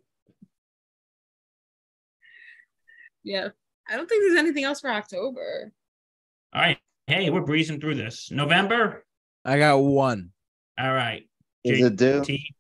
Yeah. 3.23 3.49
I 3.89 3.97
don't 3.97 4.09
think 4.09 4.23
there's 4.23 4.39
anything 4.39 4.63
else 4.63 4.81
for 4.81 4.89
October. 4.89 5.73
All 6.55 6.63
right. 6.63 6.79
Hey, 7.09 7.29
we're 7.29 7.41
breezing 7.41 7.81
through 7.81 7.97
this. 7.97 8.31
November. 8.31 9.05
I 9.45 9.59
got 9.59 9.79
one. 9.79 10.31
All 10.79 10.93
right. 10.95 11.29
Is 11.65 11.85
it 11.85 11.97
due? 11.97 12.23
T. 12.25 12.55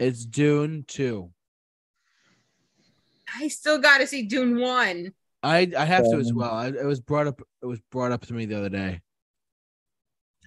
It's 0.00 0.24
Dune 0.24 0.84
2. 0.88 1.30
I 3.40 3.46
still 3.46 3.78
got 3.78 3.98
to 3.98 4.08
see 4.08 4.22
Dune 4.24 4.58
one. 4.60 5.12
I 5.44 5.70
I 5.78 5.84
have 5.84 6.02
to 6.10 6.16
as 6.16 6.30
Um, 6.32 6.36
well. 6.36 6.50
I, 6.50 6.66
it 6.68 6.84
was 6.84 6.98
brought 6.98 7.28
up 7.28 7.40
it 7.62 7.66
was 7.66 7.78
brought 7.92 8.10
up 8.10 8.26
to 8.26 8.34
me 8.34 8.44
the 8.46 8.58
other 8.58 8.70
day. 8.70 9.00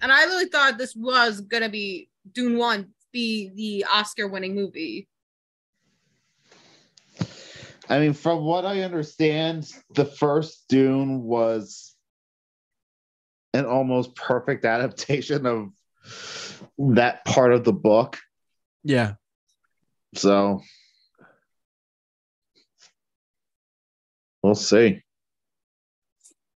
And 0.02 0.12
I 0.12 0.24
really 0.24 0.46
thought 0.50 0.76
this 0.76 0.94
was 0.94 1.40
gonna 1.40 1.70
be 1.70 2.10
Dune 2.32 2.58
One 2.58 2.88
be 3.12 3.50
the 3.54 3.86
Oscar 3.90 4.28
winning 4.28 4.54
movie. 4.54 5.08
I 7.88 7.98
mean, 7.98 8.14
from 8.14 8.44
what 8.44 8.64
I 8.64 8.80
understand, 8.82 9.70
the 9.94 10.04
first 10.04 10.64
Dune 10.68 11.22
was 11.22 11.94
an 13.52 13.66
almost 13.66 14.14
perfect 14.16 14.64
adaptation 14.64 15.46
of 15.46 15.72
that 16.78 17.24
part 17.24 17.52
of 17.52 17.64
the 17.64 17.72
book. 17.72 18.18
Yeah. 18.82 19.14
So 20.14 20.62
we'll 24.42 24.54
see. 24.54 25.02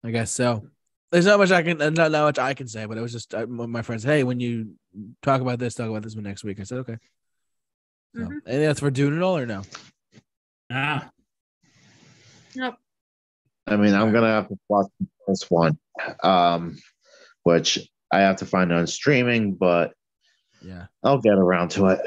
I 0.03 0.11
guess 0.11 0.31
so. 0.31 0.67
There's 1.11 1.25
not 1.25 1.39
much 1.39 1.51
I 1.51 1.63
can 1.63 1.77
not, 1.77 1.93
not 1.93 2.11
much 2.11 2.39
I 2.39 2.53
can 2.53 2.67
say, 2.67 2.85
but 2.85 2.97
it 2.97 3.01
was 3.01 3.11
just 3.11 3.33
uh, 3.33 3.45
my 3.47 3.81
friends. 3.81 4.03
Hey, 4.03 4.23
when 4.23 4.39
you 4.39 4.75
talk 5.21 5.41
about 5.41 5.59
this, 5.59 5.75
talk 5.75 5.89
about 5.89 6.03
this 6.03 6.15
one 6.15 6.23
next 6.23 6.43
week. 6.43 6.59
I 6.59 6.63
said 6.63 6.79
okay. 6.79 6.97
So, 8.15 8.21
Mhm. 8.21 8.41
anything 8.45 8.65
else 8.65 8.79
for 8.79 8.91
doing 8.91 9.17
it 9.17 9.21
all 9.23 9.37
or 9.37 9.45
no? 9.45 9.63
Ah, 10.71 11.09
Nope. 12.55 12.75
I 13.65 13.75
mean, 13.77 13.93
I'm 13.95 14.11
gonna 14.11 14.27
have 14.27 14.47
to 14.49 14.59
watch 14.69 14.91
this 15.27 15.49
one, 15.49 15.79
um, 16.23 16.77
which 17.43 17.79
I 18.11 18.19
have 18.19 18.35
to 18.37 18.45
find 18.45 18.71
on 18.71 18.85
streaming, 18.87 19.55
but 19.55 19.93
Yeah. 20.61 20.87
I'll 21.03 21.19
get 21.19 21.33
around 21.33 21.69
to 21.71 21.87
it. 21.87 21.99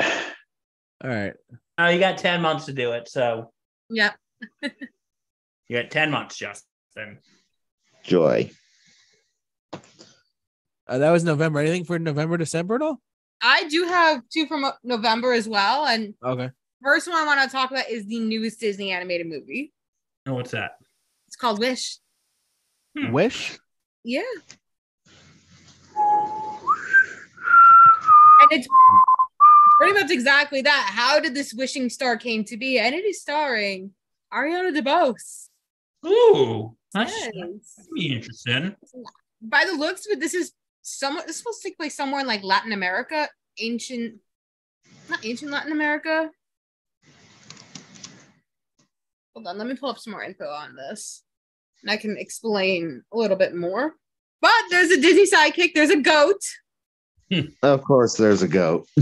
All 1.02 1.10
right. 1.10 1.34
oh, 1.78 1.88
you 1.88 1.98
got 1.98 2.18
ten 2.18 2.40
months 2.42 2.66
to 2.66 2.72
do 2.72 2.92
it, 2.92 3.08
so 3.08 3.52
Yeah. 3.90 4.14
you 4.62 5.82
got 5.82 5.90
ten 5.90 6.10
months, 6.10 6.36
Justin. 6.36 7.20
Joy. 8.04 8.50
Uh, 10.88 10.98
that 10.98 11.10
was 11.10 11.24
November. 11.24 11.60
Anything 11.60 11.84
for 11.84 11.98
November, 11.98 12.36
December 12.36 12.76
at 12.76 12.82
all? 12.82 13.00
I 13.42 13.64
do 13.68 13.84
have 13.84 14.22
two 14.32 14.46
from 14.46 14.64
November 14.84 15.32
as 15.32 15.48
well. 15.48 15.86
And 15.86 16.14
Okay. 16.24 16.50
first 16.82 17.08
one 17.08 17.16
I 17.16 17.26
want 17.26 17.42
to 17.42 17.54
talk 17.54 17.70
about 17.70 17.88
is 17.90 18.06
the 18.06 18.20
newest 18.20 18.60
Disney 18.60 18.92
animated 18.92 19.26
movie. 19.26 19.72
Oh, 20.26 20.34
what's 20.34 20.52
that? 20.52 20.72
It's 21.26 21.36
called 21.36 21.58
Wish. 21.58 21.98
Hmm. 22.96 23.12
Wish. 23.12 23.58
Yeah. 24.04 24.22
And 28.38 28.52
it's 28.60 28.68
pretty 29.80 29.94
much 29.94 30.10
exactly 30.10 30.60
that. 30.60 30.90
How 30.94 31.18
did 31.20 31.34
this 31.34 31.54
wishing 31.54 31.88
star 31.88 32.16
came 32.18 32.44
to 32.44 32.56
be? 32.58 32.78
And 32.78 32.94
it 32.94 33.04
is 33.04 33.20
starring 33.20 33.92
Ariana 34.32 34.76
DeBose. 34.78 35.48
Ooh, 36.06 36.76
that's 36.92 37.10
Yes. 37.12 37.30
that'd 37.34 37.90
be 37.94 38.14
interesting. 38.14 38.76
By 39.40 39.64
the 39.64 39.72
looks 39.72 40.04
of 40.06 40.12
it, 40.12 40.20
this 40.20 40.34
is 40.34 40.52
somewhat 40.86 41.26
this 41.26 41.36
is 41.36 41.42
supposed 41.42 41.62
to 41.62 41.68
take 41.68 41.78
place 41.78 41.96
somewhere 41.96 42.20
in 42.20 42.26
like 42.26 42.42
Latin 42.42 42.72
America, 42.72 43.28
ancient 43.58 44.16
not 45.08 45.24
ancient 45.24 45.50
Latin 45.50 45.72
America. 45.72 46.30
Hold 49.34 49.46
on, 49.46 49.58
let 49.58 49.66
me 49.66 49.74
pull 49.74 49.90
up 49.90 49.98
some 49.98 50.12
more 50.12 50.22
info 50.22 50.46
on 50.46 50.76
this. 50.76 51.22
And 51.82 51.90
I 51.90 51.96
can 51.96 52.16
explain 52.16 53.02
a 53.12 53.16
little 53.16 53.36
bit 53.36 53.54
more. 53.54 53.94
But 54.40 54.52
there's 54.70 54.90
a 54.90 55.00
Disney 55.00 55.26
sidekick, 55.26 55.74
there's 55.74 55.90
a 55.90 56.00
goat. 56.00 56.40
Hmm. 57.32 57.48
Of 57.62 57.82
course, 57.82 58.16
there's 58.16 58.42
a 58.42 58.48
goat. 58.48 58.88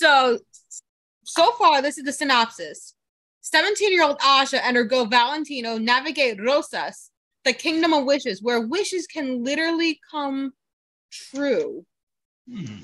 So, 0.00 0.38
so 1.24 1.52
far, 1.58 1.82
this 1.82 1.98
is 1.98 2.04
the 2.04 2.12
synopsis. 2.12 2.94
17 3.42 3.92
year 3.92 4.02
old 4.02 4.18
Asha 4.20 4.58
and 4.64 4.74
her 4.74 4.84
goat 4.84 5.10
Valentino 5.10 5.76
navigate 5.76 6.40
Rosas, 6.40 7.10
the 7.44 7.52
kingdom 7.52 7.92
of 7.92 8.04
wishes, 8.04 8.42
where 8.42 8.60
wishes 8.60 9.06
can 9.06 9.42
literally 9.44 10.00
come 10.10 10.52
true. 11.10 11.84
Hmm. 12.48 12.82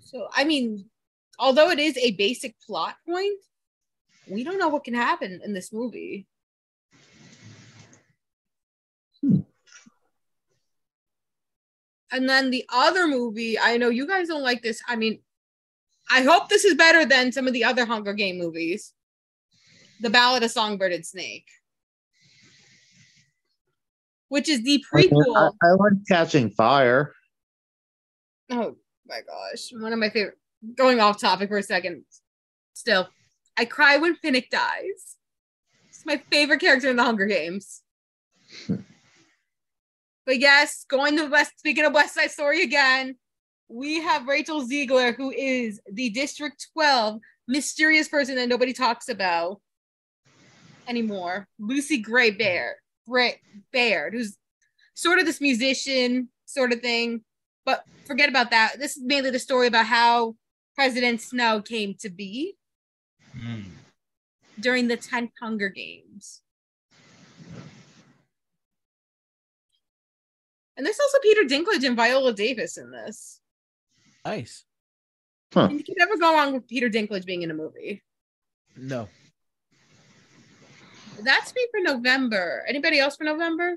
So, 0.00 0.28
I 0.32 0.44
mean, 0.44 0.86
although 1.38 1.70
it 1.70 1.78
is 1.78 1.96
a 1.98 2.12
basic 2.12 2.56
plot 2.66 2.96
point, 3.06 3.38
we 4.26 4.44
don't 4.44 4.58
know 4.58 4.68
what 4.68 4.84
can 4.84 4.94
happen 4.94 5.40
in 5.44 5.52
this 5.52 5.72
movie. 5.72 6.26
And 12.10 12.28
then 12.28 12.50
the 12.50 12.64
other 12.72 13.06
movie, 13.06 13.58
I 13.58 13.76
know 13.76 13.90
you 13.90 14.06
guys 14.06 14.28
don't 14.28 14.42
like 14.42 14.62
this. 14.62 14.80
I 14.88 14.96
mean, 14.96 15.20
I 16.10 16.22
hope 16.22 16.48
this 16.48 16.64
is 16.64 16.74
better 16.74 17.04
than 17.04 17.32
some 17.32 17.46
of 17.46 17.52
the 17.52 17.64
other 17.64 17.84
Hunger 17.84 18.14
Game 18.14 18.38
movies. 18.38 18.94
The 20.00 20.10
Ballad 20.10 20.42
of 20.42 20.50
Songbird 20.50 20.92
and 20.92 21.04
Snake, 21.04 21.46
which 24.28 24.48
is 24.48 24.62
the 24.62 24.82
I, 24.94 25.02
prequel. 25.02 25.52
I 25.62 25.70
like 25.70 25.92
catching 26.08 26.50
fire. 26.50 27.12
Oh 28.50 28.76
my 29.06 29.20
gosh, 29.20 29.70
one 29.72 29.92
of 29.92 29.98
my 29.98 30.10
favorite. 30.10 30.38
Going 30.76 30.98
off 30.98 31.20
topic 31.20 31.48
for 31.48 31.58
a 31.58 31.62
second. 31.62 32.04
Still, 32.74 33.08
I 33.56 33.64
cry 33.64 33.96
when 33.96 34.16
Finnick 34.16 34.50
dies. 34.50 35.16
It's 35.88 36.04
my 36.04 36.20
favorite 36.30 36.60
character 36.60 36.90
in 36.90 36.96
the 36.96 37.04
Hunger 37.04 37.26
Games. 37.26 37.82
Hmm. 38.66 38.76
but 40.24 40.38
yes, 40.38 40.84
going 40.88 41.16
to 41.16 41.26
West. 41.26 41.58
Speaking 41.58 41.84
of 41.84 41.92
West 41.92 42.14
Side 42.14 42.30
Story 42.30 42.62
again, 42.62 43.16
we 43.68 44.00
have 44.00 44.26
Rachel 44.26 44.66
Zegler, 44.66 45.14
who 45.14 45.30
is 45.30 45.80
the 45.92 46.10
District 46.10 46.66
12 46.72 47.20
mysterious 47.46 48.08
person 48.08 48.36
that 48.36 48.48
nobody 48.48 48.72
talks 48.72 49.08
about 49.08 49.60
anymore. 50.86 51.46
Lucy 51.58 51.98
Gray 51.98 52.30
Bear, 52.30 52.76
Gray 53.08 53.40
Baird, 53.72 54.12
who's 54.14 54.36
sort 54.94 55.18
of 55.18 55.26
this 55.26 55.40
musician 55.40 56.28
sort 56.44 56.72
of 56.72 56.80
thing. 56.80 57.22
But 57.64 57.84
forget 58.06 58.28
about 58.28 58.50
that. 58.50 58.78
This 58.78 58.96
is 58.96 59.02
mainly 59.02 59.30
the 59.30 59.38
story 59.38 59.66
about 59.66 59.86
how 59.86 60.36
President 60.74 61.20
Snow 61.20 61.60
came 61.62 61.94
to 62.00 62.10
be 62.10 62.54
Hmm. 63.32 63.62
during 64.58 64.88
the 64.88 64.96
10th 64.96 65.32
Hunger 65.40 65.68
Games. 65.68 66.42
And 70.76 70.86
there's 70.86 70.98
also 71.00 71.18
Peter 71.22 71.42
Dinklage 71.42 71.84
and 71.84 71.96
Viola 71.96 72.32
Davis 72.32 72.78
in 72.78 72.90
this. 72.90 73.40
Nice. 74.24 74.64
Huh. 75.52 75.68
You 75.70 75.82
can 75.82 75.94
never 75.98 76.16
go 76.16 76.32
wrong 76.34 76.52
with 76.52 76.68
Peter 76.68 76.88
Dinklage 76.88 77.24
being 77.24 77.42
in 77.42 77.50
a 77.50 77.54
movie. 77.54 78.02
No. 78.76 79.08
That's 81.22 81.54
me 81.54 81.66
for 81.70 81.80
November. 81.80 82.64
Anybody 82.68 82.98
else 82.98 83.16
for 83.16 83.24
November? 83.24 83.76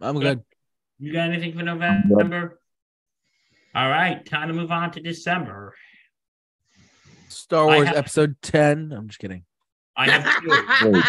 I'm 0.00 0.18
good. 0.18 0.42
You 0.98 1.12
got 1.12 1.30
anything 1.30 1.56
for 1.56 1.64
November? 1.64 2.60
All 3.74 3.88
right, 3.88 4.24
time 4.24 4.48
to 4.48 4.54
move 4.54 4.70
on 4.70 4.90
to 4.92 5.00
December. 5.00 5.74
Star 7.28 7.66
Wars 7.66 7.88
have- 7.88 7.96
Episode 7.96 8.36
10. 8.42 8.92
I'm 8.92 9.08
just 9.08 9.18
kidding. 9.18 9.44
I 9.96 10.10
have 10.10 10.42
two, 10.42 10.50
Holy 10.50 11.00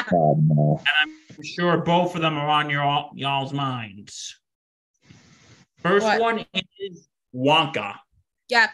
and 0.42 0.80
I'm 1.02 1.44
sure 1.44 1.78
both 1.78 2.16
of 2.16 2.22
them 2.22 2.38
are 2.38 2.50
on 2.50 2.70
your 2.70 3.12
y'all's 3.16 3.54
minds. 3.54 4.38
First 5.78 6.04
What? 6.06 6.20
one 6.20 6.46
is 6.80 7.08
Wonka. 7.34 7.96
Yep. 8.50 8.70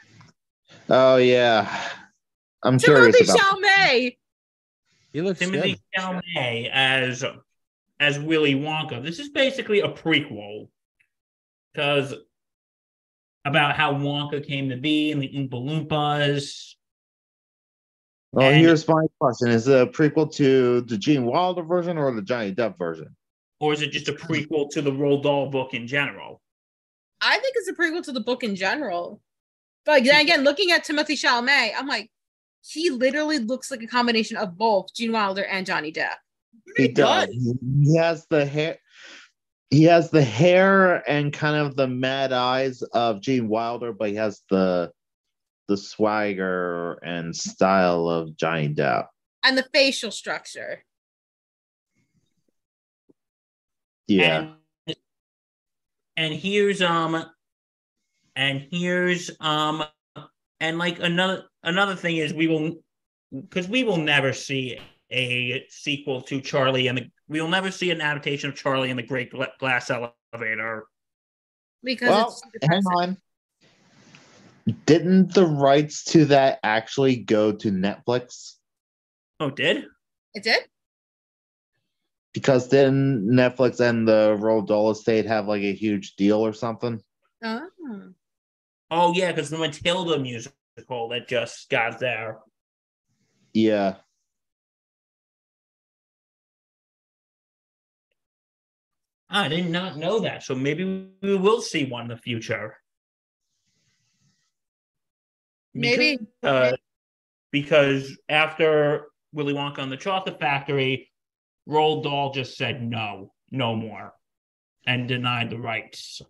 Oh 0.89 1.17
yeah, 1.17 1.79
I'm 2.63 2.79
curious 2.79 3.15
Timothée 3.15 3.29
about. 3.29 3.61
Chalamet. 3.61 4.17
He 5.13 5.21
looks 5.21 5.39
Timothée 5.39 5.77
good. 5.77 5.79
Chalamet 5.97 6.69
as 6.71 7.23
as 7.99 8.19
Willy 8.19 8.55
Wonka. 8.55 9.03
This 9.03 9.19
is 9.19 9.29
basically 9.29 9.81
a 9.81 9.89
prequel 9.89 10.69
because 11.73 12.13
about 13.45 13.75
how 13.75 13.93
Wonka 13.93 14.45
came 14.45 14.69
to 14.69 14.77
be 14.77 15.11
and 15.11 15.21
the 15.21 15.29
Oompa 15.29 15.51
Loompas. 15.51 16.75
Well, 18.31 18.49
and- 18.49 18.59
here's 18.59 18.87
my 18.87 19.05
question: 19.19 19.49
Is 19.49 19.67
it 19.67 19.81
a 19.81 19.87
prequel 19.87 20.33
to 20.35 20.81
the 20.81 20.97
Gene 20.97 21.25
Wilder 21.25 21.63
version 21.63 21.97
or 21.97 22.13
the 22.13 22.21
Johnny 22.21 22.53
Depp 22.53 22.77
version? 22.77 23.15
Or 23.59 23.73
is 23.73 23.81
it 23.81 23.91
just 23.91 24.07
a 24.07 24.13
prequel 24.13 24.69
to 24.71 24.81
the 24.81 24.91
Roald 24.91 25.23
Dahl 25.23 25.49
book 25.49 25.73
in 25.73 25.85
general? 25.85 26.41
I 27.19 27.37
think 27.39 27.55
it's 27.57 27.67
a 27.67 27.73
prequel 27.73 28.03
to 28.03 28.13
the 28.13 28.21
book 28.21 28.43
in 28.43 28.55
general. 28.55 29.21
But 29.85 30.03
then 30.03 30.21
again, 30.21 30.43
looking 30.43 30.71
at 30.71 30.85
Timothée 30.85 31.19
Chalamet, 31.19 31.71
I'm 31.77 31.87
like, 31.87 32.09
he 32.61 32.89
literally 32.89 33.39
looks 33.39 33.71
like 33.71 33.81
a 33.81 33.87
combination 33.87 34.37
of 34.37 34.57
both 34.57 34.93
Gene 34.93 35.11
Wilder 35.11 35.45
and 35.45 35.65
Johnny 35.65 35.91
Depp. 35.91 36.15
He 36.75 36.87
does. 36.89 37.27
He 37.29 37.53
he 37.83 37.97
has 37.97 38.25
the 38.29 38.45
hair. 38.45 38.77
He 39.69 39.83
has 39.83 40.09
the 40.09 40.23
hair 40.23 41.07
and 41.09 41.31
kind 41.31 41.55
of 41.55 41.75
the 41.75 41.87
mad 41.87 42.33
eyes 42.33 42.81
of 42.81 43.21
Gene 43.21 43.47
Wilder, 43.47 43.93
but 43.93 44.09
he 44.09 44.15
has 44.15 44.41
the 44.49 44.91
the 45.67 45.77
swagger 45.77 46.93
and 47.03 47.35
style 47.35 48.09
of 48.09 48.35
Johnny 48.35 48.69
Depp. 48.69 49.07
And 49.43 49.57
the 49.57 49.67
facial 49.71 50.11
structure. 50.11 50.83
Yeah. 54.07 54.53
And 54.87 54.97
and 56.17 56.33
here's 56.33 56.81
um 56.81 57.23
and 58.35 58.67
here's 58.71 59.31
um 59.39 59.83
and 60.59 60.77
like 60.77 60.99
another 60.99 61.45
another 61.63 61.95
thing 61.95 62.17
is 62.17 62.33
we 62.33 62.47
will 62.47 62.75
because 63.31 63.67
we 63.67 63.83
will 63.83 63.97
never 63.97 64.33
see 64.33 64.79
a 65.11 65.65
sequel 65.69 66.21
to 66.21 66.41
Charlie 66.41 66.87
and 66.87 66.97
the 66.97 67.11
we 67.27 67.41
will 67.41 67.47
never 67.47 67.71
see 67.71 67.91
an 67.91 68.01
adaptation 68.01 68.49
of 68.49 68.55
Charlie 68.55 68.89
and 68.89 68.97
the 68.97 69.03
Great 69.03 69.31
Glass 69.59 69.91
Elevator. 69.91 70.87
because 71.83 72.09
Well, 72.09 72.39
it's 72.53 72.67
hang 72.67 72.83
on. 72.85 73.17
Didn't 74.85 75.33
the 75.33 75.45
rights 75.45 76.03
to 76.05 76.25
that 76.25 76.59
actually 76.63 77.17
go 77.17 77.51
to 77.51 77.71
Netflix? 77.71 78.55
Oh, 79.39 79.49
did? 79.49 79.85
It 80.33 80.43
did. 80.43 80.63
Because 82.33 82.69
then 82.69 83.27
Netflix 83.31 83.79
and 83.79 84.07
the 84.07 84.37
Roald 84.39 84.67
Dahl 84.67 84.91
estate 84.91 85.25
have 85.25 85.47
like 85.47 85.63
a 85.63 85.73
huge 85.73 86.15
deal 86.15 86.45
or 86.45 86.53
something? 86.53 87.01
Oh. 87.43 87.67
Oh 88.91 89.13
yeah, 89.13 89.31
because 89.31 89.49
the 89.49 89.57
Matilda 89.57 90.19
musical 90.19 90.58
that 91.09 91.27
just 91.27 91.69
got 91.69 91.99
there. 91.99 92.39
Yeah. 93.53 93.95
I 99.29 99.47
did 99.47 99.69
not 99.69 99.97
know 99.97 100.19
that. 100.21 100.43
So 100.43 100.55
maybe 100.55 101.09
we 101.21 101.37
will 101.37 101.61
see 101.61 101.85
one 101.85 102.03
in 102.03 102.07
the 102.07 102.17
future. 102.17 102.77
Maybe. 105.73 106.17
Because, 106.41 106.73
uh, 106.73 106.77
because 107.51 108.17
after 108.27 109.05
Willy 109.33 109.53
Wonka 109.53 109.79
and 109.79 109.91
the 109.91 109.97
Chocolate 109.97 110.39
Factory, 110.39 111.11
Roald 111.67 112.03
Dahl 112.03 112.33
just 112.33 112.57
said 112.57 112.81
no, 112.81 113.31
no 113.51 113.75
more, 113.75 114.13
and 114.87 115.07
denied 115.07 115.51
the 115.51 115.59
rights. 115.59 116.21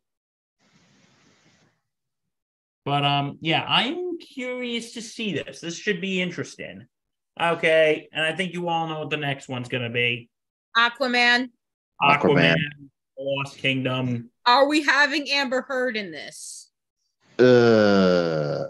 But 2.85 3.06
um, 3.06 3.38
yeah, 3.41 3.65
I'm 3.68 4.18
curious 4.19 4.93
to 4.93 5.01
see 5.01 5.34
this. 5.34 5.60
This 5.60 5.77
should 5.77 6.01
be 6.01 6.22
interesting. 6.22 6.85
Okay, 7.39 8.10
and 8.11 8.26
I 8.26 8.35
think 8.35 8.53
you 8.53 8.68
all 8.68 8.88
know 8.88 8.99
what 8.99 9.10
the 9.10 9.18
next 9.18 9.47
one's 9.47 9.69
gonna 9.69 9.89
be. 9.89 10.30
Aquaman. 10.77 11.49
Aquaman. 12.01 12.56
Aquaman, 12.56 12.56
Lost 13.18 13.57
Kingdom. 13.57 14.30
Are 14.45 14.68
we 14.68 14.84
having 14.84 15.30
Amber 15.30 15.61
Heard 15.61 15.97
in 15.97 16.11
this? 16.11 16.72
Uh, 17.38 18.65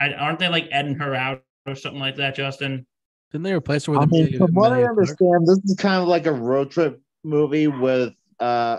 aren't 0.00 0.38
they 0.38 0.48
like 0.48 0.68
editing 0.70 0.98
her 0.98 1.14
out 1.14 1.42
or 1.66 1.74
something 1.74 2.00
like 2.00 2.16
that, 2.16 2.34
Justin? 2.34 2.86
Didn't 3.32 3.44
they 3.44 3.52
replace 3.52 3.86
her 3.86 3.92
with 3.92 4.02
I 4.02 4.06
mean, 4.06 4.22
Amelia- 4.26 4.38
from 4.38 4.54
what 4.54 4.72
I 4.72 4.84
understand, 4.84 5.46
this 5.46 5.58
is 5.64 5.76
kind 5.76 6.00
of 6.00 6.06
like 6.08 6.26
a 6.26 6.32
road 6.32 6.70
trip 6.70 7.00
movie 7.24 7.66
with 7.66 8.12
uh, 8.38 8.78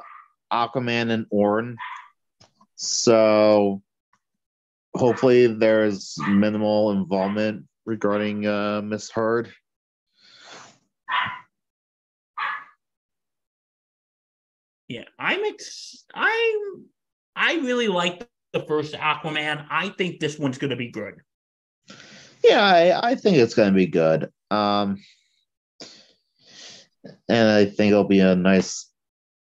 Aquaman 0.51 1.11
and 1.11 1.25
Orin. 1.29 1.75
So 2.75 3.81
hopefully 4.95 5.47
there's 5.47 6.15
minimal 6.27 6.91
involvement 6.91 7.65
regarding 7.85 8.47
uh, 8.47 8.81
Miss 8.81 9.11
Heard. 9.11 9.51
Yeah, 14.87 15.05
I'm 15.17 15.43
ex- 15.45 16.05
I'm 16.13 16.85
I 17.35 17.55
really 17.55 17.87
like 17.87 18.27
the 18.53 18.61
first 18.61 18.93
Aquaman. 18.93 19.65
I 19.69 19.89
think 19.89 20.19
this 20.19 20.37
one's 20.37 20.57
gonna 20.57 20.75
be 20.75 20.91
good. 20.91 21.15
Yeah, 22.43 22.61
I, 22.63 23.11
I 23.11 23.15
think 23.15 23.37
it's 23.37 23.55
going 23.55 23.69
to 23.69 23.75
be 23.75 23.87
good. 23.87 24.29
Um, 24.51 24.97
and 27.27 27.49
I 27.49 27.65
think 27.65 27.91
it'll 27.91 28.03
be 28.03 28.19
a 28.19 28.35
nice, 28.35 28.91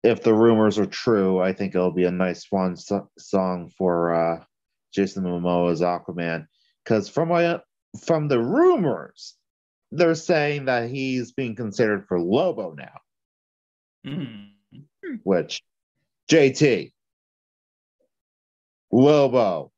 if 0.04 0.22
the 0.22 0.34
rumors 0.34 0.78
are 0.78 0.86
true, 0.86 1.40
I 1.40 1.52
think 1.52 1.74
it'll 1.74 1.92
be 1.92 2.04
a 2.04 2.12
nice 2.12 2.46
one 2.50 2.76
so- 2.76 3.10
song 3.18 3.72
for 3.76 4.14
uh, 4.14 4.44
Jason 4.94 5.24
Momoa's 5.24 5.80
Aquaman. 5.80 6.46
Because 6.84 7.08
from 7.08 7.28
my 7.28 7.60
from 8.04 8.28
the 8.28 8.38
rumors, 8.40 9.34
they're 9.90 10.14
saying 10.14 10.66
that 10.66 10.90
he's 10.90 11.32
being 11.32 11.54
considered 11.54 12.06
for 12.06 12.20
Lobo 12.20 12.72
now, 12.74 13.00
Mhm. 14.06 14.50
which 15.22 15.62
JT 16.28 16.92
Lobo. 18.90 19.72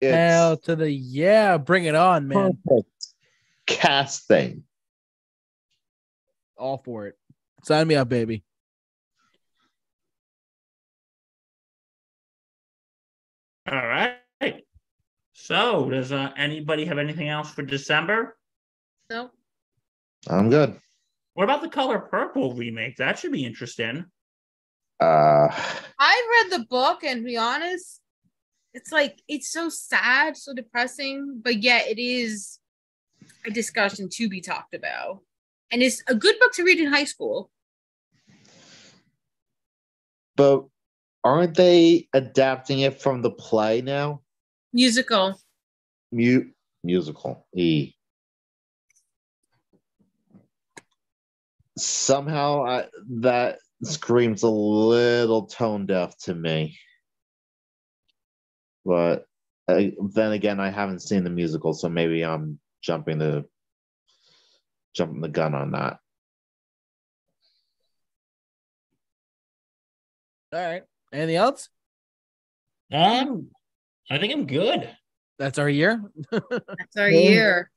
It's 0.00 0.14
Hell 0.14 0.56
to 0.58 0.76
the 0.76 0.90
yeah, 0.90 1.58
bring 1.58 1.84
it 1.84 1.94
on, 1.94 2.28
man. 2.28 2.62
casting. 3.66 4.64
All 6.56 6.78
for 6.78 7.06
it. 7.06 7.18
Sign 7.64 7.86
me 7.88 7.96
up, 7.96 8.08
baby. 8.08 8.44
All 13.70 13.86
right. 13.86 14.16
So, 15.34 15.90
does 15.90 16.10
uh, 16.10 16.30
anybody 16.36 16.86
have 16.86 16.98
anything 16.98 17.28
else 17.28 17.50
for 17.50 17.62
December? 17.62 18.36
No. 19.10 19.30
I'm 20.26 20.48
good. 20.48 20.80
What 21.34 21.44
about 21.44 21.62
the 21.62 21.68
Color 21.68 21.98
Purple 22.00 22.54
remake? 22.54 22.96
That 22.96 23.18
should 23.18 23.32
be 23.32 23.44
interesting. 23.44 24.06
Uh, 25.00 25.48
I 25.98 26.42
read 26.50 26.58
the 26.58 26.66
book 26.66 27.04
and 27.04 27.20
to 27.20 27.24
be 27.24 27.36
honest, 27.36 28.00
it's 28.72 28.90
like 28.90 29.20
it's 29.28 29.52
so 29.52 29.68
sad, 29.68 30.36
so 30.36 30.54
depressing, 30.54 31.40
but 31.44 31.62
yet 31.62 31.86
it 31.88 32.00
is 32.00 32.58
a 33.46 33.50
discussion 33.50 34.08
to 34.14 34.28
be 34.28 34.40
talked 34.40 34.74
about. 34.74 35.20
And 35.70 35.82
it's 35.82 36.02
a 36.08 36.14
good 36.14 36.38
book 36.40 36.52
to 36.54 36.64
read 36.64 36.80
in 36.80 36.92
high 36.92 37.04
school. 37.04 37.50
but 40.36 40.64
aren't 41.24 41.56
they 41.56 42.08
adapting 42.12 42.80
it 42.80 43.00
from 43.00 43.22
the 43.22 43.30
play 43.30 43.80
now? 43.80 44.22
Musical. 44.72 45.40
Mute 46.12 46.52
musical. 46.84 47.46
E. 47.54 47.92
Somehow 51.76 52.66
I, 52.66 52.84
that 53.20 53.58
screams 53.82 54.42
a 54.42 54.48
little 54.48 55.46
tone 55.46 55.86
deaf 55.86 56.16
to 56.24 56.34
me. 56.34 56.78
But 58.84 59.26
uh, 59.68 59.82
then 60.14 60.32
again, 60.32 60.60
I 60.60 60.70
haven't 60.70 61.02
seen 61.02 61.24
the 61.24 61.30
musical, 61.30 61.74
so 61.74 61.88
maybe 61.88 62.24
I'm 62.24 62.58
jumping 62.82 63.18
the 63.18 63.44
jumping 64.94 65.20
the 65.20 65.28
gun 65.28 65.54
on 65.54 65.72
that. 65.72 65.98
All 70.52 70.60
right. 70.60 70.82
Anything 71.12 71.36
else? 71.36 71.68
Um, 72.92 73.48
I 74.10 74.18
think 74.18 74.32
I'm 74.32 74.46
good. 74.46 74.88
That's 75.38 75.58
our 75.58 75.68
year. 75.68 76.02
That's 76.30 76.96
our 76.96 77.10
Yeah. 77.10 77.20
year. 77.30 77.70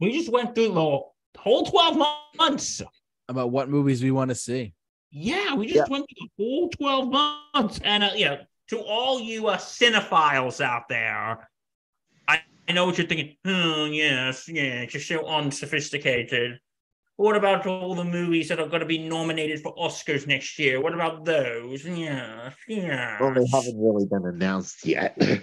We 0.00 0.12
just 0.12 0.30
went 0.30 0.54
through 0.54 0.68
the 0.68 1.00
whole 1.38 1.66
12 1.66 1.96
months. 2.38 2.82
About 3.28 3.50
what 3.50 3.68
movies 3.68 4.02
we 4.02 4.10
want 4.10 4.28
to 4.28 4.34
see. 4.34 4.74
Yeah, 5.10 5.54
we 5.54 5.66
just 5.66 5.90
went 5.90 6.06
through 6.08 6.28
the 6.38 6.44
whole 6.44 6.68
12 6.68 7.08
months. 7.54 7.80
And, 7.82 8.04
uh, 8.04 8.10
yeah, 8.14 8.42
to 8.68 8.78
all 8.78 9.20
you 9.20 9.48
uh, 9.48 9.56
cinephiles 9.56 10.60
out 10.60 10.88
there, 10.88 11.48
I, 12.28 12.42
I 12.68 12.72
know 12.72 12.84
what 12.86 12.98
you're 12.98 13.06
thinking. 13.06 13.36
Oh, 13.44 13.86
yes, 13.86 14.48
yeah, 14.48 14.82
it's 14.82 14.92
just 14.92 15.08
so 15.08 15.26
unsophisticated. 15.26 16.60
What 17.16 17.36
about 17.36 17.66
all 17.66 17.94
the 17.94 18.04
movies 18.04 18.48
that 18.48 18.60
are 18.60 18.68
going 18.68 18.80
to 18.80 18.86
be 18.86 18.98
nominated 18.98 19.60
for 19.60 19.74
Oscars 19.74 20.26
next 20.26 20.58
year? 20.58 20.82
What 20.82 20.92
about 20.92 21.24
those? 21.24 21.84
Yeah, 21.84 22.50
yeah. 22.68 23.16
Well, 23.18 23.32
they 23.32 23.46
haven't 23.50 23.80
really 23.80 24.06
been 24.06 24.26
announced 24.26 24.84
yet. 24.84 25.16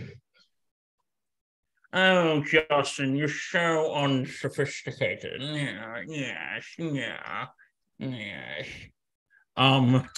Oh, 1.95 2.43
Justin, 2.43 3.15
you're 3.15 3.27
so 3.27 3.93
unsophisticated. 3.93 5.43
Yeah, 5.43 6.01
yes, 6.07 6.65
yeah, 6.79 7.45
yes. 7.99 8.67
Um, 9.55 10.09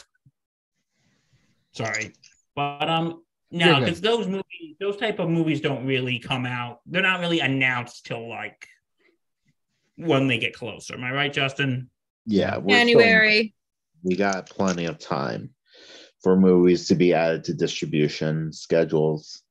sorry, 1.74 2.14
but 2.56 2.90
um, 2.90 3.24
no, 3.52 3.82
because 3.82 4.00
those 4.00 4.26
movies, 4.26 4.78
those 4.80 4.96
type 4.96 5.20
of 5.20 5.30
movies, 5.30 5.60
don't 5.60 5.86
really 5.86 6.18
come 6.18 6.46
out. 6.46 6.80
They're 6.86 7.02
not 7.02 7.20
really 7.20 7.42
announced 7.42 8.06
till 8.06 8.30
like 8.30 8.70
when 9.98 10.28
they 10.28 10.38
get 10.38 10.54
closer. 10.54 10.94
Am 10.94 11.04
I 11.04 11.12
right, 11.12 11.34
Justin? 11.34 11.90
yeah, 12.26 12.58
we're 12.58 12.76
still- 12.76 13.00
January. 13.00 13.54
we 14.04 14.16
got 14.16 14.50
plenty 14.50 14.86
of 14.86 14.98
time 15.00 15.52
for 16.22 16.36
movies 16.36 16.88
to 16.88 16.96
be 16.96 17.14
added 17.14 17.44
to 17.46 17.54
distribution 17.54 18.52
schedules. 18.52 19.44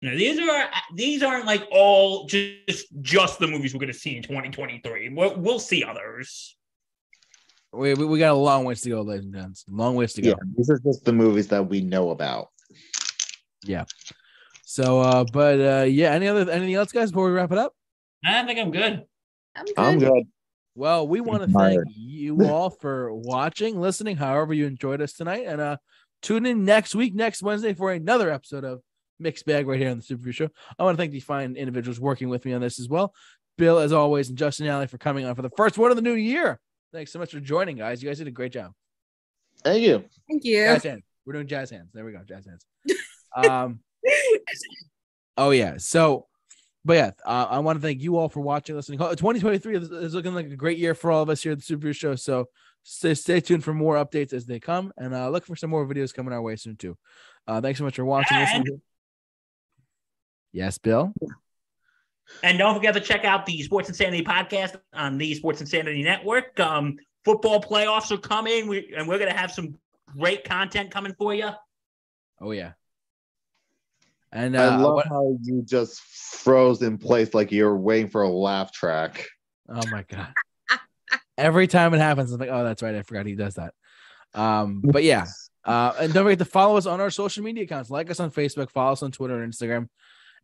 No, 0.00 0.16
these 0.16 0.38
are 0.38 0.70
these 0.94 1.24
aren't 1.24 1.46
like 1.46 1.66
all 1.72 2.26
just 2.26 2.86
just 3.02 3.40
the 3.40 3.48
movies 3.48 3.74
we're 3.74 3.80
going 3.80 3.92
to 3.92 3.98
see 3.98 4.16
in 4.16 4.22
2023. 4.22 5.08
We'll, 5.08 5.36
we'll 5.36 5.58
see 5.58 5.82
others. 5.82 6.56
We, 7.72 7.94
we, 7.94 8.06
we 8.06 8.18
got 8.20 8.30
a 8.30 8.34
long 8.34 8.64
ways 8.64 8.80
to 8.82 8.90
go, 8.90 9.02
ladies 9.02 9.24
and 9.24 9.34
gents. 9.34 9.64
Long 9.68 9.96
ways 9.96 10.12
to 10.14 10.22
go. 10.22 10.28
Yeah, 10.28 10.34
these 10.56 10.70
are 10.70 10.78
just 10.78 11.04
the 11.04 11.12
movies 11.12 11.48
that 11.48 11.68
we 11.68 11.80
know 11.80 12.10
about. 12.10 12.48
Yeah. 13.64 13.84
So, 14.64 15.00
uh, 15.00 15.24
but 15.32 15.60
uh, 15.60 15.84
yeah, 15.84 16.12
any 16.12 16.28
other 16.28 16.48
anything 16.48 16.74
else, 16.74 16.92
guys, 16.92 17.10
before 17.10 17.26
we 17.26 17.32
wrap 17.32 17.50
it 17.50 17.58
up? 17.58 17.74
I 18.24 18.44
think 18.46 18.58
I'm 18.60 18.70
good. 18.70 19.04
I'm 19.58 19.64
good. 19.64 19.78
I'm 19.78 19.98
good. 19.98 20.24
Well, 20.74 21.08
we 21.08 21.20
want 21.20 21.42
to 21.42 21.48
thank 21.48 21.82
you 21.96 22.46
all 22.46 22.70
for 22.70 23.12
watching, 23.12 23.80
listening, 23.80 24.16
however 24.16 24.54
you 24.54 24.66
enjoyed 24.66 25.02
us 25.02 25.12
tonight, 25.12 25.44
and 25.46 25.60
uh, 25.60 25.76
Tune 26.20 26.46
in 26.46 26.64
next 26.64 26.94
week, 26.94 27.14
next 27.14 27.42
Wednesday, 27.42 27.74
for 27.74 27.92
another 27.92 28.30
episode 28.30 28.64
of 28.64 28.82
Mixed 29.20 29.46
Bag 29.46 29.66
right 29.66 29.78
here 29.78 29.90
on 29.90 29.98
the 29.98 30.02
Super 30.02 30.18
Review 30.18 30.32
Show. 30.32 30.48
I 30.78 30.82
want 30.82 30.96
to 30.96 31.00
thank 31.00 31.12
the 31.12 31.20
fine 31.20 31.56
individuals 31.56 32.00
working 32.00 32.28
with 32.28 32.44
me 32.44 32.52
on 32.54 32.60
this 32.60 32.80
as 32.80 32.88
well. 32.88 33.14
Bill, 33.56 33.78
as 33.78 33.92
always, 33.92 34.28
and 34.28 34.36
Justin 34.36 34.66
Allie 34.66 34.88
for 34.88 34.98
coming 34.98 35.24
on 35.24 35.34
for 35.34 35.42
the 35.42 35.50
first 35.50 35.78
one 35.78 35.90
of 35.90 35.96
the 35.96 36.02
new 36.02 36.14
year. 36.14 36.58
Thanks 36.92 37.12
so 37.12 37.18
much 37.18 37.32
for 37.32 37.40
joining, 37.40 37.76
guys. 37.76 38.02
You 38.02 38.08
guys 38.08 38.18
did 38.18 38.26
a 38.26 38.32
great 38.32 38.52
job. 38.52 38.72
Thank 39.62 39.82
you. 39.82 40.04
Thank 40.28 40.44
you. 40.44 40.64
Jazz 40.64 40.82
hands. 40.84 41.02
We're 41.24 41.34
doing 41.34 41.46
jazz 41.46 41.70
hands. 41.70 41.90
There 41.92 42.04
we 42.04 42.12
go. 42.12 42.22
Jazz 42.26 42.46
hands. 42.46 42.66
Um, 43.36 43.80
oh 45.36 45.50
yeah. 45.50 45.74
So, 45.78 46.26
but 46.84 46.94
yeah, 46.94 47.10
uh, 47.24 47.46
I 47.50 47.58
want 47.58 47.76
to 47.78 47.82
thank 47.82 48.00
you 48.02 48.16
all 48.16 48.28
for 48.28 48.40
watching, 48.40 48.76
listening. 48.76 48.98
2023 48.98 49.76
is, 49.76 50.14
looking 50.14 50.34
like 50.34 50.46
a 50.46 50.56
great 50.56 50.78
year 50.78 50.94
for 50.94 51.10
all 51.10 51.22
of 51.22 51.28
us 51.28 51.42
here 51.42 51.52
at 51.52 51.58
the 51.58 51.64
Super 51.64 51.92
Show. 51.92 52.14
So 52.14 52.46
stay, 52.82 53.14
stay 53.14 53.40
tuned 53.40 53.64
for 53.64 53.74
more 53.74 53.96
updates 53.96 54.32
as 54.32 54.46
they 54.46 54.60
come, 54.60 54.92
and 54.96 55.14
uh, 55.14 55.28
look 55.28 55.44
for 55.46 55.56
some 55.56 55.70
more 55.70 55.86
videos 55.86 56.14
coming 56.14 56.32
our 56.32 56.42
way 56.42 56.56
soon 56.56 56.76
too. 56.76 56.96
Uh, 57.46 57.60
thanks 57.60 57.78
so 57.78 57.84
much 57.84 57.96
for 57.96 58.04
watching. 58.04 58.36
And- 58.36 58.80
Yes, 60.52 60.78
Bill. 60.78 61.12
And 62.42 62.58
don't 62.58 62.74
forget 62.74 62.94
to 62.94 63.00
check 63.00 63.24
out 63.24 63.46
the 63.46 63.62
Sports 63.62 63.88
Insanity 63.88 64.24
podcast 64.24 64.76
on 64.92 65.18
the 65.18 65.34
Sports 65.34 65.60
Insanity 65.60 66.02
Network. 66.02 66.58
Um, 66.60 66.96
football 67.24 67.60
playoffs 67.60 68.10
are 68.10 68.18
coming, 68.18 68.66
we, 68.66 68.92
and 68.96 69.08
we're 69.08 69.18
going 69.18 69.30
to 69.30 69.36
have 69.36 69.50
some 69.50 69.76
great 70.16 70.44
content 70.44 70.90
coming 70.90 71.14
for 71.18 71.34
you. 71.34 71.50
Oh 72.40 72.52
yeah. 72.52 72.72
And 74.32 74.56
I 74.56 74.66
uh, 74.66 74.80
love 74.80 74.94
what- 74.94 75.06
how 75.06 75.36
you 75.42 75.62
just 75.62 76.00
froze 76.00 76.82
in 76.82 76.98
place 76.98 77.34
like 77.34 77.52
you're 77.52 77.76
waiting 77.76 78.08
for 78.08 78.22
a 78.22 78.28
laugh 78.28 78.72
track. 78.72 79.26
Oh 79.68 79.82
my 79.90 80.04
god. 80.08 80.32
Every 81.38 81.66
time 81.66 81.94
it 81.94 81.98
happens, 81.98 82.32
I'm 82.32 82.40
like, 82.40 82.50
oh, 82.50 82.64
that's 82.64 82.82
right. 82.82 82.94
I 82.94 83.02
forgot 83.02 83.26
he 83.26 83.34
does 83.34 83.54
that. 83.54 83.74
Um, 84.34 84.82
but 84.84 85.04
yeah. 85.04 85.26
Uh, 85.64 85.92
and 86.00 86.14
don't 86.14 86.24
forget 86.24 86.38
to 86.38 86.46
follow 86.46 86.78
us 86.78 86.86
on 86.86 86.98
our 86.98 87.10
social 87.10 87.44
media 87.44 87.64
accounts. 87.64 87.90
Like 87.90 88.10
us 88.10 88.20
on 88.20 88.30
Facebook, 88.30 88.70
follow 88.70 88.92
us 88.92 89.02
on 89.02 89.12
Twitter 89.12 89.42
and 89.42 89.52
Instagram. 89.52 89.88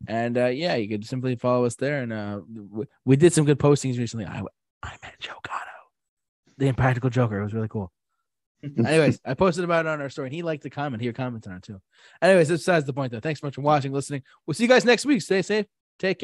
And 0.07 0.37
uh, 0.37 0.47
yeah, 0.47 0.75
you 0.75 0.87
could 0.87 1.03
simply 1.03 1.35
follow 1.35 1.65
us 1.65 1.73
there. 1.75 2.03
And 2.03 2.13
uh, 2.13 2.41
we, 2.69 2.85
we 3.05 3.15
did 3.15 3.33
some 3.33 3.43
good 3.43 3.57
postings 3.57 3.97
recently. 3.97 4.27
I 4.27 4.43
I 4.83 4.97
met 5.01 5.15
Joe 5.19 5.39
Gatto, 5.43 5.71
the 6.59 6.67
Impractical 6.67 7.09
Joker. 7.09 7.39
It 7.39 7.43
was 7.43 7.55
really 7.55 7.69
cool. 7.69 7.91
Anyways, 8.85 9.19
I 9.25 9.33
posted 9.33 9.63
about 9.63 9.85
it 9.85 9.89
on 9.89 10.01
our 10.01 10.09
story, 10.09 10.27
and 10.27 10.35
he 10.35 10.41
liked 10.41 10.63
the 10.63 10.69
comment. 10.69 11.01
He 11.01 11.11
commented 11.13 11.51
on 11.51 11.57
it 11.57 11.63
too. 11.63 11.81
Anyways, 12.21 12.49
that's 12.49 12.61
besides 12.61 12.85
the 12.85 12.93
point, 12.93 13.11
though. 13.11 13.19
Thanks 13.19 13.41
so 13.41 13.47
much 13.47 13.55
for 13.55 13.61
watching, 13.61 13.91
listening. 13.91 14.23
We'll 14.45 14.53
see 14.53 14.63
you 14.63 14.69
guys 14.69 14.85
next 14.85 15.05
week. 15.05 15.21
Stay 15.21 15.41
safe. 15.41 15.65
Take 15.99 16.19
care. 16.19 16.23